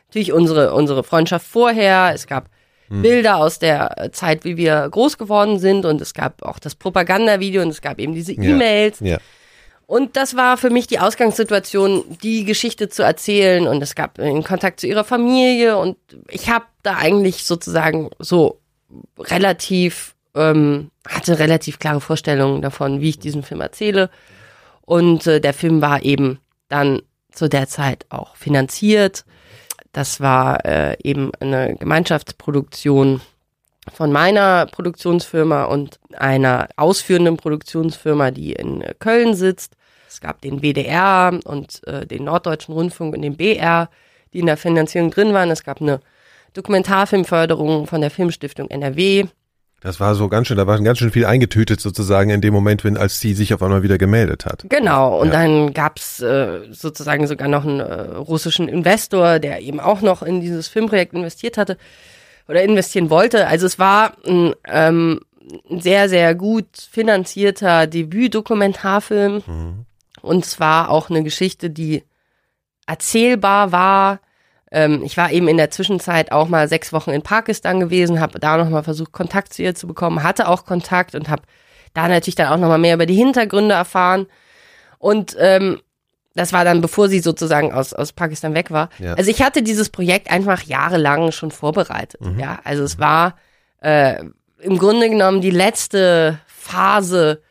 natürlich 0.07 0.31
unsere, 0.31 0.73
unsere 0.73 1.03
Freundschaft 1.03 1.47
vorher. 1.47 2.11
Es 2.13 2.27
gab 2.27 2.49
hm. 2.89 3.01
Bilder 3.01 3.37
aus 3.37 3.57
der 3.57 4.09
Zeit, 4.11 4.45
wie 4.45 4.55
wir 4.55 4.87
groß 4.89 5.17
geworden 5.17 5.57
sind 5.57 5.85
und 5.85 5.99
es 5.99 6.13
gab 6.13 6.43
auch 6.43 6.59
das 6.59 6.75
Propagandavideo 6.75 7.63
und 7.63 7.69
es 7.69 7.81
gab 7.81 7.99
eben 7.99 8.13
diese 8.13 8.33
E-Mails. 8.33 8.99
Ja. 8.99 9.07
ja. 9.07 9.17
Und 9.87 10.17
das 10.17 10.35
war 10.35 10.57
für 10.57 10.69
mich 10.69 10.87
die 10.87 10.99
Ausgangssituation, 10.99 12.17
die 12.23 12.43
Geschichte 12.43 12.89
zu 12.89 13.03
erzählen 13.03 13.67
und 13.67 13.81
es 13.83 13.93
gab 13.93 14.19
einen 14.19 14.43
Kontakt 14.43 14.79
zu 14.79 14.87
ihrer 14.87 15.03
Familie 15.03 15.77
und 15.77 15.97
ich 16.29 16.49
habe 16.49 16.65
da 16.81 16.97
eigentlich 16.97 17.43
sozusagen 17.43 18.09
so 18.17 18.59
relativ, 19.19 20.14
ähm, 20.35 20.91
hatte 21.07 21.39
relativ 21.39 21.79
klare 21.79 22.01
Vorstellungen 22.01 22.61
davon, 22.61 23.01
wie 23.01 23.09
ich 23.09 23.19
diesen 23.19 23.43
Film 23.43 23.61
erzähle. 23.61 24.09
Und 24.81 25.27
äh, 25.27 25.41
der 25.41 25.53
Film 25.53 25.81
war 25.81 26.03
eben 26.03 26.39
dann 26.69 27.01
zu 27.31 27.49
der 27.49 27.67
Zeit 27.67 28.05
auch 28.09 28.35
finanziert 28.35 29.25
das 29.95 30.19
war 30.19 30.65
äh, 30.65 30.97
eben 31.03 31.31
eine 31.39 31.75
Gemeinschaftsproduktion 31.77 33.21
von 33.93 34.11
meiner 34.11 34.65
Produktionsfirma 34.65 35.63
und 35.63 36.01
einer 36.17 36.67
ausführenden 36.75 37.37
Produktionsfirma, 37.37 38.31
die 38.31 38.53
in 38.53 38.81
äh, 38.81 38.93
Köln 38.99 39.35
sitzt. 39.35 39.77
Es 40.09 40.19
gab 40.19 40.41
den 40.41 40.61
WDR 40.61 41.39
und 41.45 41.81
äh, 41.87 42.05
den 42.05 42.25
Norddeutschen 42.25 42.73
Rundfunk 42.73 43.15
und 43.15 43.21
den 43.21 43.37
BR, 43.37 43.89
die 44.33 44.39
in 44.39 44.47
der 44.47 44.57
Finanzierung 44.57 45.11
drin 45.11 45.33
waren. 45.33 45.49
Es 45.49 45.63
gab 45.63 45.79
eine 45.79 46.01
Dokumentarfilmförderung 46.51 47.87
von 47.87 48.01
der 48.01 48.11
Filmstiftung 48.11 48.69
NRW. 48.69 49.27
Das 49.81 49.99
war 49.99 50.15
so 50.15 50.29
ganz 50.29 50.47
schön, 50.47 50.57
da 50.57 50.65
war 50.65 50.81
ganz 50.81 50.97
schön 50.97 51.11
viel 51.11 51.25
eingetötet 51.25 51.79
sozusagen 51.79 52.31
in 52.31 52.41
dem 52.41 52.53
Moment, 52.53 52.83
wenn 52.83 52.97
als 52.97 53.19
sie 53.19 53.33
sich 53.33 53.53
auf 53.53 53.61
einmal 53.61 53.83
wieder 53.83 53.97
gemeldet 53.97 54.45
hat. 54.45 54.65
Genau, 54.67 55.19
und 55.19 55.27
ja. 55.27 55.33
dann 55.33 55.73
gab's 55.73 56.21
äh, 56.21 56.61
sozusagen 56.71 57.27
sogar 57.27 57.47
noch 57.47 57.65
einen 57.65 57.81
äh, 57.81 58.15
russischen 58.15 58.67
Investor, 58.67 59.39
der 59.39 59.61
eben 59.61 59.79
auch 59.79 60.01
noch 60.01 60.23
in 60.23 60.41
dieses 60.41 60.67
Filmprojekt 60.67 61.13
investiert 61.13 61.57
hatte 61.57 61.77
oder 62.47 62.63
investieren 62.63 63.09
wollte. 63.09 63.47
Also 63.47 63.67
es 63.67 63.77
war 63.77 64.13
ein, 64.25 64.55
ähm, 64.67 65.19
sehr, 65.69 66.09
sehr 66.09 66.35
gut 66.35 66.65
finanzierter 66.91 67.87
Debütdokumentarfilm. 67.87 69.43
Mhm. 69.45 69.85
Und 70.21 70.45
zwar 70.45 70.89
auch 70.89 71.09
eine 71.09 71.23
Geschichte, 71.23 71.69
die 71.69 72.03
erzählbar 72.87 73.71
war, 73.71 74.19
ähm, 74.71 75.03
ich 75.03 75.17
war 75.17 75.31
eben 75.31 75.47
in 75.47 75.57
der 75.57 75.71
Zwischenzeit 75.71 76.31
auch 76.31 76.47
mal 76.47 76.67
sechs 76.67 76.91
Wochen 76.91 77.11
in 77.11 77.21
Pakistan 77.21 77.79
gewesen, 77.79 78.19
habe 78.19 78.39
da 78.39 78.57
nochmal 78.57 78.83
versucht, 78.83 79.11
Kontakt 79.11 79.53
zu 79.53 79.61
ihr 79.61 79.75
zu 79.75 79.87
bekommen, 79.87 80.23
hatte 80.23 80.47
auch 80.47 80.65
Kontakt 80.65 81.15
und 81.15 81.29
habe 81.29 81.43
da 81.93 82.07
natürlich 82.07 82.35
dann 82.35 82.47
auch 82.47 82.57
nochmal 82.57 82.79
mehr 82.79 82.95
über 82.95 83.05
die 83.05 83.15
Hintergründe 83.15 83.75
erfahren. 83.75 84.27
Und 84.97 85.35
ähm, 85.39 85.81
das 86.33 86.51
war 86.51 86.65
dann, 86.65 86.81
bevor 86.81 87.07
sie 87.07 87.19
sozusagen 87.19 87.71
aus, 87.71 87.93
aus 87.93 88.11
Pakistan 88.11 88.53
weg 88.53 88.69
war. 88.69 88.89
Ja. 88.99 89.13
Also 89.13 89.31
ich 89.31 89.41
hatte 89.41 89.63
dieses 89.63 89.89
Projekt 89.89 90.29
einfach 90.29 90.63
jahrelang 90.63 91.31
schon 91.31 91.51
vorbereitet. 91.51 92.21
Mhm. 92.21 92.39
Ja, 92.39 92.59
also 92.63 92.83
es 92.83 92.99
war 92.99 93.35
äh, 93.81 94.23
im 94.59 94.77
Grunde 94.77 95.09
genommen 95.09 95.41
die 95.41 95.51
letzte 95.51 96.39
Phase 96.47 97.41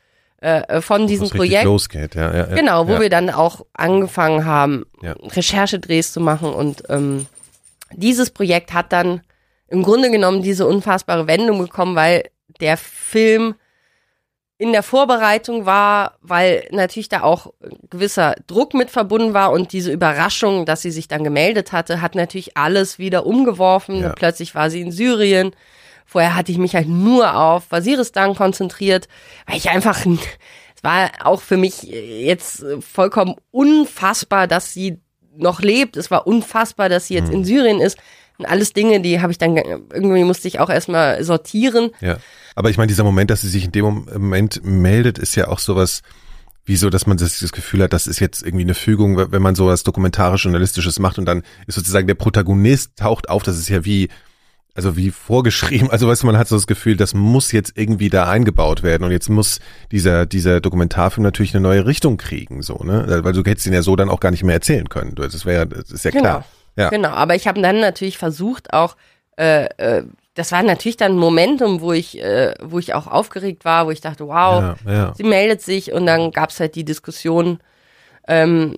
äh, 0.44 0.82
von 0.82 1.06
diesem 1.06 1.30
Projekt. 1.30 1.64
Losgeht, 1.64 2.14
ja, 2.14 2.30
ja, 2.30 2.48
ja. 2.48 2.54
Genau, 2.54 2.86
wo 2.86 2.92
ja. 2.92 3.00
wir 3.00 3.08
dann 3.10 3.30
auch 3.30 3.64
angefangen 3.72 4.44
haben, 4.44 4.84
ja. 5.00 5.12
Recherchedrehs 5.12 6.12
zu 6.12 6.20
machen. 6.20 6.52
Und 6.52 6.82
ähm, 6.90 7.26
dieses 7.92 8.30
Projekt 8.30 8.74
hat 8.74 8.92
dann 8.92 9.22
im 9.68 9.82
Grunde 9.82 10.10
genommen 10.10 10.42
diese 10.42 10.66
unfassbare 10.66 11.26
Wendung 11.26 11.58
bekommen, 11.58 11.96
weil 11.96 12.24
der 12.60 12.76
Film 12.76 13.54
in 14.58 14.72
der 14.72 14.82
Vorbereitung 14.82 15.66
war, 15.66 16.18
weil 16.20 16.68
natürlich 16.70 17.08
da 17.08 17.22
auch 17.22 17.52
gewisser 17.90 18.36
Druck 18.46 18.74
mit 18.74 18.90
verbunden 18.90 19.34
war 19.34 19.50
und 19.50 19.72
diese 19.72 19.90
Überraschung, 19.90 20.64
dass 20.66 20.82
sie 20.82 20.90
sich 20.90 21.08
dann 21.08 21.24
gemeldet 21.24 21.72
hatte, 21.72 22.00
hat 22.00 22.14
natürlich 22.14 22.56
alles 22.56 22.98
wieder 22.98 23.26
umgeworfen. 23.26 24.02
Ja. 24.02 24.10
Plötzlich 24.10 24.54
war 24.54 24.70
sie 24.70 24.82
in 24.82 24.92
Syrien. 24.92 25.56
Vorher 26.14 26.36
hatte 26.36 26.52
ich 26.52 26.58
mich 26.58 26.76
halt 26.76 26.86
nur 26.88 27.34
auf 27.36 27.64
Waziristan 27.72 28.36
konzentriert, 28.36 29.08
weil 29.48 29.56
ich 29.56 29.68
einfach, 29.70 29.98
es 30.06 30.84
war 30.84 31.10
auch 31.24 31.40
für 31.40 31.56
mich 31.56 31.82
jetzt 31.82 32.64
vollkommen 32.78 33.34
unfassbar, 33.50 34.46
dass 34.46 34.72
sie 34.72 35.00
noch 35.36 35.60
lebt. 35.60 35.96
Es 35.96 36.12
war 36.12 36.28
unfassbar, 36.28 36.88
dass 36.88 37.08
sie 37.08 37.14
jetzt 37.14 37.30
Mhm. 37.30 37.34
in 37.38 37.44
Syrien 37.44 37.80
ist. 37.80 37.98
Und 38.38 38.46
alles 38.46 38.72
Dinge, 38.72 39.00
die 39.00 39.20
habe 39.20 39.32
ich 39.32 39.38
dann 39.38 39.56
ge- 39.56 39.64
irgendwie 39.92 40.22
musste 40.22 40.46
ich 40.46 40.60
auch 40.60 40.70
erstmal 40.70 41.24
sortieren. 41.24 41.90
Ja. 42.00 42.18
Aber 42.54 42.70
ich 42.70 42.76
meine, 42.76 42.86
dieser 42.86 43.02
Moment, 43.02 43.32
dass 43.32 43.40
sie 43.40 43.48
sich 43.48 43.64
in 43.64 43.72
dem 43.72 43.84
Moment 44.06 44.60
meldet, 44.64 45.18
ist 45.18 45.34
ja 45.34 45.48
auch 45.48 45.58
sowas, 45.58 46.02
wie 46.64 46.76
so, 46.76 46.90
dass 46.90 47.08
man 47.08 47.16
das, 47.16 47.40
das 47.40 47.50
Gefühl 47.50 47.82
hat, 47.82 47.92
das 47.92 48.06
ist 48.06 48.20
jetzt 48.20 48.40
irgendwie 48.42 48.62
eine 48.62 48.74
Fügung, 48.74 49.16
wenn 49.32 49.42
man 49.42 49.56
sowas 49.56 49.82
dokumentarisch-journalistisches 49.82 51.00
macht 51.00 51.18
und 51.18 51.24
dann 51.24 51.42
ist 51.66 51.74
sozusagen 51.74 52.06
der 52.06 52.14
Protagonist 52.14 52.92
taucht 52.96 53.28
auf, 53.28 53.42
das 53.42 53.58
ist 53.58 53.68
ja 53.68 53.84
wie, 53.84 54.08
also 54.74 54.96
wie 54.96 55.10
vorgeschrieben, 55.10 55.90
also 55.90 56.08
weißt 56.08 56.22
du, 56.22 56.26
man 56.26 56.36
hat 56.36 56.48
so 56.48 56.56
das 56.56 56.66
Gefühl, 56.66 56.96
das 56.96 57.14
muss 57.14 57.52
jetzt 57.52 57.72
irgendwie 57.76 58.08
da 58.08 58.28
eingebaut 58.28 58.82
werden 58.82 59.04
und 59.04 59.12
jetzt 59.12 59.28
muss 59.28 59.60
dieser, 59.92 60.26
dieser 60.26 60.60
Dokumentarfilm 60.60 61.22
natürlich 61.22 61.54
eine 61.54 61.62
neue 61.62 61.86
Richtung 61.86 62.16
kriegen, 62.16 62.62
so, 62.62 62.78
ne, 62.82 63.20
weil 63.22 63.32
du 63.32 63.42
hättest 63.44 63.66
ihn 63.66 63.72
ja 63.72 63.82
so 63.82 63.94
dann 63.96 64.10
auch 64.10 64.20
gar 64.20 64.30
nicht 64.30 64.42
mehr 64.42 64.54
erzählen 64.54 64.88
können, 64.88 65.14
das 65.14 65.46
wäre, 65.46 65.66
das 65.66 65.90
ist 65.90 66.04
ja 66.04 66.10
klar. 66.10 66.44
Ja. 66.76 66.88
Genau, 66.88 67.10
aber 67.10 67.36
ich 67.36 67.46
habe 67.46 67.62
dann 67.62 67.78
natürlich 67.78 68.18
versucht 68.18 68.72
auch, 68.72 68.96
äh, 69.36 69.66
äh, 69.76 70.04
das 70.34 70.50
war 70.50 70.64
natürlich 70.64 70.96
dann 70.96 71.12
ein 71.12 71.18
Momentum, 71.18 71.80
wo 71.80 71.92
ich, 71.92 72.20
äh, 72.20 72.54
wo 72.60 72.80
ich 72.80 72.94
auch 72.94 73.06
aufgeregt 73.06 73.64
war, 73.64 73.86
wo 73.86 73.92
ich 73.92 74.00
dachte, 74.00 74.26
wow, 74.26 74.76
Ja, 74.84 74.92
ja. 74.92 75.14
sie 75.16 75.22
meldet 75.22 75.62
sich 75.62 75.92
und 75.92 76.06
dann 76.06 76.32
gab's 76.32 76.58
halt 76.58 76.74
die 76.74 76.84
Diskussion, 76.84 77.60
ähm, 78.26 78.74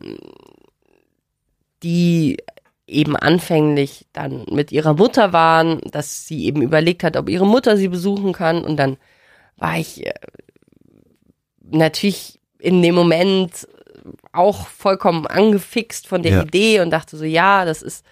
die 1.83 2.37
eben 2.87 3.17
anfänglich 3.17 4.07
dann 4.13 4.45
mit 4.51 4.71
ihrer 4.73 4.95
Mutter 4.95 5.33
waren, 5.33 5.81
dass 5.91 6.27
sie 6.27 6.45
eben 6.45 6.63
überlegt 6.63 7.03
hat, 7.03 7.17
ob 7.17 7.29
ihre 7.29 7.47
Mutter 7.47 7.77
sie 7.77 7.89
besuchen 7.89 8.33
kann 8.33 8.65
und 8.65 8.77
dann 8.77 8.97
war 9.57 9.79
ich 9.79 10.07
äh, 10.07 10.15
natürlich 11.63 12.39
in 12.59 12.83
dem 12.83 12.95
Moment 12.95 13.67
auch 14.33 14.67
vollkommen 14.69 15.27
angefixt 15.27 16.07
von 16.07 16.23
der 16.23 16.33
Ja. 16.33 16.43
Idee 16.43 16.81
und 16.81 16.91
dachte 16.91 17.17
so, 17.17 17.25
ja, 17.25 17.65
das 17.65 17.83
ist 17.83 18.05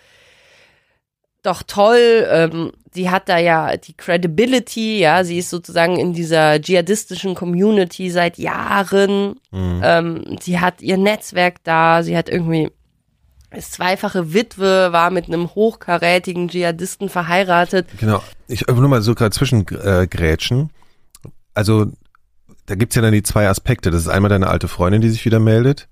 doch 1.42 1.62
toll. 1.62 2.26
Ähm, 2.30 2.72
sie 2.92 3.10
hat 3.10 3.28
da 3.28 3.38
ja 3.38 3.76
die 3.76 3.96
Credibility, 3.96 4.98
ja, 4.98 5.24
sie 5.24 5.38
ist 5.38 5.50
sozusagen 5.50 5.98
in 5.98 6.12
dieser 6.14 6.60
dschihadistischen 6.60 7.34
Community 7.34 8.10
seit 8.10 8.38
Jahren. 8.38 9.38
Mhm. 9.50 9.80
Ähm, 9.84 10.36
sie 10.40 10.58
hat 10.58 10.80
ihr 10.80 10.96
Netzwerk 10.96 11.62
da, 11.64 12.02
sie 12.02 12.16
hat 12.16 12.28
irgendwie 12.28 12.70
ist 13.56 13.72
zweifache 13.72 14.32
Witwe, 14.32 14.92
war 14.92 15.10
mit 15.10 15.26
einem 15.26 15.54
hochkarätigen 15.54 16.48
Dschihadisten 16.48 17.08
verheiratet. 17.08 17.88
Genau. 17.98 18.22
Ich 18.48 18.66
will 18.66 18.74
nur 18.74 18.88
mal 18.88 19.02
so 19.02 19.14
gerade 19.14 19.34
zwischen 19.34 19.66
äh. 19.68 20.70
Also 21.54 21.86
da 22.66 22.74
gibt's 22.74 22.96
ja 22.96 23.02
dann 23.02 23.12
die 23.12 23.22
zwei 23.22 23.48
Aspekte. 23.48 23.90
Das 23.90 24.02
ist 24.02 24.08
einmal 24.08 24.28
deine 24.28 24.48
alte 24.48 24.68
Freundin, 24.68 25.00
die 25.00 25.10
sich 25.10 25.24
wieder 25.24 25.40
meldet. 25.40 25.88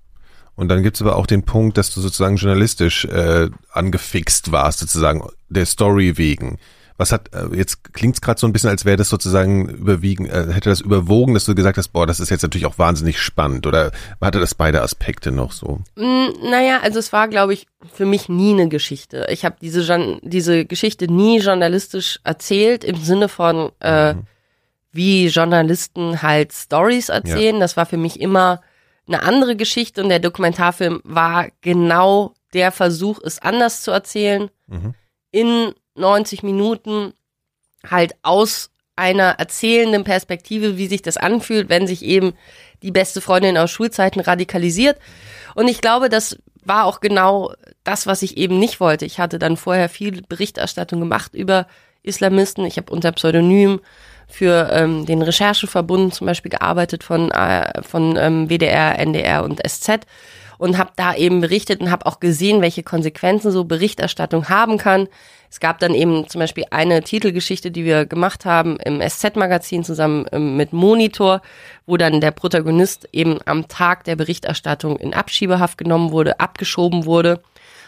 Und 0.55 0.69
dann 0.69 0.83
gibt's 0.83 1.01
aber 1.01 1.15
auch 1.15 1.25
den 1.25 1.43
Punkt, 1.43 1.77
dass 1.77 1.93
du 1.93 1.99
sozusagen 2.01 2.35
journalistisch 2.35 3.05
äh, 3.05 3.49
angefixt 3.71 4.51
warst, 4.51 4.79
sozusagen 4.79 5.27
der 5.49 5.65
Story 5.65 6.17
wegen. 6.17 6.59
Was 6.97 7.11
hat, 7.11 7.33
äh, 7.33 7.55
jetzt 7.55 7.93
klingt's 7.93 8.21
gerade 8.21 8.39
so 8.39 8.47
ein 8.47 8.53
bisschen, 8.53 8.69
als 8.69 8.85
wäre 8.85 8.97
das 8.97 9.09
sozusagen 9.09 9.67
überwiegen, 9.69 10.25
äh, 10.25 10.53
hätte 10.53 10.69
das 10.69 10.81
überwogen, 10.81 11.33
dass 11.33 11.45
du 11.45 11.55
gesagt 11.55 11.77
hast, 11.77 11.89
boah, 11.89 12.05
das 12.05 12.19
ist 12.19 12.29
jetzt 12.29 12.43
natürlich 12.43 12.65
auch 12.67 12.77
wahnsinnig 12.77 13.19
spannend. 13.19 13.65
Oder 13.65 13.91
hatte 14.21 14.39
das 14.39 14.53
beide 14.55 14.81
Aspekte 14.81 15.31
noch 15.31 15.51
so? 15.51 15.79
Mm, 15.95 16.27
Naja, 16.49 16.79
also 16.81 16.99
es 16.99 17.11
war, 17.11 17.27
glaube 17.27 17.53
ich, 17.53 17.67
für 17.93 18.05
mich 18.05 18.29
nie 18.29 18.53
eine 18.53 18.69
Geschichte. 18.69 19.27
Ich 19.29 19.43
habe 19.43 19.55
diese, 19.61 20.19
diese 20.21 20.65
Geschichte 20.65 21.11
nie 21.11 21.39
journalistisch 21.39 22.19
erzählt, 22.23 22.83
im 22.83 22.97
Sinne 22.97 23.27
von, 23.27 23.71
äh, 23.79 24.15
wie 24.91 25.27
Journalisten 25.27 26.21
halt 26.21 26.53
Stories 26.53 27.09
erzählen. 27.09 27.59
Das 27.59 27.75
war 27.75 27.85
für 27.85 27.97
mich 27.97 28.19
immer 28.19 28.61
eine 29.07 29.23
andere 29.23 29.55
Geschichte 29.55 30.01
und 30.03 30.09
der 30.09 30.19
Dokumentarfilm 30.19 31.01
war 31.03 31.47
genau 31.61 32.33
der 32.53 32.71
Versuch, 32.71 33.19
es 33.23 33.39
anders 33.39 33.81
zu 33.81 33.91
erzählen. 33.91 34.49
Mhm. 34.67 34.93
In 35.31 35.73
90 35.95 36.43
Minuten 36.43 37.13
halt 37.89 38.15
aus 38.21 38.69
einer 38.95 39.31
erzählenden 39.39 40.03
Perspektive, 40.03 40.77
wie 40.77 40.87
sich 40.87 41.01
das 41.01 41.17
anfühlt, 41.17 41.69
wenn 41.69 41.87
sich 41.87 42.03
eben 42.03 42.33
die 42.83 42.91
beste 42.91 43.21
Freundin 43.21 43.57
aus 43.57 43.71
Schulzeiten 43.71 44.19
radikalisiert. 44.19 44.99
Und 45.55 45.67
ich 45.67 45.81
glaube, 45.81 46.09
das 46.09 46.37
war 46.63 46.85
auch 46.85 46.99
genau 46.99 47.53
das, 47.83 48.07
was 48.07 48.21
ich 48.21 48.37
eben 48.37 48.59
nicht 48.59 48.79
wollte. 48.79 49.05
Ich 49.05 49.19
hatte 49.19 49.39
dann 49.39 49.57
vorher 49.57 49.89
viel 49.89 50.21
Berichterstattung 50.21 50.99
gemacht 50.99 51.33
über 51.33 51.67
Islamisten. 52.03 52.65
Ich 52.65 52.77
habe 52.77 52.91
unter 52.91 53.11
Pseudonym 53.11 53.81
für 54.27 54.69
ähm, 54.71 55.05
den 55.05 55.21
Rechercheverbund 55.21 56.13
zum 56.13 56.27
Beispiel 56.27 56.51
gearbeitet 56.51 57.03
von, 57.03 57.31
äh, 57.31 57.81
von 57.83 58.15
ähm, 58.17 58.49
WDR, 58.49 58.97
NDR 58.99 59.43
und 59.43 59.61
SZ 59.67 60.01
und 60.57 60.77
habe 60.77 60.91
da 60.95 61.15
eben 61.15 61.41
berichtet 61.41 61.81
und 61.81 61.91
habe 61.91 62.05
auch 62.05 62.19
gesehen, 62.19 62.61
welche 62.61 62.83
Konsequenzen 62.83 63.51
so 63.51 63.63
Berichterstattung 63.63 64.49
haben 64.49 64.77
kann. 64.77 65.07
Es 65.49 65.59
gab 65.59 65.79
dann 65.79 65.93
eben 65.93 66.27
zum 66.27 66.39
Beispiel 66.39 66.65
eine 66.71 67.03
Titelgeschichte, 67.03 67.69
die 67.69 67.85
wir 67.85 68.05
gemacht 68.05 68.45
haben 68.45 68.77
im 68.77 69.01
SZ-Magazin 69.01 69.83
zusammen 69.83 70.25
ähm, 70.31 70.57
mit 70.57 70.73
Monitor, 70.73 71.41
wo 71.85 71.95
dann 71.97 72.21
der 72.21 72.31
Protagonist 72.31 73.07
eben 73.11 73.39
am 73.45 73.67
Tag 73.67 74.03
der 74.05 74.15
Berichterstattung 74.15 74.97
in 74.97 75.13
Abschiebehaft 75.13 75.77
genommen 75.77 76.11
wurde, 76.11 76.39
abgeschoben 76.39 77.05
wurde 77.05 77.41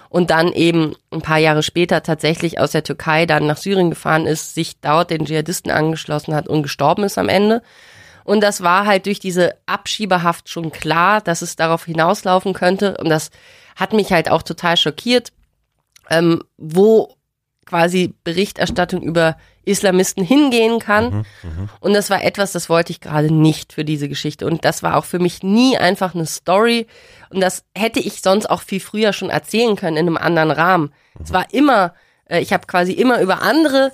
und 0.09 0.30
dann 0.30 0.53
eben 0.53 0.95
ein 1.11 1.22
paar 1.22 1.39
Jahre 1.39 1.63
später 1.63 2.03
tatsächlich 2.03 2.59
aus 2.59 2.72
der 2.72 2.84
Türkei 2.84 3.26
dann 3.26 3.47
nach 3.47 3.57
Syrien 3.57 3.89
gefahren 3.89 4.28
ist, 4.28 4.55
sich 4.55 4.80
dort 4.80 5.09
den 5.09 5.26
Dschihadisten 5.26 5.72
angeschlossen 5.72 6.36
hat 6.36 6.47
und 6.47 6.63
gestorben 6.63 7.03
ist 7.03 7.18
am 7.18 7.30
Ende. 7.30 7.61
Und 8.26 8.41
das 8.41 8.61
war 8.61 8.86
halt 8.86 9.05
durch 9.05 9.19
diese 9.19 9.55
Abschiebehaft 9.67 10.49
schon 10.49 10.71
klar, 10.71 11.21
dass 11.21 11.41
es 11.41 11.55
darauf 11.55 11.86
hinauslaufen 11.86 12.53
könnte. 12.53 12.97
Und 12.97 13.07
das 13.07 13.30
hat 13.76 13.93
mich 13.93 14.11
halt 14.11 14.30
auch 14.30 14.41
total 14.41 14.76
schockiert, 14.76 15.32
ähm, 16.09 16.43
wo 16.57 17.15
quasi 17.65 18.13
Berichterstattung 18.23 19.01
über 19.03 19.38
Islamisten 19.63 20.23
hingehen 20.23 20.80
kann. 20.80 21.26
Und 21.80 21.93
das 21.93 22.09
war 22.09 22.23
etwas, 22.23 22.51
das 22.51 22.69
wollte 22.69 22.91
ich 22.91 22.99
gerade 22.99 23.32
nicht 23.34 23.73
für 23.73 23.86
diese 23.86 24.09
Geschichte. 24.09 24.45
Und 24.47 24.65
das 24.65 24.84
war 24.84 24.97
auch 24.97 25.05
für 25.05 25.19
mich 25.19 25.43
nie 25.43 25.78
einfach 25.78 26.15
eine 26.15 26.26
Story. 26.26 26.88
Und 27.30 27.41
das 27.41 27.63
hätte 27.76 27.99
ich 27.99 28.21
sonst 28.21 28.49
auch 28.49 28.61
viel 28.61 28.80
früher 28.80 29.13
schon 29.13 29.30
erzählen 29.30 29.76
können 29.76 29.97
in 29.97 30.07
einem 30.07 30.17
anderen 30.17 30.51
Rahmen. 30.51 30.93
Es 31.23 31.32
war 31.32 31.51
immer, 31.53 31.93
äh, 32.26 32.39
ich 32.41 32.53
habe 32.53 32.67
quasi 32.67 32.91
immer 32.93 33.21
über 33.21 33.41
andere 33.41 33.91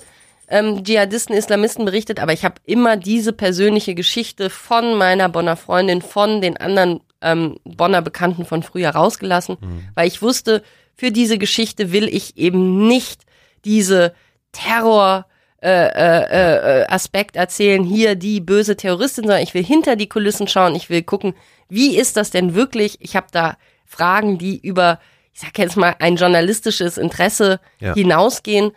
ähm, 0.52 0.84
Dschihadisten, 0.84 1.34
Islamisten 1.34 1.84
berichtet, 1.86 2.20
aber 2.20 2.32
ich 2.34 2.44
habe 2.44 2.56
immer 2.64 2.96
diese 2.96 3.32
persönliche 3.32 3.94
Geschichte 3.94 4.50
von 4.50 4.94
meiner 4.96 5.28
Bonner 5.30 5.56
Freundin, 5.56 6.02
von 6.02 6.40
den 6.42 6.56
anderen 6.58 7.00
ähm, 7.22 7.56
Bonner 7.64 8.02
Bekannten 8.02 8.44
von 8.44 8.62
früher 8.62 8.90
rausgelassen, 8.90 9.56
weil 9.94 10.06
ich 10.08 10.20
wusste, 10.20 10.62
für 10.94 11.10
diese 11.10 11.38
Geschichte 11.38 11.90
will 11.92 12.06
ich 12.06 12.36
eben 12.36 12.86
nicht 12.86 13.22
diese 13.64 14.12
Terror 14.52 15.26
äh, 15.62 15.68
äh, 15.68 16.80
äh, 16.82 16.86
Aspekt 16.88 17.36
erzählen, 17.36 17.84
hier 17.84 18.14
die 18.14 18.40
böse 18.40 18.76
Terroristin, 18.76 19.24
sondern 19.24 19.42
ich 19.42 19.54
will 19.54 19.64
hinter 19.64 19.96
die 19.96 20.08
Kulissen 20.08 20.48
schauen, 20.48 20.74
ich 20.74 20.90
will 20.90 21.02
gucken, 21.02 21.34
wie 21.68 21.96
ist 21.96 22.16
das 22.16 22.30
denn 22.30 22.54
wirklich? 22.54 22.98
Ich 23.00 23.16
habe 23.16 23.28
da 23.32 23.56
Fragen, 23.86 24.36
die 24.38 24.58
über, 24.58 24.98
ich 25.32 25.40
sag 25.40 25.56
jetzt 25.58 25.76
mal, 25.76 25.94
ein 26.00 26.16
journalistisches 26.16 26.98
Interesse 26.98 27.60
Ja. 27.78 27.94
hinausgehen. 27.94 28.72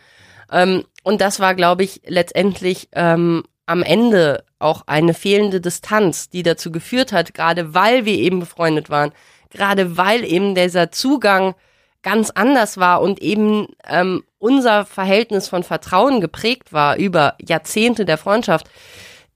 Ähm, 0.51 0.84
und 1.03 1.22
das 1.22 1.39
war, 1.39 1.55
glaube 1.55 1.84
ich, 1.84 2.01
letztendlich 2.05 2.89
ähm, 2.93 3.43
am 3.65 3.84
Ende 3.84 4.43
auch 4.59 4.84
eine 4.88 5.13
fehlende 5.13 5.61
Distanz, 5.61 6.30
die 6.30 6.43
dazu 6.43 6.72
geführt 6.72 7.11
hat, 7.11 7.34
gerade 7.34 7.73
weil 7.73 8.05
wir 8.05 8.15
eben 8.15 8.39
befreundet 8.39 8.89
waren, 8.89 9.11
gerade 9.49 9.97
weil 9.97 10.23
eben 10.23 10.55
dieser 10.55 10.91
Zugang 10.91 11.55
ganz 12.03 12.30
anders 12.30 12.77
war 12.77 13.01
und 13.01 13.19
eben 13.22 13.67
ähm, 13.88 14.23
unser 14.38 14.85
Verhältnis 14.85 15.47
von 15.47 15.63
Vertrauen 15.63 16.22
geprägt 16.22 16.72
war 16.72 16.97
über 16.97 17.35
Jahrzehnte 17.41 18.05
der 18.05 18.19
Freundschaft. 18.19 18.69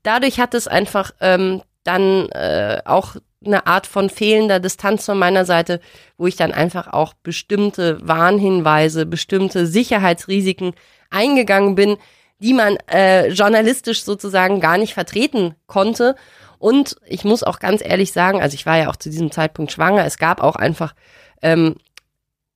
Dadurch 0.04 0.40
hat 0.40 0.54
es 0.54 0.68
einfach 0.68 1.12
ähm, 1.20 1.64
dann 1.84 2.30
äh, 2.30 2.82
auch 2.86 3.16
eine 3.44 3.66
Art 3.66 3.88
von 3.88 4.10
fehlender 4.10 4.60
Distanz 4.60 5.06
von 5.06 5.18
meiner 5.18 5.46
Seite, 5.46 5.80
wo 6.18 6.28
ich 6.28 6.36
dann 6.36 6.52
einfach 6.52 6.88
auch 6.88 7.14
bestimmte 7.24 7.98
Warnhinweise, 8.08 9.06
bestimmte 9.06 9.66
Sicherheitsrisiken 9.66 10.74
eingegangen 11.10 11.76
bin, 11.76 11.98
die 12.40 12.54
man 12.54 12.78
äh, 12.88 13.28
journalistisch 13.30 14.04
sozusagen 14.04 14.60
gar 14.60 14.78
nicht 14.78 14.94
vertreten 14.94 15.56
konnte. 15.68 16.16
Und 16.58 16.96
ich 17.06 17.24
muss 17.24 17.44
auch 17.44 17.60
ganz 17.60 17.82
ehrlich 17.84 18.12
sagen, 18.12 18.42
also 18.42 18.56
ich 18.56 18.66
war 18.66 18.78
ja 18.78 18.90
auch 18.90 18.96
zu 18.96 19.10
diesem 19.10 19.32
Zeitpunkt 19.32 19.72
schwanger, 19.72 20.06
es 20.06 20.18
gab 20.18 20.42
auch 20.42 20.56
einfach, 20.56 20.94
ähm, 21.42 21.76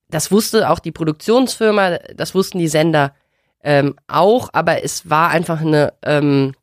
das 0.10 0.32
wusste 0.32 0.70
auch 0.70 0.80
die 0.80 0.92
Produktionsfirma, 0.92 1.98
das 2.16 2.36
wussten 2.36 2.60
die 2.60 2.68
Sender 2.68 3.14
ähm, 3.64 3.96
auch, 4.08 4.50
aber 4.54 4.84
es 4.84 5.10
war 5.10 5.30
einfach 5.30 5.62
eine, 5.62 5.94
ähm, 6.04 6.54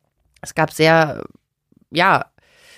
es 0.42 0.54
gab 0.54 0.72
sehr, 0.72 1.22
ja, 1.90 2.26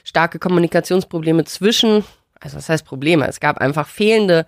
starke 0.05 0.39
Kommunikationsprobleme 0.39 1.45
zwischen, 1.45 2.05
also 2.41 2.57
was 2.57 2.69
heißt 2.69 2.85
Probleme? 2.85 3.27
Es 3.29 3.41
gab 3.41 3.59
einfach 3.59 3.89
fehlende, 3.89 4.47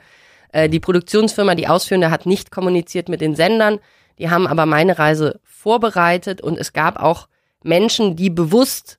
äh, 0.52 0.68
die 0.68 0.80
Produktionsfirma, 0.80 1.54
die 1.54 1.68
Ausführende 1.68 2.10
hat 2.10 2.26
nicht 2.26 2.50
kommuniziert 2.50 3.08
mit 3.08 3.20
den 3.20 3.36
Sendern, 3.36 3.80
die 4.18 4.30
haben 4.30 4.46
aber 4.46 4.66
meine 4.66 4.98
Reise 4.98 5.40
vorbereitet 5.42 6.40
und 6.40 6.58
es 6.58 6.72
gab 6.72 7.00
auch 7.00 7.28
Menschen, 7.62 8.16
die 8.16 8.30
bewusst 8.30 8.98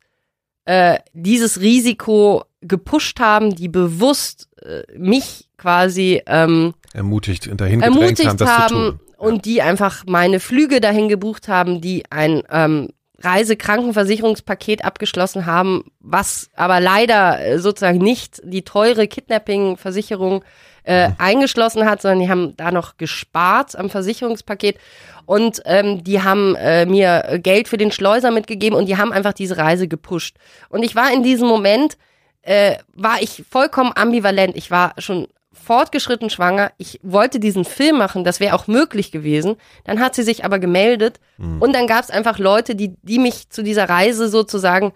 äh, 0.65 0.97
dieses 1.13 1.61
Risiko 1.61 2.43
gepusht 2.61 3.19
haben, 3.19 3.55
die 3.55 3.67
bewusst 3.67 4.49
äh, 4.61 4.81
mich 4.97 5.49
quasi 5.57 6.21
ähm, 6.25 6.73
ermutigt 6.93 7.47
und 7.47 7.61
dahin 7.61 7.81
ermutigt 7.81 8.27
haben, 8.27 8.37
das 8.37 8.49
haben 8.49 8.67
zu 8.67 8.91
tun. 8.91 8.99
und 9.17 9.45
die 9.45 9.61
einfach 9.61 10.03
meine 10.07 10.39
Flüge 10.39 10.81
dahin 10.81 11.07
gebucht 11.07 11.47
haben, 11.47 11.81
die 11.81 12.03
ein 12.09 12.41
ähm, 12.49 12.89
Reisekrankenversicherungspaket 13.19 14.83
abgeschlossen 14.83 15.45
haben, 15.45 15.85
was 15.99 16.49
aber 16.55 16.79
leider 16.79 17.45
äh, 17.45 17.59
sozusagen 17.59 17.99
nicht 17.99 18.41
die 18.43 18.63
teure 18.63 19.07
Kidnapping-Versicherung 19.07 20.43
äh, 20.85 21.09
eingeschlossen 21.17 21.85
hat, 21.85 22.01
sondern 22.01 22.19
die 22.19 22.29
haben 22.29 22.57
da 22.57 22.71
noch 22.71 22.97
gespart 22.97 23.75
am 23.75 23.89
Versicherungspaket 23.89 24.77
und 25.25 25.61
ähm, 25.65 26.03
die 26.03 26.21
haben 26.21 26.55
äh, 26.55 26.85
mir 26.85 27.39
Geld 27.41 27.67
für 27.67 27.77
den 27.77 27.91
Schleuser 27.91 28.31
mitgegeben 28.31 28.77
und 28.77 28.85
die 28.87 28.97
haben 28.97 29.11
einfach 29.11 29.33
diese 29.33 29.57
Reise 29.57 29.87
gepusht. 29.87 30.37
Und 30.69 30.83
ich 30.83 30.95
war 30.95 31.11
in 31.11 31.23
diesem 31.23 31.47
Moment, 31.47 31.97
äh, 32.43 32.75
war 32.93 33.21
ich 33.21 33.43
vollkommen 33.49 33.91
ambivalent. 33.95 34.55
Ich 34.55 34.69
war 34.69 34.93
schon 34.99 35.27
fortgeschritten 35.51 36.29
schwanger. 36.29 36.71
Ich 36.77 36.99
wollte 37.01 37.39
diesen 37.39 37.65
Film 37.65 37.97
machen, 37.97 38.23
das 38.23 38.39
wäre 38.39 38.55
auch 38.55 38.67
möglich 38.67 39.11
gewesen. 39.11 39.55
Dann 39.83 39.99
hat 39.99 40.13
sie 40.13 40.21
sich 40.21 40.45
aber 40.45 40.59
gemeldet 40.59 41.19
und 41.59 41.73
dann 41.73 41.87
gab 41.87 42.03
es 42.03 42.11
einfach 42.11 42.37
Leute, 42.37 42.75
die, 42.75 42.93
die 43.01 43.17
mich 43.17 43.49
zu 43.49 43.63
dieser 43.63 43.89
Reise 43.89 44.27
sozusagen 44.27 44.93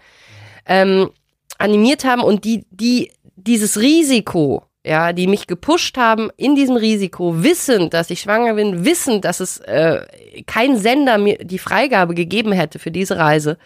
ähm, 0.68 1.10
animiert 1.58 2.06
haben 2.06 2.22
und 2.22 2.46
die, 2.46 2.66
die 2.70 3.12
dieses 3.36 3.80
Risiko, 3.80 4.64
ja, 4.86 5.12
die 5.12 5.28
mich 5.28 5.46
gepusht 5.48 5.98
haben 5.98 6.30
in 6.38 6.56
diesem 6.56 6.78
Risiko, 6.78 7.44
wissend, 7.44 7.94
dass 7.94 8.10
ich 8.10 8.22
schwanger 8.22 8.54
bin, 8.54 8.86
wissend, 8.86 9.26
dass 9.26 9.42
es 9.42 9.60
äh, 9.60 10.06
kein 10.46 10.78
Sender 10.78 11.18
mir 11.18 11.38
die 11.40 11.60
Freigabe 11.60 12.16
gegeben 12.16 12.54
hätte 12.54 12.80
für 12.80 12.90
diese 12.90 13.18
Reise. 13.18 13.58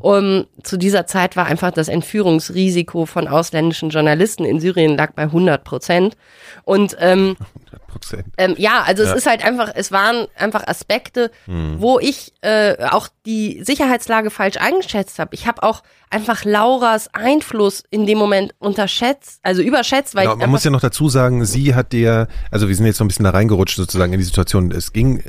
Um, 0.00 0.46
zu 0.64 0.76
dieser 0.76 1.06
Zeit 1.06 1.36
war 1.36 1.46
einfach 1.46 1.70
das 1.70 1.88
Entführungsrisiko 1.88 3.06
von 3.06 3.28
ausländischen 3.28 3.90
Journalisten 3.90 4.44
in 4.44 4.58
Syrien 4.58 4.96
lag 4.96 5.12
bei 5.12 5.22
100 5.22 5.62
Prozent. 5.62 6.16
Und 6.64 6.96
ähm, 6.98 7.36
100%. 7.96 8.24
ähm, 8.38 8.54
ja, 8.58 8.82
also 8.82 9.02
Ja. 9.04 9.10
es 9.10 9.16
ist 9.16 9.26
halt 9.26 9.44
einfach, 9.44 9.70
es 9.74 9.92
waren 9.92 10.26
einfach 10.36 10.66
Aspekte, 10.66 11.30
wo 11.46 11.98
ich 11.98 12.32
äh, 12.42 12.76
auch 12.90 13.08
die 13.26 13.62
Sicherheitslage 13.64 14.30
falsch 14.30 14.56
eingeschätzt 14.58 15.18
habe. 15.18 15.34
Ich 15.34 15.46
habe 15.46 15.62
auch 15.62 15.82
einfach 16.10 16.44
Lauras 16.44 17.08
Einfluss 17.12 17.82
in 17.90 18.06
dem 18.06 18.18
Moment 18.18 18.54
unterschätzt, 18.58 19.40
also 19.42 19.62
überschätzt, 19.62 20.14
weil 20.14 20.24
Genau, 20.24 20.34
ich 20.34 20.40
man 20.40 20.50
muss 20.50 20.64
ja 20.64 20.70
noch 20.70 20.80
dazu 20.80 21.08
sagen, 21.08 21.44
sie 21.44 21.74
hat 21.74 21.92
dir, 21.92 22.28
also 22.50 22.68
wir 22.68 22.76
sind 22.76 22.86
jetzt 22.86 22.98
so 22.98 23.04
ein 23.04 23.08
bisschen 23.08 23.24
da 23.24 23.30
reingerutscht 23.30 23.76
sozusagen 23.76 24.12
in 24.12 24.18
die 24.20 24.24
Situation. 24.24 24.70
Es 24.70 24.92
ging, 24.92 25.22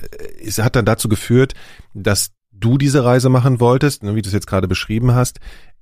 es 0.45 0.59
hat 0.59 0.75
dann 0.75 0.85
dazu 0.85 1.09
geführt, 1.09 1.53
dass 1.93 2.31
du 2.59 2.77
diese 2.79 3.03
Reise 3.05 3.29
machen 3.29 3.59
wolltest, 3.59 4.01
ne, 4.03 4.15
wie 4.15 4.21
du 4.23 4.27
es 4.29 4.33
jetzt 4.33 4.47
gerade 4.47 4.67
beschrieben 4.67 5.13
hast. 5.13 5.39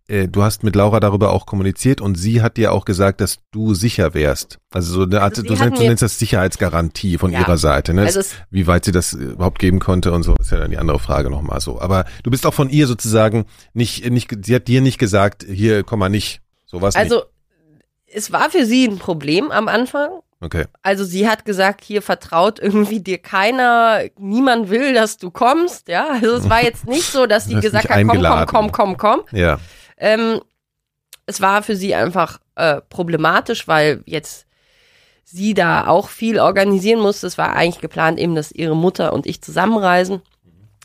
Äh, 0.08 0.28
Du 0.28 0.44
hast 0.44 0.64
mit 0.64 0.76
Laura 0.76 1.00
darüber 1.00 1.32
auch 1.32 1.46
kommuniziert 1.46 2.00
und 2.02 2.16
sie 2.16 2.42
hat 2.42 2.58
dir 2.58 2.72
auch 2.72 2.86
gesagt, 2.86 3.22
dass 3.22 3.38
du 3.52 3.74
sicher 3.74 4.14
wärst. 4.14 4.60
Also 4.72 4.94
so 4.94 5.02
eine 5.04 5.22
Art, 5.22 5.38
Also 5.38 5.44
du, 5.44 5.54
nennst, 5.56 5.80
du 5.82 5.84
nennst 5.84 6.04
das 6.04 6.20
Sicherheitsgarantie 6.20 7.18
von 7.18 7.32
Ja. 7.32 7.40
ihrer 7.40 7.58
Seite. 7.58 7.94
Ne? 7.94 8.04
Also 8.04 8.22
Wie 8.52 8.68
weit 8.68 8.86
sie 8.86 8.92
das 8.92 9.14
überhaupt 9.14 9.60
geben 9.60 9.80
konnte 9.80 10.12
und 10.12 10.24
so, 10.24 10.36
ist 10.40 10.52
ja 10.52 10.58
dann 10.60 10.72
die 10.72 10.78
andere 10.78 11.00
Frage 11.00 11.30
nochmal 11.30 11.60
so. 11.62 11.80
Aber 11.82 12.06
du 12.24 12.30
bist 12.32 12.46
auch 12.46 12.54
von 12.54 12.70
ihr 12.70 12.88
sozusagen 12.88 13.46
nicht, 13.74 14.10
nicht, 14.10 14.32
sie 14.46 14.56
hat 14.56 14.68
dir 14.68 14.82
nicht 14.82 14.98
gesagt, 15.00 15.44
hier, 15.50 15.84
komm 15.84 16.00
mal 16.00 16.10
nicht. 16.10 16.42
So 16.66 16.82
was 16.82 16.96
also 16.96 17.24
es 18.08 18.32
war 18.32 18.50
für 18.50 18.66
sie 18.66 18.86
ein 18.88 18.98
Problem 19.00 19.52
am 19.52 19.68
Anfang. 19.68 20.10
nicht. 20.12 20.22
Okay. 20.42 20.66
Also 20.84 21.04
sie 21.06 21.28
hat 21.28 21.46
gesagt, 21.46 21.84
hier 21.84 22.02
vertraut 22.02 22.60
irgendwie 22.60 23.00
dir 23.00 23.18
keiner, 23.18 24.02
niemand 24.20 24.70
will, 24.70 24.94
dass 24.94 25.18
du 25.18 25.32
kommst, 25.32 25.88
ja. 25.88 26.08
Also 26.22 26.36
es 26.36 26.50
war 26.50 26.64
jetzt 26.64 26.88
nicht 26.88 27.12
so, 27.12 27.26
dass 27.26 27.46
sie 27.46 27.56
gesagt 27.56 27.86
nicht 27.90 27.90
hat, 27.90 28.06
komm, 28.08 28.22
komm, 28.22 28.72
komm, 28.72 28.72
komm, 28.72 28.98
komm. 28.98 29.22
Ja. 29.32 29.60
Ähm, 29.98 30.42
es 31.26 31.42
war 31.42 31.64
für 31.64 31.76
sie 31.76 31.96
einfach 31.96 32.40
äh, 32.56 32.82
problematisch, 32.90 33.68
weil 33.68 34.04
jetzt 34.06 34.46
sie 35.24 35.54
da 35.54 35.88
auch 35.88 36.10
viel 36.10 36.40
organisieren 36.40 37.00
musste. 37.00 37.28
Es 37.28 37.38
war 37.38 37.54
eigentlich 37.56 37.82
geplant 37.82 38.20
eben, 38.20 38.36
dass 38.36 38.52
ihre 38.52 38.76
Mutter 38.76 39.12
und 39.14 39.26
ich 39.26 39.42
zusammenreisen. 39.42 40.22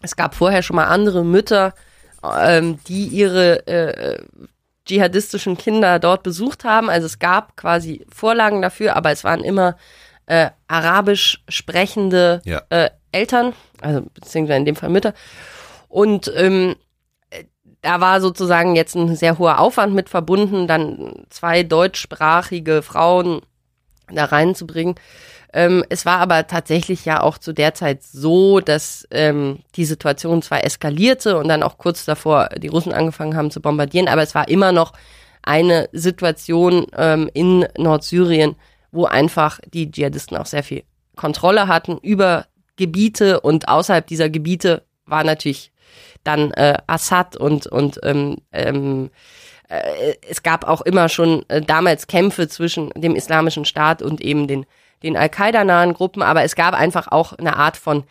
Es 0.02 0.16
gab 0.16 0.34
vorher 0.34 0.62
schon 0.62 0.76
mal 0.76 0.86
andere 0.86 1.24
Mütter, 1.24 1.74
ähm, 2.40 2.78
die 2.86 3.06
ihre 3.06 3.66
äh, 3.66 4.22
dschihadistischen 4.86 5.58
Kinder 5.58 5.98
dort 5.98 6.22
besucht 6.22 6.64
haben. 6.64 6.88
Also 6.88 7.06
es 7.06 7.18
gab 7.18 7.56
quasi 7.56 8.06
Vorlagen 8.12 8.62
dafür, 8.62 8.96
aber 8.96 9.10
es 9.10 9.24
waren 9.24 9.44
immer 9.44 9.76
äh, 10.26 10.50
arabisch 10.68 11.42
sprechende 11.48 12.40
Ja. 12.44 12.62
äh, 12.70 12.90
Eltern, 13.12 13.52
also 13.80 14.02
beziehungsweise 14.14 14.58
in 14.58 14.64
dem 14.64 14.76
Fall 14.76 14.88
Mütter. 14.88 15.12
Und 15.88 16.32
ähm, 16.34 16.70
äh, 16.70 16.74
da 17.82 18.00
war 18.00 18.20
sozusagen 18.20 18.76
jetzt 18.76 18.94
ein 18.94 19.16
sehr 19.16 19.38
hoher 19.38 19.58
Aufwand 19.58 19.94
mit 19.94 20.08
verbunden, 20.08 20.66
dann 20.66 21.24
zwei 21.30 21.62
deutschsprachige 21.62 22.82
Frauen 22.82 23.40
da 24.12 24.26
reinzubringen. 24.26 24.96
Ähm, 25.52 25.84
es 25.88 26.06
war 26.06 26.18
aber 26.18 26.46
tatsächlich 26.46 27.04
ja 27.04 27.22
auch 27.22 27.38
zu 27.38 27.52
der 27.52 27.74
Zeit 27.74 28.02
so, 28.02 28.60
dass 28.60 29.06
ähm, 29.10 29.60
die 29.74 29.84
Situation 29.84 30.42
zwar 30.42 30.64
eskalierte 30.64 31.38
und 31.38 31.48
dann 31.48 31.62
auch 31.62 31.78
kurz 31.78 32.04
davor 32.04 32.50
die 32.56 32.68
Russen 32.68 32.92
angefangen 32.92 33.36
haben 33.36 33.50
zu 33.50 33.60
bombardieren, 33.60 34.08
aber 34.08 34.22
es 34.22 34.34
war 34.34 34.48
immer 34.48 34.70
noch 34.72 34.92
eine 35.42 35.88
Situation 35.92 36.86
ähm, 36.96 37.28
in 37.34 37.66
Nordsyrien, 37.76 38.56
wo 38.92 39.06
einfach 39.06 39.58
die 39.72 39.90
Dschihadisten 39.90 40.36
auch 40.36 40.46
sehr 40.46 40.62
viel 40.62 40.84
Kontrolle 41.16 41.66
hatten 41.66 41.98
über 41.98 42.46
Gebiete 42.76 43.40
und 43.40 43.68
außerhalb 43.68 44.06
dieser 44.06 44.30
Gebiete 44.30 44.84
war 45.04 45.24
natürlich 45.24 45.69
dann 46.24 46.50
äh, 46.52 46.76
Assad 46.86 47.36
und 47.36 47.66
und 47.66 47.98
ähm, 48.02 48.38
ähm, 48.52 49.10
äh, 49.68 50.14
es 50.28 50.42
gab 50.42 50.66
auch 50.66 50.80
immer 50.82 51.08
schon 51.08 51.44
äh, 51.48 51.60
damals 51.62 52.06
Kämpfe 52.06 52.48
zwischen 52.48 52.90
dem 52.96 53.14
Islamischen 53.16 53.64
Staat 53.64 54.02
und 54.02 54.20
eben 54.20 54.46
den 54.48 54.66
den 55.02 55.16
Al-Qaida-nahen 55.16 55.94
Gruppen, 55.94 56.22
aber 56.22 56.42
es 56.44 56.54
gab 56.56 56.74
einfach 56.74 57.08
auch 57.10 57.32
eine 57.32 57.56
Art 57.56 57.78
von 57.78 58.04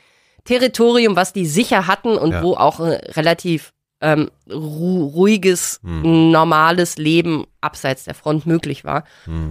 Territorium, 0.45 1.15
was 1.15 1.33
die 1.33 1.45
sicher 1.45 1.85
hatten 1.85 2.17
und 2.17 2.31
Ja. 2.31 2.41
wo 2.41 2.55
auch 2.55 2.79
äh, 2.79 2.99
relativ 3.11 3.73
ähm, 4.01 4.31
ru 4.49 5.05
ruhiges, 5.07 5.81
normales 5.83 6.97
Leben 6.97 7.45
abseits 7.61 8.05
der 8.05 8.15
Front 8.15 8.45
möglich 8.47 8.85
war. 8.85 9.03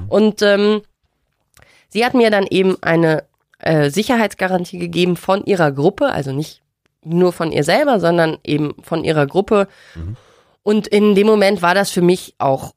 Und 0.08 0.40
ähm, 0.42 0.80
sie 1.90 2.04
hat 2.04 2.14
mir 2.14 2.30
dann 2.30 2.46
eben 2.46 2.76
eine 2.82 3.24
äh, 3.58 3.90
Sicherheitsgarantie 3.90 4.78
gegeben 4.78 5.16
von 5.16 5.44
ihrer 5.44 5.70
Gruppe, 5.70 6.06
also 6.06 6.32
nicht 6.32 6.62
nur 7.04 7.32
von 7.32 7.52
ihr 7.52 7.64
selber, 7.64 8.00
sondern 8.00 8.38
eben 8.44 8.74
von 8.82 9.04
ihrer 9.04 9.26
Gruppe. 9.26 9.68
Und 10.62 10.86
in 10.86 11.14
dem 11.14 11.26
Moment 11.26 11.62
war 11.62 11.74
das 11.74 11.90
für 11.90 12.02
mich 12.02 12.34
auch 12.38 12.74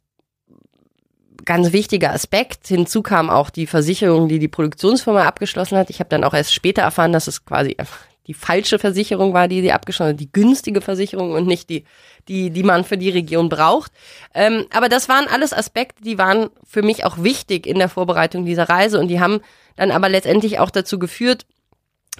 ganz 1.46 1.74
wichtiger 1.74 2.14
Aspekt. 2.14 2.68
Hinzu 2.68 3.02
kam 3.02 3.30
auch 3.30 3.50
die 3.50 3.68
Versicherung, 3.68 4.28
die 4.28 4.40
die 4.40 4.48
Produktionsfirma 4.48 5.26
abgeschlossen 5.26 5.78
hat. 5.78 5.90
Ich 5.90 6.00
habe 6.00 6.10
dann 6.10 6.24
auch 6.24 6.34
erst 6.34 6.54
später 6.54 6.84
erfahren, 6.84 7.14
dass 7.14 7.28
es 7.28 7.46
quasi 7.46 7.76
die 8.28 8.34
falsche 8.34 8.80
Versicherung 8.80 9.34
war, 9.34 9.48
die 9.48 9.62
sie 9.62 9.72
abgeschlossen 9.72 10.12
hat, 10.14 10.20
die 10.20 10.32
günstige 10.32 10.82
Versicherung 10.82 11.32
und 11.32 11.48
nicht 11.48 11.70
die, 11.70 11.86
die, 12.28 12.52
die 12.52 12.64
man 12.64 12.84
für 12.84 12.98
die 12.98 13.10
Region 13.10 13.50
braucht. 13.50 13.92
Ähm, 14.34 14.66
aber 14.72 14.90
das 14.90 15.10
waren 15.10 15.28
alles 15.28 15.54
Aspekte, 15.54 16.04
die 16.04 16.18
waren 16.18 16.50
für 16.64 16.84
mich 16.84 17.04
auch 17.04 17.24
wichtig 17.24 17.66
in 17.66 17.80
der 17.80 17.90
Vorbereitung 17.90 18.46
dieser 18.46 18.70
Reise 18.70 19.00
und 19.00 19.08
die 19.08 19.20
haben 19.20 19.42
dann 19.76 19.92
aber 19.92 20.08
letztendlich 20.08 20.60
auch 20.60 20.70
dazu 20.70 21.00
geführt, 21.00 21.46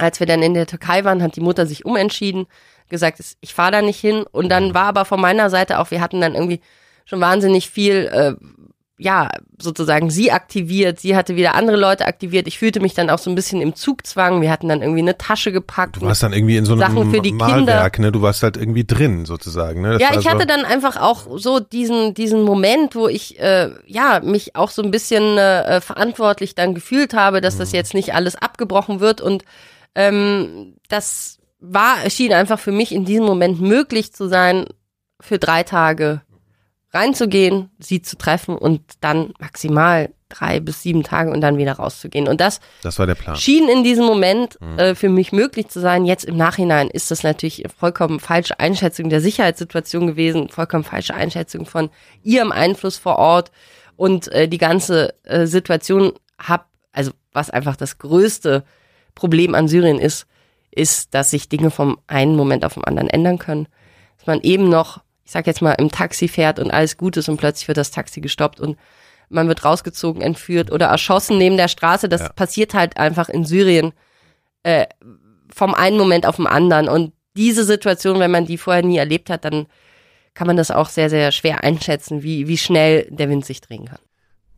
als 0.02 0.20
wir 0.20 0.28
dann 0.28 0.42
in 0.44 0.54
der 0.54 0.68
Türkei 0.68 1.04
waren, 1.04 1.22
hat 1.24 1.36
die 1.36 1.42
Mutter 1.42 1.66
sich 1.66 1.86
umentschieden, 1.86 2.48
gesagt, 2.90 3.20
es- 3.20 3.38
ich 3.42 3.54
fahre 3.54 3.72
da 3.72 3.82
nicht 3.82 4.00
hin. 4.00 4.24
Und 4.32 4.50
dann 4.50 4.74
war 4.74 4.86
aber 4.86 5.06
von 5.06 5.22
meiner 5.22 5.50
Seite 5.50 5.80
auch, 5.80 5.92
wir 5.92 6.02
hatten 6.02 6.20
dann 6.22 6.36
irgendwie 6.36 6.60
schon 7.06 7.22
wahnsinnig 7.22 7.70
viel, 7.70 8.10
äh, 8.12 8.34
ja, 8.98 9.30
sozusagen 9.60 10.12
sie 10.12 10.32
aktiviert, 10.32 11.00
sie 11.00 11.16
hatte 11.16 11.36
wieder 11.36 11.56
andere 11.56 11.76
Leute 11.76 12.06
aktiviert. 12.06 12.48
Ich 12.48 12.60
fühlte 12.60 12.80
mich 12.80 12.94
dann 12.94 13.10
auch 13.10 13.18
so 13.18 13.32
ein 13.32 13.36
bisschen 13.36 13.60
im 13.60 13.74
Zugzwang. 13.74 14.42
Wir 14.42 14.52
hatten 14.52 14.70
dann 14.70 14.84
irgendwie 14.84 15.02
eine 15.02 15.18
Tasche 15.18 15.52
gepackt. 15.52 15.96
Du 15.96 16.02
warst 16.02 16.22
dann 16.22 16.34
irgendwie 16.34 16.58
in 16.58 16.66
so 16.66 16.74
einem 16.74 16.82
Sachen 16.82 17.10
für 17.12 17.20
die 17.20 17.32
Malwerk, 17.34 17.98
ne? 17.98 18.12
Du 18.12 18.22
warst 18.22 18.44
halt 18.44 18.58
irgendwie 18.58 18.84
drin, 18.86 19.26
sozusagen, 19.26 19.82
ne? 19.82 19.94
Das 19.94 20.02
ja, 20.04 20.10
ich 20.16 20.26
so, 20.26 20.30
hatte 20.30 20.46
dann 20.46 20.66
einfach 20.66 20.98
auch 20.98 21.26
so 21.40 21.60
diesen 21.60 22.14
diesen 22.14 22.44
Moment, 22.44 22.94
wo 22.94 23.08
ich 23.08 23.40
äh, 23.40 23.72
ja 23.88 24.20
mich 24.24 24.56
auch 24.56 24.70
so 24.70 24.84
ein 24.84 24.92
bisschen 24.92 25.36
äh, 25.36 25.82
verantwortlich 25.82 26.54
dann 26.54 26.76
gefühlt 26.76 27.16
habe, 27.16 27.42
dass 27.42 27.58
das 27.58 27.72
jetzt 27.72 27.96
nicht 27.96 28.14
alles 28.14 28.36
abgebrochen 28.36 29.00
wird 29.00 29.20
und 29.20 29.44
ähm, 29.96 30.76
das 30.90 31.40
war 31.60 32.10
schien 32.10 32.34
einfach 32.34 32.60
für 32.60 32.72
mich 32.72 32.92
in 32.92 33.06
diesem 33.06 33.26
Moment 33.26 33.62
möglich 33.62 34.14
zu 34.14 34.28
sein, 34.28 34.66
für 35.20 35.38
drei 35.38 35.64
Tage 35.64 36.22
reinzugehen, 36.94 37.70
sie 37.80 38.02
zu 38.02 38.18
treffen 38.18 38.58
und 38.58 38.82
dann 39.00 39.34
maximal 39.40 40.10
drei 40.28 40.60
bis 40.60 40.82
sieben 40.82 41.04
Tage 41.04 41.32
und 41.32 41.42
dann 41.42 41.58
wieder 41.58 41.74
rauszugehen. 41.74 42.28
Und 42.28 42.42
das 42.42 42.60
Das 42.84 43.00
war 43.00 43.06
der 43.06 43.16
Plan. 43.16 43.36
schien 43.36 43.70
in 43.70 43.84
diesem 43.84 44.06
Moment 44.06 44.60
äh, 44.78 44.96
für 44.96 45.10
mich 45.10 45.32
möglich 45.32 45.68
zu 45.68 45.80
sein. 45.80 46.06
Jetzt 46.06 46.26
im 46.26 46.38
Nachhinein 46.38 46.90
ist 46.90 47.12
das 47.12 47.24
natürlich 47.24 47.66
vollkommen 47.78 48.20
falsche 48.20 48.60
Einschätzung 48.60 49.10
der 49.10 49.22
Sicherheitssituation 49.22 50.08
gewesen, 50.08 50.50
vollkommen 50.50 50.84
falsche 50.84 51.14
Einschätzung 51.14 51.66
von 51.66 51.90
ihrem 52.24 52.52
Einfluss 52.52 52.98
vor 52.98 53.18
Ort 53.18 53.52
und 53.96 54.30
äh, 54.30 54.48
die 54.48 54.58
ganze 54.58 55.14
äh, 55.24 55.46
Situation 55.46 56.14
hab, 56.40 56.70
also 56.92 57.12
was 57.34 57.50
einfach 57.50 57.76
das 57.76 57.98
größte 57.98 58.64
Problem 59.22 59.54
an 59.54 59.68
Syrien 59.68 60.00
ist, 60.00 60.26
ist, 60.72 61.14
dass 61.14 61.30
sich 61.30 61.48
Dinge 61.48 61.70
vom 61.70 62.00
einen 62.08 62.36
Moment 62.36 62.66
auf 62.66 62.74
den 62.74 62.84
anderen 62.84 63.08
ändern 63.08 63.38
können. 63.38 63.68
Dass 64.18 64.26
man 64.26 64.42
eben 64.42 64.68
noch, 64.68 65.02
ich 65.24 65.32
sag 65.32 65.46
jetzt 65.46 65.62
mal, 65.62 65.74
im 65.74 65.92
Taxi 65.92 66.28
fährt 66.28 66.58
und 66.58 66.72
alles 66.72 66.98
gut 66.98 67.18
ist 67.18 67.30
und 67.30 67.38
plötzlich 67.38 67.68
wird 67.68 67.78
das 67.78 67.92
Taxi 67.92 68.20
gestoppt 68.20 68.60
und 68.60 68.80
man 69.30 69.48
wird 69.48 69.64
rausgezogen, 69.64 70.24
entführt 70.24 70.72
oder 70.72 70.88
erschossen 70.88 71.38
neben 71.38 71.56
der 71.56 71.68
Straße. 71.68 72.10
Das 72.10 72.22
Ja. 72.22 72.30
passiert 72.30 72.74
halt 72.74 72.98
einfach 72.98 73.30
in 73.30 73.46
Syrien 73.46 73.94
äh, 74.64 74.88
vom 75.54 75.76
einen 75.76 75.98
Moment 76.00 76.26
auf 76.26 76.38
den 76.38 76.48
anderen. 76.48 76.90
Und 76.90 77.14
diese 77.38 77.64
Situation, 77.64 78.20
wenn 78.20 78.32
man 78.32 78.48
die 78.48 78.58
vorher 78.58 78.84
nie 78.84 78.98
erlebt 78.98 79.30
hat, 79.30 79.46
dann 79.46 79.68
kann 80.34 80.48
man 80.48 80.58
das 80.58 80.72
auch 80.72 80.90
sehr, 80.90 81.12
sehr 81.12 81.32
schwer 81.32 81.64
einschätzen, 81.64 82.24
wie, 82.24 82.48
wie 82.48 82.58
schnell 82.58 83.08
der 83.12 83.30
Wind 83.30 83.46
sich 83.46 83.62
drehen 83.62 83.86
kann. 83.86 84.00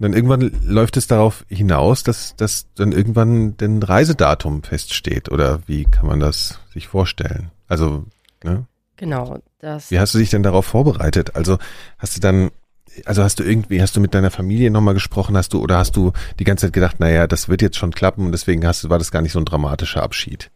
Dann 0.03 0.11
irgendwann 0.11 0.51
läuft 0.65 0.97
es 0.97 1.07
darauf 1.07 1.45
hinaus, 1.47 2.03
dass, 2.03 2.35
dass 2.35 2.67
dann 2.75 2.91
irgendwann 2.91 3.55
den 3.55 3.81
Reisedatum 3.81 4.61
feststeht. 4.61 5.31
Oder 5.31 5.61
wie 5.65 5.85
kann 5.85 6.07
man 6.07 6.19
das 6.19 6.59
sich 6.73 6.89
vorstellen? 6.89 7.51
Also, 7.69 8.03
ne? 8.43 8.65
Genau, 8.97 9.39
das. 9.59 9.91
Wie 9.91 9.99
hast 9.99 10.13
du 10.13 10.17
dich 10.17 10.29
denn 10.29 10.43
darauf 10.43 10.65
vorbereitet? 10.65 11.37
Also 11.37 11.57
hast 11.97 12.17
du 12.17 12.19
dann, 12.19 12.51
also 13.05 13.23
hast 13.23 13.39
du 13.39 13.43
irgendwie, 13.43 13.81
hast 13.81 13.95
du 13.95 14.01
mit 14.01 14.13
deiner 14.13 14.29
Familie 14.29 14.71
nochmal 14.71 14.93
gesprochen, 14.93 15.37
hast 15.37 15.53
du, 15.53 15.61
oder 15.61 15.77
hast 15.77 15.95
du 15.95 16.11
die 16.37 16.43
ganze 16.43 16.65
Zeit 16.65 16.73
gedacht, 16.73 16.99
naja, 16.99 17.25
das 17.25 17.47
wird 17.47 17.61
jetzt 17.61 17.77
schon 17.77 17.91
klappen 17.91 18.25
und 18.25 18.33
deswegen 18.33 18.67
hast 18.67 18.83
du, 18.83 18.89
war 18.89 18.99
das 18.99 19.09
gar 19.09 19.21
nicht 19.21 19.31
so 19.31 19.39
ein 19.39 19.45
dramatischer 19.45 20.03
Abschied? 20.03 20.51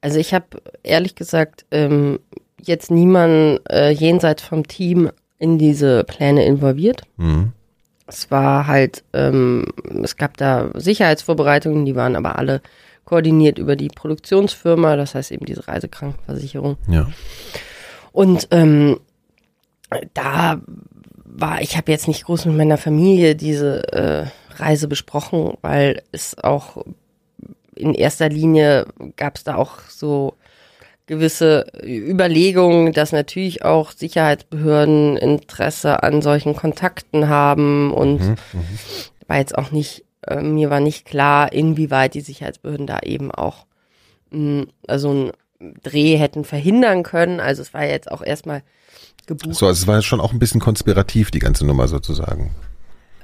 Also 0.00 0.20
ich 0.20 0.32
habe 0.32 0.62
ehrlich 0.84 1.16
gesagt 1.16 1.66
ähm, 1.72 2.20
jetzt 2.62 2.92
niemanden 2.92 3.58
äh, 3.68 3.90
jenseits 3.90 4.44
vom 4.44 4.68
Team 4.68 5.10
in 5.40 5.58
diese 5.58 6.04
Pläne 6.04 6.44
involviert. 6.44 7.02
Mhm. 7.16 7.52
Es 8.10 8.30
war 8.30 8.66
halt, 8.66 9.04
ähm, 9.12 9.66
es 10.02 10.16
gab 10.16 10.36
da 10.36 10.70
Sicherheitsvorbereitungen, 10.74 11.84
die 11.84 11.94
waren 11.94 12.16
aber 12.16 12.38
alle 12.38 12.60
koordiniert 13.04 13.58
über 13.58 13.76
die 13.76 13.88
Produktionsfirma, 13.88 14.96
das 14.96 15.14
heißt 15.14 15.32
eben 15.32 15.46
diese 15.46 15.66
Reisekrankenversicherung. 15.66 16.76
Ja. 16.88 17.08
Und 18.12 18.48
ähm, 18.50 19.00
da 20.14 20.60
war, 21.24 21.62
ich 21.62 21.76
habe 21.76 21.92
jetzt 21.92 22.08
nicht 22.08 22.24
groß 22.24 22.46
mit 22.46 22.56
meiner 22.56 22.78
Familie 22.78 23.36
diese 23.36 23.92
äh, 23.92 24.26
Reise 24.56 24.88
besprochen, 24.88 25.54
weil 25.62 26.02
es 26.12 26.36
auch 26.38 26.84
in 27.74 27.94
erster 27.94 28.28
Linie 28.28 28.86
gab 29.16 29.36
es 29.36 29.44
da 29.44 29.54
auch 29.54 29.80
so 29.88 30.34
gewisse 31.10 31.66
Überlegungen, 31.84 32.92
dass 32.92 33.10
natürlich 33.10 33.64
auch 33.64 33.90
Sicherheitsbehörden 33.90 35.16
Interesse 35.16 36.02
an 36.04 36.22
solchen 36.22 36.54
Kontakten 36.54 37.28
haben 37.28 37.92
und 37.92 38.20
Mhm. 38.20 38.36
war 39.26 39.38
jetzt 39.38 39.58
auch 39.58 39.72
nicht, 39.72 40.04
äh, 40.26 40.40
mir 40.40 40.70
war 40.70 40.78
nicht 40.78 41.04
klar, 41.04 41.52
inwieweit 41.52 42.14
die 42.14 42.20
Sicherheitsbehörden 42.20 42.86
da 42.86 43.00
eben 43.02 43.30
auch 43.32 43.66
mh, 44.30 44.66
also 44.86 45.10
einen 45.10 45.32
Dreh 45.82 46.16
hätten 46.16 46.44
verhindern 46.44 47.02
können. 47.02 47.40
Also 47.40 47.60
es 47.62 47.74
war 47.74 47.84
jetzt 47.84 48.10
auch 48.10 48.22
erstmal 48.22 48.62
gebucht. 49.26 49.56
So, 49.56 49.66
also 49.66 49.82
es 49.82 49.86
war 49.88 50.00
schon 50.02 50.20
auch 50.20 50.32
ein 50.32 50.38
bisschen 50.38 50.60
konspirativ, 50.60 51.32
die 51.32 51.40
ganze 51.40 51.66
Nummer 51.66 51.88
sozusagen. 51.88 52.54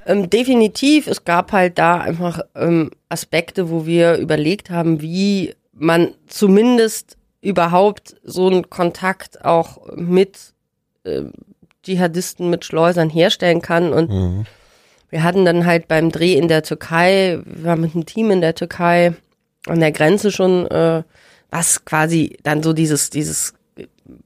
Ähm, 0.05 0.29
definitiv, 0.29 1.07
es 1.07 1.23
gab 1.23 1.53
halt 1.53 1.77
da 1.79 1.99
einfach 1.99 2.41
ähm, 2.55 2.91
Aspekte, 3.09 3.69
wo 3.69 3.85
wir 3.85 4.17
überlegt 4.17 4.69
haben, 4.69 5.01
wie 5.01 5.55
man 5.73 6.09
zumindest 6.27 7.16
überhaupt 7.41 8.15
so 8.23 8.47
einen 8.47 8.69
Kontakt 8.69 9.43
auch 9.45 9.95
mit 9.95 10.53
äh, 11.03 11.23
Dschihadisten, 11.83 12.49
mit 12.49 12.65
Schleusern 12.65 13.09
herstellen 13.09 13.61
kann. 13.61 13.93
Und 13.93 14.09
Mhm. 14.09 14.45
wir 15.09 15.23
hatten 15.23 15.45
dann 15.45 15.65
halt 15.65 15.87
beim 15.87 16.11
Dreh 16.11 16.33
in 16.33 16.47
der 16.47 16.63
Türkei, 16.63 17.39
wir 17.45 17.63
waren 17.63 17.81
mit 17.81 17.93
einem 17.93 18.05
Team 18.05 18.31
in 18.31 18.41
der 18.41 18.55
Türkei 18.55 19.13
an 19.67 19.79
der 19.79 19.91
Grenze 19.91 20.31
schon, 20.31 20.65
äh, 20.67 21.03
was 21.49 21.85
quasi 21.85 22.37
dann 22.43 22.63
so 22.63 22.73
dieses, 22.73 23.09
dieses 23.09 23.53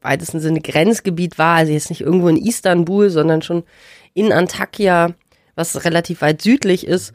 weitesten 0.01 0.39
Sinne 0.39 0.61
Grenzgebiet 0.61 1.37
war, 1.37 1.57
also 1.57 1.71
jetzt 1.71 1.89
nicht 1.89 2.01
irgendwo 2.01 2.27
in 2.29 2.37
Istanbul, 2.37 3.09
sondern 3.09 3.41
schon 3.41 3.63
in 4.13 4.31
Antakya, 4.31 5.13
was 5.55 5.85
relativ 5.85 6.21
weit 6.21 6.41
südlich 6.41 6.87
ist, 6.87 7.13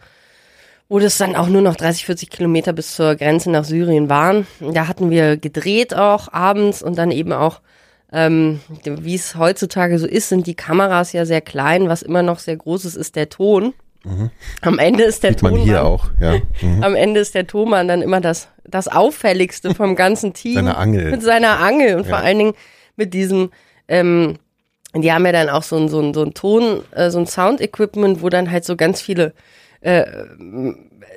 wo 0.89 0.99
das 0.99 1.19
dann 1.19 1.35
auch 1.37 1.49
nur 1.49 1.63
noch 1.63 1.77
30, 1.77 2.07
40 2.07 2.31
Kilometer 2.31 2.73
bis 2.73 2.95
zur 2.95 3.15
Grenze 3.17 3.51
nach 3.51 3.65
Syrien 3.65 4.09
waren. 4.09 4.47
Da 4.61 4.87
hatten 4.89 5.11
wir 5.11 5.37
gedreht 5.37 5.95
auch 5.95 6.33
abends 6.33 6.83
und 6.83 6.97
dann 6.97 7.11
eben 7.11 7.33
auch, 7.33 7.61
ähm, 8.13 8.61
wie 8.85 9.15
es 9.17 9.35
heutzutage 9.37 9.99
so 9.99 10.07
ist, 10.07 10.29
sind 10.29 10.47
die 10.47 10.55
Kameras 10.55 11.13
ja 11.13 11.25
sehr 11.27 11.41
klein, 11.41 11.89
was 11.89 12.03
immer 12.03 12.23
noch 12.23 12.39
sehr 12.39 12.57
groß 12.57 12.85
ist, 12.85 12.95
ist 12.97 13.17
der 13.17 13.29
Ton. 13.29 13.75
Am 14.61 14.79
Ende 14.79 15.03
ist 15.03 15.25
der 15.25 15.31
Sieht 15.33 15.43
man 15.43 15.55
Ton 15.57 15.63
hier 15.65 15.75
dann- 15.75 15.87
auch, 15.87 16.07
ja. 16.21 16.37
Mhm. 16.63 16.85
am 16.85 16.95
Ende 16.95 17.19
ist 17.19 17.35
der 17.35 17.49
Thomann 17.49 17.89
dann 17.89 18.03
immer 18.03 18.21
das, 18.21 18.47
das 18.65 18.87
Auffälligste 18.87 19.75
vom 19.75 19.97
ganzen 19.97 20.33
Team. 20.33 20.55
Seine 20.55 20.77
Angel. 20.77 21.11
Mit 21.11 21.23
seiner 21.25 21.59
Angel 21.59 21.97
und 21.97 22.05
vor 22.05 22.19
Ja. 22.19 22.25
allen 22.25 22.39
Dingen 22.39 22.53
mit 22.95 23.13
diesem, 23.15 23.51
ähm, 23.89 24.37
die 24.95 25.13
haben 25.13 25.27
ja 25.27 25.33
dann 25.33 25.49
auch 25.49 25.65
so 25.65 25.77
ein, 25.77 25.89
so 25.89 26.01
ein, 26.01 26.15
so 26.15 26.23
ein 26.23 26.35
Ton, 26.35 26.83
äh, 26.93 27.11
so 27.11 27.19
ein 27.19 27.27
Sound-Equipment, 27.27 28.23
wo 28.23 28.29
dann 28.29 28.49
halt 28.53 28.65
so 28.65 28.77
ganz 28.77 29.01
viele 29.01 29.35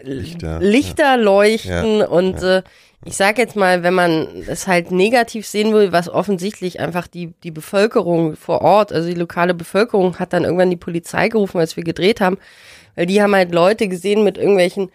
Lichter. 0.03 0.59
Lichter 0.59 1.17
leuchten 1.17 1.99
Ja, 1.99 2.07
und 2.07 2.43
Äh, 2.43 2.63
ich 3.05 3.15
sag 3.15 3.37
jetzt 3.37 3.55
mal, 3.55 3.81
wenn 3.81 3.93
man 3.93 4.27
es 4.47 4.67
halt 4.67 4.91
negativ 4.91 5.47
sehen 5.47 5.73
will, 5.73 5.93
was 5.93 6.09
offensichtlich 6.09 6.81
einfach 6.81 7.07
die, 7.07 7.31
die 7.43 7.51
Bevölkerung 7.51 8.35
vor 8.35 8.61
Ort, 8.61 8.91
also 8.91 9.07
die 9.07 9.15
lokale 9.15 9.53
Bevölkerung 9.53 10.19
hat 10.19 10.33
dann 10.33 10.43
irgendwann 10.43 10.69
die 10.69 10.75
Polizei 10.75 11.29
gerufen, 11.29 11.59
als 11.59 11.77
wir 11.77 11.85
gedreht 11.85 12.19
haben, 12.19 12.37
weil 12.95 13.05
die 13.05 13.21
haben 13.21 13.33
halt 13.33 13.53
Leute 13.53 13.87
gesehen 13.87 14.25
mit 14.25 14.37
irgendwelchen 14.37 14.91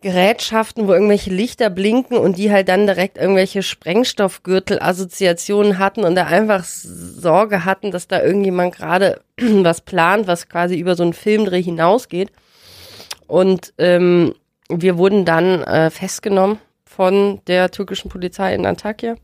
Gerätschaften, 0.00 0.88
wo 0.88 0.94
irgendwelche 0.94 1.28
Lichter 1.30 1.68
blinken 1.68 2.16
und 2.16 2.38
die 2.38 2.50
halt 2.50 2.68
dann 2.68 2.86
direkt 2.86 3.18
irgendwelche 3.18 3.62
Sprengstoffgürtel-Assoziationen 3.62 5.78
hatten 5.78 6.04
und 6.04 6.14
da 6.14 6.24
einfach 6.24 6.64
Sorge 6.64 7.66
hatten, 7.66 7.90
dass 7.90 8.08
da 8.08 8.22
irgendjemand 8.22 8.74
gerade 8.74 9.20
was 9.38 9.82
plant, 9.82 10.26
was 10.26 10.48
quasi 10.48 10.76
über 10.76 10.96
so 10.96 11.02
einen 11.02 11.12
Filmdreh 11.12 11.62
hinausgeht. 11.62 12.30
Und 13.32 13.72
ähm, 13.78 14.34
wir 14.68 14.98
wurden 14.98 15.24
dann 15.24 15.62
äh, 15.62 15.88
festgenommen 15.88 16.58
von 16.84 17.40
der 17.46 17.70
türkischen 17.70 18.10
Polizei 18.10 18.54
in 18.54 18.66
Antakya. 18.66 19.14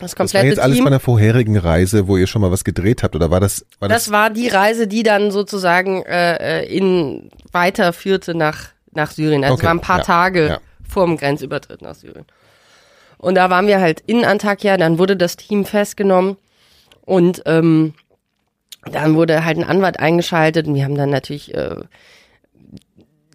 Das 0.00 0.10
Das 0.10 0.10
war 0.10 0.16
komplette 0.24 0.46
jetzt 0.48 0.58
alles 0.58 0.74
Team. 0.78 0.84
bei 0.84 0.90
einer 0.90 0.98
vorherigen 0.98 1.56
Reise, 1.56 2.08
wo 2.08 2.16
ihr 2.16 2.26
schon 2.26 2.42
mal 2.42 2.50
was 2.50 2.64
gedreht 2.64 3.04
habt, 3.04 3.14
oder 3.14 3.30
war 3.30 3.38
das? 3.38 3.64
War 3.78 3.88
Das 3.88 4.10
war 4.10 4.30
die 4.30 4.48
Reise, 4.48 4.88
die 4.88 5.04
dann 5.04 5.30
sozusagen 5.30 6.02
äh, 6.06 6.64
äh, 6.64 6.76
in 6.76 7.30
weiterführte 7.52 8.34
nach 8.34 8.70
nach 8.90 9.12
Syrien. 9.12 9.44
Also 9.44 9.54
Okay, 9.54 9.62
es 9.62 9.66
war 9.66 9.74
ein 9.74 9.80
paar 9.80 9.98
ja, 9.98 10.04
Tage 10.04 10.48
ja. 10.48 10.58
vor 10.88 11.06
dem 11.06 11.16
Grenzübertritt 11.16 11.82
nach 11.82 11.94
Syrien. 11.94 12.26
Und 13.16 13.36
da 13.36 13.48
waren 13.48 13.68
wir 13.68 13.80
halt 13.80 14.02
in 14.08 14.24
Antakya, 14.24 14.76
dann 14.76 14.98
wurde 14.98 15.16
das 15.16 15.36
Team 15.36 15.64
festgenommen 15.64 16.36
und 17.02 17.42
ähm, 17.46 17.94
dann 18.90 19.14
wurde 19.14 19.44
halt 19.44 19.56
ein 19.56 19.64
Anwalt 19.64 20.00
eingeschaltet 20.00 20.66
und 20.66 20.74
wir 20.74 20.82
haben 20.82 20.96
dann 20.96 21.10
natürlich 21.10 21.54
äh, 21.54 21.76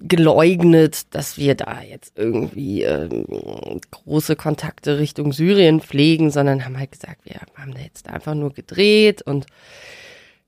geleugnet, 0.02 1.14
dass 1.14 1.38
wir 1.38 1.56
da 1.56 1.82
jetzt 1.82 2.18
irgendwie 2.18 2.84
ähm, 2.84 3.80
große 3.92 4.36
Kontakte 4.36 5.00
Richtung 5.00 5.34
Syrien 5.34 5.82
pflegen, 5.82 6.32
sondern 6.32 6.66
haben 6.66 6.78
halt 6.78 6.92
gesagt, 6.92 7.26
wir 7.26 7.36
haben 7.56 7.74
da 7.74 7.80
jetzt 7.80 8.10
einfach 8.10 8.34
nur 8.34 8.54
gedreht 8.54 9.22
und 9.22 9.46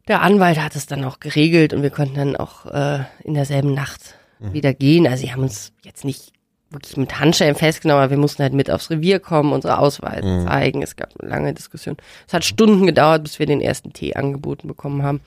der 0.07 0.21
Anwalt 0.21 0.59
hat 0.59 0.75
es 0.75 0.85
dann 0.85 1.03
auch 1.05 1.19
geregelt 1.19 1.73
und 1.73 1.81
wir 1.81 1.89
konnten 1.89 2.15
dann 2.15 2.35
auch 2.35 2.65
äh, 2.65 3.03
in 3.23 3.34
derselben 3.34 3.73
Nacht 3.73 4.15
wieder 4.51 4.73
gehen. 4.73 5.07
Also 5.07 5.25
sie 5.25 5.31
haben 5.31 5.43
uns 5.43 5.71
jetzt 5.84 6.03
nicht 6.03 6.34
wirklich 6.69 6.97
mit 6.97 7.19
Handschellen 7.19 7.55
festgenommen, 7.55 8.03
aber 8.03 8.09
wir 8.09 8.17
mussten 8.17 8.43
halt 8.43 8.53
mit 8.53 8.69
aufs 8.69 8.89
Revier 8.89 9.19
kommen, 9.19 9.53
unsere 9.53 9.77
Ausweise 9.77 10.45
zeigen. 10.45 10.81
Es 10.81 10.95
gab 10.95 11.13
eine 11.19 11.30
lange 11.30 11.53
Diskussion. 11.53 11.95
Es 12.27 12.34
hat 12.34 12.43
Stunden 12.43 12.85
gedauert, 12.85 13.23
bis 13.23 13.39
wir 13.39 13.45
den 13.45 13.61
ersten 13.61 13.93
Tee 13.93 14.15
angeboten 14.15 14.67
bekommen 14.67 15.03
haben. 15.03 15.21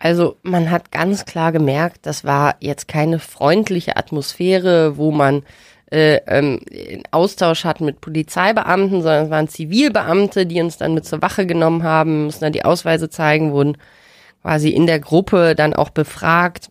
Also 0.00 0.38
man 0.42 0.70
hat 0.70 0.90
ganz 0.92 1.26
klar 1.26 1.52
gemerkt, 1.52 2.06
das 2.06 2.24
war 2.24 2.56
jetzt 2.60 2.88
keine 2.88 3.18
freundliche 3.18 3.98
Atmosphäre, 3.98 4.96
wo 4.96 5.12
man 5.12 5.42
äh, 5.92 6.20
ähm, 6.26 6.60
Austausch 7.10 7.64
hat 7.64 7.82
mit 7.82 8.00
Polizeibeamten, 8.00 9.02
sondern 9.02 9.24
es 9.24 9.30
waren 9.30 9.48
Zivilbeamte, 9.48 10.46
die 10.46 10.62
uns 10.62 10.78
dann 10.78 10.94
mit 10.94 11.04
zur 11.04 11.20
Wache 11.20 11.44
genommen 11.44 11.82
haben, 11.82 12.24
mussten 12.24 12.44
dann 12.44 12.54
die 12.54 12.64
Ausweise 12.64 13.10
zeigen, 13.10 13.52
wurden 13.52 13.76
quasi 14.40 14.70
in 14.70 14.86
der 14.86 15.00
Gruppe 15.00 15.54
dann 15.54 15.74
auch 15.74 15.90
befragt 15.90 16.70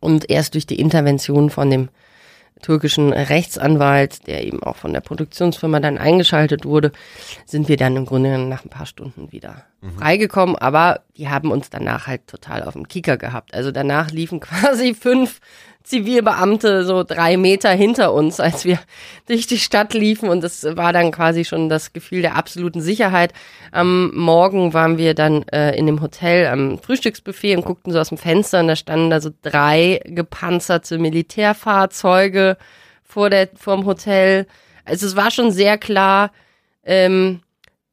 und 0.00 0.28
erst 0.28 0.52
durch 0.52 0.66
die 0.66 0.78
Intervention 0.78 1.48
von 1.48 1.70
dem 1.70 1.88
türkischen 2.60 3.14
Rechtsanwalt, 3.14 4.26
der 4.26 4.44
eben 4.44 4.62
auch 4.62 4.76
von 4.76 4.92
der 4.92 5.00
Produktionsfirma 5.00 5.80
dann 5.80 5.96
eingeschaltet 5.96 6.66
wurde, 6.66 6.92
sind 7.46 7.68
wir 7.68 7.78
dann 7.78 7.96
im 7.96 8.04
Grunde 8.04 8.36
nach 8.36 8.64
ein 8.64 8.70
paar 8.70 8.86
Stunden 8.86 9.32
wieder 9.32 9.64
freigekommen. 9.92 10.56
Aber 10.56 11.00
die 11.16 11.28
haben 11.28 11.50
uns 11.50 11.70
danach 11.70 12.06
halt 12.06 12.26
total 12.26 12.62
auf 12.62 12.74
dem 12.74 12.88
Kicker 12.88 13.16
gehabt. 13.16 13.54
Also 13.54 13.70
danach 13.70 14.10
liefen 14.10 14.40
quasi 14.40 14.94
fünf 14.94 15.40
Zivilbeamte 15.84 16.86
so 16.86 17.02
drei 17.04 17.36
Meter 17.36 17.70
hinter 17.70 18.14
uns, 18.14 18.40
als 18.40 18.64
wir 18.64 18.78
durch 19.28 19.46
die 19.46 19.58
Stadt 19.58 19.92
liefen. 19.92 20.30
Und 20.30 20.42
das 20.42 20.64
war 20.64 20.92
dann 20.92 21.12
quasi 21.12 21.44
schon 21.44 21.68
das 21.68 21.92
Gefühl 21.92 22.22
der 22.22 22.36
absoluten 22.36 22.80
Sicherheit. 22.80 23.34
Am 23.70 24.10
Morgen 24.14 24.72
waren 24.72 24.96
wir 24.96 25.14
dann 25.14 25.42
äh, 25.48 25.76
in 25.76 25.86
dem 25.86 26.00
Hotel 26.00 26.46
am 26.46 26.78
Frühstücksbuffet 26.78 27.56
und 27.56 27.64
guckten 27.64 27.92
so 27.92 28.00
aus 28.00 28.08
dem 28.08 28.18
Fenster 28.18 28.60
und 28.60 28.68
da 28.68 28.76
standen 28.76 29.10
da 29.10 29.20
so 29.20 29.30
drei 29.42 30.00
gepanzerte 30.04 30.98
Militärfahrzeuge 30.98 32.56
vor 33.02 33.28
der 33.28 33.50
vorm 33.54 33.84
Hotel. 33.84 34.46
Also 34.86 35.06
es 35.06 35.16
war 35.16 35.30
schon 35.30 35.50
sehr 35.50 35.76
klar, 35.76 36.32
ähm, 36.84 37.40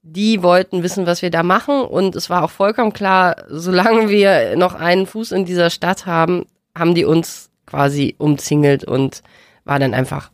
die 0.04 0.42
wollten 0.42 0.84
wissen, 0.84 1.06
was 1.06 1.22
wir 1.22 1.30
da 1.30 1.44
machen 1.44 1.82
und 1.82 2.16
es 2.16 2.30
war 2.30 2.44
auch 2.44 2.50
vollkommen 2.52 2.94
klar, 2.94 3.36
solange 3.50 4.10
wir 4.10 4.56
noch 4.58 4.74
einen 4.74 5.06
Fuß 5.06 5.32
in 5.32 5.46
dieser 5.46 5.70
Stadt 5.70 6.06
haben, 6.06 6.46
haben 6.76 6.96
die 6.96 7.06
uns 7.06 7.50
quasi 7.68 8.16
umzingelt 8.18 8.84
und 8.84 9.22
war 9.64 9.78
dann 9.80 9.94
einfach 9.94 10.32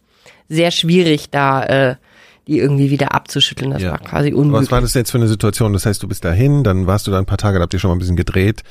sehr 0.47 0.71
schwierig, 0.71 1.29
da 1.29 1.63
äh, 1.63 1.95
die 2.47 2.59
irgendwie 2.59 2.89
wieder 2.89 3.13
abzuschütteln. 3.13 3.71
Das 3.71 3.81
Ja. 3.81 3.91
war 3.91 3.99
quasi 3.99 4.31
unmöglich. 4.31 4.67
Was 4.67 4.71
war 4.71 4.79
das 4.79 4.93
jetzt 4.93 5.11
für 5.11 5.17
eine 5.17 5.27
Situation? 5.27 5.73
Das 5.73 5.85
heißt, 5.85 6.01
du 6.01 6.07
bist 6.07 6.23
dahin, 6.23 6.63
dann 6.63 6.87
warst 6.87 7.05
du 7.05 7.11
da 7.11 7.17
ein 7.19 7.25
paar 7.25 7.37
Tage, 7.37 7.57
da 7.59 7.63
habt 7.63 7.73
ihr 7.73 7.79
schon 7.79 7.89
mal 7.89 7.95
ein 7.95 7.99
bisschen 7.99 8.15
gedreht. 8.15 8.63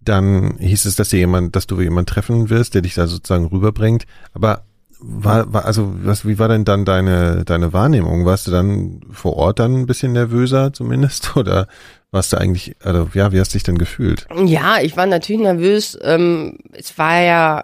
Dann 0.00 0.56
hieß 0.58 0.86
es, 0.86 0.96
dass 0.96 1.10
dir 1.10 1.18
jemand, 1.18 1.54
dass 1.54 1.66
du 1.68 1.80
jemanden 1.80 2.06
treffen 2.06 2.50
wirst, 2.50 2.74
der 2.74 2.82
dich 2.82 2.94
da 2.94 3.06
sozusagen 3.06 3.46
rüberbringt. 3.46 4.06
Aber 4.32 4.64
war, 5.02 5.52
war 5.52 5.64
also 5.64 5.92
was, 6.02 6.26
wie 6.26 6.38
war 6.38 6.48
denn 6.48 6.64
dann 6.64 6.84
deine 6.84 7.44
deine 7.44 7.72
Wahrnehmung? 7.72 8.26
Warst 8.26 8.46
du 8.46 8.50
dann 8.50 9.00
vor 9.10 9.36
Ort 9.36 9.58
dann 9.58 9.74
ein 9.74 9.86
bisschen 9.86 10.12
nervöser 10.12 10.72
zumindest 10.72 11.36
oder 11.36 11.66
warst 12.10 12.32
du 12.32 12.38
eigentlich, 12.38 12.76
also 12.82 13.08
ja, 13.14 13.32
wie 13.32 13.38
hast 13.38 13.52
du 13.52 13.56
dich 13.56 13.62
denn 13.62 13.78
gefühlt? 13.78 14.26
Ja, 14.44 14.80
ich 14.80 14.96
war 14.96 15.06
natürlich 15.06 15.42
nervös. 15.42 15.98
Ähm, 16.02 16.58
es 16.72 16.98
war 16.98 17.20
ja 17.20 17.62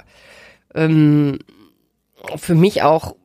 ähm, 0.74 1.38
für 2.36 2.54
mich 2.54 2.82
auch 2.82 3.16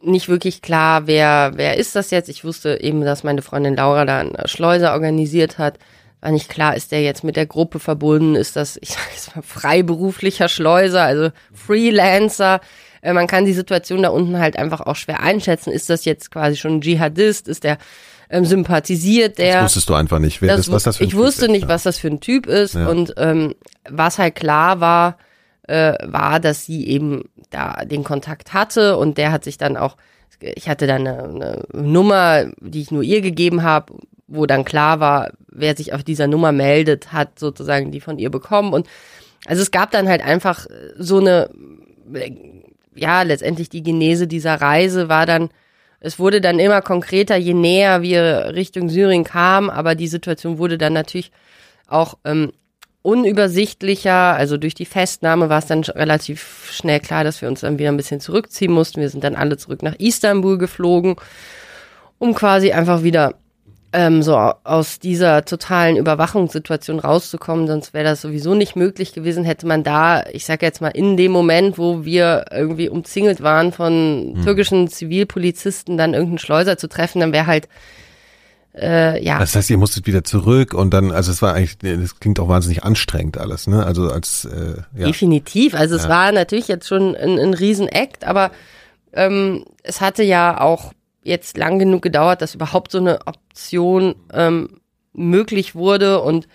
nicht 0.00 0.28
wirklich 0.28 0.62
klar, 0.62 1.06
wer, 1.06 1.52
wer 1.54 1.76
ist 1.76 1.96
das 1.96 2.10
jetzt. 2.10 2.28
Ich 2.28 2.44
wusste 2.44 2.80
eben, 2.80 3.02
dass 3.02 3.24
meine 3.24 3.42
Freundin 3.42 3.76
Laura 3.76 4.04
da 4.04 4.20
einen 4.20 4.36
Schleuser 4.46 4.92
organisiert 4.92 5.58
hat. 5.58 5.78
War 6.20 6.32
nicht 6.32 6.48
klar, 6.48 6.76
ist 6.76 6.90
der 6.90 7.02
jetzt 7.02 7.22
mit 7.22 7.36
der 7.36 7.46
Gruppe 7.46 7.78
verbunden? 7.78 8.34
Ist 8.34 8.56
das, 8.56 8.76
ich 8.80 8.90
sag 8.90 9.08
jetzt 9.12 9.36
mal, 9.36 9.42
freiberuflicher 9.42 10.48
Schleuser, 10.48 11.02
also 11.02 11.30
Freelancer? 11.52 12.60
Äh, 13.02 13.12
Man 13.12 13.26
kann 13.26 13.44
die 13.44 13.52
Situation 13.52 14.02
da 14.02 14.08
unten 14.10 14.38
halt 14.38 14.56
einfach 14.56 14.80
auch 14.80 14.96
schwer 14.96 15.20
einschätzen. 15.20 15.72
Ist 15.72 15.90
das 15.90 16.04
jetzt 16.04 16.30
quasi 16.30 16.56
schon 16.56 16.76
ein 16.76 16.80
Dschihadist? 16.80 17.48
Ist 17.48 17.64
der 17.64 17.78
ähm, 18.30 18.44
sympathisiert 18.44 19.38
der? 19.38 19.54
Das 19.54 19.64
wusstest 19.64 19.88
du 19.88 19.94
einfach 19.94 20.18
nicht, 20.18 20.42
wer 20.42 20.56
das, 20.56 20.66
das, 20.66 20.74
was 20.74 20.82
das 20.82 20.96
für 20.98 21.04
ein 21.04 21.06
ich 21.06 21.12
Typ 21.12 21.20
wusste 21.20 21.44
ist, 21.46 21.50
nicht, 21.50 21.62
ja. 21.62 21.68
was 21.68 21.82
das 21.84 21.98
für 21.98 22.08
ein 22.08 22.20
Typ 22.20 22.46
ist 22.46 22.74
Ja. 22.74 22.88
und 22.88 23.14
ähm, 23.16 23.54
was 23.88 24.18
halt 24.18 24.34
klar 24.34 24.80
war, 24.80 25.16
äh, 25.66 25.94
war, 26.04 26.40
dass 26.40 26.64
sie 26.66 26.86
eben 26.88 27.24
da 27.50 27.84
den 27.84 28.04
Kontakt 28.04 28.52
hatte 28.52 28.96
und 28.98 29.16
der 29.18 29.32
hat 29.32 29.44
sich 29.44 29.56
dann 29.58 29.76
auch, 29.76 29.96
ich 30.40 30.68
hatte 30.68 30.86
dann 30.86 31.06
eine, 31.06 31.22
eine 31.24 31.62
Nummer, 31.72 32.44
die 32.60 32.82
ich 32.82 32.90
nur 32.90 33.02
ihr 33.02 33.22
gegeben 33.22 33.62
habe, 33.62 33.94
wo 34.26 34.44
dann 34.44 34.64
klar 34.64 35.00
war, 35.00 35.30
wer 35.50 35.74
sich 35.74 35.94
auf 35.94 36.04
dieser 36.04 36.26
Nummer 36.26 36.52
meldet, 36.52 37.12
hat 37.12 37.38
sozusagen 37.38 37.90
die 37.92 38.00
von 38.00 38.18
ihr 38.18 38.30
bekommen 38.30 38.72
und 38.74 38.86
also 39.46 39.62
es 39.62 39.70
gab 39.70 39.90
dann 39.90 40.06
halt 40.08 40.22
einfach 40.22 40.66
so 40.98 41.18
eine, 41.18 41.48
ja, 42.98 43.22
letztendlich 43.22 43.68
die 43.68 43.82
Genese 43.82 44.26
dieser 44.26 44.60
Reise 44.60 45.08
war 45.08 45.26
dann, 45.26 45.50
es 46.00 46.18
wurde 46.18 46.40
dann 46.40 46.58
immer 46.58 46.82
konkreter, 46.82 47.36
je 47.36 47.54
näher 47.54 48.02
wir 48.02 48.52
Richtung 48.54 48.88
Syrien 48.88 49.24
kamen, 49.24 49.70
aber 49.70 49.94
die 49.94 50.08
Situation 50.08 50.58
wurde 50.58 50.78
dann 50.78 50.92
natürlich 50.92 51.32
auch 51.88 52.18
ähm, 52.24 52.52
unübersichtlicher. 53.02 54.34
Also 54.34 54.56
durch 54.58 54.74
die 54.74 54.84
Festnahme 54.84 55.48
war 55.48 55.58
es 55.58 55.66
dann 55.66 55.82
relativ 55.82 56.70
schnell 56.72 57.00
klar, 57.00 57.24
dass 57.24 57.40
wir 57.40 57.48
uns 57.48 57.60
dann 57.60 57.78
wieder 57.78 57.90
ein 57.90 57.96
bisschen 57.96 58.20
zurückziehen 58.20 58.72
mussten. 58.72 59.00
Wir 59.00 59.08
sind 59.08 59.24
dann 59.24 59.36
alle 59.36 59.56
zurück 59.56 59.82
nach 59.82 59.94
Istanbul 59.98 60.58
geflogen, 60.58 61.16
um 62.18 62.34
quasi 62.34 62.72
einfach 62.72 63.02
wieder 63.02 63.34
ähm, 63.92 64.22
so 64.22 64.36
au- 64.36 64.54
aus 64.64 64.98
dieser 64.98 65.44
totalen 65.44 65.96
Überwachungssituation 65.96 66.98
rauszukommen, 67.00 67.66
sonst 67.66 67.94
wäre 67.94 68.04
das 68.04 68.20
sowieso 68.20 68.54
nicht 68.54 68.76
möglich 68.76 69.14
gewesen, 69.14 69.44
hätte 69.44 69.66
man 69.66 69.82
da, 69.82 70.24
ich 70.32 70.44
sage 70.44 70.66
jetzt 70.66 70.80
mal, 70.80 70.88
in 70.88 71.16
dem 71.16 71.32
Moment, 71.32 71.78
wo 71.78 72.04
wir 72.04 72.44
irgendwie 72.50 72.88
umzingelt 72.90 73.42
waren 73.42 73.72
von 73.72 74.38
türkischen 74.44 74.88
Zivilpolizisten, 74.88 75.96
dann 75.96 76.12
irgendeinen 76.12 76.38
Schleuser 76.38 76.76
zu 76.76 76.88
treffen, 76.88 77.20
dann 77.20 77.32
wäre 77.32 77.46
halt 77.46 77.68
äh, 78.74 79.22
ja 79.24 79.38
Das 79.38 79.56
heißt, 79.56 79.70
ihr 79.70 79.78
musstet 79.78 80.06
wieder 80.06 80.22
zurück 80.22 80.74
und 80.74 80.90
dann, 80.92 81.10
also 81.10 81.32
es 81.32 81.42
war 81.42 81.54
eigentlich, 81.54 81.78
das 81.78 82.20
klingt 82.20 82.38
auch 82.38 82.48
wahnsinnig 82.48 82.84
anstrengend 82.84 83.38
alles, 83.38 83.66
ne? 83.66 83.84
Also 83.84 84.10
als, 84.10 84.44
äh, 84.44 84.82
ja. 84.96 85.06
Definitiv. 85.06 85.74
Also 85.74 85.96
es 85.96 86.04
Ja. 86.04 86.08
war 86.10 86.32
natürlich 86.32 86.68
jetzt 86.68 86.86
schon 86.86 87.16
ein, 87.16 87.38
ein 87.38 87.54
Riesenakt, 87.54 88.24
aber 88.24 88.50
ähm, 89.14 89.64
es 89.82 90.00
hatte 90.00 90.22
ja 90.22 90.60
auch 90.60 90.92
jetzt 91.22 91.56
lang 91.56 91.78
genug 91.78 92.02
gedauert, 92.02 92.42
dass 92.42 92.54
überhaupt 92.54 92.92
so 92.92 92.98
eine 92.98 93.26
Option 93.26 94.14
ähm, 94.32 94.80
möglich 95.12 95.74
wurde. 95.74 96.22
Und 96.22 96.48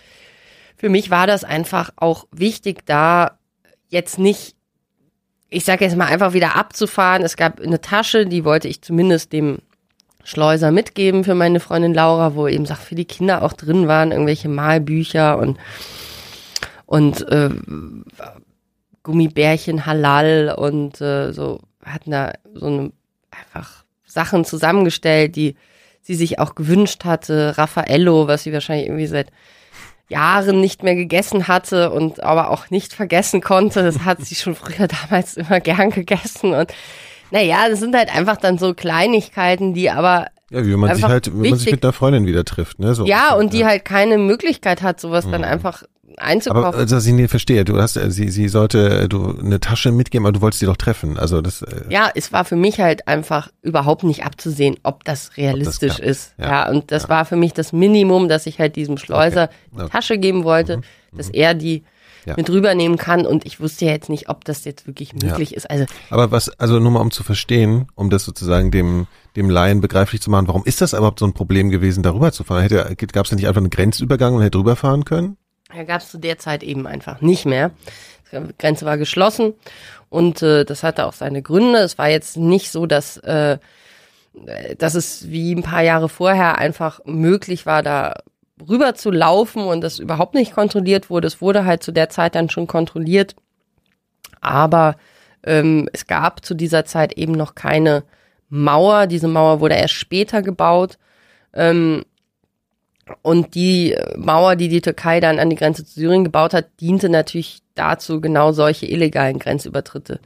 für 0.78 0.90
mich 0.90 1.10
war 1.10 1.28
das 1.28 1.44
einfach 1.44 1.92
auch 1.96 2.28
wichtig, 2.32 2.86
da 2.86 3.38
jetzt 3.90 4.18
nicht, 4.20 4.56
ich 5.50 5.66
sage 5.66 5.86
jetzt 5.86 5.96
mal, 5.96 6.08
einfach 6.08 6.34
wieder 6.34 6.56
abzufahren. 6.56 7.24
Es 7.24 7.38
gab 7.38 7.60
eine 7.60 7.82
Tasche, 7.82 8.26
die 8.26 8.44
wollte 8.46 8.68
ich 8.68 8.82
zumindest 8.82 9.34
dem 9.34 9.60
Schleuser 10.24 10.72
mitgeben 10.72 11.24
für 11.24 11.36
meine 11.36 11.60
Freundin 11.60 11.94
Laura, 11.94 12.36
wo 12.36 12.48
eben 12.48 12.66
Sachen 12.66 12.86
für 12.86 12.96
die 12.96 13.06
Kinder 13.06 13.44
auch 13.44 13.54
drin 13.54 13.88
waren, 13.88 14.12
irgendwelche 14.12 14.50
Malbücher 14.50 15.38
und 15.38 15.58
und 16.86 17.28
äh, 17.30 17.50
Gummibärchen 19.04 19.86
Halal 19.86 20.54
und 20.58 21.02
äh, 21.02 21.34
so 21.34 21.60
hatten 21.84 22.12
da 22.12 22.34
so 22.54 22.68
eine 22.68 22.92
einfach 23.32 23.83
Sachen 24.14 24.46
zusammengestellt, 24.46 25.36
die 25.36 25.56
sie 26.02 26.16
sich 26.16 26.40
auch 26.40 26.56
gewünscht 26.56 27.06
hatte. 27.06 27.58
Raffaello, 27.58 28.28
was 28.28 28.44
sie 28.44 28.54
wahrscheinlich 28.54 28.88
irgendwie 28.88 29.08
seit 29.08 29.28
Jahren 30.10 30.60
nicht 30.60 30.84
mehr 30.84 30.96
gegessen 30.96 31.48
hatte 31.48 31.92
und 31.92 32.22
aber 32.22 32.52
auch 32.52 32.70
nicht 32.70 32.94
vergessen 32.94 33.42
konnte. 33.42 33.84
Das 33.84 34.00
hat 34.00 34.22
sie 34.22 34.36
schon 34.36 34.56
früher 34.56 34.88
damals 35.10 35.38
immer 35.38 35.60
gern 35.60 35.90
gegessen 35.90 36.54
und 36.54 36.74
naja, 37.32 37.68
das 37.68 37.80
sind 37.80 37.96
halt 37.96 38.16
einfach 38.16 38.38
dann 38.38 38.60
so 38.60 38.76
Kleinigkeiten, 38.76 39.74
die 39.74 39.90
aber 39.90 40.28
ja, 40.52 40.64
wie 40.64 40.76
man 40.76 40.94
sich 40.94 41.04
halt, 41.04 41.34
wenn 41.34 41.50
man 41.50 41.58
sich 41.58 41.72
mit 41.72 41.84
einer 41.84 41.94
Freundin 41.94 42.28
wieder 42.28 42.46
trifft, 42.46 42.78
ne? 42.78 42.94
So. 42.94 43.06
ja 43.06 43.34
und 43.34 43.54
die 43.54 43.66
halt 43.66 43.86
keine 43.86 44.20
Möglichkeit 44.20 44.84
hat, 44.84 45.00
sowas 45.00 45.28
dann 45.28 45.44
einfach 45.44 45.82
einzukaufen. 46.18 46.66
Aber 46.66 46.78
also, 46.78 46.96
dass 46.96 47.06
ich 47.06 47.14
nicht 47.14 47.30
verstehe, 47.30 47.66
du 47.66 47.78
hast, 47.82 47.96
äh, 47.98 48.10
sie, 48.12 48.30
sie 48.30 48.48
sollte, 48.48 49.02
äh, 49.02 49.08
du 49.10 49.38
eine 49.40 49.60
Tasche 49.60 49.92
mitgeben, 49.92 50.26
aber 50.26 50.34
du 50.34 50.42
wolltest 50.42 50.60
sie 50.60 50.66
doch 50.66 50.78
treffen. 50.78 51.18
Also 51.18 51.42
das, 51.42 51.62
äh, 51.62 51.82
Ja, 51.90 52.10
es 52.14 52.32
war 52.32 52.46
für 52.46 52.56
mich 52.56 52.80
halt 52.80 53.08
einfach 53.08 53.50
überhaupt 53.62 54.04
nicht 54.04 54.26
abzusehen, 54.26 54.76
ob 54.84 55.04
das 55.04 55.36
realistisch 55.38 55.96
klappt. 55.96 56.10
ist. 56.10 56.34
Ja. 56.38 56.46
Ja, 56.66 56.70
und 56.72 56.92
das 56.92 57.10
war 57.10 57.26
für 57.26 57.36
mich 57.36 57.54
das 57.54 57.74
Minimum, 57.74 58.28
dass 58.30 58.46
ich 58.46 58.60
halt 58.60 58.76
diesem 58.76 58.98
Schleuser 58.98 59.50
Okay. 59.72 59.82
eine 59.82 59.90
Tasche 59.90 60.18
geben 60.18 60.44
wollte, 60.44 60.82
dass 61.12 61.30
er 61.30 61.54
die 61.54 61.80
Mhm. 61.80 61.86
Ja. 62.26 62.36
mit 62.38 62.50
rübernehmen 62.50 62.98
kann. 62.98 63.26
Und 63.26 63.46
ich 63.46 63.60
wusste 63.60 63.84
ja 63.84 63.92
jetzt 63.92 64.08
nicht, 64.08 64.30
ob 64.30 64.46
das 64.46 64.64
jetzt 64.64 64.88
wirklich 64.88 65.12
möglich 65.14 65.54
ist. 65.54 65.70
Also 65.70 65.84
aber 66.10 66.32
was, 66.32 66.48
also 66.58 66.80
nur 66.80 66.90
mal 66.92 67.02
um 67.02 67.12
zu 67.12 67.22
verstehen, 67.22 67.88
um 67.96 68.10
das 68.10 68.24
sozusagen 68.24 68.72
dem, 68.72 69.08
dem 69.36 69.50
Laien 69.50 69.82
begreiflich 69.82 70.22
zu 70.22 70.32
machen, 70.32 70.48
warum 70.48 70.64
ist 70.64 70.80
das 70.80 70.94
überhaupt 70.94 71.20
so 71.20 71.26
ein 71.26 71.34
Problem 71.34 71.70
gewesen, 71.70 72.02
darüber 72.02 72.32
zu 72.32 72.46
fahren? 72.46 72.62
Hätte, 72.62 72.96
gab 73.12 73.26
es 73.26 73.30
da 73.32 73.36
nicht 73.36 73.46
einfach 73.50 73.60
einen 73.60 73.70
Grenzübergang 73.72 74.34
und 74.36 74.42
hätte 74.42 74.58
rüberfahren 74.58 75.04
können? 75.04 75.36
Ja, 75.76 75.84
gab 75.84 76.02
es 76.02 76.10
zu 76.10 76.18
der 76.18 76.38
Zeit 76.38 76.64
eben 76.64 76.88
einfach 76.88 77.22
nicht 77.22 77.46
mehr. 77.46 77.72
Die 78.32 78.40
Grenze 78.58 78.86
war 78.86 78.98
geschlossen 78.98 79.54
und 80.10 80.42
äh, 80.42 80.66
das 80.66 80.84
hatte 80.84 81.06
auch 81.06 81.14
seine 81.14 81.42
Gründe. 81.42 81.80
Es 81.80 81.98
war 81.98 82.10
jetzt 82.10 82.38
nicht 82.38 82.72
so, 82.72 82.86
dass, 82.86 83.18
äh, 83.18 83.58
dass 84.78 84.96
es 84.96 85.30
wie 85.30 85.54
ein 85.54 85.64
paar 85.64 85.84
Jahre 85.84 86.10
vorher 86.10 86.58
einfach 86.58 87.02
möglich 87.06 87.66
war, 87.66 87.84
da 87.84 88.16
rüber 88.68 88.96
zu 88.96 89.12
laufen 89.12 89.64
und 89.64 89.82
das 89.82 90.00
überhaupt 90.00 90.36
nicht 90.36 90.54
kontrolliert 90.54 91.10
wurde. 91.10 91.28
Es 91.28 91.42
wurde 91.42 91.66
halt 91.66 91.84
zu 91.84 91.92
der 91.92 92.10
Zeit 92.10 92.36
dann 92.36 92.50
schon 92.50 92.68
kontrolliert, 92.68 93.36
aber 94.42 94.96
ähm, 95.44 95.90
es 95.94 96.08
gab 96.08 96.46
zu 96.46 96.54
dieser 96.54 96.86
Zeit 96.86 97.14
eben 97.14 97.34
noch 97.34 97.56
keine 97.56 98.04
Mauer. 98.50 99.08
Diese 99.08 99.28
Mauer 99.28 99.60
wurde 99.60 99.76
erst 99.76 99.96
später 99.96 100.42
gebaut. 100.42 100.98
Ähm, 101.54 102.04
und 103.22 103.56
die 103.56 103.96
Mauer, 104.18 104.56
die 104.56 104.70
die 104.70 104.82
Türkei 104.82 105.20
dann 105.20 105.40
an 105.40 105.50
die 105.50 105.56
Grenze 105.56 105.86
zu 105.86 106.00
Syrien 106.00 106.24
gebaut 106.24 106.54
hat, 106.54 106.68
diente 106.80 107.10
natürlich 107.10 107.62
dazu, 107.76 108.22
genau 108.22 108.52
solche 108.52 108.86
illegalen 108.86 109.40
Grenzübertritte, 109.40 110.20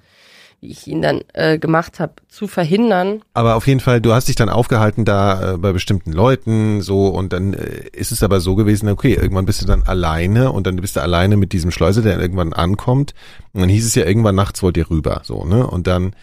wie 0.61 0.71
ich 0.71 0.85
ihn 0.87 1.01
dann 1.01 1.21
äh, 1.33 1.57
gemacht 1.57 1.99
habe, 1.99 2.13
zu 2.27 2.47
verhindern. 2.47 3.21
Aber 3.33 3.55
auf 3.55 3.67
jeden 3.67 3.79
Fall, 3.79 4.01
du 4.01 4.13
hast 4.13 4.27
dich 4.27 4.35
dann 4.35 4.49
aufgehalten 4.49 5.05
da 5.05 5.53
äh, 5.53 5.57
bei 5.57 5.71
bestimmten 5.71 6.11
Leuten 6.11 6.81
so 6.81 7.07
und 7.07 7.33
dann 7.33 7.53
äh, 7.53 7.87
ist 7.93 8.11
es 8.11 8.21
aber 8.21 8.41
so 8.41 8.55
gewesen, 8.55 8.89
okay, 8.89 9.13
irgendwann 9.13 9.45
bist 9.45 9.61
du 9.61 9.65
dann 9.65 9.83
alleine 9.83 10.51
und 10.51 10.67
dann 10.67 10.75
bist 10.77 10.95
du 10.95 11.01
alleine 11.01 11.37
mit 11.37 11.53
diesem 11.53 11.71
Schleuser, 11.71 12.01
der 12.01 12.19
irgendwann 12.19 12.53
ankommt 12.53 13.13
und 13.53 13.61
dann 13.61 13.69
hieß 13.69 13.85
es 13.85 13.95
ja 13.95 14.05
irgendwann 14.05 14.35
nachts 14.35 14.61
wollt 14.61 14.77
ihr 14.77 14.89
rüber, 14.89 15.21
so, 15.23 15.45
ne? 15.45 15.65
Und 15.65 15.87
dann 15.87 16.13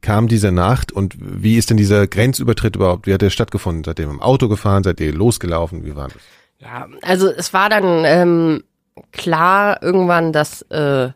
kam 0.00 0.28
diese 0.28 0.52
Nacht 0.52 0.92
und 0.92 1.16
wie 1.18 1.56
ist 1.56 1.70
denn 1.70 1.76
dieser 1.76 2.06
Grenzübertritt 2.06 2.76
überhaupt, 2.76 3.06
wie 3.06 3.14
hat 3.14 3.22
der 3.22 3.30
stattgefunden? 3.30 3.84
Seid 3.84 3.98
ihr 3.98 4.06
im 4.06 4.22
Auto 4.22 4.48
gefahren, 4.48 4.84
seid 4.84 5.00
ihr 5.00 5.12
losgelaufen, 5.12 5.84
wie 5.84 5.96
war 5.96 6.08
das? 6.08 6.22
Ja, 6.58 6.88
also 7.02 7.28
es 7.28 7.52
war 7.52 7.68
dann 7.68 8.04
ähm, 8.04 8.64
klar 9.12 9.82
irgendwann, 9.82 10.32
dass, 10.32 10.62
äh, 10.62 11.10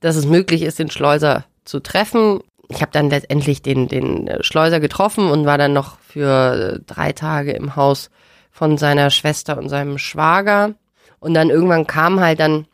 dass 0.00 0.16
es 0.16 0.26
möglich 0.26 0.62
ist, 0.62 0.78
den 0.78 0.90
Schleuser 0.90 1.44
zu 1.64 1.80
treffen. 1.80 2.40
Ich 2.68 2.80
habe 2.80 2.92
dann 2.92 3.10
letztendlich 3.10 3.62
den, 3.62 3.88
den 3.88 4.26
äh, 4.26 4.42
Schleuser 4.42 4.80
getroffen 4.80 5.30
und 5.30 5.46
war 5.46 5.58
dann 5.58 5.72
noch 5.72 5.98
für 6.00 6.76
äh, 6.76 6.80
drei 6.86 7.12
Tage 7.12 7.52
im 7.52 7.76
Haus 7.76 8.10
von 8.50 8.78
seiner 8.78 9.10
Schwester 9.10 9.58
und 9.58 9.68
seinem 9.68 9.98
Schwager. 9.98 10.74
Und 11.18 11.34
dann 11.34 11.50
irgendwann 11.50 11.86
kam 11.86 12.20
halt 12.20 12.40
dann 12.40 12.66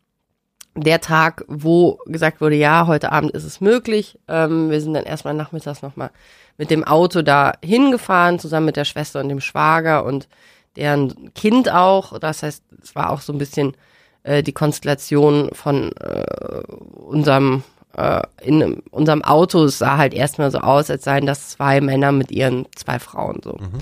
der 0.75 1.01
Tag, 1.01 1.45
wo 1.49 1.99
gesagt 2.07 2.41
wurde, 2.41 2.57
ja, 2.57 2.87
heute 2.87 3.13
Abend 3.13 3.33
ist 3.33 3.45
es 3.45 3.61
möglich. 3.61 4.19
Ähm, 4.29 4.71
wir 4.71 4.81
sind 4.81 4.95
dann 4.95 5.05
erstmal 5.05 5.35
nachmittags 5.35 5.83
nochmal 5.83 6.11
mit 6.59 6.71
dem 6.71 6.85
Auto 6.85 7.23
da 7.23 7.53
hingefahren, 7.63 8.39
zusammen 8.39 8.67
mit 8.67 8.77
der 8.77 8.85
Schwester 8.85 9.21
und 9.21 9.29
dem 9.29 9.41
Schwager 9.41 10.05
und 10.05 10.29
deren 10.77 11.33
Kind 11.35 11.71
auch. 11.71 12.19
Das 12.19 12.43
heißt, 12.43 12.65
es 12.83 12.95
war 12.95 13.11
auch 13.11 13.21
so 13.21 13.33
ein 13.33 13.39
bisschen 13.39 13.75
äh, 14.23 14.43
die 14.43 14.53
Konstellation 14.53 15.51
von 15.53 15.93
äh, 15.97 16.63
unserem 16.95 17.65
äh, 17.97 18.23
in 18.41 18.81
unserem 18.91 19.23
Auto, 19.23 19.65
es 19.65 19.79
sah 19.79 19.99
halt 19.99 20.15
erstmal 20.15 20.51
so 20.51 20.59
aus, 20.59 20.91
als 20.91 21.05
seien 21.05 21.27
das 21.27 21.51
zwei 21.51 21.81
Männer 21.81 22.13
mit 22.13 22.31
ihren 22.31 22.67
zwei 22.75 22.99
Frauen 22.99 23.41
so. 23.43 23.53
Mhm. 23.53 23.81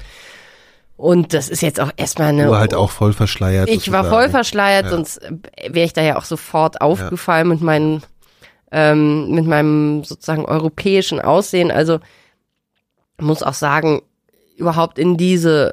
Und 1.00 1.32
das 1.32 1.48
ist 1.48 1.62
jetzt 1.62 1.80
auch 1.80 1.90
erstmal 1.96 2.28
eine. 2.28 2.44
Du 2.44 2.50
war 2.50 2.60
halt 2.60 2.74
auch 2.74 2.90
voll 2.90 3.14
verschleiert. 3.14 3.70
Ich 3.70 3.76
sozusagen. 3.76 4.04
war 4.04 4.10
voll 4.10 4.28
verschleiert, 4.28 4.84
ja. 4.84 4.90
sonst 4.90 5.18
wäre 5.22 5.86
ich 5.86 5.94
da 5.94 6.02
ja 6.02 6.18
auch 6.18 6.26
sofort 6.26 6.82
aufgefallen 6.82 7.46
ja. 7.46 7.54
mit 7.54 7.62
meinen, 7.62 8.02
ähm, 8.70 9.30
mit 9.30 9.46
meinem 9.46 10.04
sozusagen 10.04 10.44
europäischen 10.44 11.18
Aussehen. 11.18 11.70
Also 11.70 12.00
muss 13.18 13.42
auch 13.42 13.54
sagen, 13.54 14.02
überhaupt 14.58 14.98
in 14.98 15.16
diese 15.16 15.72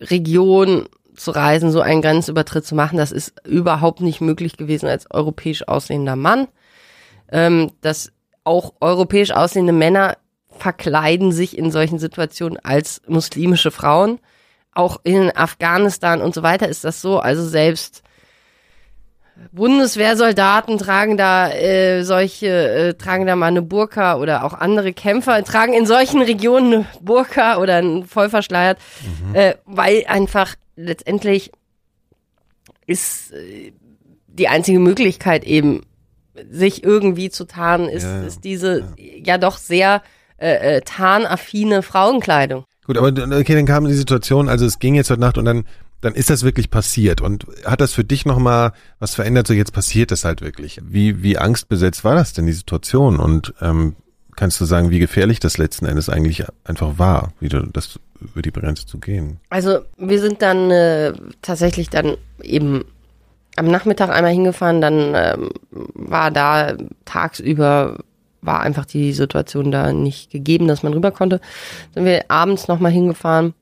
Region 0.00 0.88
zu 1.14 1.30
reisen, 1.30 1.70
so 1.70 1.80
einen 1.80 2.02
Grenzübertritt 2.02 2.66
zu 2.66 2.74
machen, 2.74 2.98
das 2.98 3.12
ist 3.12 3.34
überhaupt 3.46 4.00
nicht 4.00 4.20
möglich 4.20 4.56
gewesen 4.56 4.88
als 4.88 5.08
europäisch 5.12 5.68
aussehender 5.68 6.16
Mann. 6.16 6.48
Ähm, 7.30 7.70
dass 7.82 8.10
auch 8.42 8.74
europäisch 8.80 9.30
aussehende 9.30 9.72
Männer 9.72 10.16
verkleiden 10.50 11.30
sich 11.30 11.56
in 11.56 11.70
solchen 11.70 12.00
Situationen 12.00 12.58
als 12.64 13.00
muslimische 13.06 13.70
Frauen 13.70 14.18
auch 14.76 15.00
in 15.04 15.34
Afghanistan 15.34 16.20
und 16.20 16.34
so 16.34 16.42
weiter 16.42 16.68
ist 16.68 16.84
das 16.84 17.00
so. 17.00 17.18
Also 17.18 17.46
selbst 17.46 18.02
Bundeswehrsoldaten 19.52 20.78
tragen 20.78 21.16
da 21.16 21.50
äh, 21.50 22.02
solche, 22.04 22.46
äh, 22.46 22.94
tragen 22.94 23.26
da 23.26 23.36
mal 23.36 23.46
eine 23.46 23.62
Burka 23.62 24.16
oder 24.16 24.44
auch 24.44 24.54
andere 24.54 24.92
Kämpfer 24.92 25.44
tragen 25.44 25.74
in 25.74 25.86
solchen 25.86 26.22
Regionen 26.22 26.72
eine 26.72 26.86
Burka 27.00 27.58
oder 27.58 27.76
ein 27.76 28.04
voll 28.04 28.30
verschleiert, 28.30 28.78
mhm. 29.02 29.34
äh, 29.34 29.54
weil 29.66 30.04
einfach 30.08 30.54
letztendlich 30.76 31.52
ist 32.86 33.32
äh, 33.32 33.72
die 34.26 34.48
einzige 34.48 34.78
Möglichkeit 34.78 35.44
eben, 35.44 35.82
sich 36.50 36.84
irgendwie 36.84 37.30
zu 37.30 37.46
tarnen, 37.46 37.88
ist, 37.88 38.04
ja, 38.04 38.22
ist 38.22 38.44
diese 38.44 38.80
ja. 38.98 39.34
ja 39.34 39.38
doch 39.38 39.56
sehr 39.56 40.02
äh, 40.38 40.76
äh, 40.76 40.80
tarnaffine 40.82 41.82
Frauenkleidung. 41.82 42.64
Gut, 42.86 42.98
aber 42.98 43.08
okay, 43.08 43.54
dann 43.54 43.66
kam 43.66 43.86
die 43.86 43.94
Situation, 43.94 44.48
also 44.48 44.64
es 44.64 44.78
ging 44.78 44.94
jetzt 44.94 45.10
heute 45.10 45.20
Nacht 45.20 45.38
und 45.38 45.44
dann, 45.44 45.64
dann 46.00 46.14
ist 46.14 46.30
das 46.30 46.44
wirklich 46.44 46.70
passiert. 46.70 47.20
Und 47.20 47.46
hat 47.64 47.80
das 47.80 47.92
für 47.92 48.04
dich 48.04 48.24
nochmal 48.24 48.72
was 49.00 49.14
verändert? 49.14 49.48
So 49.48 49.54
jetzt 49.54 49.72
passiert 49.72 50.12
das 50.12 50.24
halt 50.24 50.40
wirklich. 50.40 50.80
Wie, 50.84 51.22
wie 51.22 51.36
angstbesetzt 51.36 52.04
war 52.04 52.14
das 52.14 52.32
denn, 52.32 52.46
die 52.46 52.52
Situation? 52.52 53.18
Und 53.18 53.54
ähm, 53.60 53.96
kannst 54.36 54.60
du 54.60 54.64
sagen, 54.66 54.90
wie 54.90 55.00
gefährlich 55.00 55.40
das 55.40 55.58
letzten 55.58 55.86
Endes 55.86 56.08
eigentlich 56.08 56.44
einfach 56.64 56.98
war, 56.98 57.32
wieder 57.40 57.66
das 57.72 57.98
über 58.20 58.42
die 58.42 58.52
Grenze 58.52 58.86
zu 58.86 58.98
gehen? 58.98 59.40
Also 59.50 59.80
wir 59.98 60.20
sind 60.20 60.42
dann 60.42 60.70
äh, 60.70 61.12
tatsächlich 61.42 61.90
dann 61.90 62.16
eben 62.40 62.84
am 63.56 63.66
Nachmittag 63.66 64.10
einmal 64.10 64.32
hingefahren, 64.32 64.80
dann 64.80 65.14
ähm, 65.14 65.50
war 65.70 66.30
da 66.30 66.76
tagsüber 67.04 67.98
war 68.46 68.60
einfach 68.60 68.84
die 68.84 69.12
Situation 69.12 69.70
da 69.70 69.92
nicht 69.92 70.30
gegeben, 70.30 70.68
dass 70.68 70.82
man 70.82 70.94
rüber 70.94 71.10
konnte. 71.10 71.40
Sind 71.94 72.04
wir 72.04 72.30
abends 72.30 72.68
nochmal 72.68 72.92
hingefahren. 72.92 73.54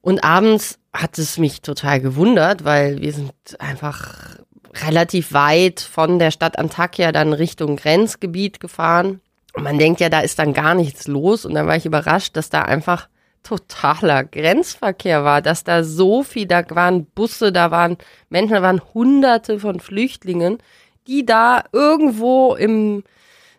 Und 0.00 0.22
abends 0.22 0.78
hat 0.92 1.18
es 1.18 1.38
mich 1.38 1.62
total 1.62 2.00
gewundert, 2.00 2.64
weil 2.64 3.00
wir 3.00 3.12
sind 3.12 3.32
einfach 3.58 4.38
relativ 4.82 5.32
weit 5.32 5.80
von 5.80 6.18
der 6.18 6.30
Stadt 6.30 6.58
Antakya 6.58 7.12
dann 7.12 7.32
Richtung 7.32 7.76
Grenzgebiet 7.76 8.60
gefahren. 8.60 9.20
Und 9.54 9.62
man 9.62 9.78
denkt 9.78 10.00
ja, 10.00 10.08
da 10.08 10.20
ist 10.20 10.38
dann 10.38 10.52
gar 10.52 10.74
nichts 10.74 11.06
los. 11.06 11.44
Und 11.44 11.54
dann 11.54 11.66
war 11.66 11.76
ich 11.76 11.86
überrascht, 11.86 12.36
dass 12.36 12.50
da 12.50 12.62
einfach 12.62 13.08
totaler 13.44 14.24
Grenzverkehr 14.24 15.22
war, 15.22 15.42
dass 15.42 15.64
da 15.64 15.84
so 15.84 16.22
viel, 16.22 16.46
da 16.46 16.64
waren 16.70 17.04
Busse, 17.04 17.52
da 17.52 17.70
waren 17.70 17.98
Menschen, 18.30 18.54
da 18.54 18.62
waren 18.62 18.80
hunderte 18.94 19.60
von 19.60 19.80
Flüchtlingen, 19.80 20.58
die 21.06 21.24
da 21.24 21.64
irgendwo 21.72 22.54
im 22.54 23.04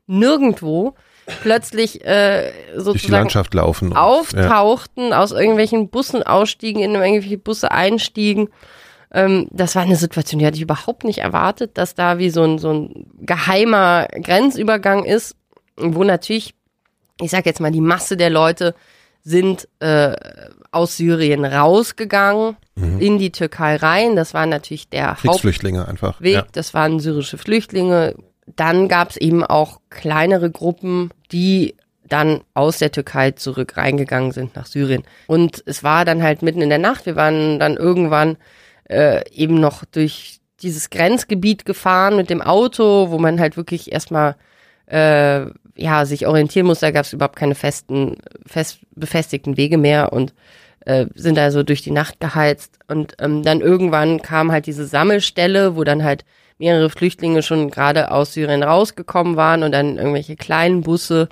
nirgendwo 0.08 0.96
plötzlich 1.42 2.06
äh, 2.06 2.52
sozusagen 2.76 3.30
laufen 3.54 3.94
auftauchten, 3.94 5.10
ja. 5.10 5.22
aus 5.22 5.32
irgendwelchen 5.32 5.90
Bussen 5.90 6.24
ausstiegen, 6.24 6.82
in 6.82 6.94
irgendwelche 6.94 7.38
Busse 7.38 7.72
einstiegen. 7.72 8.50
Ähm, 9.12 9.48
das 9.52 9.76
war 9.76 9.84
eine 9.84 9.96
Situation, 9.96 10.40
die 10.40 10.46
hatte 10.46 10.58
ich 10.58 10.62
überhaupt 10.62 11.04
nicht 11.04 11.20
erwartet, 11.20 11.78
dass 11.78 11.96
da 11.96 12.18
wie 12.18 12.30
so 12.30 12.44
ein, 12.44 12.60
so 12.60 12.72
ein 12.72 13.08
geheimer 13.20 14.08
Grenzübergang 14.12 15.04
ist, 15.04 15.36
wo 15.78 16.04
natürlich, 16.04 16.54
ich 17.20 17.32
sag 17.32 17.46
jetzt 17.46 17.60
mal, 17.60 17.72
die 17.72 17.82
Masse 17.82 18.18
der 18.18 18.30
Leute 18.30 18.76
sind 19.24 19.68
äh, 19.80 20.14
aus 20.72 20.98
Syrien 20.98 21.46
rausgegangen 21.46 22.58
mhm. 22.76 23.00
in 23.00 23.18
die 23.18 23.32
Türkei 23.32 23.78
rein. 23.78 24.16
Das 24.16 24.34
war 24.34 24.46
natürlich 24.46 24.90
der 24.90 25.16
Kriegsflüchtlinge 25.16 25.88
einfach. 25.88 26.22
Weg. 26.22 26.34
Ja. 26.34 26.46
Das 26.52 26.74
waren 26.74 27.00
syrische 27.00 27.38
Flüchtlinge, 27.38 28.16
dann 28.46 28.88
gab 28.88 29.10
es 29.12 29.18
eben 29.18 29.44
auch 29.44 29.80
kleinere 29.90 30.52
Gruppen, 30.52 31.12
die 31.32 31.76
dann 32.08 32.42
aus 32.54 32.78
der 32.78 32.92
Türkei 32.92 33.32
zurück 33.32 33.78
reingegangen 33.78 34.32
sind 34.32 34.56
nach 34.56 34.68
Syrien. 34.68 35.04
Und 35.28 35.64
es 35.66 35.84
war 35.84 36.06
dann 36.06 36.22
halt 36.22 36.42
mitten 36.42 36.62
in 36.62 36.70
der 36.70 36.78
Nacht. 36.78 37.06
Wir 37.06 37.16
waren 37.16 37.60
dann 37.60 37.78
irgendwann 37.78 38.38
äh, 38.90 39.28
eben 39.32 39.60
noch 39.60 39.86
durch 39.86 40.40
dieses 40.62 40.90
Grenzgebiet 40.90 41.66
gefahren 41.66 42.16
mit 42.16 42.30
dem 42.30 42.42
Auto, 42.42 43.10
wo 43.10 43.18
man 43.18 43.40
halt 43.40 43.58
wirklich 43.58 43.92
erstmal 43.92 44.36
äh, 44.86 45.46
ja 45.76 46.06
sich 46.06 46.28
orientieren 46.28 46.68
muss. 46.68 46.80
Da 46.80 46.92
gab 46.92 47.06
es 47.06 47.14
überhaupt 47.14 47.36
keine 47.36 47.56
festen, 47.56 48.18
fest 48.46 48.80
befestigten 48.92 49.58
Wege 49.58 49.78
mehr 49.78 50.14
und 50.14 50.34
äh, 50.82 51.08
sind 51.16 51.38
also 51.40 51.64
durch 51.64 51.82
die 51.82 51.92
Nacht 51.92 52.20
geheizt. 52.20 52.80
Und 52.88 53.16
ähm, 53.20 53.44
dann 53.44 53.62
irgendwann 53.62 54.22
kam 54.22 54.52
halt 54.52 54.68
diese 54.68 54.86
Sammelstelle, 54.86 55.76
wo 55.76 55.84
dann 55.84 56.04
halt 56.04 56.24
mehrere 56.58 56.90
Flüchtlinge 56.90 57.44
schon 57.44 57.70
gerade 57.70 58.12
aus 58.12 58.34
Syrien 58.34 58.64
rausgekommen 58.64 59.36
waren 59.36 59.64
und 59.64 59.72
dann 59.72 59.98
irgendwelche 59.98 60.36
kleinen 60.36 60.82
Busse 60.82 61.30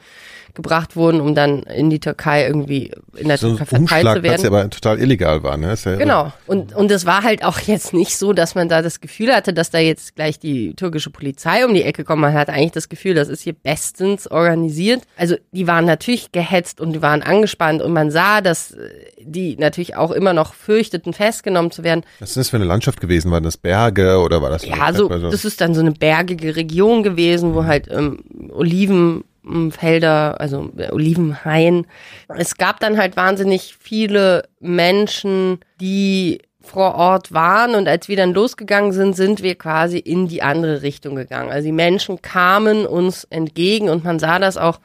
gebracht 0.54 0.96
wurden, 0.96 1.20
um 1.20 1.36
dann 1.36 1.64
in 1.64 1.90
die 1.90 2.00
Türkei 2.00 2.46
irgendwie 2.46 2.92
in 3.16 3.28
der 3.28 3.38
so 3.38 3.50
Türkei 3.50 3.66
verteilt 3.66 4.18
zu 4.18 4.24
werden. 4.24 4.42
Ja 4.42 4.48
aber 4.50 4.70
total 4.70 5.00
illegal 5.00 5.44
war, 5.44 5.58
ne? 5.58 5.76
Ja 5.84 5.96
genau. 5.96 6.34
Und, 6.46 6.76
und 6.76 6.92
es 6.92 7.06
war 7.06 7.24
halt 7.24 7.44
auch 7.44 7.60
jetzt 7.60 7.94
nicht 7.94 8.18
so, 8.18 8.34
dass 8.34 8.56
man 8.56 8.70
da 8.70 8.82
das 8.82 9.02
Gefühl 9.02 9.34
hatte, 9.34 9.54
dass 9.54 9.72
da 9.72 9.80
jetzt 9.80 10.16
gleich 10.16 10.40
die 10.40 10.76
türkische 10.76 11.10
Polizei 11.10 11.66
um 11.66 11.74
die 11.74 11.84
Ecke 11.84 12.04
kommt. 12.04 12.22
Man 12.22 12.34
hat 12.34 12.50
eigentlich 12.50 12.72
das 12.72 12.90
Gefühl, 12.90 13.16
das 13.16 13.30
ist 13.30 13.42
hier 13.42 13.54
bestens 13.54 14.28
organisiert. 14.28 15.04
Also 15.18 15.36
die 15.52 15.68
waren 15.68 15.86
natürlich 15.86 16.32
gehetzt 16.32 16.80
und 16.82 16.94
die 16.94 17.02
waren 17.02 17.24
angespannt 17.24 17.82
und 17.82 17.94
man 17.94 18.12
sah, 18.12 18.42
dass 18.42 18.76
die 19.20 19.56
natürlich 19.58 19.96
auch 19.96 20.12
immer 20.12 20.34
noch 20.34 20.54
fürchteten, 20.54 21.14
festgenommen 21.14 21.72
zu 21.72 21.84
werden. 21.84 22.04
Was 22.20 22.30
ist 22.30 22.38
das 22.38 22.50
für 22.50 22.58
eine 22.58 22.66
Landschaft 22.66 23.02
gewesen? 23.02 23.32
Waren 23.32 23.44
das 23.44 23.58
Berge 23.58 24.20
oder 24.20 24.42
war 24.42 24.50
das? 24.50 24.66
Ja, 24.66 24.94
so, 24.94 25.08
das 25.08 25.46
ist 25.46 25.62
dann 25.62 25.74
so 25.74 25.82
eine 25.82 25.92
bergige 25.92 26.56
Region 26.56 27.04
gewesen, 27.04 27.54
wo 27.56 27.66
halt 27.66 27.88
ähm, 27.90 28.24
Oliven 28.52 29.24
Felder, 29.72 30.40
also 30.40 30.72
Olivenhain. 30.92 31.86
Es 32.30 32.58
gab 32.58 32.80
dann 32.80 32.98
halt 32.98 33.18
wahnsinnig 33.18 33.76
viele 33.80 34.48
Menschen, 34.60 35.60
die 35.82 36.40
vor 36.62 36.96
Ort 36.96 37.34
waren 37.34 37.76
und 37.76 37.90
als 37.90 38.08
wir 38.08 38.16
dann 38.16 38.34
losgegangen 38.34 38.94
sind, 38.94 39.18
sind 39.18 39.44
wir 39.44 39.56
quasi 39.56 39.98
in 39.98 40.30
die 40.30 40.42
andere 40.42 40.82
Richtung 40.82 41.16
gegangen. 41.16 41.52
Also 41.52 41.66
die 41.66 41.74
Menschen 41.74 42.22
kamen 42.22 42.86
uns 42.86 43.26
entgegen 43.26 43.90
und 43.90 44.06
man 44.06 44.18
sah 44.18 44.40
das 44.40 44.56
auch 44.56 44.80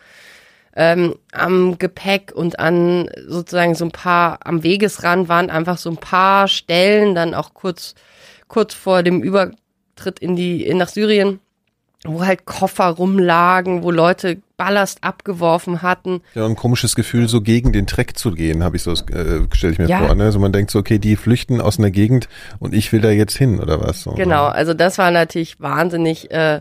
ähm, 0.74 1.14
am 1.32 1.78
Gepäck 1.78 2.32
und 2.34 2.58
an 2.58 3.08
sozusagen 3.26 3.76
so 3.76 3.84
ein 3.84 3.92
paar, 3.92 4.40
am 4.44 4.64
Wegesrand 4.64 5.28
waren 5.28 5.50
einfach 5.50 5.78
so 5.78 5.90
ein 5.90 5.96
paar 5.96 6.48
Stellen, 6.48 7.14
dann 7.14 7.32
auch 7.32 7.54
kurz, 7.54 7.94
kurz 8.48 8.74
vor 8.74 9.04
dem 9.04 9.22
Übertritt 9.22 10.18
in 10.18 10.34
die, 10.34 10.66
in 10.66 10.78
nach 10.78 10.88
Syrien, 10.88 11.38
wo 12.04 12.24
halt 12.24 12.44
Koffer 12.44 12.86
rumlagen, 12.86 13.84
wo 13.84 13.92
Leute 13.92 14.38
Ballast 14.58 15.04
abgeworfen 15.04 15.80
hatten. 15.80 16.20
Ja, 16.34 16.44
ein 16.44 16.56
komisches 16.56 16.94
Gefühl, 16.96 17.28
so 17.28 17.40
gegen 17.40 17.72
den 17.72 17.86
Treck 17.86 18.18
zu 18.18 18.32
gehen, 18.32 18.62
habe 18.64 18.76
ich 18.76 18.82
so, 18.82 18.90
äh, 18.92 19.46
stelle 19.54 19.72
ich 19.72 19.78
mir 19.78 19.86
ja. 19.86 20.00
vor. 20.00 20.14
Ne? 20.16 20.24
Also 20.24 20.40
man 20.40 20.52
denkt 20.52 20.70
so, 20.72 20.80
okay, 20.80 20.98
die 20.98 21.16
flüchten 21.16 21.62
aus 21.62 21.78
einer 21.78 21.90
Gegend 21.90 22.28
und 22.58 22.74
ich 22.74 22.92
will 22.92 23.00
da 23.00 23.08
jetzt 23.10 23.38
hin 23.38 23.60
oder 23.60 23.80
was. 23.80 24.02
So. 24.02 24.10
Genau, 24.12 24.46
also 24.46 24.74
das 24.74 24.98
war 24.98 25.12
natürlich 25.12 25.60
wahnsinnig 25.60 26.30
äh, 26.32 26.60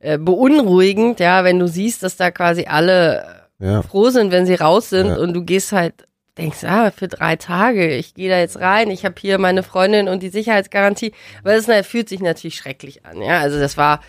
äh, 0.00 0.18
beunruhigend, 0.18 1.18
ja, 1.18 1.42
wenn 1.42 1.58
du 1.58 1.66
siehst, 1.66 2.02
dass 2.02 2.16
da 2.16 2.30
quasi 2.30 2.66
alle 2.66 3.24
ja. 3.58 3.82
froh 3.82 4.10
sind, 4.10 4.30
wenn 4.30 4.44
sie 4.44 4.54
raus 4.54 4.90
sind 4.90 5.08
ja. 5.08 5.16
und 5.16 5.32
du 5.32 5.42
gehst 5.42 5.72
halt 5.72 6.06
denkst, 6.36 6.62
ah, 6.64 6.90
für 6.90 7.08
drei 7.08 7.36
Tage, 7.36 7.96
ich 7.96 8.14
gehe 8.14 8.28
da 8.30 8.38
jetzt 8.38 8.60
rein, 8.60 8.90
ich 8.90 9.04
habe 9.04 9.14
hier 9.18 9.38
meine 9.38 9.62
Freundin 9.62 10.08
und 10.08 10.22
die 10.22 10.28
Sicherheitsgarantie. 10.28 11.12
Aber 11.42 11.54
das 11.54 11.86
fühlt 11.86 12.08
sich 12.08 12.20
natürlich 12.20 12.56
schrecklich 12.56 13.04
an, 13.06 13.22
ja. 13.22 13.40
Also 13.40 13.58
das 13.58 13.76
war 13.78 14.00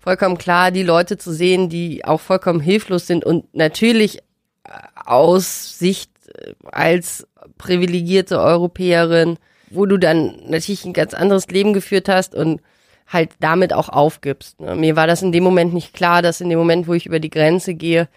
vollkommen 0.00 0.38
klar, 0.38 0.70
die 0.70 0.82
Leute 0.82 1.18
zu 1.18 1.32
sehen, 1.32 1.68
die 1.68 2.04
auch 2.04 2.20
vollkommen 2.20 2.60
hilflos 2.60 3.06
sind 3.06 3.24
und 3.24 3.54
natürlich 3.54 4.18
äh, 4.64 4.70
aus 4.94 5.78
Sicht 5.78 6.10
äh, 6.34 6.54
als 6.72 7.26
privilegierte 7.58 8.40
Europäerin, 8.40 9.38
wo 9.70 9.86
du 9.86 9.98
dann 9.98 10.40
natürlich 10.46 10.84
ein 10.84 10.92
ganz 10.92 11.14
anderes 11.14 11.46
Leben 11.48 11.72
geführt 11.72 12.08
hast 12.08 12.34
und 12.34 12.60
halt 13.06 13.30
damit 13.40 13.72
auch 13.72 13.88
aufgibst. 13.88 14.60
Ne? 14.60 14.74
Mir 14.76 14.96
war 14.96 15.06
das 15.06 15.22
in 15.22 15.32
dem 15.32 15.44
Moment 15.44 15.74
nicht 15.74 15.92
klar, 15.92 16.22
dass 16.22 16.40
in 16.40 16.48
dem 16.48 16.58
Moment, 16.58 16.88
wo 16.88 16.94
ich 16.94 17.06
über 17.06 17.20
die 17.20 17.30
Grenze 17.30 17.74
gehe, 17.74 18.08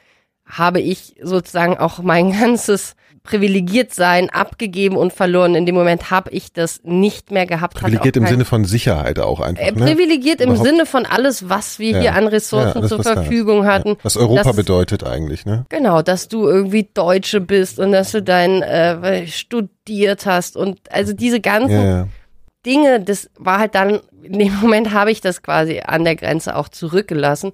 habe 0.46 0.80
ich 0.80 1.16
sozusagen 1.22 1.78
auch 1.78 2.00
mein 2.00 2.32
ganzes 2.40 2.96
privilegiert 3.24 3.94
sein 3.94 4.30
abgegeben 4.30 4.98
und 4.98 5.14
verloren. 5.14 5.56
In 5.56 5.66
dem 5.66 5.76
Moment 5.76 6.12
habe 6.12 6.30
ich 6.32 6.52
das 6.52 6.82
nicht 6.84 7.32
mehr 7.32 7.46
gehabt. 7.46 7.76
Privilegiert 7.76 8.18
im 8.18 8.28
Sinne 8.28 8.46
von 8.46 8.66
Sicherheit 8.66 9.18
auch 9.18 9.40
einfach. 9.40 9.64
Äh, 9.64 9.72
ne? 9.72 9.86
Privilegiert 9.86 10.42
im 10.42 10.50
Überhaupt. 10.50 10.68
Sinne 10.68 10.86
von 10.86 11.06
alles, 11.06 11.48
was 11.50 11.80
wir 11.80 11.92
ja. 11.92 12.00
hier 12.00 12.16
an 12.16 12.28
Ressourcen 12.28 12.82
ja, 12.82 12.88
zur 12.88 13.02
Verfügung 13.02 13.66
hatten. 13.66 13.90
Ja. 13.90 13.96
Was 14.04 14.18
Europa 14.18 14.44
dass, 14.44 14.56
bedeutet 14.58 15.06
eigentlich, 15.06 15.46
ne? 15.46 15.66
Genau, 15.70 16.02
dass 16.02 16.28
du 16.28 16.48
irgendwie 16.48 16.90
Deutsche 16.94 17.40
bist 17.40 17.80
und 17.80 17.94
dass 17.94 18.12
du 18.12 18.22
dein 18.22 18.62
äh, 18.62 19.26
studiert 19.28 20.26
hast 20.26 20.58
und 20.58 20.80
also 20.92 21.14
diese 21.14 21.40
ganzen 21.40 22.12
Dinge, 22.66 23.00
das 23.00 23.30
war 23.38 23.60
halt 23.60 23.76
dann, 23.76 24.00
in 24.22 24.40
dem 24.40 24.56
Moment 24.60 24.92
habe 24.92 25.12
ich 25.12 25.22
das 25.22 25.42
quasi 25.42 25.82
an 25.86 26.04
der 26.04 26.16
Grenze 26.16 26.56
auch 26.56 26.70
zurückgelassen. 26.70 27.52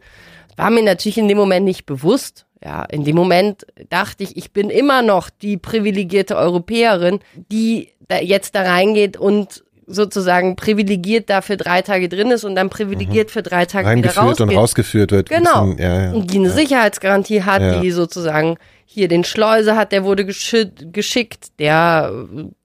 War 0.56 0.70
mir 0.70 0.84
natürlich 0.84 1.18
in 1.18 1.28
dem 1.28 1.38
Moment 1.38 1.66
nicht 1.66 1.86
bewusst, 1.86 2.46
ja, 2.64 2.84
in 2.84 3.06
dem 3.06 3.16
Moment 3.16 3.66
dachte 3.90 4.24
ich, 4.24 4.36
ich 4.36 4.52
bin 4.52 4.70
immer 4.70 5.02
noch 5.02 5.30
die 5.30 5.58
privilegierte 5.58 6.36
Europäerin, 6.36 7.20
die 7.52 7.90
da 8.08 8.18
jetzt 8.18 8.56
da 8.56 8.64
reingeht 8.64 9.18
und 9.18 9.64
sozusagen 9.88 10.56
privilegiert 10.56 11.30
da 11.30 11.42
für 11.42 11.58
drei 11.58 11.82
Tage 11.82 12.10
drin 12.10 12.32
ist 12.32 12.44
und 12.44 12.56
dann 12.56 12.70
privilegiert 12.70 13.30
mhm. 13.30 13.32
für 13.32 13.44
drei 13.44 13.66
Tage 13.66 13.96
wieder 13.96 14.16
rausgeht. 14.16 14.48
und 14.48 14.56
rausgeführt 14.56 15.12
wird. 15.12 15.30
Genau. 15.30 15.66
Bisschen, 15.66 15.80
ja, 15.80 16.14
ja, 16.14 16.20
die 16.20 16.38
eine 16.38 16.48
ja. 16.50 16.54
Sicherheitsgarantie 16.54 17.44
hat, 17.44 17.84
die 17.84 17.92
sozusagen 17.92 18.58
hier 18.86 19.08
den 19.08 19.24
Schleuser 19.24 19.76
hat, 19.76 19.92
der 19.92 20.04
wurde 20.04 20.26
geschickt, 20.26 21.60
der 21.60 22.12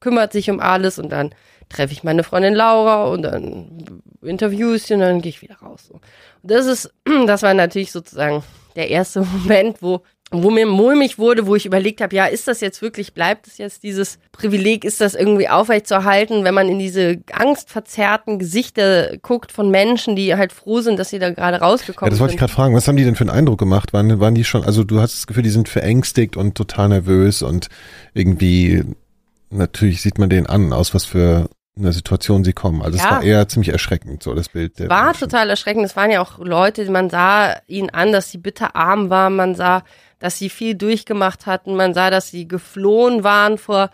kümmert 0.01 0.33
sich 0.33 0.51
um 0.51 0.61
alles 0.61 0.99
und 0.99 1.11
dann 1.11 1.35
treffe 1.69 1.93
ich 1.93 2.05
meine 2.05 2.25
Freundin 2.25 2.55
Laura 2.55 3.05
und 3.05 3.23
dann 3.23 4.03
interview 4.23 4.75
ich 4.75 4.85
sie 4.85 4.95
und 4.95 5.01
dann 5.01 5.21
gehe 5.21 5.31
ich 5.31 5.43
wieder 5.43 5.57
raus. 5.57 5.91
Und 5.91 6.03
das 6.43 6.67
ist, 6.67 6.93
das 7.27 7.43
war 7.43 7.55
natürlich 7.55 7.93
sozusagen 7.93 8.43
der 8.77 8.91
erste 8.91 9.21
Moment, 9.43 9.83
wo 9.83 10.03
wo 10.43 10.51
mir 10.51 10.67
mulmig 10.67 11.19
wurde, 11.19 11.47
wo 11.47 11.55
ich 11.55 11.67
überlegt 11.67 12.01
habe, 12.01 12.15
ja, 12.17 12.27
ist 12.27 12.49
das 12.49 12.61
jetzt 12.61 12.83
wirklich, 12.83 13.15
bleibt 13.15 13.47
es 13.47 13.59
jetzt 13.59 13.83
dieses 13.83 14.19
Privileg, 14.33 14.85
ist 14.85 15.01
das 15.01 15.15
irgendwie 15.15 15.49
aufrechtzuerhalten, 15.49 16.45
wenn 16.45 16.55
man 16.55 16.69
in 16.69 16.79
diese 16.79 17.21
angstverzerrten 17.33 18.39
Gesichter 18.39 19.17
guckt 19.19 19.53
von 19.53 19.71
Menschen, 19.71 20.17
die 20.17 20.35
halt 20.35 20.53
froh 20.53 20.81
sind, 20.81 20.99
dass 20.99 21.11
sie 21.11 21.19
da 21.19 21.31
gerade 21.31 21.59
rausgekommen 21.59 21.99
sind. 21.99 22.07
Ja, 22.07 22.11
das 22.11 22.21
wollte 22.21 22.31
sind. 22.33 22.37
ich 22.37 22.41
gerade 22.41 22.53
fragen, 22.53 22.75
was 22.75 22.89
haben 22.89 22.97
die 22.97 23.05
denn 23.05 23.17
für 23.17 23.23
einen 23.23 23.31
Eindruck 23.31 23.59
gemacht? 23.59 23.93
Waren, 23.93 24.19
waren 24.21 24.35
die 24.35 24.45
schon, 24.45 24.65
also 24.65 24.83
du 24.83 25.01
hast 25.01 25.15
das 25.15 25.27
Gefühl, 25.27 25.43
die 25.43 25.51
sind 25.51 25.69
verängstigt 25.69 26.37
und 26.37 26.57
total 26.57 26.89
nervös 26.89 27.43
und 27.43 27.69
irgendwie, 28.13 28.83
natürlich 29.51 30.03
sieht 30.03 30.19
man 30.19 30.31
denen 30.31 30.47
an, 30.47 30.73
aus 30.73 30.95
was 30.95 31.05
für 31.05 31.49
in 31.77 31.83
der 31.83 31.93
Situation 31.93 32.45
sie 32.45 32.53
kommen. 32.53 32.83
Also 32.83 32.99
ja. 32.99 33.05
es 33.05 33.11
war 33.11 33.23
eher 33.23 33.49
ziemlich 33.49 33.71
erschreckend, 33.71 34.23
so 34.23 34.35
das 34.35 34.49
Bild. 34.49 34.79
Der 34.79 34.89
war 34.89 35.07
Menschen. 35.07 35.21
total 35.21 35.51
erschreckend. 35.51 35.85
Es 35.85 35.97
waren 35.97 36.11
ja 36.11 36.21
auch 36.21 36.39
Leute, 36.39 36.89
man 36.91 37.11
sah 37.11 37.57
ihnen 37.67 37.91
an, 37.91 38.13
dass 38.13 38.31
sie 38.31 38.39
bitterarm 38.39 39.11
waren. 39.11 39.35
Man 39.35 39.55
sah, 39.57 39.83
dass 40.21 40.39
sie 40.39 40.49
viel 40.49 40.77
durchgemacht 40.77 41.47
hatten. 41.47 41.75
Man 41.75 41.93
sah, 41.93 42.11
dass 42.11 42.31
sie 42.31 42.47
geflohen 42.47 43.25
waren 43.25 43.59
vor 43.59 43.91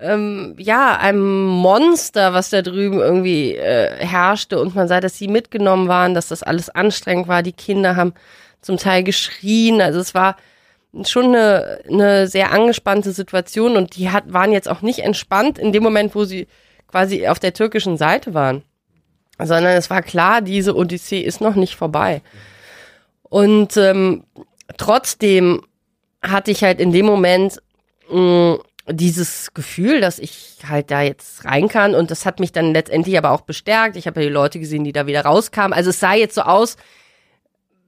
ähm, 0.00 0.56
ja 0.58 0.96
einem 0.98 1.46
Monster, 1.46 2.34
was 2.34 2.50
da 2.50 2.62
drüben 2.62 2.98
irgendwie 2.98 3.54
äh, 3.54 4.04
herrschte. 4.04 4.58
Und 4.58 4.74
man 4.74 4.88
sah, 4.88 5.00
dass 5.00 5.16
sie 5.16 5.28
mitgenommen 5.28 5.86
waren, 5.86 6.14
dass 6.14 6.28
das 6.28 6.42
alles 6.42 6.68
anstrengend 6.68 7.28
war. 7.28 7.44
Die 7.44 7.52
Kinder 7.52 7.94
haben 7.94 8.14
zum 8.60 8.76
Teil 8.76 9.04
geschrien. 9.04 9.80
Also 9.80 10.00
es 10.00 10.14
war 10.14 10.36
schon 11.04 11.26
eine, 11.26 11.78
eine 11.88 12.26
sehr 12.26 12.50
angespannte 12.50 13.12
Situation 13.12 13.76
und 13.76 13.96
die 13.96 14.10
hat, 14.10 14.32
waren 14.32 14.50
jetzt 14.50 14.68
auch 14.68 14.82
nicht 14.82 15.00
entspannt 15.00 15.58
in 15.58 15.72
dem 15.72 15.82
Moment, 15.82 16.14
wo 16.14 16.24
sie 16.24 16.48
quasi 16.94 17.26
auf 17.26 17.40
der 17.40 17.52
türkischen 17.52 17.96
Seite 17.96 18.34
waren, 18.34 18.62
sondern 19.36 19.76
es 19.76 19.90
war 19.90 20.00
klar, 20.00 20.42
diese 20.42 20.76
Odyssee 20.76 21.22
ist 21.22 21.40
noch 21.40 21.56
nicht 21.56 21.74
vorbei. 21.74 22.22
Und 23.24 23.76
ähm, 23.76 24.22
trotzdem 24.76 25.62
hatte 26.22 26.52
ich 26.52 26.62
halt 26.62 26.78
in 26.78 26.92
dem 26.92 27.04
Moment 27.04 27.60
mh, 28.08 28.20
mm, 28.20 28.58
dieses 28.92 29.52
Gefühl, 29.54 30.00
dass 30.00 30.20
ich 30.20 30.58
halt 30.68 30.92
da 30.92 31.02
jetzt 31.02 31.44
rein 31.44 31.66
kann 31.66 31.96
und 31.96 32.12
das 32.12 32.26
hat 32.26 32.38
mich 32.38 32.52
dann 32.52 32.72
letztendlich 32.72 33.18
aber 33.18 33.32
auch 33.32 33.40
bestärkt. 33.40 33.96
Ich 33.96 34.06
habe 34.06 34.20
ja 34.20 34.28
die 34.28 34.32
Leute 34.32 34.60
gesehen, 34.60 34.84
die 34.84 34.92
da 34.92 35.08
wieder 35.08 35.22
rauskamen. 35.22 35.72
Also 35.72 35.90
es 35.90 35.98
sah 35.98 36.14
jetzt 36.14 36.36
so 36.36 36.42
aus, 36.42 36.76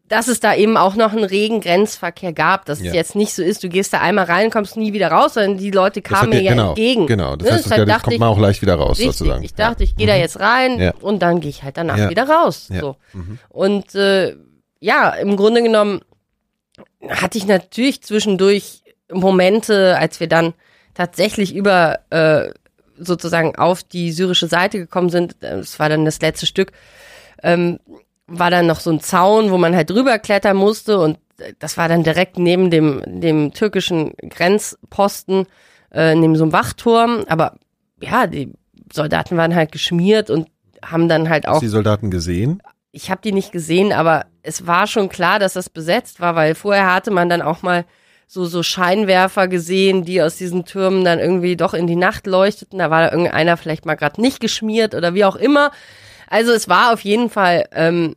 dass 0.08 0.28
es 0.28 0.38
da 0.38 0.54
eben 0.54 0.76
auch 0.76 0.94
noch 0.94 1.12
einen 1.12 1.24
regen 1.24 1.60
Grenzverkehr 1.60 2.32
gab, 2.32 2.64
dass 2.64 2.80
ja. 2.80 2.88
es 2.88 2.94
jetzt 2.94 3.16
nicht 3.16 3.34
so 3.34 3.42
ist, 3.42 3.64
du 3.64 3.68
gehst 3.68 3.92
da 3.92 4.00
einmal 4.00 4.26
rein, 4.26 4.50
kommst 4.50 4.76
nie 4.76 4.92
wieder 4.92 5.08
raus, 5.08 5.34
sondern 5.34 5.58
die 5.58 5.70
Leute 5.70 6.00
kamen 6.00 6.30
mir 6.30 6.42
ja 6.42 6.52
genau, 6.52 6.68
entgegen. 6.68 7.06
Genau, 7.06 7.34
das 7.34 7.48
ne? 7.48 7.54
heißt, 7.54 7.70
das 7.70 7.88
ja, 7.88 7.98
kommt 7.98 8.18
man 8.18 8.28
auch 8.28 8.38
leicht 8.38 8.62
wieder 8.62 8.76
raus 8.76 8.98
richtig, 8.98 9.16
sozusagen. 9.16 9.42
Ich 9.42 9.54
dachte, 9.54 9.82
ich 9.82 9.96
gehe 9.96 10.06
ja. 10.06 10.12
da 10.12 10.18
mhm. 10.18 10.22
jetzt 10.22 10.40
rein 10.40 10.80
ja. 10.80 10.94
und 11.00 11.20
dann 11.20 11.40
gehe 11.40 11.50
ich 11.50 11.62
halt 11.64 11.76
danach 11.76 12.08
wieder 12.08 12.28
raus. 12.28 12.68
So. 12.68 12.96
Mhm. 13.12 13.38
Und 13.48 13.94
äh, 13.94 14.36
ja, 14.78 15.10
im 15.10 15.36
Grunde 15.36 15.62
genommen 15.62 16.02
hatte 17.08 17.38
ich 17.38 17.46
natürlich 17.46 18.02
zwischendurch 18.02 18.82
Momente, 19.12 19.96
als 19.98 20.20
wir 20.20 20.28
dann 20.28 20.54
tatsächlich 20.94 21.54
über 21.54 21.98
äh, 22.10 22.50
sozusagen 22.98 23.56
auf 23.56 23.82
die 23.82 24.12
syrische 24.12 24.46
Seite 24.46 24.78
gekommen 24.78 25.10
sind, 25.10 25.36
das 25.40 25.78
war 25.78 25.88
dann 25.88 26.04
das 26.04 26.20
letzte 26.20 26.46
Stück, 26.46 26.72
ähm, 27.42 27.78
war 28.26 28.50
dann 28.50 28.66
noch 28.66 28.80
so 28.80 28.90
ein 28.90 29.00
Zaun, 29.00 29.50
wo 29.50 29.58
man 29.58 29.74
halt 29.74 29.90
drüber 29.90 30.18
klettern 30.18 30.56
musste 30.56 30.98
und 30.98 31.18
das 31.58 31.76
war 31.76 31.88
dann 31.88 32.02
direkt 32.02 32.38
neben 32.38 32.70
dem, 32.70 33.02
dem 33.20 33.52
türkischen 33.52 34.14
Grenzposten, 34.16 35.46
äh, 35.92 36.14
neben 36.14 36.36
so 36.36 36.44
einem 36.44 36.52
Wachturm. 36.52 37.24
Aber 37.28 37.56
ja, 38.00 38.26
die 38.26 38.52
Soldaten 38.92 39.36
waren 39.36 39.54
halt 39.54 39.72
geschmiert 39.72 40.30
und 40.30 40.48
haben 40.84 41.08
dann 41.08 41.28
halt 41.28 41.46
auch. 41.46 41.54
Hast 41.54 41.62
du 41.62 41.66
die 41.66 41.70
Soldaten 41.70 42.10
gesehen? 42.10 42.62
Ich 42.92 43.10
habe 43.10 43.20
die 43.22 43.32
nicht 43.32 43.52
gesehen, 43.52 43.92
aber 43.92 44.24
es 44.42 44.66
war 44.66 44.86
schon 44.86 45.08
klar, 45.08 45.38
dass 45.38 45.52
das 45.52 45.68
besetzt 45.68 46.20
war, 46.20 46.34
weil 46.34 46.54
vorher 46.54 46.94
hatte 46.94 47.10
man 47.10 47.28
dann 47.28 47.42
auch 47.42 47.62
mal 47.62 47.84
so, 48.26 48.44
so 48.46 48.62
Scheinwerfer 48.62 49.48
gesehen, 49.48 50.04
die 50.04 50.22
aus 50.22 50.36
diesen 50.36 50.64
Türmen 50.64 51.04
dann 51.04 51.18
irgendwie 51.18 51.56
doch 51.56 51.74
in 51.74 51.86
die 51.86 51.96
Nacht 51.96 52.26
leuchteten. 52.26 52.78
Da 52.78 52.90
war 52.90 53.02
da 53.02 53.10
irgendeiner 53.12 53.56
vielleicht 53.56 53.86
mal 53.86 53.94
gerade 53.94 54.20
nicht 54.20 54.40
geschmiert 54.40 54.94
oder 54.94 55.14
wie 55.14 55.24
auch 55.24 55.36
immer. 55.36 55.70
Also 56.28 56.52
es 56.52 56.68
war 56.68 56.92
auf 56.92 57.00
jeden 57.00 57.30
Fall, 57.30 57.66
ähm, 57.72 58.14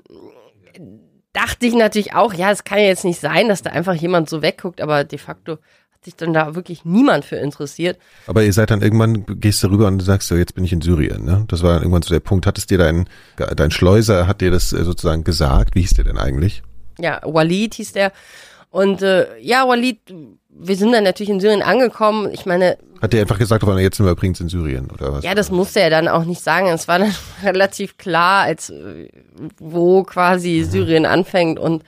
dachte 1.33 1.65
ich 1.65 1.73
natürlich 1.73 2.13
auch, 2.13 2.33
ja, 2.33 2.51
es 2.51 2.63
kann 2.63 2.79
ja 2.79 2.85
jetzt 2.85 3.05
nicht 3.05 3.19
sein, 3.19 3.49
dass 3.49 3.61
da 3.61 3.69
einfach 3.71 3.93
jemand 3.93 4.29
so 4.29 4.41
wegguckt, 4.41 4.81
aber 4.81 5.03
de 5.03 5.19
facto 5.19 5.53
hat 5.53 6.05
sich 6.05 6.15
dann 6.15 6.33
da 6.33 6.55
wirklich 6.55 6.85
niemand 6.85 7.25
für 7.25 7.35
interessiert. 7.35 7.99
Aber 8.25 8.43
ihr 8.43 8.53
seid 8.53 8.71
dann 8.71 8.81
irgendwann, 8.81 9.25
gehst 9.39 9.61
du 9.63 9.67
rüber 9.67 9.87
und 9.87 10.01
sagst 10.01 10.29
so, 10.29 10.35
jetzt 10.35 10.55
bin 10.55 10.63
ich 10.63 10.73
in 10.73 10.81
Syrien, 10.81 11.25
ne? 11.25 11.45
Das 11.47 11.61
war 11.61 11.73
dann 11.73 11.83
irgendwann 11.83 12.01
so 12.01 12.13
der 12.13 12.19
Punkt. 12.21 12.47
Hattest 12.47 12.69
dir 12.71 12.77
dein, 12.77 13.07
dein 13.55 13.71
Schleuser, 13.71 14.25
hat 14.27 14.41
dir 14.41 14.51
das 14.51 14.73
äh, 14.73 14.83
sozusagen 14.83 15.23
gesagt? 15.23 15.75
Wie 15.75 15.81
hieß 15.81 15.95
der 15.95 16.05
denn 16.05 16.17
eigentlich? 16.17 16.63
Ja, 16.99 17.21
Walid 17.23 17.75
hieß 17.75 17.93
der. 17.93 18.11
Und 18.69 19.01
äh, 19.01 19.37
ja, 19.39 19.67
Walid, 19.67 19.99
wir 20.49 20.75
sind 20.75 20.91
dann 20.91 21.03
natürlich 21.03 21.29
in 21.29 21.39
Syrien 21.39 21.61
angekommen. 21.61 22.31
Ich 22.33 22.45
meine. 22.45 22.77
Hat 23.01 23.13
er 23.13 23.21
einfach 23.21 23.39
gesagt, 23.39 23.63
jetzt 23.63 23.97
sind 23.97 24.05
wir 24.05 24.11
übrigens 24.11 24.41
in 24.41 24.49
Syrien, 24.49 24.89
oder 24.91 25.13
was? 25.13 25.23
Ja, 25.23 25.33
das 25.33 25.51
musste 25.51 25.79
er 25.79 25.89
dann 25.89 26.07
auch 26.07 26.25
nicht 26.25 26.41
sagen. 26.41 26.67
Es 26.67 26.87
war 26.87 26.99
dann 26.99 27.13
relativ 27.43 27.97
klar, 27.97 28.43
als 28.43 28.73
wo 29.57 30.03
quasi 30.03 30.63
mhm. 30.65 30.69
Syrien 30.69 31.05
anfängt. 31.05 31.59
Und 31.59 31.83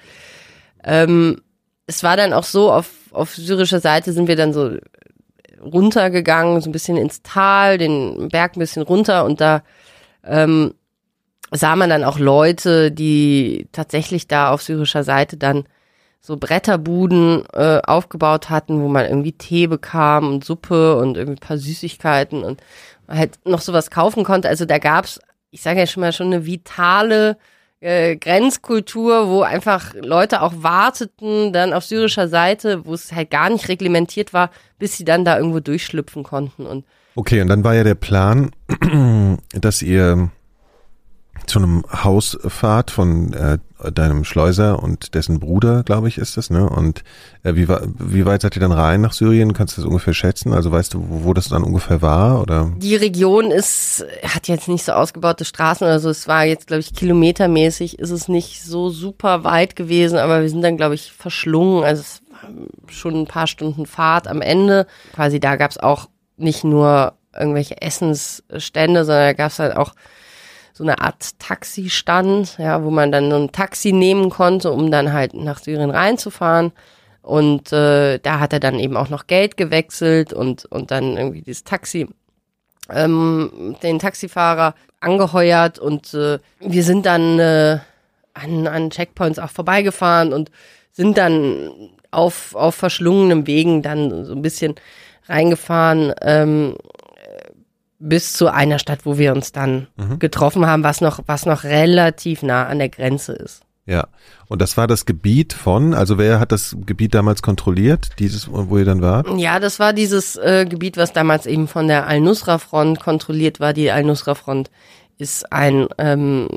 ähm, 0.84 1.42
es 1.86 2.04
war 2.04 2.16
dann 2.16 2.34
auch 2.34 2.46
so, 2.46 2.72
auf, 2.72 2.90
auf 3.12 3.36
syrischer 3.36 3.80
Seite 3.80 4.14
sind 4.14 4.28
wir 4.28 4.36
dann 4.36 4.54
so 4.54 4.78
runtergegangen, 5.62 6.62
so 6.62 6.70
ein 6.70 6.74
bisschen 6.74 6.98
ins 6.98 7.22
Tal, 7.22 7.78
den 7.78 8.30
Berg 8.30 8.56
ein 8.56 8.60
bisschen 8.60 8.82
runter 8.82 9.26
und 9.26 9.42
da 9.42 9.64
ähm, 10.24 10.74
sah 11.52 11.76
man 11.76 11.90
dann 11.90 12.04
auch 12.04 12.18
Leute, 12.18 12.92
die 12.92 13.68
tatsächlich 13.72 14.28
da 14.28 14.52
auf 14.52 14.64
syrischer 14.64 15.04
Seite 15.04 15.38
dann 15.38 15.66
so 16.22 16.38
Bretterbuden 16.38 17.44
äh, 17.54 17.82
aufgebaut 17.84 18.50
hatten, 18.50 18.82
wo 18.82 18.88
man 18.88 19.06
irgendwie 19.06 19.34
Tee 19.34 19.66
bekam 19.66 20.30
und 20.30 20.46
Suppe 20.46 20.96
und 20.98 21.18
irgendwie 21.18 21.38
ein 21.38 21.48
paar 21.48 21.58
Süßigkeiten 21.58 22.44
und 22.44 22.62
halt 23.08 23.40
noch 23.44 23.62
sowas 23.62 23.90
kaufen 23.90 24.24
konnte. 24.24 24.48
Also 24.48 24.66
da 24.66 24.78
gab's, 24.78 25.20
ich 25.50 25.64
sage 25.64 25.80
ja 25.80 25.88
schon 25.88 26.02
mal, 26.02 26.14
schon 26.14 26.28
eine 26.28 26.46
vitale 26.46 27.38
äh, 27.80 28.16
Grenzkultur, 28.16 29.30
wo 29.30 29.42
einfach 29.42 29.96
Leute 29.96 30.44
auch 30.44 30.54
warteten, 30.58 31.52
dann 31.52 31.74
auf 31.74 31.86
syrischer 31.86 32.28
Seite, 32.28 32.86
wo 32.86 32.94
es 32.94 33.12
halt 33.12 33.32
gar 33.32 33.50
nicht 33.50 33.68
reglementiert 33.68 34.32
war, 34.32 34.52
bis 34.78 34.98
sie 34.98 35.06
dann 35.06 35.26
da 35.26 35.38
irgendwo 35.38 35.60
durchschlüpfen 35.60 36.22
konnten. 36.22 36.68
Und 36.68 36.86
okay, 37.16 37.42
und 37.42 37.48
dann 37.48 37.64
war 37.64 37.74
ja 37.74 37.84
der 37.84 37.96
Plan, 37.96 38.52
dass 39.54 39.82
ihr 39.82 40.30
zu 41.52 41.60
einem 41.60 41.84
Haus 41.92 42.38
fahrt 42.48 42.92
von 42.92 43.34
äh, 43.34 43.58
deinem 43.92 44.24
Schleuser 44.24 44.82
und 44.82 45.16
dessen 45.16 45.40
Bruder, 45.40 45.84
glaube 45.84 46.08
ich, 46.08 46.18
ist 46.18 46.38
das, 46.38 46.50
ne? 46.50 46.70
Und 46.70 47.04
äh, 47.44 47.56
wie, 47.56 47.68
wie 47.68 48.26
weit 48.26 48.42
seid 48.42 48.56
ihr 48.56 48.62
dann 48.62 48.72
rein 48.72 49.02
nach 49.02 49.12
Syrien? 49.12 49.54
Kannst 49.54 49.78
du 49.78 49.82
das 49.82 49.88
ungefähr 49.88 50.14
schätzen? 50.14 50.54
Also 50.54 50.72
weißt 50.72 50.94
du, 50.94 51.06
wo, 51.10 51.26
wo 51.26 51.34
das 51.34 51.50
dann 51.50 51.64
ungefähr 51.64 52.02
war? 52.02 52.42
Oder? 52.42 52.72
Die 52.78 52.96
Region 52.96 53.52
ist, 53.52 54.06
hat 54.24 54.48
jetzt 54.48 54.70
nicht 54.70 54.86
so 54.86 54.94
ausgebaute 54.94 55.44
Straßen 55.44 55.86
oder 55.86 56.00
so. 56.00 56.10
Es 56.10 56.28
war 56.28 56.46
jetzt, 56.46 56.68
glaube 56.68 56.82
ich, 56.82 56.94
kilometermäßig 56.94 58.00
ist 58.00 58.12
es 58.12 58.30
nicht 58.30 58.64
so 58.64 58.90
super 58.90 59.44
weit 59.44 59.76
gewesen, 59.76 60.18
aber 60.18 60.42
wir 60.42 60.50
sind 60.50 60.62
dann, 60.62 60.78
glaube 60.78 60.96
ich, 60.96 61.12
verschlungen. 61.12 61.84
Also 61.84 62.02
es 62.02 62.22
war 62.30 62.50
schon 62.88 63.16
ein 63.16 63.28
paar 63.28 63.48
Stunden 63.48 63.86
Fahrt 63.86 64.28
am 64.28 64.42
Ende. 64.42 64.88
Quasi 65.14 65.42
da 65.42 65.58
gab 65.58 65.72
es 65.72 65.78
auch 65.78 66.08
nicht 66.38 66.64
nur 66.64 67.14
irgendwelche 67.38 67.82
Essensstände, 67.82 69.04
sondern 69.04 69.26
da 69.26 69.34
gab 69.34 69.52
es 69.52 69.60
halt 69.60 69.76
auch 69.76 69.94
so 70.82 70.88
eine 70.88 71.00
Art 71.00 71.38
Taxistand, 71.38 72.58
ja, 72.58 72.84
wo 72.84 72.90
man 72.90 73.12
dann 73.12 73.30
so 73.30 73.38
ein 73.38 73.52
Taxi 73.52 73.92
nehmen 73.92 74.32
konnte, 74.32 74.72
um 74.72 74.90
dann 74.90 75.14
halt 75.14 75.36
nach 75.36 75.60
Syrien 75.60 75.92
reinzufahren. 75.92 76.72
Und 77.22 77.72
äh, 77.72 78.18
da 78.18 78.40
hat 78.40 78.52
er 78.52 78.60
dann 78.60 78.80
eben 78.80 78.98
auch 78.98 79.10
noch 79.10 79.28
Geld 79.28 79.58
gewechselt 79.58 80.34
und, 80.34 80.66
und 80.66 80.90
dann 80.90 81.18
irgendwie 81.18 81.44
dieses 81.44 81.66
Taxi, 81.66 82.08
ähm, 82.90 83.76
den 83.84 84.00
Taxifahrer 84.00 84.74
angeheuert 85.00 85.78
und 85.78 86.16
äh, 86.16 86.40
wir 86.60 86.84
sind 86.84 87.06
dann 87.06 87.38
äh, 87.38 87.78
an, 88.34 88.66
an 88.66 88.90
Checkpoints 88.90 89.38
auch 89.38 89.52
vorbeigefahren 89.52 90.34
und 90.34 90.50
sind 90.92 91.20
dann 91.20 91.92
auf, 92.10 92.56
auf 92.56 92.74
verschlungenem 92.74 93.46
Wegen 93.46 93.84
dann 93.84 94.26
so 94.26 94.34
ein 94.34 94.42
bisschen 94.42 94.74
reingefahren 95.28 96.12
ähm, 96.22 96.76
bis 98.02 98.34
zu 98.34 98.52
einer 98.52 98.80
Stadt, 98.80 99.06
wo 99.06 99.18
wir 99.18 99.34
uns 99.34 99.52
dann 99.52 99.88
mhm. 99.96 100.20
getroffen 100.20 100.66
haben, 100.66 100.84
was 100.84 101.02
noch, 101.02 101.20
was 101.28 101.46
noch 101.46 101.64
relativ 101.64 102.44
nah 102.44 102.66
an 102.66 102.80
der 102.80 102.90
Grenze 102.90 103.34
ist. 103.34 103.62
Ja, 103.86 104.08
und 104.48 104.62
das 104.62 104.78
war 104.78 104.88
das 104.88 105.06
Gebiet 105.06 105.54
von, 105.54 105.94
also 105.94 106.18
wer 106.18 106.40
hat 106.40 106.52
das 106.52 106.76
Gebiet 106.86 107.16
damals 107.16 107.42
kontrolliert, 107.42 108.12
dieses, 108.20 108.48
wo 108.52 108.78
ihr 108.78 108.86
dann 108.86 109.02
wart? 109.02 109.28
Ja, 109.38 109.60
das 109.60 109.80
war 109.80 109.92
dieses 109.92 110.36
äh, 110.36 110.66
Gebiet, 110.70 110.98
was 110.98 111.14
damals 111.14 111.46
eben 111.46 111.68
von 111.68 111.88
der 111.88 112.08
Al-Nusra-Front 112.08 113.00
kontrolliert 113.00 113.60
war. 113.60 113.74
Die 113.74 113.92
Al-Nusra-Front 113.92 114.70
ist 115.18 115.52
ein 115.52 115.88
ähm, 115.98 116.48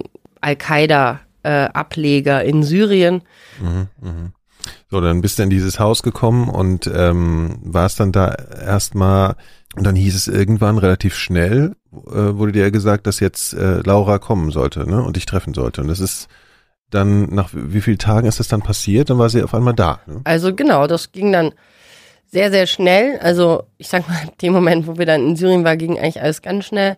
Al-Qaida-Ableger 0.42 2.44
äh, 2.44 2.48
in 2.48 2.62
Syrien. 2.62 3.22
Mhm, 3.60 3.88
mh. 4.00 4.30
So, 4.90 5.00
dann 5.00 5.20
bist 5.20 5.38
du 5.38 5.42
in 5.42 5.50
dieses 5.50 5.80
Haus 5.80 6.02
gekommen 6.02 6.48
und 6.48 6.90
ähm, 6.94 7.58
warst 7.62 8.00
dann 8.00 8.12
da 8.12 8.34
erstmal 8.34 9.36
und 9.76 9.84
dann 9.84 9.96
hieß 9.96 10.14
es 10.14 10.28
irgendwann 10.28 10.78
relativ 10.78 11.14
schnell, 11.16 11.74
äh, 11.92 12.36
wurde 12.36 12.52
dir 12.52 12.70
gesagt, 12.70 13.06
dass 13.06 13.20
jetzt 13.20 13.55
äh, 13.55 13.80
Laura 13.80 14.18
kommen 14.18 14.51
sollte 14.51 14.88
ne, 14.88 15.02
und 15.02 15.16
dich 15.16 15.26
treffen 15.26 15.55
sollte. 15.55 15.80
Und 15.80 15.88
das 15.88 16.01
ist 16.01 16.28
dann, 16.90 17.26
nach 17.34 17.51
wie 17.52 17.80
vielen 17.80 17.98
Tagen 17.98 18.28
ist 18.28 18.38
das 18.38 18.48
dann 18.48 18.62
passiert? 18.62 19.10
Dann 19.10 19.18
war 19.18 19.28
sie 19.28 19.42
auf 19.42 19.55
einmal 19.55 19.74
da. 19.74 20.01
Ne? 20.06 20.20
Also 20.24 20.55
genau, 20.55 20.86
das 20.86 21.12
ging 21.12 21.32
dann 21.32 21.52
sehr, 22.26 22.51
sehr 22.51 22.66
schnell. 22.66 23.18
Also 23.18 23.64
ich 23.78 23.88
sag 23.88 24.09
mal, 24.09 24.18
dem 24.42 24.52
Moment, 24.52 24.86
wo 24.86 24.96
wir 24.96 25.06
dann 25.06 25.26
in 25.26 25.36
Syrien 25.36 25.64
waren, 25.64 25.78
ging 25.78 25.98
eigentlich 25.98 26.22
alles 26.22 26.42
ganz 26.42 26.66
schnell. 26.66 26.96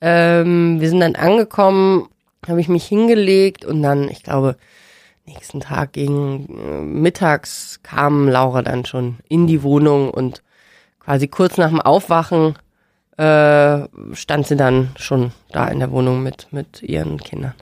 Ähm, 0.00 0.80
wir 0.80 0.88
sind 0.88 1.00
dann 1.00 1.14
angekommen, 1.14 2.08
habe 2.46 2.60
ich 2.60 2.68
mich 2.68 2.84
hingelegt 2.84 3.64
und 3.64 3.82
dann, 3.82 4.08
ich 4.08 4.22
glaube, 4.22 4.56
nächsten 5.24 5.60
Tag 5.60 5.92
gegen 5.92 6.48
äh, 6.48 6.82
mittags 6.82 7.80
kam 7.82 8.28
Laura 8.28 8.62
dann 8.62 8.84
schon 8.84 9.18
in 9.28 9.46
die 9.46 9.62
Wohnung 9.62 10.10
und 10.10 10.42
quasi 11.04 11.28
kurz 11.28 11.56
nach 11.56 11.68
dem 11.68 11.80
Aufwachen 11.80 12.56
äh, 13.16 13.88
stand 14.14 14.46
sie 14.46 14.56
dann 14.56 14.90
schon 14.96 15.32
da 15.50 15.68
in 15.68 15.80
der 15.80 15.90
Wohnung 15.90 16.22
mit, 16.22 16.48
mit 16.52 16.82
ihren 16.82 17.18
Kindern. 17.18 17.54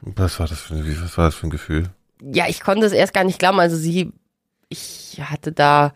Was 0.00 0.38
war 0.38 0.46
das 0.46 0.60
für, 0.60 1.02
was 1.02 1.18
war 1.18 1.26
das 1.26 1.34
für 1.34 1.46
ein 1.46 1.50
Gefühl? 1.50 1.90
Ja, 2.22 2.46
ich 2.48 2.60
konnte 2.60 2.86
es 2.86 2.92
erst 2.92 3.14
gar 3.14 3.24
nicht 3.24 3.38
glauben. 3.38 3.58
Also 3.58 3.76
sie, 3.76 4.12
ich 4.68 5.20
hatte 5.22 5.52
da 5.52 5.92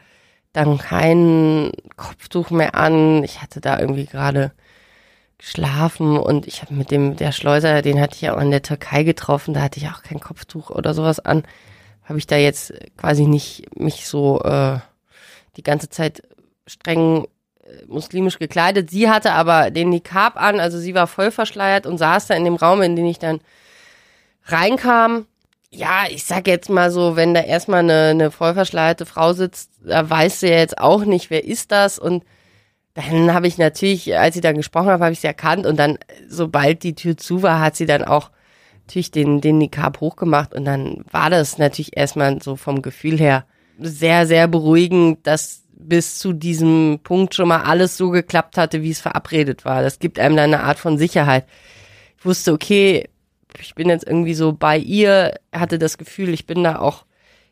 dann 0.52 0.78
kein 0.78 1.73
Kopftuch 1.97 2.51
mehr 2.51 2.74
an. 2.74 3.23
Ich 3.23 3.43
hatte 3.43 3.60
da 3.60 3.78
irgendwie 3.78 4.06
gerade 4.06 4.52
geschlafen 5.39 6.19
und 6.19 6.47
ich 6.48 6.62
habe 6.62 6.74
mit 6.74 6.90
dem, 6.90 7.16
der 7.16 7.32
Schleuser, 7.32 7.81
den 7.81 8.01
hatte 8.01 8.16
ich 8.16 8.23
ja 8.23 8.35
auch 8.35 8.40
in 8.40 8.51
der 8.51 8.62
Türkei 8.62 9.05
getroffen, 9.05 9.55
da 9.55 9.60
hatte 9.60 9.78
ich 9.78 9.89
auch 9.89 10.02
kein 10.02 10.19
Kopftuch 10.19 10.70
oder 10.70 10.94
sowas 10.94 11.20
an. 11.20 11.44
Habe 12.02 12.19
ich 12.19 12.27
da 12.27 12.36
jetzt 12.36 12.73
quasi 12.97 13.27
nicht 13.27 13.78
mich 13.78 14.09
so 14.09 14.40
äh, 14.43 14.78
die 15.56 15.62
ganze 15.62 15.90
Zeit 15.90 16.23
streng 16.68 17.26
äh, 17.62 17.84
muslimisch 17.86 18.38
gekleidet. 18.38 18.90
Sie 18.90 19.10
hatte 19.10 19.32
aber 19.32 19.70
den 19.70 19.90
Nikab 19.90 20.40
an, 20.40 20.60
also 20.60 20.78
sie 20.78 20.94
war 20.94 21.06
voll 21.06 21.30
verschleiert 21.30 21.86
und 21.86 21.98
saß 21.98 22.28
da 22.28 22.34
in 22.34 22.44
dem 22.44 22.56
Raum, 22.56 22.82
in 22.82 22.96
den 22.96 23.06
ich 23.06 23.18
dann 23.18 23.40
reinkam. 24.44 25.26
Ja, 25.70 26.04
ich 26.08 26.24
sag 26.24 26.46
jetzt 26.46 26.70
mal 26.70 26.90
so, 26.90 27.16
wenn 27.16 27.34
da 27.34 27.40
erstmal 27.40 27.80
eine, 27.80 28.08
eine 28.10 28.30
voll 28.30 28.54
verschleierte 28.54 29.04
Frau 29.04 29.34
sitzt, 29.34 29.70
da 29.84 30.08
weiß 30.08 30.40
sie 30.40 30.48
ja 30.48 30.58
jetzt 30.58 30.78
auch 30.78 31.04
nicht, 31.04 31.28
wer 31.30 31.44
ist 31.44 31.72
das 31.72 31.98
und 31.98 32.24
dann 32.94 33.32
habe 33.32 33.46
ich 33.46 33.58
natürlich, 33.58 34.18
als 34.18 34.34
sie 34.34 34.40
dann 34.40 34.56
gesprochen 34.56 34.88
hat, 34.88 35.00
habe 35.00 35.12
ich 35.12 35.20
sie 35.20 35.26
erkannt 35.26 35.66
und 35.66 35.76
dann, 35.76 35.98
sobald 36.26 36.82
die 36.82 36.94
Tür 36.94 37.16
zu 37.16 37.42
war, 37.42 37.60
hat 37.60 37.76
sie 37.76 37.86
dann 37.86 38.02
auch 38.02 38.30
natürlich 38.86 39.10
den, 39.10 39.40
den 39.40 39.58
Nikab 39.58 40.00
hochgemacht 40.00 40.54
und 40.54 40.64
dann 40.64 41.04
war 41.10 41.30
das 41.30 41.58
natürlich 41.58 41.96
erstmal 41.96 42.42
so 42.42 42.56
vom 42.56 42.82
Gefühl 42.82 43.18
her 43.18 43.44
sehr, 43.78 44.26
sehr 44.26 44.48
beruhigend, 44.48 45.26
dass 45.26 45.62
bis 45.78 46.18
zu 46.18 46.32
diesem 46.32 47.00
Punkt 47.02 47.34
schon 47.34 47.48
mal 47.48 47.62
alles 47.62 47.96
so 47.96 48.10
geklappt 48.10 48.59
hatte, 48.59 48.82
wie 48.82 48.90
es 48.90 49.00
verabredet 49.00 49.64
war. 49.64 49.82
Das 49.82 49.98
gibt 49.98 50.18
einem 50.18 50.36
dann 50.36 50.52
eine 50.52 50.64
Art 50.64 50.78
von 50.78 50.98
Sicherheit. 50.98 51.46
Ich 52.18 52.24
wusste, 52.24 52.52
okay, 52.52 53.09
ich 53.60 53.74
bin 53.74 53.88
jetzt 53.88 54.06
irgendwie 54.06 54.34
so 54.34 54.52
bei 54.52 54.76
ihr, 54.76 55.34
hatte 55.52 55.78
das 55.78 55.96
Gefühl, 55.96 56.30
ich 56.30 56.46
bin 56.46 56.64
da 56.64 56.78
auch 56.78 57.05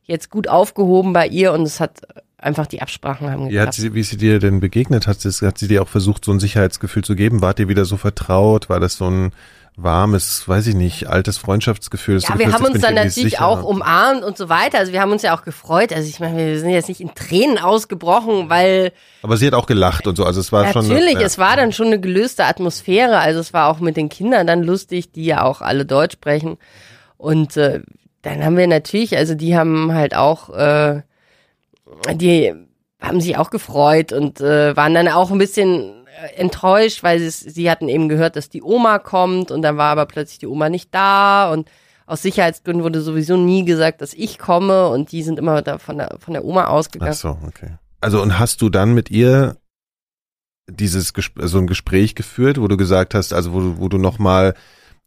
jetzt 0.03 0.31
gut 0.31 0.49
aufgehoben 0.49 1.13
bei 1.13 1.27
ihr 1.27 1.53
und 1.53 1.63
es 1.63 1.81
hat 1.81 2.01
einfach 2.39 2.67
die 2.67 2.83
Absprachen 2.83 3.31
haben 3.31 3.49
geklappt. 3.49 3.77
Ja, 3.77 3.83
sie, 3.83 3.95
wie 3.95 4.03
sie 4.03 4.17
dir 4.17 4.39
denn 4.39 4.61
begegnet? 4.61 5.07
Hat 5.07 5.21
sie, 5.21 5.47
hat 5.47 5.59
sie 5.59 5.69
dir 5.69 5.83
auch 5.83 5.89
versucht, 5.89 6.25
so 6.25 6.33
ein 6.33 6.41
Sicherheitsgefühl 6.41 7.05
zu 7.05 7.15
geben? 7.15 7.43
Wart 7.43 7.59
ihr 7.61 7.69
wieder 7.69 7.85
so 7.85 7.97
vertraut? 7.97 8.69
War 8.69 8.81
das 8.81 8.97
so 8.97 9.09
ein 9.09 9.33
warmes, 9.77 10.49
weiß 10.49 10.69
ich 10.69 10.75
nicht, 10.75 11.07
altes 11.07 11.37
Freundschaftsgefühl. 11.37 12.19
Ja, 12.19 12.39
wir 12.39 12.51
haben 12.51 12.65
uns 12.65 12.81
dann 12.81 12.95
natürlich 12.95 13.33
sicher. 13.33 13.47
auch 13.47 13.63
umarmt 13.63 14.25
und 14.25 14.39
so 14.39 14.49
weiter. 14.49 14.79
Also 14.79 14.93
wir 14.93 15.03
haben 15.03 15.13
uns 15.13 15.21
ja 15.21 15.37
auch 15.37 15.43
gefreut. 15.43 15.93
Also 15.93 16.09
ich 16.09 16.19
meine, 16.19 16.39
wir 16.39 16.59
sind 16.59 16.71
jetzt 16.71 16.89
nicht 16.89 17.03
in 17.03 17.15
Tränen 17.15 17.59
ausgebrochen, 17.59 18.49
weil. 18.49 18.93
Aber 19.23 19.37
sie 19.37 19.47
hat 19.47 19.53
auch 19.53 19.67
gelacht 19.67 20.07
und 20.07 20.17
so. 20.17 20.25
Also 20.25 20.41
es 20.41 20.51
war 20.51 20.65
natürlich, 20.65 20.87
schon. 20.87 20.97
Natürlich, 20.97 21.21
ja. 21.21 21.27
es 21.27 21.37
war 21.37 21.57
dann 21.57 21.73
schon 21.73 21.89
eine 21.89 22.01
gelöste 22.01 22.45
Atmosphäre. 22.45 23.19
Also 23.19 23.41
es 23.41 23.53
war 23.53 23.69
auch 23.69 23.81
mit 23.81 23.99
den 23.99 24.09
Kindern 24.09 24.47
dann 24.47 24.63
lustig, 24.63 25.13
die 25.13 25.27
ja 25.27 25.43
auch 25.43 25.61
alle 25.61 25.85
Deutsch 25.85 26.15
sprechen. 26.15 26.57
Und 27.19 27.59
äh, 27.59 27.83
dann 28.23 28.43
haben 28.43 28.57
wir 28.57 28.67
natürlich, 28.67 29.17
also 29.17 29.35
die 29.35 29.57
haben 29.57 29.93
halt 29.93 30.17
auch, 30.17 30.51
äh, 30.51 31.03
die 32.15 32.55
haben 33.01 33.21
sich 33.21 33.37
auch 33.37 33.51
gefreut 33.51 34.13
und 34.13 34.41
äh, 34.41 34.75
waren 34.75 34.95
dann 34.95 35.09
auch 35.09 35.31
ein 35.31 35.39
bisschen 35.39 36.06
enttäuscht, 36.37 37.03
weil 37.03 37.19
sie, 37.19 37.31
sie 37.31 37.71
hatten 37.71 37.89
eben 37.89 38.09
gehört, 38.09 38.37
dass 38.37 38.49
die 38.49 38.63
Oma 38.63 38.99
kommt 38.99 39.51
und 39.51 39.63
dann 39.63 39.77
war 39.77 39.91
aber 39.91 40.07
plötzlich 40.07 40.39
die 40.39 40.47
Oma 40.47 40.69
nicht 40.69 40.95
da 40.95 41.51
und 41.51 41.69
aus 42.07 42.23
Sicherheitsgründen 42.23 42.85
wurde 42.85 43.01
sowieso 43.01 43.37
nie 43.37 43.65
gesagt, 43.65 44.01
dass 44.01 44.15
ich 44.15 44.39
komme 44.39 44.89
und 44.89 45.11
die 45.13 45.23
sind 45.23 45.39
immer 45.39 45.61
da 45.63 45.79
von 45.79 45.99
der, 45.99 46.17
von 46.21 46.35
der 46.35 46.45
Oma 46.45 46.67
ausgegangen. 46.67 47.13
Ach 47.13 47.19
so, 47.19 47.39
okay. 47.47 47.77
Also 48.01 48.23
und 48.23 48.39
hast 48.39 48.63
du 48.63 48.69
dann 48.69 48.95
mit 48.95 49.11
ihr 49.11 49.57
dieses 50.69 51.13
so 51.37 51.59
ein 51.59 51.67
Gespräch 51.67 52.15
geführt, 52.15 52.61
wo 52.61 52.69
du 52.69 52.77
gesagt 52.77 53.15
hast, 53.15 53.33
also 53.33 53.53
wo 53.53 53.61
du, 53.61 53.79
wo 53.79 53.89
du 53.89 53.99
nochmal 53.99 54.55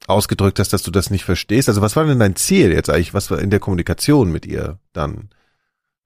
ausgedrückt 0.07 0.60
hast, 0.60 0.73
dass 0.73 0.84
du 0.84 0.91
das 0.91 1.10
nicht 1.10 1.26
verstehst? 1.26 1.69
Also 1.69 1.81
was 1.81 1.95
war 1.95 2.06
denn 2.06 2.19
dein 2.19 2.36
Ziel 2.36 2.72
jetzt 2.72 2.90
eigentlich? 2.90 3.14
Was 3.14 3.31
war 3.31 3.40
in 3.40 3.49
der 3.49 3.60
Kommunikation 3.60 4.31
mit 4.31 4.45
ihr 4.45 4.80
dann? 4.94 5.30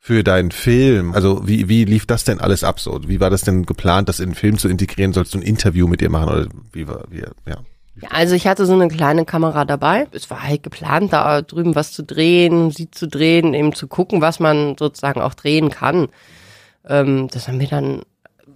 Für 0.06 0.22
deinen 0.22 0.52
Film? 0.52 1.14
Also 1.14 1.48
wie, 1.48 1.70
wie 1.70 1.86
lief 1.86 2.06
das 2.06 2.26
denn 2.26 2.42
alles 2.42 2.66
ab 2.66 2.82
so? 2.82 3.00
Wie 3.08 3.22
war 3.22 3.30
das 3.30 3.44
denn 3.44 3.66
geplant, 3.66 4.10
das 4.10 4.20
in 4.20 4.32
den 4.32 4.36
Film 4.36 4.58
zu 4.58 4.68
integrieren? 4.68 5.14
Sollst 5.14 5.34
du 5.34 5.38
ein 5.38 5.44
Interview 5.44 5.88
mit 5.88 6.02
ihr 6.02 6.10
machen 6.10 6.28
oder 6.28 6.48
wie 6.74 6.90
war, 6.90 7.06
wie, 7.10 7.20
ja? 7.20 7.56
Ja, 8.02 8.10
also 8.10 8.36
ich 8.36 8.46
hatte 8.46 8.66
so 8.66 8.74
eine 8.74 8.90
kleine 8.90 9.24
Kamera 9.24 9.64
dabei. 9.64 10.08
Es 10.12 10.30
war 10.30 10.44
halt 10.44 10.62
geplant, 10.62 11.14
da 11.14 11.42
drüben 11.42 11.74
was 11.76 11.94
zu 11.94 12.04
drehen, 12.04 12.70
sie 12.70 12.92
zu 12.92 13.08
drehen, 13.08 13.54
eben 13.54 13.74
zu 13.74 13.88
gucken, 13.88 14.20
was 14.20 14.42
man 14.42 14.76
sozusagen 14.78 15.22
auch 15.22 15.36
drehen 15.36 15.70
kann. 15.70 16.10
Ähm, 16.86 17.30
das 17.32 17.48
haben 17.48 17.62
wir 17.62 17.70
dann 17.70 18.02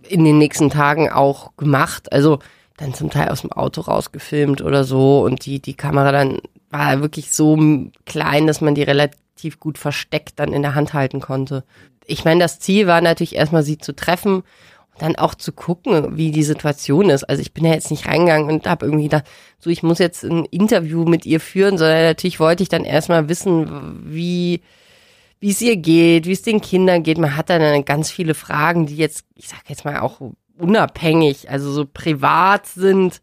in 0.05 0.25
den 0.25 0.39
nächsten 0.39 0.69
Tagen 0.69 1.09
auch 1.09 1.55
gemacht. 1.55 2.11
Also 2.11 2.39
dann 2.75 2.93
zum 2.93 3.09
Teil 3.09 3.29
aus 3.29 3.39
dem 3.39 3.53
Auto 3.53 3.79
rausgefilmt 3.79 4.61
oder 4.61 4.83
so 4.83 5.23
und 5.23 5.45
die, 5.45 5.61
die 5.61 5.75
Kamera 5.75 6.11
dann 6.11 6.39
war 6.71 6.99
wirklich 6.99 7.31
so 7.31 7.57
klein, 8.05 8.47
dass 8.47 8.59
man 8.59 8.75
die 8.75 8.83
relativ 8.83 9.17
relativ 9.37 9.59
gut 9.59 9.77
versteckt 9.77 10.39
dann 10.39 10.53
in 10.53 10.61
der 10.61 10.75
Hand 10.75 10.93
halten 10.93 11.21
konnte. 11.21 11.63
Ich 12.05 12.25
meine, 12.25 12.39
das 12.39 12.59
Ziel 12.59 12.87
war 12.87 13.01
natürlich 13.01 13.35
erstmal 13.35 13.63
sie 13.63 13.77
zu 13.77 13.95
treffen 13.95 14.37
und 14.37 15.01
dann 15.01 15.15
auch 15.15 15.35
zu 15.35 15.51
gucken, 15.51 16.17
wie 16.17 16.31
die 16.31 16.43
Situation 16.43 17.09
ist. 17.09 17.23
Also 17.23 17.41
ich 17.41 17.53
bin 17.53 17.65
ja 17.65 17.73
jetzt 17.73 17.91
nicht 17.91 18.07
reingegangen 18.07 18.49
und 18.49 18.67
habe 18.67 18.85
irgendwie 18.85 19.05
gedacht, 19.05 19.25
so 19.59 19.69
ich 19.69 19.83
muss 19.83 19.99
jetzt 19.99 20.23
ein 20.23 20.45
Interview 20.45 21.05
mit 21.05 21.25
ihr 21.25 21.39
führen, 21.39 21.77
sondern 21.77 22.03
natürlich 22.03 22.39
wollte 22.39 22.63
ich 22.63 22.69
dann 22.69 22.85
erstmal 22.85 23.29
wissen, 23.29 24.01
wie 24.05 24.61
wie 25.39 25.51
es 25.51 25.61
ihr 25.61 25.77
geht, 25.77 26.25
wie 26.25 26.31
es 26.31 26.41
den 26.41 26.61
Kindern 26.61 27.03
geht. 27.03 27.19
Man 27.19 27.37
hat 27.37 27.51
dann 27.51 27.85
ganz 27.85 28.09
viele 28.09 28.33
Fragen, 28.33 28.87
die 28.87 28.97
jetzt, 28.97 29.23
ich 29.35 29.47
sag 29.47 29.69
jetzt 29.69 29.85
mal 29.85 29.99
auch 29.99 30.19
unabhängig, 30.57 31.51
also 31.51 31.71
so 31.71 31.85
privat 31.85 32.65
sind 32.65 33.21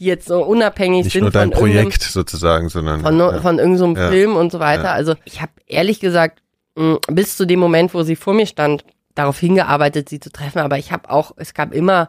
die 0.00 0.06
jetzt 0.06 0.26
so 0.26 0.42
unabhängig 0.42 1.04
Nicht 1.04 1.12
sind. 1.12 1.24
Nicht 1.24 1.34
nur 1.34 1.40
dein 1.40 1.50
Projekt 1.50 2.02
sozusagen, 2.02 2.68
sondern. 2.70 3.02
Von, 3.02 3.18
ja. 3.18 3.40
von 3.40 3.58
irgendeinem 3.58 3.94
so 3.94 4.00
ja. 4.00 4.10
Film 4.10 4.36
und 4.36 4.50
so 4.50 4.58
weiter. 4.58 4.84
Ja. 4.84 4.92
Also 4.92 5.14
ich 5.24 5.40
habe 5.40 5.52
ehrlich 5.66 6.00
gesagt, 6.00 6.42
mh, 6.74 6.98
bis 7.12 7.36
zu 7.36 7.46
dem 7.46 7.60
Moment, 7.60 7.94
wo 7.94 8.02
sie 8.02 8.16
vor 8.16 8.34
mir 8.34 8.46
stand, 8.46 8.84
darauf 9.14 9.38
hingearbeitet, 9.38 10.08
sie 10.08 10.18
zu 10.18 10.30
treffen. 10.30 10.60
Aber 10.60 10.78
ich 10.78 10.90
habe 10.90 11.10
auch, 11.10 11.32
es 11.36 11.54
gab 11.54 11.72
immer 11.74 12.08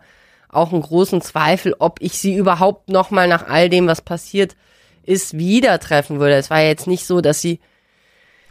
auch 0.49 0.72
einen 0.72 0.81
großen 0.81 1.22
Zweifel, 1.22 1.76
ob 1.80 2.01
ich 2.01 2.18
sie 2.18 2.35
überhaupt 2.35 2.89
nochmal 2.89 3.27
nach 3.27 3.47
all 3.47 3.69
dem, 3.69 3.88
was 3.88 4.01
passiert 4.01 4.55
ist, 5.03 5.38
wieder 5.38 5.80
treffen 5.80 6.19
würde. 6.19 6.35
Es 6.35 6.49
war 6.49 6.61
jetzt 6.61 6.88
nicht 6.88 7.05
so, 7.05 7.22
dass 7.22 7.41
sie 7.41 7.59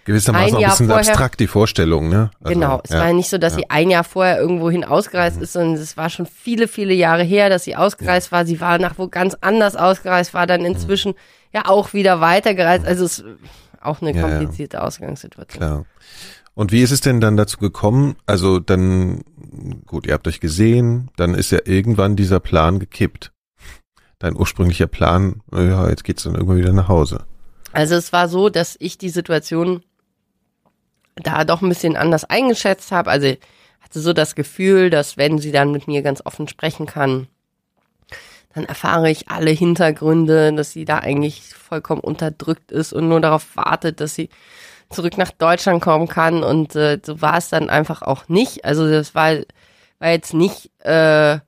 gewissermaßen 0.04 0.56
ein, 0.56 0.64
ein 0.64 0.70
bisschen 0.70 0.86
vorher, 0.86 1.06
abstrakt 1.06 1.40
die 1.40 1.46
Vorstellung, 1.46 2.08
ne? 2.08 2.30
Also, 2.40 2.54
genau, 2.54 2.80
es 2.84 2.90
ja, 2.90 2.98
war 2.98 3.08
ja 3.08 3.12
nicht 3.12 3.28
so, 3.28 3.38
dass 3.38 3.54
ja. 3.54 3.58
sie 3.60 3.70
ein 3.70 3.90
Jahr 3.90 4.04
vorher 4.04 4.40
irgendwohin 4.40 4.84
ausgereist 4.84 5.36
mhm. 5.36 5.42
ist, 5.42 5.52
sondern 5.52 5.74
es 5.74 5.96
war 5.96 6.10
schon 6.10 6.26
viele, 6.26 6.68
viele 6.68 6.94
Jahre 6.94 7.22
her, 7.22 7.48
dass 7.48 7.64
sie 7.64 7.76
ausgereist 7.76 8.32
war. 8.32 8.44
Sie 8.46 8.60
war 8.60 8.78
nach 8.78 8.98
wo 8.98 9.08
ganz 9.08 9.36
anders 9.40 9.76
ausgereist, 9.76 10.34
war 10.34 10.46
dann 10.46 10.64
inzwischen 10.64 11.12
mhm. 11.12 11.16
ja 11.52 11.66
auch 11.66 11.92
wieder 11.92 12.20
weitergereist. 12.20 12.86
Also 12.86 13.04
es 13.04 13.18
ist 13.18 13.24
auch 13.80 14.02
eine 14.02 14.18
komplizierte 14.18 14.82
Ausgangssituation. 14.82 15.58
Klar. 15.58 15.84
Und 16.54 16.72
wie 16.72 16.82
ist 16.82 16.90
es 16.90 17.00
denn 17.00 17.20
dann 17.20 17.36
dazu 17.36 17.58
gekommen? 17.58 18.16
Also 18.26 18.58
dann, 18.58 19.22
gut, 19.86 20.06
ihr 20.06 20.12
habt 20.12 20.28
euch 20.28 20.40
gesehen, 20.40 21.10
dann 21.16 21.34
ist 21.34 21.52
ja 21.52 21.60
irgendwann 21.64 22.16
dieser 22.16 22.40
Plan 22.40 22.78
gekippt. 22.78 23.32
Dein 24.18 24.36
ursprünglicher 24.36 24.86
Plan, 24.86 25.40
ja, 25.52 25.88
jetzt 25.88 26.04
geht's 26.04 26.24
dann 26.24 26.34
irgendwann 26.34 26.58
wieder 26.58 26.72
nach 26.72 26.88
Hause. 26.88 27.24
Also 27.72 27.94
es 27.94 28.12
war 28.12 28.28
so, 28.28 28.50
dass 28.50 28.76
ich 28.78 28.98
die 28.98 29.08
Situation 29.08 29.82
da 31.16 31.44
doch 31.44 31.62
ein 31.62 31.68
bisschen 31.68 31.96
anders 31.96 32.24
eingeschätzt 32.24 32.92
habe. 32.92 33.10
Also 33.10 33.34
hatte 33.80 34.00
so 34.00 34.12
das 34.12 34.34
Gefühl, 34.34 34.90
dass 34.90 35.16
wenn 35.16 35.38
sie 35.38 35.52
dann 35.52 35.72
mit 35.72 35.88
mir 35.88 36.02
ganz 36.02 36.24
offen 36.24 36.48
sprechen 36.48 36.86
kann, 36.86 37.28
dann 38.54 38.64
erfahre 38.64 39.10
ich 39.10 39.28
alle 39.28 39.50
Hintergründe, 39.50 40.52
dass 40.52 40.72
sie 40.72 40.84
da 40.84 40.98
eigentlich 40.98 41.54
vollkommen 41.54 42.00
unterdrückt 42.00 42.72
ist 42.72 42.92
und 42.92 43.08
nur 43.08 43.20
darauf 43.20 43.56
wartet, 43.56 44.00
dass 44.00 44.14
sie 44.14 44.28
zurück 44.90 45.16
nach 45.18 45.30
Deutschland 45.30 45.80
kommen 45.80 46.08
kann. 46.08 46.42
Und 46.42 46.74
äh, 46.74 46.98
so 47.04 47.22
war 47.22 47.38
es 47.38 47.48
dann 47.48 47.70
einfach 47.70 48.02
auch 48.02 48.28
nicht. 48.28 48.64
Also 48.64 48.90
das 48.90 49.14
war, 49.14 49.36
war 50.00 50.10
jetzt 50.10 50.34
nicht, 50.34 50.70
äh, 50.80 51.38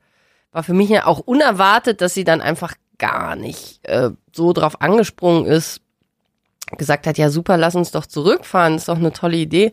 war 0.53 0.63
für 0.63 0.75
mich 0.75 0.91
ja 0.91 1.07
auch 1.07 1.19
unerwartet, 1.19 2.01
dass 2.01 2.15
sie 2.15 2.25
dann 2.25 2.41
einfach 2.41 2.75
gar 2.99 3.35
nicht 3.35 3.81
äh, 3.83 4.11
so 4.33 4.53
drauf 4.53 4.81
angesprungen 4.81 5.45
ist, 5.47 5.81
gesagt 6.79 7.07
hat, 7.07 7.19
ja 7.19 7.31
super, 7.31 7.57
lass 7.57 7.75
uns 7.75 7.91
doch 7.91 8.07
zurückfahren, 8.07 8.77
ist 8.77 8.89
doch 8.89 8.97
eine 8.97 9.13
tolle 9.13 9.37
Idee, 9.37 9.73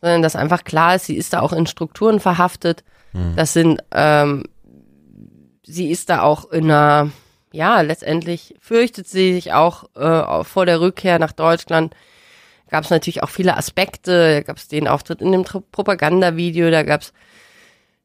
sondern 0.00 0.22
dass 0.22 0.36
einfach 0.36 0.64
klar 0.64 0.96
ist, 0.96 1.06
sie 1.06 1.16
ist 1.16 1.32
da 1.32 1.40
auch 1.40 1.52
in 1.52 1.66
Strukturen 1.66 2.20
verhaftet. 2.20 2.84
Mhm. 3.12 3.36
Das 3.36 3.52
sind, 3.52 3.82
ähm, 3.92 4.44
sie 5.64 5.90
ist 5.90 6.10
da 6.10 6.22
auch 6.22 6.50
in 6.50 6.64
einer, 6.64 7.10
ja, 7.52 7.80
letztendlich 7.80 8.54
fürchtet 8.60 9.08
sie 9.08 9.34
sich 9.34 9.52
auch 9.52 9.84
äh, 9.94 10.44
vor 10.44 10.66
der 10.66 10.80
Rückkehr 10.80 11.18
nach 11.18 11.32
Deutschland. 11.32 11.94
Gab 12.68 12.84
es 12.84 12.90
natürlich 12.90 13.22
auch 13.22 13.30
viele 13.30 13.56
Aspekte, 13.56 14.42
gab 14.44 14.56
es 14.56 14.68
den 14.68 14.88
Auftritt 14.88 15.22
in 15.22 15.32
dem 15.32 15.44
Propagandavideo, 15.44 16.70
da 16.70 16.82
gab 16.82 17.02
es 17.02 17.12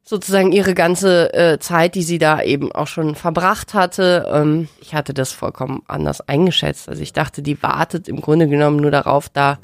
sozusagen 0.03 0.51
ihre 0.51 0.73
ganze 0.73 1.33
äh, 1.33 1.59
Zeit, 1.59 1.95
die 1.95 2.03
sie 2.03 2.17
da 2.17 2.41
eben 2.41 2.71
auch 2.71 2.87
schon 2.87 3.15
verbracht 3.15 3.73
hatte. 3.73 4.27
Ähm, 4.31 4.67
ich 4.81 4.95
hatte 4.95 5.13
das 5.13 5.31
vollkommen 5.31 5.83
anders 5.87 6.27
eingeschätzt. 6.27 6.89
Also 6.89 7.01
ich 7.01 7.13
dachte, 7.13 7.41
die 7.41 7.61
wartet 7.61 8.07
im 8.07 8.21
Grunde 8.21 8.47
genommen 8.47 8.77
nur 8.77 8.91
darauf, 8.91 9.29
da 9.29 9.59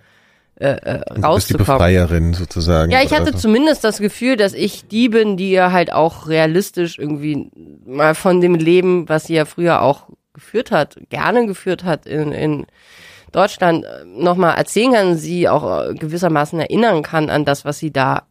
äh, 0.57 0.67
äh, 0.67 0.93
rauszukommen. 0.93 1.21
Du 1.21 1.35
bist 1.35 1.49
die 1.49 1.57
Befreierin 1.57 2.33
sozusagen. 2.33 2.91
Ja, 2.91 3.01
ich 3.01 3.13
hatte 3.13 3.31
so. 3.33 3.39
zumindest 3.39 3.83
das 3.83 3.97
Gefühl, 3.97 4.37
dass 4.37 4.53
ich 4.53 4.87
die 4.87 5.09
bin, 5.09 5.35
die 5.35 5.51
ihr 5.51 5.71
halt 5.71 5.91
auch 5.91 6.27
realistisch 6.27 6.97
irgendwie 6.97 7.49
mal 7.85 8.15
von 8.15 8.39
dem 8.39 8.55
Leben, 8.55 9.09
was 9.09 9.25
sie 9.25 9.33
ja 9.33 9.45
früher 9.45 9.81
auch 9.81 10.07
geführt 10.33 10.71
hat, 10.71 10.97
gerne 11.09 11.45
geführt 11.45 11.83
hat 11.83 12.05
in, 12.05 12.31
in 12.31 12.65
Deutschland, 13.31 13.83
äh, 13.83 14.05
nochmal 14.05 14.57
erzählen 14.57 14.93
kann, 14.93 15.17
sie 15.17 15.49
auch 15.49 15.89
äh, 15.89 15.93
gewissermaßen 15.93 16.59
erinnern 16.59 17.03
kann 17.03 17.29
an 17.29 17.43
das, 17.43 17.65
was 17.65 17.79
sie 17.79 17.91
da 17.91 18.23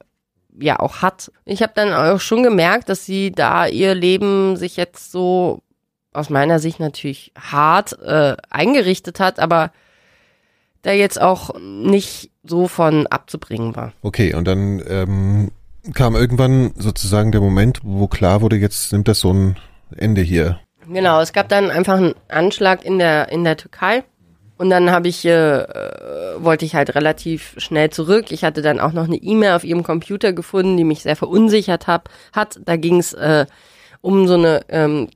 ja 0.58 0.80
auch 0.80 1.02
hat. 1.02 1.32
Ich 1.44 1.62
habe 1.62 1.72
dann 1.74 1.92
auch 1.92 2.20
schon 2.20 2.42
gemerkt, 2.42 2.88
dass 2.88 3.04
sie 3.04 3.32
da 3.32 3.66
ihr 3.66 3.94
Leben 3.94 4.56
sich 4.56 4.76
jetzt 4.76 5.12
so 5.12 5.60
aus 6.12 6.30
meiner 6.30 6.58
Sicht 6.58 6.80
natürlich 6.80 7.32
hart 7.36 7.98
äh, 8.00 8.36
eingerichtet 8.50 9.20
hat, 9.20 9.40
aber 9.40 9.72
da 10.82 10.92
jetzt 10.92 11.20
auch 11.20 11.58
nicht 11.58 12.30
so 12.44 12.68
von 12.68 13.06
abzubringen 13.06 13.74
war. 13.74 13.92
Okay, 14.02 14.34
und 14.34 14.46
dann 14.46 14.82
ähm, 14.86 15.50
kam 15.92 16.14
irgendwann 16.14 16.72
sozusagen 16.76 17.32
der 17.32 17.40
Moment, 17.40 17.80
wo 17.82 18.06
klar 18.06 18.42
wurde, 18.42 18.56
jetzt 18.56 18.92
nimmt 18.92 19.08
das 19.08 19.20
so 19.20 19.32
ein 19.32 19.56
Ende 19.96 20.20
hier. 20.20 20.60
Genau, 20.88 21.20
es 21.20 21.32
gab 21.32 21.48
dann 21.48 21.70
einfach 21.70 21.96
einen 21.96 22.14
Anschlag 22.28 22.84
in 22.84 22.98
der 22.98 23.30
in 23.30 23.44
der 23.44 23.56
Türkei 23.56 24.04
und 24.56 24.70
dann 24.70 24.90
habe 24.90 25.08
ich, 25.08 25.24
äh, 25.24 25.66
wollte 26.38 26.64
ich 26.64 26.74
halt 26.74 26.94
relativ 26.94 27.54
schnell 27.58 27.90
zurück. 27.90 28.30
Ich 28.30 28.44
hatte 28.44 28.62
dann 28.62 28.78
auch 28.78 28.92
noch 28.92 29.04
eine 29.04 29.16
E-Mail 29.16 29.52
auf 29.52 29.64
ihrem 29.64 29.82
Computer 29.82 30.32
gefunden, 30.32 30.76
die 30.76 30.84
mich 30.84 31.02
sehr 31.02 31.16
verunsichert 31.16 31.86
hab, 31.86 32.08
hat. 32.32 32.60
Da 32.64 32.76
ging 32.76 32.98
es 32.98 33.12
äh, 33.14 33.46
um 34.00 34.28
so 34.28 34.34
eine 34.34 34.64
ähm, 34.68 35.08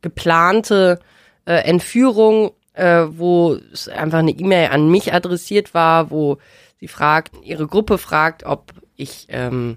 geplante 0.00 1.00
äh, 1.44 1.54
Entführung, 1.64 2.52
äh, 2.72 3.04
wo 3.08 3.58
es 3.72 3.88
einfach 3.88 4.20
eine 4.20 4.30
E-Mail 4.30 4.70
an 4.70 4.90
mich 4.90 5.12
adressiert 5.12 5.74
war, 5.74 6.10
wo 6.10 6.38
sie 6.80 6.88
fragt, 6.88 7.34
ihre 7.42 7.66
Gruppe 7.66 7.98
fragt, 7.98 8.44
ob 8.44 8.72
ich 8.96 9.26
ähm, 9.28 9.76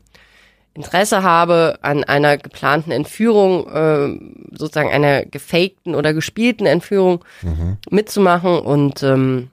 Interesse 0.75 1.23
habe 1.23 1.79
an 1.81 2.03
einer 2.03 2.37
geplanten 2.37 2.91
Entführung, 2.91 3.67
äh, 3.69 4.57
sozusagen 4.57 4.89
einer 4.89 5.25
gefakten 5.25 5.95
oder 5.95 6.13
gespielten 6.13 6.65
Entführung 6.65 7.23
mhm. 7.41 7.77
mitzumachen. 7.89 8.59
Und 8.59 9.01
ähm, 9.01 9.49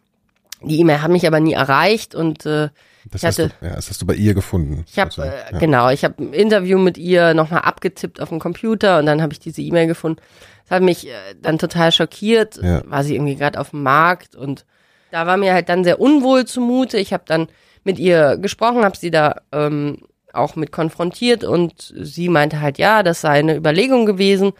die 0.62 0.81
E-Mail 0.81 1.01
hat 1.01 1.11
mich 1.11 1.27
aber 1.27 1.39
nie 1.39 1.53
erreicht 1.53 2.15
und 2.15 2.44
äh, 2.44 2.69
das, 3.11 3.23
ich 3.23 3.27
hatte, 3.27 3.44
hast 3.44 3.62
du, 3.62 3.66
ja, 3.66 3.74
das 3.74 3.90
hast 3.90 4.03
du 4.03 4.07
bei 4.07 4.15
ihr 4.15 4.35
gefunden. 4.35 4.85
Ich 4.89 4.99
habe 4.99 5.11
also, 5.11 5.23
äh, 5.23 5.53
ja. 5.53 5.59
genau, 5.59 5.90
ich 5.90 6.05
habe 6.05 6.23
ein 6.23 6.32
Interview 6.32 6.78
mit 6.78 6.99
ihr 6.99 7.35
nochmal 7.35 7.62
abgetippt 7.62 8.20
auf 8.20 8.28
dem 8.28 8.39
Computer 8.39 8.99
und 8.99 9.07
dann 9.07 9.23
habe 9.23 9.32
ich 9.32 9.40
diese 9.40 9.62
E-Mail 9.62 9.86
gefunden. 9.86 10.20
Das 10.65 10.77
hat 10.77 10.82
mich 10.82 11.09
äh, 11.09 11.12
dann 11.40 11.59
total 11.59 11.93
schockiert. 11.93 12.61
Ja. 12.62 12.82
War 12.89 13.05
sie 13.05 13.15
irgendwie 13.15 13.36
gerade 13.36 13.61
auf 13.61 13.70
dem 13.70 13.82
Markt 13.82 14.35
und 14.35 14.65
da 15.11 15.27
war 15.27 15.36
mir 15.36 15.53
halt 15.53 15.69
dann 15.69 15.85
sehr 15.85 16.01
unwohl 16.01 16.47
zumute. 16.47 16.99
Ich 16.99 17.12
habe 17.12 17.24
dann 17.27 17.49
mit 17.85 17.99
ihr 17.99 18.39
gesprochen, 18.39 18.85
habe 18.85 18.97
sie 18.97 19.11
da 19.11 19.36
ähm, 19.53 19.99
auch 20.33 20.57
mit 20.57 20.73
konfrontiert 20.73 21.45
und 21.45 21.93
sie 21.97 22.29
meinte 22.29 22.61
halt, 22.61 22.79
ja, 22.79 23.03
das 23.03 23.21
sei 23.21 23.39
eine 23.39 23.57
Überlegung 23.57 24.07
gewesen 24.07 24.53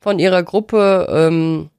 von 0.00 0.18
ihrer 0.18 0.42
Gruppe 0.42 1.06
ähm, 1.10 1.70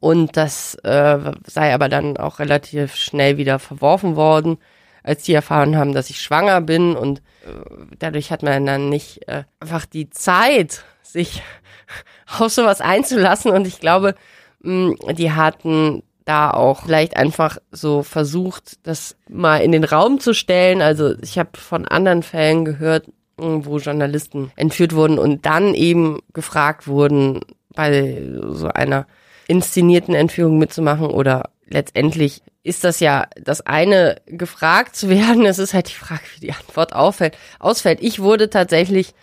und 0.00 0.36
das 0.36 0.74
äh, 0.82 1.18
sei 1.46 1.74
aber 1.74 1.88
dann 1.88 2.16
auch 2.16 2.38
relativ 2.38 2.94
schnell 2.96 3.36
wieder 3.36 3.58
verworfen 3.58 4.16
worden, 4.16 4.58
als 5.02 5.22
die 5.22 5.34
erfahren 5.34 5.76
haben, 5.76 5.92
dass 5.92 6.10
ich 6.10 6.20
schwanger 6.20 6.60
bin 6.60 6.96
und 6.96 7.20
äh, 7.46 7.52
dadurch 7.98 8.30
hat 8.30 8.42
man 8.42 8.66
dann 8.66 8.88
nicht 8.88 9.28
äh, 9.28 9.44
einfach 9.60 9.86
die 9.86 10.10
Zeit, 10.10 10.84
sich 11.02 11.42
auf 12.38 12.52
sowas 12.52 12.80
einzulassen. 12.80 13.50
Und 13.50 13.66
ich 13.66 13.80
glaube, 13.80 14.14
mh, 14.60 15.12
die 15.12 15.32
hatten 15.32 16.02
da 16.24 16.50
auch 16.50 16.84
vielleicht 16.84 17.16
einfach 17.16 17.58
so 17.70 18.02
versucht, 18.02 18.86
das 18.86 19.16
mal 19.28 19.58
in 19.58 19.72
den 19.72 19.84
Raum 19.84 20.20
zu 20.20 20.32
stellen. 20.32 20.80
Also 20.80 21.14
ich 21.20 21.38
habe 21.38 21.50
von 21.58 21.86
anderen 21.86 22.22
Fällen 22.22 22.64
gehört, 22.64 23.06
wo 23.36 23.78
Journalisten 23.78 24.50
entführt 24.56 24.94
wurden 24.94 25.18
und 25.18 25.44
dann 25.44 25.74
eben 25.74 26.20
gefragt 26.32 26.86
wurden, 26.86 27.40
bei 27.74 28.22
so 28.50 28.68
einer 28.68 29.06
inszenierten 29.48 30.14
Entführung 30.14 30.58
mitzumachen 30.58 31.06
oder 31.06 31.50
letztendlich 31.66 32.42
ist 32.62 32.84
das 32.84 33.00
ja 33.00 33.26
das 33.40 33.60
eine, 33.60 34.16
gefragt 34.26 34.96
zu 34.96 35.08
werden. 35.10 35.44
Es 35.44 35.58
ist 35.58 35.74
halt 35.74 35.88
die 35.88 35.94
Frage, 35.94 36.22
wie 36.36 36.46
die 36.46 36.52
Antwort 36.52 36.94
auffällt, 36.94 37.36
ausfällt. 37.58 37.98
Ich 38.02 38.20
wurde 38.20 38.50
tatsächlich 38.50 39.14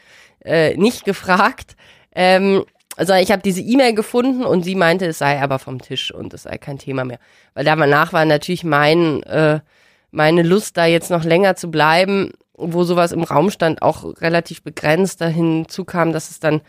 äh, 0.44 0.76
nicht 0.78 1.06
gefragt. 1.06 1.76
Ähm, 2.14 2.65
also 3.02 3.15
ich 3.15 3.32
habe 3.32 3.41
diese 3.41 3.61
E-Mail 3.61 3.95
gefunden 3.95 4.45
und 4.45 4.61
sie 4.61 4.76
meinte, 4.76 5.07
es 5.07 5.18
sei 5.18 5.41
aber 5.41 5.57
vom 5.57 5.82
Tisch 5.82 6.14
und 6.14 6.36
es 6.36 6.44
sei 6.44 6.60
kein 6.60 6.78
Thema 6.78 7.03
mehr. 7.03 7.18
Weil 7.56 7.65
danach 7.65 8.14
war 8.14 8.26
natürlich 8.26 8.64
mein, 8.64 9.23
äh, 9.23 9.60
meine 10.11 10.44
Lust, 10.44 10.78
da 10.78 10.86
jetzt 10.86 11.10
noch 11.10 11.23
länger 11.23 11.56
zu 11.56 11.72
bleiben, 11.72 12.30
wo 12.53 12.84
sowas 12.84 13.11
im 13.11 13.23
Raum 13.23 13.49
stand, 13.49 13.82
auch 13.82 14.22
relativ 14.22 14.61
begrenzt. 14.61 15.19
Dahin 15.19 15.68
zukam, 15.68 16.14
dass 16.14 16.30
es 16.30 16.40
dann 16.40 16.61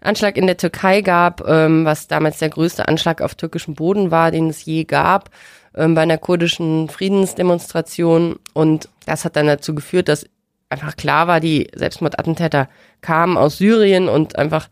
Anschlag 0.00 0.38
in 0.38 0.46
der 0.46 0.56
Türkei 0.56 1.02
gab, 1.02 1.46
ähm, 1.46 1.84
was 1.84 2.08
damals 2.08 2.38
der 2.38 2.48
größte 2.48 2.88
Anschlag 2.88 3.20
auf 3.20 3.34
türkischem 3.34 3.74
Boden 3.74 4.10
war, 4.10 4.30
den 4.30 4.48
es 4.48 4.64
je 4.64 4.84
gab, 4.84 5.28
ähm, 5.74 5.94
bei 5.94 6.00
einer 6.00 6.16
kurdischen 6.16 6.88
Friedensdemonstration. 6.88 8.36
Und 8.54 8.88
das 9.04 9.26
hat 9.26 9.36
dann 9.36 9.46
dazu 9.46 9.74
geführt, 9.74 10.08
dass 10.08 10.24
einfach 10.70 10.96
klar 10.96 11.26
war, 11.26 11.40
die 11.40 11.68
Selbstmordattentäter 11.74 12.70
kamen 13.02 13.36
aus 13.36 13.58
Syrien 13.58 14.08
und 14.08 14.38
einfach 14.38 14.70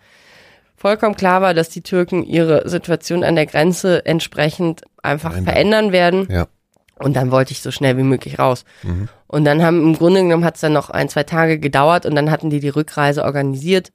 vollkommen 0.85 1.17
klar 1.17 1.41
war, 1.41 1.55
dass 1.55 1.71
die 1.71 1.81
Türken 1.81 2.25
ihre 2.25 2.69
Situation 2.69 3.25
an 3.25 3.37
der 3.37 3.47
Grenze 3.47 4.05
entsprechend 4.05 4.83
einfach 5.03 5.31
Verändern, 5.31 5.55
verändern 5.55 5.93
werden. 5.93 6.29
Ja. 6.31 6.47
Und 6.99 7.17
dann 7.17 7.31
wollte 7.31 7.53
ich 7.53 7.63
so 7.63 7.71
schnell 7.71 7.97
wie 7.97 8.03
möglich 8.03 8.39
raus. 8.39 8.67
Mhm. 8.83 9.09
Und 9.27 9.47
dann 9.47 9.63
haben 9.63 9.83
im 9.83 9.97
Grunde 9.97 10.21
genommen 10.21 10.45
hat 10.45 10.57
es 10.57 10.61
dann 10.61 10.75
noch 10.75 10.91
ein, 10.91 11.09
zwei 11.09 11.23
Tage 11.23 11.59
gedauert 11.59 12.05
und 12.05 12.15
dann 12.15 12.31
hatten 12.31 12.51
die 12.51 12.61
die 12.61 12.69
Rückreise 12.69 13.25
organisiert. 13.25 13.93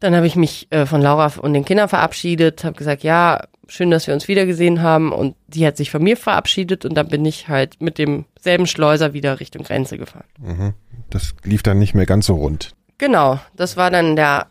Dann 0.00 0.16
habe 0.16 0.26
ich 0.26 0.34
mich 0.34 0.66
äh, 0.70 0.86
von 0.86 1.02
Laura 1.02 1.30
und 1.42 1.52
den 1.52 1.66
Kindern 1.66 1.90
verabschiedet, 1.90 2.64
habe 2.64 2.78
gesagt, 2.78 3.02
ja, 3.02 3.42
schön, 3.68 3.90
dass 3.90 4.06
wir 4.06 4.14
uns 4.14 4.28
wiedergesehen 4.28 4.80
haben. 4.80 5.12
Und 5.12 5.36
die 5.46 5.66
hat 5.66 5.76
sich 5.76 5.90
von 5.90 6.02
mir 6.02 6.16
verabschiedet 6.16 6.86
und 6.86 6.94
dann 6.94 7.08
bin 7.08 7.26
ich 7.26 7.48
halt 7.48 7.82
mit 7.82 7.98
demselben 7.98 8.66
Schleuser 8.66 9.12
wieder 9.12 9.40
Richtung 9.40 9.62
Grenze 9.62 9.98
gefahren. 9.98 10.24
Mhm. 10.38 10.72
Das 11.10 11.34
lief 11.44 11.62
dann 11.62 11.78
nicht 11.78 11.92
mehr 11.92 12.06
ganz 12.06 12.24
so 12.24 12.36
rund. 12.36 12.74
Genau, 12.96 13.40
das 13.56 13.76
war 13.76 13.90
dann 13.90 14.16
der 14.16 14.46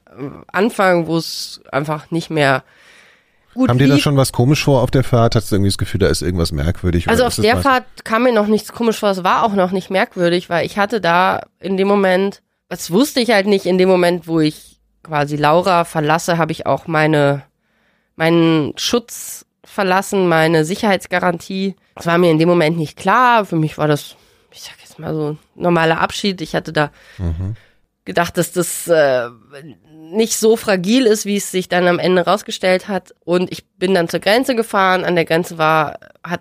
Anfang, 0.52 1.08
wo 1.08 1.18
es 1.18 1.62
einfach 1.72 2.12
nicht 2.12 2.30
mehr 2.30 2.64
gut 3.54 3.68
Kam 3.68 3.78
dir 3.78 3.88
da 3.88 3.98
schon 3.98 4.18
was 4.18 4.32
komisch 4.32 4.64
vor 4.64 4.82
auf 4.82 4.92
der 4.92 5.04
Fahrt? 5.04 5.36
Hast 5.36 5.52
du 5.52 5.56
irgendwie 5.56 5.70
das 5.70 5.78
Gefühl, 5.78 6.00
da 6.00 6.08
ist 6.08 6.22
irgendwas 6.22 6.52
merkwürdig? 6.52 7.10
Also 7.10 7.26
auf 7.26 7.36
der 7.36 7.58
Fahrt 7.58 7.86
kam 8.04 8.24
mir 8.24 8.34
noch 8.34 8.48
nichts 8.48 8.72
komisch 8.72 9.00
vor. 9.00 9.10
Es 9.10 9.24
war 9.24 9.44
auch 9.44 9.54
noch 9.54 9.72
nicht 9.72 9.90
merkwürdig, 9.90 10.50
weil 10.50 10.66
ich 10.66 10.78
hatte 10.78 11.02
da 11.02 11.42
in 11.60 11.78
dem 11.78 11.88
Moment, 11.88 12.42
das 12.70 12.92
wusste 12.92 13.20
ich 13.20 13.32
halt 13.32 13.48
nicht, 13.48 13.66
in 13.66 13.78
dem 13.78 13.90
Moment, 13.90 14.28
wo 14.28 14.40
ich 14.40 14.80
quasi 15.04 15.36
Laura 15.36 15.84
verlasse, 15.84 16.38
habe 16.38 16.52
ich 16.52 16.66
auch 16.66 16.88
meine, 16.88 17.44
meinen 18.16 18.74
Schutz 18.78 19.46
verlassen, 19.64 20.28
meine 20.28 20.66
Sicherheitsgarantie. 20.66 21.76
Das 21.96 22.06
war 22.06 22.18
mir 22.18 22.32
in 22.32 22.40
dem 22.40 22.50
Moment 22.50 22.78
nicht 22.78 22.98
klar. 22.98 23.46
Für 23.46 23.56
mich 23.56 23.78
war 23.78 23.88
das 23.88 24.16
ich 24.52 24.62
sag 24.62 24.80
jetzt 24.82 25.00
mal 25.00 25.14
so, 25.14 25.38
normaler 25.56 26.00
Abschied. 26.00 26.42
Ich 26.42 26.56
hatte 26.56 26.74
da 26.74 26.92
mhm. 27.18 27.56
Gedacht, 28.06 28.38
dass 28.38 28.52
das 28.52 28.88
äh, 28.88 29.30
nicht 30.11 30.36
so 30.36 30.57
fragil 30.57 31.06
ist, 31.06 31.26
wie 31.26 31.38
es 31.38 31.52
sich 31.52 31.69
dann 31.69 31.88
am 31.88 31.99
Ende 31.99 32.23
rausgestellt 32.23 32.88
hat. 32.88 33.14
Und 33.23 33.52
ich 33.52 33.65
bin 33.78 33.94
dann 33.94 34.10
zur 34.10 34.19
Grenze 34.19 34.56
gefahren. 34.56 35.03
An 35.03 35.15
der 35.15 35.26
Grenze 35.26 35.57
war, 35.57 35.99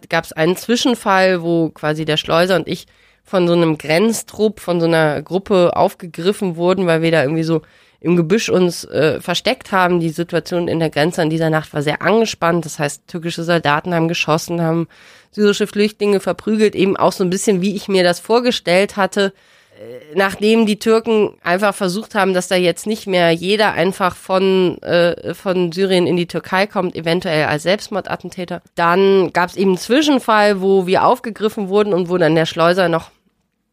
gab 0.08 0.24
es 0.24 0.32
einen 0.32 0.56
Zwischenfall, 0.56 1.42
wo 1.42 1.70
quasi 1.70 2.04
der 2.04 2.16
Schleuser 2.16 2.56
und 2.56 2.68
ich 2.68 2.86
von 3.22 3.46
so 3.46 3.52
einem 3.52 3.78
Grenztrupp, 3.78 4.60
von 4.60 4.80
so 4.80 4.86
einer 4.86 5.22
Gruppe 5.22 5.76
aufgegriffen 5.76 6.56
wurden, 6.56 6.86
weil 6.86 7.02
wir 7.02 7.12
da 7.12 7.22
irgendwie 7.22 7.44
so 7.44 7.62
im 8.00 8.16
Gebüsch 8.16 8.48
uns 8.48 8.84
äh, 8.84 9.20
versteckt 9.20 9.72
haben. 9.72 10.00
Die 10.00 10.08
Situation 10.08 10.68
in 10.68 10.80
der 10.80 10.90
Grenze 10.90 11.22
an 11.22 11.30
dieser 11.30 11.50
Nacht 11.50 11.72
war 11.74 11.82
sehr 11.82 12.02
angespannt. 12.02 12.64
Das 12.64 12.78
heißt, 12.78 13.06
türkische 13.06 13.44
Soldaten 13.44 13.94
haben 13.94 14.08
geschossen, 14.08 14.62
haben 14.62 14.88
syrische 15.30 15.66
Flüchtlinge 15.66 16.18
verprügelt, 16.18 16.74
eben 16.74 16.96
auch 16.96 17.12
so 17.12 17.22
ein 17.22 17.30
bisschen, 17.30 17.60
wie 17.60 17.76
ich 17.76 17.88
mir 17.88 18.02
das 18.02 18.18
vorgestellt 18.18 18.96
hatte. 18.96 19.32
Äh, 19.80 20.14
nachdem 20.14 20.66
die 20.66 20.78
Türken 20.78 21.34
einfach 21.42 21.74
versucht 21.74 22.14
haben, 22.14 22.34
dass 22.34 22.48
da 22.48 22.56
jetzt 22.56 22.86
nicht 22.86 23.06
mehr 23.06 23.30
jeder 23.32 23.72
einfach 23.72 24.14
von, 24.14 24.80
äh, 24.82 25.34
von 25.34 25.72
Syrien 25.72 26.06
in 26.06 26.16
die 26.16 26.26
Türkei 26.26 26.66
kommt, 26.66 26.94
eventuell 26.94 27.46
als 27.46 27.62
Selbstmordattentäter, 27.62 28.62
dann 28.74 29.32
gab 29.32 29.48
es 29.48 29.56
eben 29.56 29.70
einen 29.70 29.78
Zwischenfall, 29.78 30.60
wo 30.60 30.86
wir 30.86 31.04
aufgegriffen 31.04 31.68
wurden 31.68 31.94
und 31.94 32.08
wo 32.08 32.18
dann 32.18 32.34
der 32.34 32.46
Schleuser 32.46 32.88
noch 32.88 33.10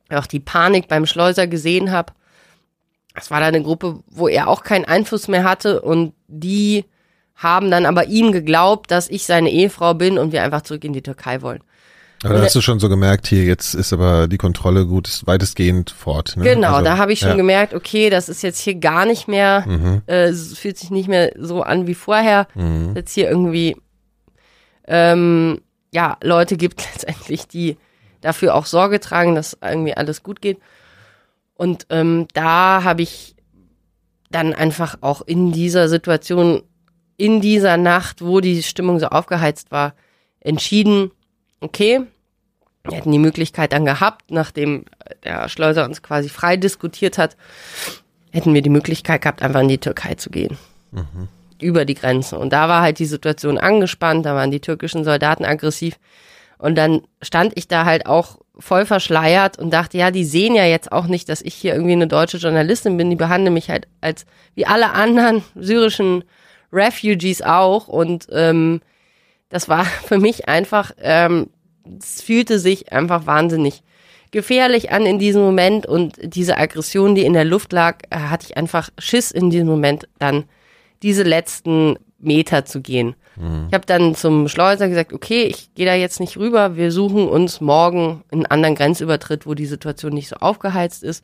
auch 0.09 0.25
die 0.25 0.39
Panik 0.39 0.87
beim 0.87 1.05
Schleuser 1.05 1.47
gesehen 1.47 1.91
habe 1.91 2.13
es 3.17 3.31
war 3.31 3.39
da 3.39 3.47
eine 3.47 3.63
Gruppe, 3.63 3.99
wo 4.07 4.27
er 4.27 4.47
auch 4.47 4.63
keinen 4.63 4.85
Einfluss 4.85 5.27
mehr 5.27 5.43
hatte 5.43 5.81
und 5.81 6.13
die 6.27 6.85
haben 7.35 7.71
dann 7.71 7.85
aber 7.85 8.05
ihm 8.05 8.31
geglaubt, 8.31 8.91
dass 8.91 9.09
ich 9.09 9.25
seine 9.25 9.49
Ehefrau 9.49 9.93
bin 9.93 10.17
und 10.17 10.31
wir 10.31 10.43
einfach 10.43 10.61
zurück 10.61 10.83
in 10.83 10.93
die 10.93 11.01
Türkei 11.01 11.41
wollen. 11.41 11.63
Aber 12.23 12.33
da 12.33 12.41
hast 12.41 12.55
du 12.55 12.61
schon 12.61 12.79
so 12.79 12.89
gemerkt, 12.89 13.27
hier 13.27 13.43
jetzt 13.43 13.75
ist 13.75 13.93
aber 13.93 14.27
die 14.27 14.37
Kontrolle 14.37 14.85
gut, 14.85 15.07
ist 15.07 15.27
weitestgehend 15.27 15.91
fort. 15.91 16.35
Ne? 16.35 16.43
Genau, 16.43 16.73
also, 16.73 16.85
da 16.85 16.97
habe 16.97 17.13
ich 17.13 17.19
schon 17.19 17.29
ja. 17.29 17.35
gemerkt, 17.35 17.73
okay, 17.73 18.09
das 18.09 18.27
ist 18.27 18.41
jetzt 18.41 18.59
hier 18.59 18.75
gar 18.75 19.05
nicht 19.05 19.27
mehr, 19.27 19.63
mhm. 19.67 20.01
äh, 20.07 20.25
es 20.25 20.57
fühlt 20.57 20.77
sich 20.77 20.89
nicht 20.89 21.07
mehr 21.07 21.33
so 21.37 21.61
an 21.61 21.85
wie 21.85 21.93
vorher. 21.93 22.47
Mhm. 22.55 22.93
Jetzt 22.95 23.13
hier 23.13 23.29
irgendwie 23.29 23.77
ähm, 24.87 25.61
ja 25.93 26.17
Leute 26.23 26.57
gibt 26.57 26.83
letztendlich, 26.93 27.47
die 27.47 27.77
dafür 28.21 28.55
auch 28.55 28.65
Sorge 28.65 28.99
tragen, 28.99 29.35
dass 29.35 29.57
irgendwie 29.61 29.95
alles 29.95 30.23
gut 30.23 30.41
geht. 30.41 30.57
Und 31.53 31.87
ähm, 31.89 32.27
da 32.33 32.83
habe 32.83 33.01
ich 33.01 33.35
dann 34.29 34.53
einfach 34.53 34.97
auch 35.01 35.21
in 35.21 35.51
dieser 35.51 35.87
Situation, 35.87 36.63
in 37.15 37.41
dieser 37.41 37.77
Nacht, 37.77 38.21
wo 38.21 38.41
die 38.41 38.61
Stimmung 38.63 38.99
so 38.99 39.07
aufgeheizt 39.07 39.71
war, 39.71 39.93
entschieden, 40.39 41.11
okay, 41.59 42.01
wir 42.83 42.97
hätten 42.97 43.11
die 43.11 43.19
Möglichkeit 43.19 43.73
dann 43.73 43.85
gehabt, 43.85 44.31
nachdem 44.31 44.85
der 45.23 45.49
Schleuser 45.49 45.85
uns 45.85 46.01
quasi 46.01 46.29
frei 46.29 46.57
diskutiert 46.57 47.17
hat, 47.17 47.35
hätten 48.31 48.53
wir 48.53 48.61
die 48.61 48.69
Möglichkeit 48.69 49.21
gehabt, 49.21 49.41
einfach 49.41 49.61
in 49.61 49.67
die 49.67 49.77
Türkei 49.77 50.15
zu 50.15 50.29
gehen. 50.29 50.57
Mhm. 50.91 51.27
Über 51.59 51.85
die 51.85 51.95
Grenze. 51.95 52.37
Und 52.37 52.53
da 52.53 52.69
war 52.69 52.81
halt 52.81 52.99
die 52.99 53.05
Situation 53.05 53.57
angespannt, 53.57 54.25
da 54.25 54.35
waren 54.35 54.51
die 54.51 54.59
türkischen 54.59 55.03
Soldaten 55.03 55.43
aggressiv. 55.43 55.97
Und 56.59 56.75
dann 56.75 57.01
stand 57.21 57.53
ich 57.55 57.67
da 57.67 57.85
halt 57.85 58.05
auch 58.05 58.39
voll 58.59 58.85
verschleiert 58.85 59.59
und 59.59 59.71
dachte, 59.71 59.97
ja, 59.97 60.11
die 60.11 60.25
sehen 60.25 60.55
ja 60.55 60.65
jetzt 60.65 60.91
auch 60.91 61.05
nicht, 61.05 61.29
dass 61.29 61.41
ich 61.41 61.53
hier 61.53 61.73
irgendwie 61.73 61.93
eine 61.93 62.07
deutsche 62.07 62.37
Journalistin 62.37 62.97
bin. 62.97 63.09
Die 63.09 63.15
behandeln 63.15 63.53
mich 63.53 63.69
halt 63.69 63.87
als 64.01 64.25
wie 64.55 64.65
alle 64.65 64.91
anderen 64.91 65.43
syrischen 65.55 66.23
Refugees 66.71 67.41
auch. 67.41 67.87
Und 67.87 68.27
ähm, 68.31 68.81
das 69.49 69.69
war 69.69 69.85
für 70.05 70.19
mich 70.19 70.47
einfach, 70.47 70.91
ähm, 70.99 71.49
es 71.99 72.21
fühlte 72.21 72.59
sich 72.59 72.91
einfach 72.91 73.25
wahnsinnig 73.25 73.83
gefährlich 74.31 74.91
an 74.91 75.05
in 75.05 75.19
diesem 75.19 75.41
Moment 75.41 75.85
und 75.85 76.17
diese 76.21 76.57
Aggression, 76.57 77.15
die 77.15 77.23
in 77.25 77.33
der 77.33 77.45
Luft 77.45 77.71
lag, 77.71 77.99
äh, 78.09 78.17
hatte 78.17 78.47
ich 78.49 78.57
einfach 78.57 78.89
Schiss 78.97 79.31
in 79.31 79.49
diesem 79.49 79.67
Moment 79.67 80.07
dann 80.19 80.45
diese 81.01 81.23
letzten 81.23 81.97
Meter 82.19 82.65
zu 82.65 82.81
gehen. 82.81 83.15
Mhm. 83.35 83.67
Ich 83.67 83.73
habe 83.73 83.85
dann 83.85 84.15
zum 84.15 84.47
Schleuser 84.47 84.89
gesagt, 84.89 85.13
okay, 85.13 85.43
ich 85.43 85.73
gehe 85.75 85.85
da 85.85 85.93
jetzt 85.93 86.19
nicht 86.19 86.37
rüber, 86.37 86.75
wir 86.75 86.91
suchen 86.91 87.27
uns 87.27 87.61
morgen 87.61 88.23
einen 88.31 88.45
anderen 88.47 88.75
Grenzübertritt, 88.75 89.45
wo 89.45 89.53
die 89.53 89.65
Situation 89.65 90.13
nicht 90.13 90.27
so 90.27 90.37
aufgeheizt 90.37 91.03
ist. 91.03 91.23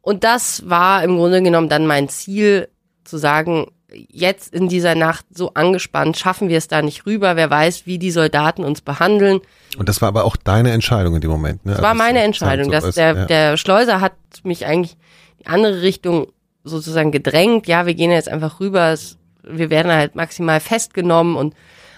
Und 0.00 0.24
das 0.24 0.68
war 0.68 1.04
im 1.04 1.16
Grunde 1.16 1.42
genommen 1.42 1.68
dann 1.68 1.86
mein 1.86 2.08
Ziel, 2.08 2.68
zu 3.04 3.18
sagen, 3.18 3.66
jetzt 4.08 4.54
in 4.54 4.68
dieser 4.68 4.94
Nacht 4.94 5.26
so 5.32 5.54
angespannt, 5.54 6.18
schaffen 6.18 6.48
wir 6.48 6.58
es 6.58 6.68
da 6.68 6.82
nicht 6.82 7.06
rüber, 7.06 7.36
wer 7.36 7.50
weiß, 7.50 7.86
wie 7.86 7.98
die 7.98 8.10
Soldaten 8.10 8.64
uns 8.64 8.80
behandeln. 8.80 9.40
Und 9.78 9.88
das 9.88 10.00
war 10.00 10.08
aber 10.08 10.24
auch 10.24 10.36
deine 10.36 10.72
Entscheidung 10.72 11.14
in 11.14 11.20
dem 11.20 11.30
Moment, 11.30 11.64
ne? 11.64 11.72
Das 11.72 11.82
war 11.82 11.90
also 11.90 12.02
meine 12.02 12.22
Entscheidung. 12.22 12.66
So 12.66 12.70
dass 12.70 12.94
der, 12.94 13.14
ja. 13.14 13.24
der 13.26 13.56
Schleuser 13.56 14.00
hat 14.00 14.14
mich 14.42 14.66
eigentlich 14.66 14.96
die 15.40 15.46
andere 15.46 15.82
Richtung 15.82 16.28
sozusagen 16.64 17.10
gedrängt. 17.12 17.66
Ja, 17.66 17.86
wir 17.86 17.94
gehen 17.94 18.10
jetzt 18.10 18.28
einfach 18.28 18.60
rüber, 18.60 18.92
es 18.92 19.18
wir 19.42 19.70
werden 19.70 19.90
halt 19.90 20.14
maximal 20.14 20.60
festgenommen 20.60 21.36
und 21.36 21.54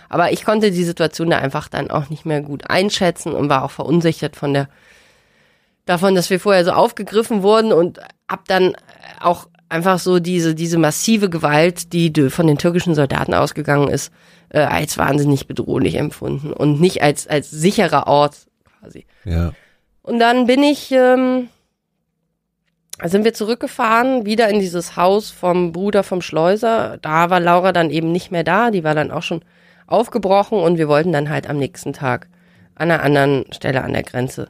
aber 0.08 0.32
ich 0.32 0.44
konnte 0.44 0.70
die 0.70 0.84
Situation 0.84 1.30
da 1.30 1.38
einfach 1.38 1.68
dann 1.68 1.90
auch 1.90 2.08
nicht 2.08 2.24
mehr 2.24 2.40
gut 2.40 2.70
einschätzen 2.70 3.32
und 3.32 3.48
war 3.48 3.64
auch 3.64 3.70
verunsichert 3.70 4.36
von 4.36 4.54
der 4.54 4.68
davon, 5.86 6.14
dass 6.14 6.30
wir 6.30 6.40
vorher 6.40 6.64
so 6.64 6.72
aufgegriffen 6.72 7.42
wurden 7.42 7.72
und 7.72 8.00
hab 8.28 8.46
dann 8.46 8.74
auch 9.20 9.48
einfach 9.74 9.98
so 9.98 10.20
diese 10.20 10.54
diese 10.54 10.78
massive 10.78 11.28
Gewalt, 11.28 11.92
die 11.92 12.12
von 12.30 12.46
den 12.46 12.58
türkischen 12.58 12.94
Soldaten 12.94 13.34
ausgegangen 13.34 13.88
ist, 13.88 14.12
äh, 14.50 14.60
als 14.60 14.96
wahnsinnig 14.98 15.48
bedrohlich 15.48 15.96
empfunden 15.96 16.52
und 16.52 16.80
nicht 16.80 17.02
als 17.02 17.26
als 17.26 17.50
sicherer 17.50 18.06
Ort 18.06 18.46
quasi. 18.80 19.04
Ja. 19.24 19.52
Und 20.02 20.20
dann 20.20 20.46
bin 20.46 20.62
ich 20.62 20.92
ähm, 20.92 21.48
sind 23.02 23.24
wir 23.24 23.34
zurückgefahren, 23.34 24.24
wieder 24.24 24.48
in 24.48 24.60
dieses 24.60 24.96
Haus 24.96 25.32
vom 25.32 25.72
Bruder 25.72 26.04
vom 26.04 26.22
Schleuser. 26.22 26.98
Da 27.02 27.28
war 27.28 27.40
Laura 27.40 27.72
dann 27.72 27.90
eben 27.90 28.12
nicht 28.12 28.30
mehr 28.30 28.44
da, 28.44 28.70
die 28.70 28.84
war 28.84 28.94
dann 28.94 29.10
auch 29.10 29.22
schon 29.22 29.42
aufgebrochen 29.88 30.58
und 30.58 30.78
wir 30.78 30.88
wollten 30.88 31.12
dann 31.12 31.28
halt 31.28 31.50
am 31.50 31.58
nächsten 31.58 31.92
Tag 31.92 32.28
an 32.76 32.90
einer 32.90 33.02
anderen 33.02 33.44
Stelle 33.52 33.82
an 33.82 33.92
der 33.92 34.04
Grenze 34.04 34.48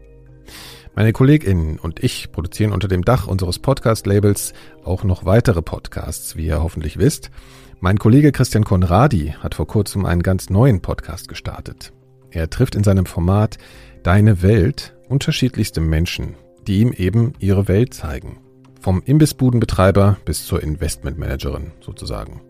Meine 0.99 1.13
KollegInnen 1.13 1.79
und 1.79 2.03
ich 2.03 2.33
produzieren 2.33 2.73
unter 2.73 2.89
dem 2.89 3.05
Dach 3.05 3.29
unseres 3.29 3.61
Podcast-Labels 3.61 4.53
auch 4.83 5.05
noch 5.05 5.25
weitere 5.25 5.63
Podcasts, 5.63 6.35
wie 6.35 6.47
ihr 6.47 6.61
hoffentlich 6.61 6.99
wisst. 6.99 7.31
Mein 7.79 8.01
Kollege 8.01 8.33
Christian 8.33 8.65
Konradi 8.65 9.37
hat 9.39 9.55
vor 9.55 9.69
kurzem 9.69 10.05
einen 10.07 10.25
ganz 10.25 10.51
neuen 10.51 10.83
Podcast 10.83 11.29
gestartet. 11.29 11.93
Er 12.33 12.51
trifft 12.51 12.75
in 12.75 12.83
seinem 12.83 13.07
Format 13.07 13.59
Deine 14.03 14.43
Welt 14.43 14.97
unterschiedlichste 15.09 15.81
Menschen, 15.81 16.35
die 16.67 16.81
ihm 16.81 16.93
eben 16.93 17.35
ihre 17.39 17.69
Welt 17.69 17.95
zeigen. 17.95 18.41
Vom 18.81 19.01
Imbissbudenbetreiber 19.05 20.17
bis 20.25 20.47
zur 20.47 20.65
Investmentmanagerin 20.65 21.71
sozusagen. 21.81 22.41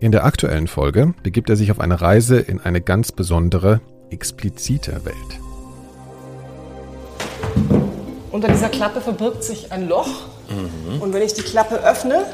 In 0.00 0.10
der 0.10 0.24
aktuellen 0.24 0.66
Folge 0.66 1.14
begibt 1.22 1.50
er 1.50 1.54
sich 1.54 1.70
auf 1.70 1.78
eine 1.78 2.00
Reise 2.00 2.40
in 2.40 2.58
eine 2.58 2.80
ganz 2.80 3.12
besondere, 3.12 3.80
explizite 4.10 5.04
Welt. 5.04 5.45
Unter 8.30 8.48
dieser 8.48 8.68
Klappe 8.68 9.00
verbirgt 9.00 9.44
sich 9.44 9.72
ein 9.72 9.88
Loch. 9.88 10.08
Mhm. 10.48 11.00
Und 11.00 11.12
wenn 11.12 11.22
ich 11.22 11.34
die 11.34 11.42
Klappe 11.42 11.76
öffne, 11.76 12.26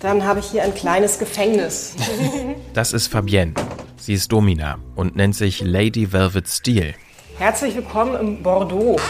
dann 0.00 0.24
habe 0.24 0.40
ich 0.40 0.46
hier 0.46 0.62
ein 0.64 0.74
kleines 0.74 1.18
Gefängnis. 1.18 1.94
Das 2.74 2.92
ist 2.92 3.08
Fabienne. 3.08 3.54
Sie 3.96 4.14
ist 4.14 4.32
Domina 4.32 4.78
und 4.96 5.14
nennt 5.14 5.36
sich 5.36 5.60
Lady 5.60 6.12
Velvet 6.12 6.48
Steel. 6.48 6.94
Herzlich 7.38 7.74
willkommen 7.76 8.14
im 8.16 8.42
Bordeaux. 8.42 9.00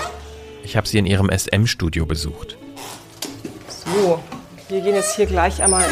Ich 0.64 0.76
habe 0.76 0.86
sie 0.86 0.98
in 0.98 1.06
ihrem 1.06 1.30
SM-Studio 1.30 2.06
besucht. 2.06 2.56
So, 3.68 4.20
wir 4.68 4.80
gehen 4.80 4.94
jetzt 4.94 5.16
hier 5.16 5.26
gleich 5.26 5.62
einmal 5.62 5.84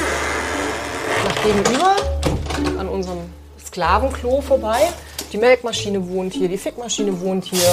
nach 1.25 1.43
gegenüber 1.43 1.97
an 2.79 2.89
unserem 2.89 3.19
Sklavenklo 3.71 4.41
vorbei. 4.41 4.79
Die 5.33 5.39
Melkmaschine 5.39 6.09
wohnt 6.09 6.33
hier, 6.33 6.49
die 6.49 6.59
Fickmaschine 6.59 7.21
wohnt 7.21 7.45
hier. 7.45 7.69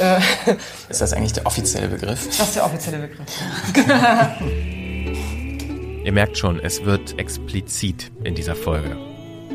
Äh, 0.00 0.18
ist 0.88 1.00
das 1.00 1.12
eigentlich 1.12 1.34
der 1.34 1.46
offizielle 1.46 1.86
Begriff? 1.86 2.26
Das 2.26 2.48
ist 2.48 2.56
der 2.56 2.64
offizielle 2.64 2.98
Begriff. 2.98 3.28
Ihr 6.04 6.12
merkt 6.12 6.36
schon, 6.36 6.58
es 6.58 6.84
wird 6.84 7.16
explizit 7.16 8.10
in 8.24 8.34
dieser 8.34 8.56
Folge. 8.56 8.96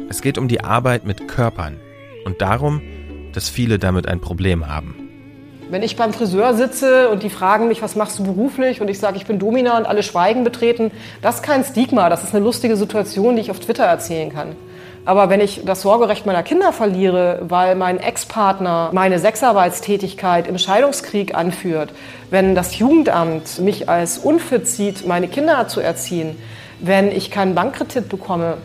Es 0.09 0.21
geht 0.21 0.37
um 0.37 0.47
die 0.47 0.63
Arbeit 0.63 1.03
mit 1.03 1.27
Körpern 1.27 1.77
und 2.23 2.41
darum, 2.41 2.81
dass 3.33 3.49
viele 3.49 3.79
damit 3.79 4.07
ein 4.07 4.21
Problem 4.21 4.65
haben. 4.65 4.95
Wenn 5.69 5.83
ich 5.83 5.97
beim 5.97 6.13
Friseur 6.13 6.55
sitze 6.55 7.09
und 7.09 7.21
die 7.21 7.29
fragen 7.29 7.67
mich, 7.67 7.81
was 7.81 7.97
machst 7.97 8.17
du 8.17 8.23
beruflich 8.23 8.79
und 8.79 8.89
ich 8.89 8.97
sage, 8.97 9.17
ich 9.17 9.25
bin 9.25 9.39
Domina 9.39 9.77
und 9.77 9.85
alle 9.85 10.03
schweigen 10.03 10.45
betreten, 10.45 10.89
das 11.21 11.35
ist 11.35 11.43
kein 11.43 11.65
Stigma, 11.65 12.09
das 12.09 12.23
ist 12.23 12.33
eine 12.33 12.43
lustige 12.43 12.77
Situation, 12.77 13.35
die 13.35 13.41
ich 13.41 13.51
auf 13.51 13.59
Twitter 13.59 13.83
erzählen 13.83 14.31
kann. 14.31 14.55
Aber 15.05 15.29
wenn 15.29 15.41
ich 15.41 15.61
das 15.65 15.81
Sorgerecht 15.81 16.25
meiner 16.25 16.43
Kinder 16.43 16.71
verliere, 16.71 17.39
weil 17.43 17.75
mein 17.75 17.99
Ex-Partner 17.99 18.89
meine 18.93 19.19
Sexarbeitstätigkeit 19.19 20.47
im 20.47 20.57
Scheidungskrieg 20.57 21.33
anführt, 21.35 21.91
wenn 22.29 22.53
das 22.53 22.77
Jugendamt 22.77 23.59
mich 23.59 23.89
als 23.89 24.17
unfit 24.17 24.67
sieht, 24.67 25.07
meine 25.07 25.27
Kinder 25.27 25.67
zu 25.67 25.79
erziehen, 25.79 26.37
wenn 26.79 27.11
ich 27.11 27.31
keinen 27.31 27.55
Bankkredit 27.55 28.09
bekomme, 28.09 28.57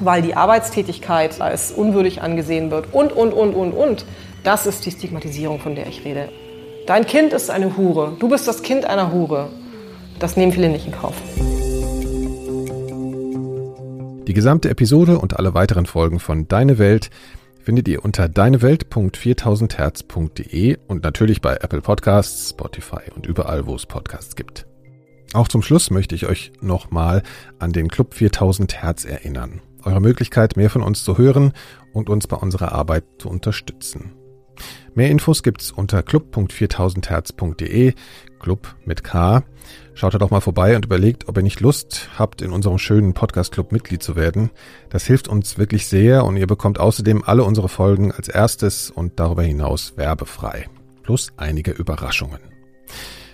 weil 0.00 0.22
die 0.22 0.36
Arbeitstätigkeit 0.36 1.40
als 1.40 1.72
unwürdig 1.72 2.22
angesehen 2.22 2.70
wird 2.70 2.92
und, 2.92 3.12
und, 3.12 3.32
und, 3.32 3.54
und, 3.54 3.72
und, 3.72 4.04
das 4.44 4.66
ist 4.66 4.86
die 4.86 4.92
Stigmatisierung, 4.92 5.58
von 5.58 5.74
der 5.74 5.86
ich 5.88 6.04
rede. 6.04 6.28
Dein 6.86 7.06
Kind 7.06 7.32
ist 7.32 7.50
eine 7.50 7.76
Hure. 7.76 8.16
Du 8.18 8.28
bist 8.28 8.48
das 8.48 8.62
Kind 8.62 8.84
einer 8.84 9.12
Hure. 9.12 9.48
Das 10.20 10.36
nehmen 10.36 10.52
viele 10.52 10.68
nicht 10.68 10.86
in 10.86 10.92
Kauf. 10.92 11.14
Die 14.28 14.34
gesamte 14.34 14.68
Episode 14.68 15.18
und 15.18 15.36
alle 15.38 15.54
weiteren 15.54 15.86
Folgen 15.86 16.20
von 16.20 16.46
Deine 16.48 16.76
Welt 16.76 17.08
findet 17.62 17.88
ihr 17.88 18.04
unter 18.04 18.28
deinewelt.4000herz.de 18.28 20.76
und 20.86 21.02
natürlich 21.02 21.40
bei 21.40 21.54
Apple 21.54 21.80
Podcasts, 21.80 22.50
Spotify 22.50 23.10
und 23.16 23.24
überall, 23.24 23.66
wo 23.66 23.74
es 23.74 23.86
Podcasts 23.86 24.36
gibt. 24.36 24.66
Auch 25.32 25.48
zum 25.48 25.62
Schluss 25.62 25.90
möchte 25.90 26.14
ich 26.14 26.26
euch 26.26 26.52
nochmal 26.60 27.22
an 27.58 27.72
den 27.72 27.88
Club 27.88 28.12
4000 28.12 28.82
Hertz 28.82 29.06
erinnern. 29.06 29.62
Eure 29.82 30.02
Möglichkeit, 30.02 30.58
mehr 30.58 30.68
von 30.68 30.82
uns 30.82 31.04
zu 31.04 31.16
hören 31.16 31.54
und 31.94 32.10
uns 32.10 32.26
bei 32.26 32.36
unserer 32.36 32.72
Arbeit 32.72 33.04
zu 33.18 33.30
unterstützen. 33.30 34.12
Mehr 34.94 35.08
Infos 35.08 35.42
gibt's 35.42 35.70
unter 35.70 36.02
club.4000herz.de, 36.02 37.94
Club 38.40 38.76
mit 38.84 39.04
K. 39.04 39.42
Schaut 39.98 40.14
da 40.14 40.18
doch 40.18 40.30
mal 40.30 40.40
vorbei 40.40 40.76
und 40.76 40.84
überlegt, 40.84 41.26
ob 41.26 41.36
ihr 41.38 41.42
nicht 41.42 41.58
Lust 41.58 42.08
habt, 42.16 42.40
in 42.40 42.52
unserem 42.52 42.78
schönen 42.78 43.14
Podcast-Club 43.14 43.72
Mitglied 43.72 44.00
zu 44.00 44.14
werden. 44.14 44.50
Das 44.90 45.04
hilft 45.04 45.26
uns 45.26 45.58
wirklich 45.58 45.88
sehr 45.88 46.24
und 46.24 46.36
ihr 46.36 46.46
bekommt 46.46 46.78
außerdem 46.78 47.24
alle 47.26 47.42
unsere 47.42 47.68
Folgen 47.68 48.12
als 48.12 48.28
erstes 48.28 48.92
und 48.92 49.18
darüber 49.18 49.42
hinaus 49.42 49.96
werbefrei. 49.96 50.66
Plus 51.02 51.32
einige 51.36 51.72
Überraschungen. 51.72 52.38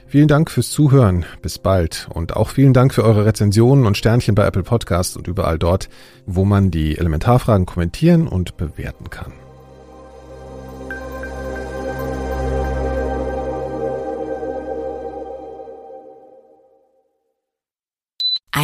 Vielen 0.06 0.26
Dank 0.26 0.50
fürs 0.50 0.70
Zuhören. 0.70 1.26
Bis 1.42 1.58
bald. 1.58 2.08
Und 2.14 2.34
auch 2.34 2.48
vielen 2.48 2.72
Dank 2.72 2.94
für 2.94 3.04
eure 3.04 3.26
Rezensionen 3.26 3.84
und 3.84 3.98
Sternchen 3.98 4.34
bei 4.34 4.46
Apple 4.46 4.62
Podcasts 4.62 5.18
und 5.18 5.28
überall 5.28 5.58
dort, 5.58 5.90
wo 6.24 6.46
man 6.46 6.70
die 6.70 6.96
Elementarfragen 6.96 7.66
kommentieren 7.66 8.26
und 8.26 8.56
bewerten 8.56 9.10
kann. 9.10 9.34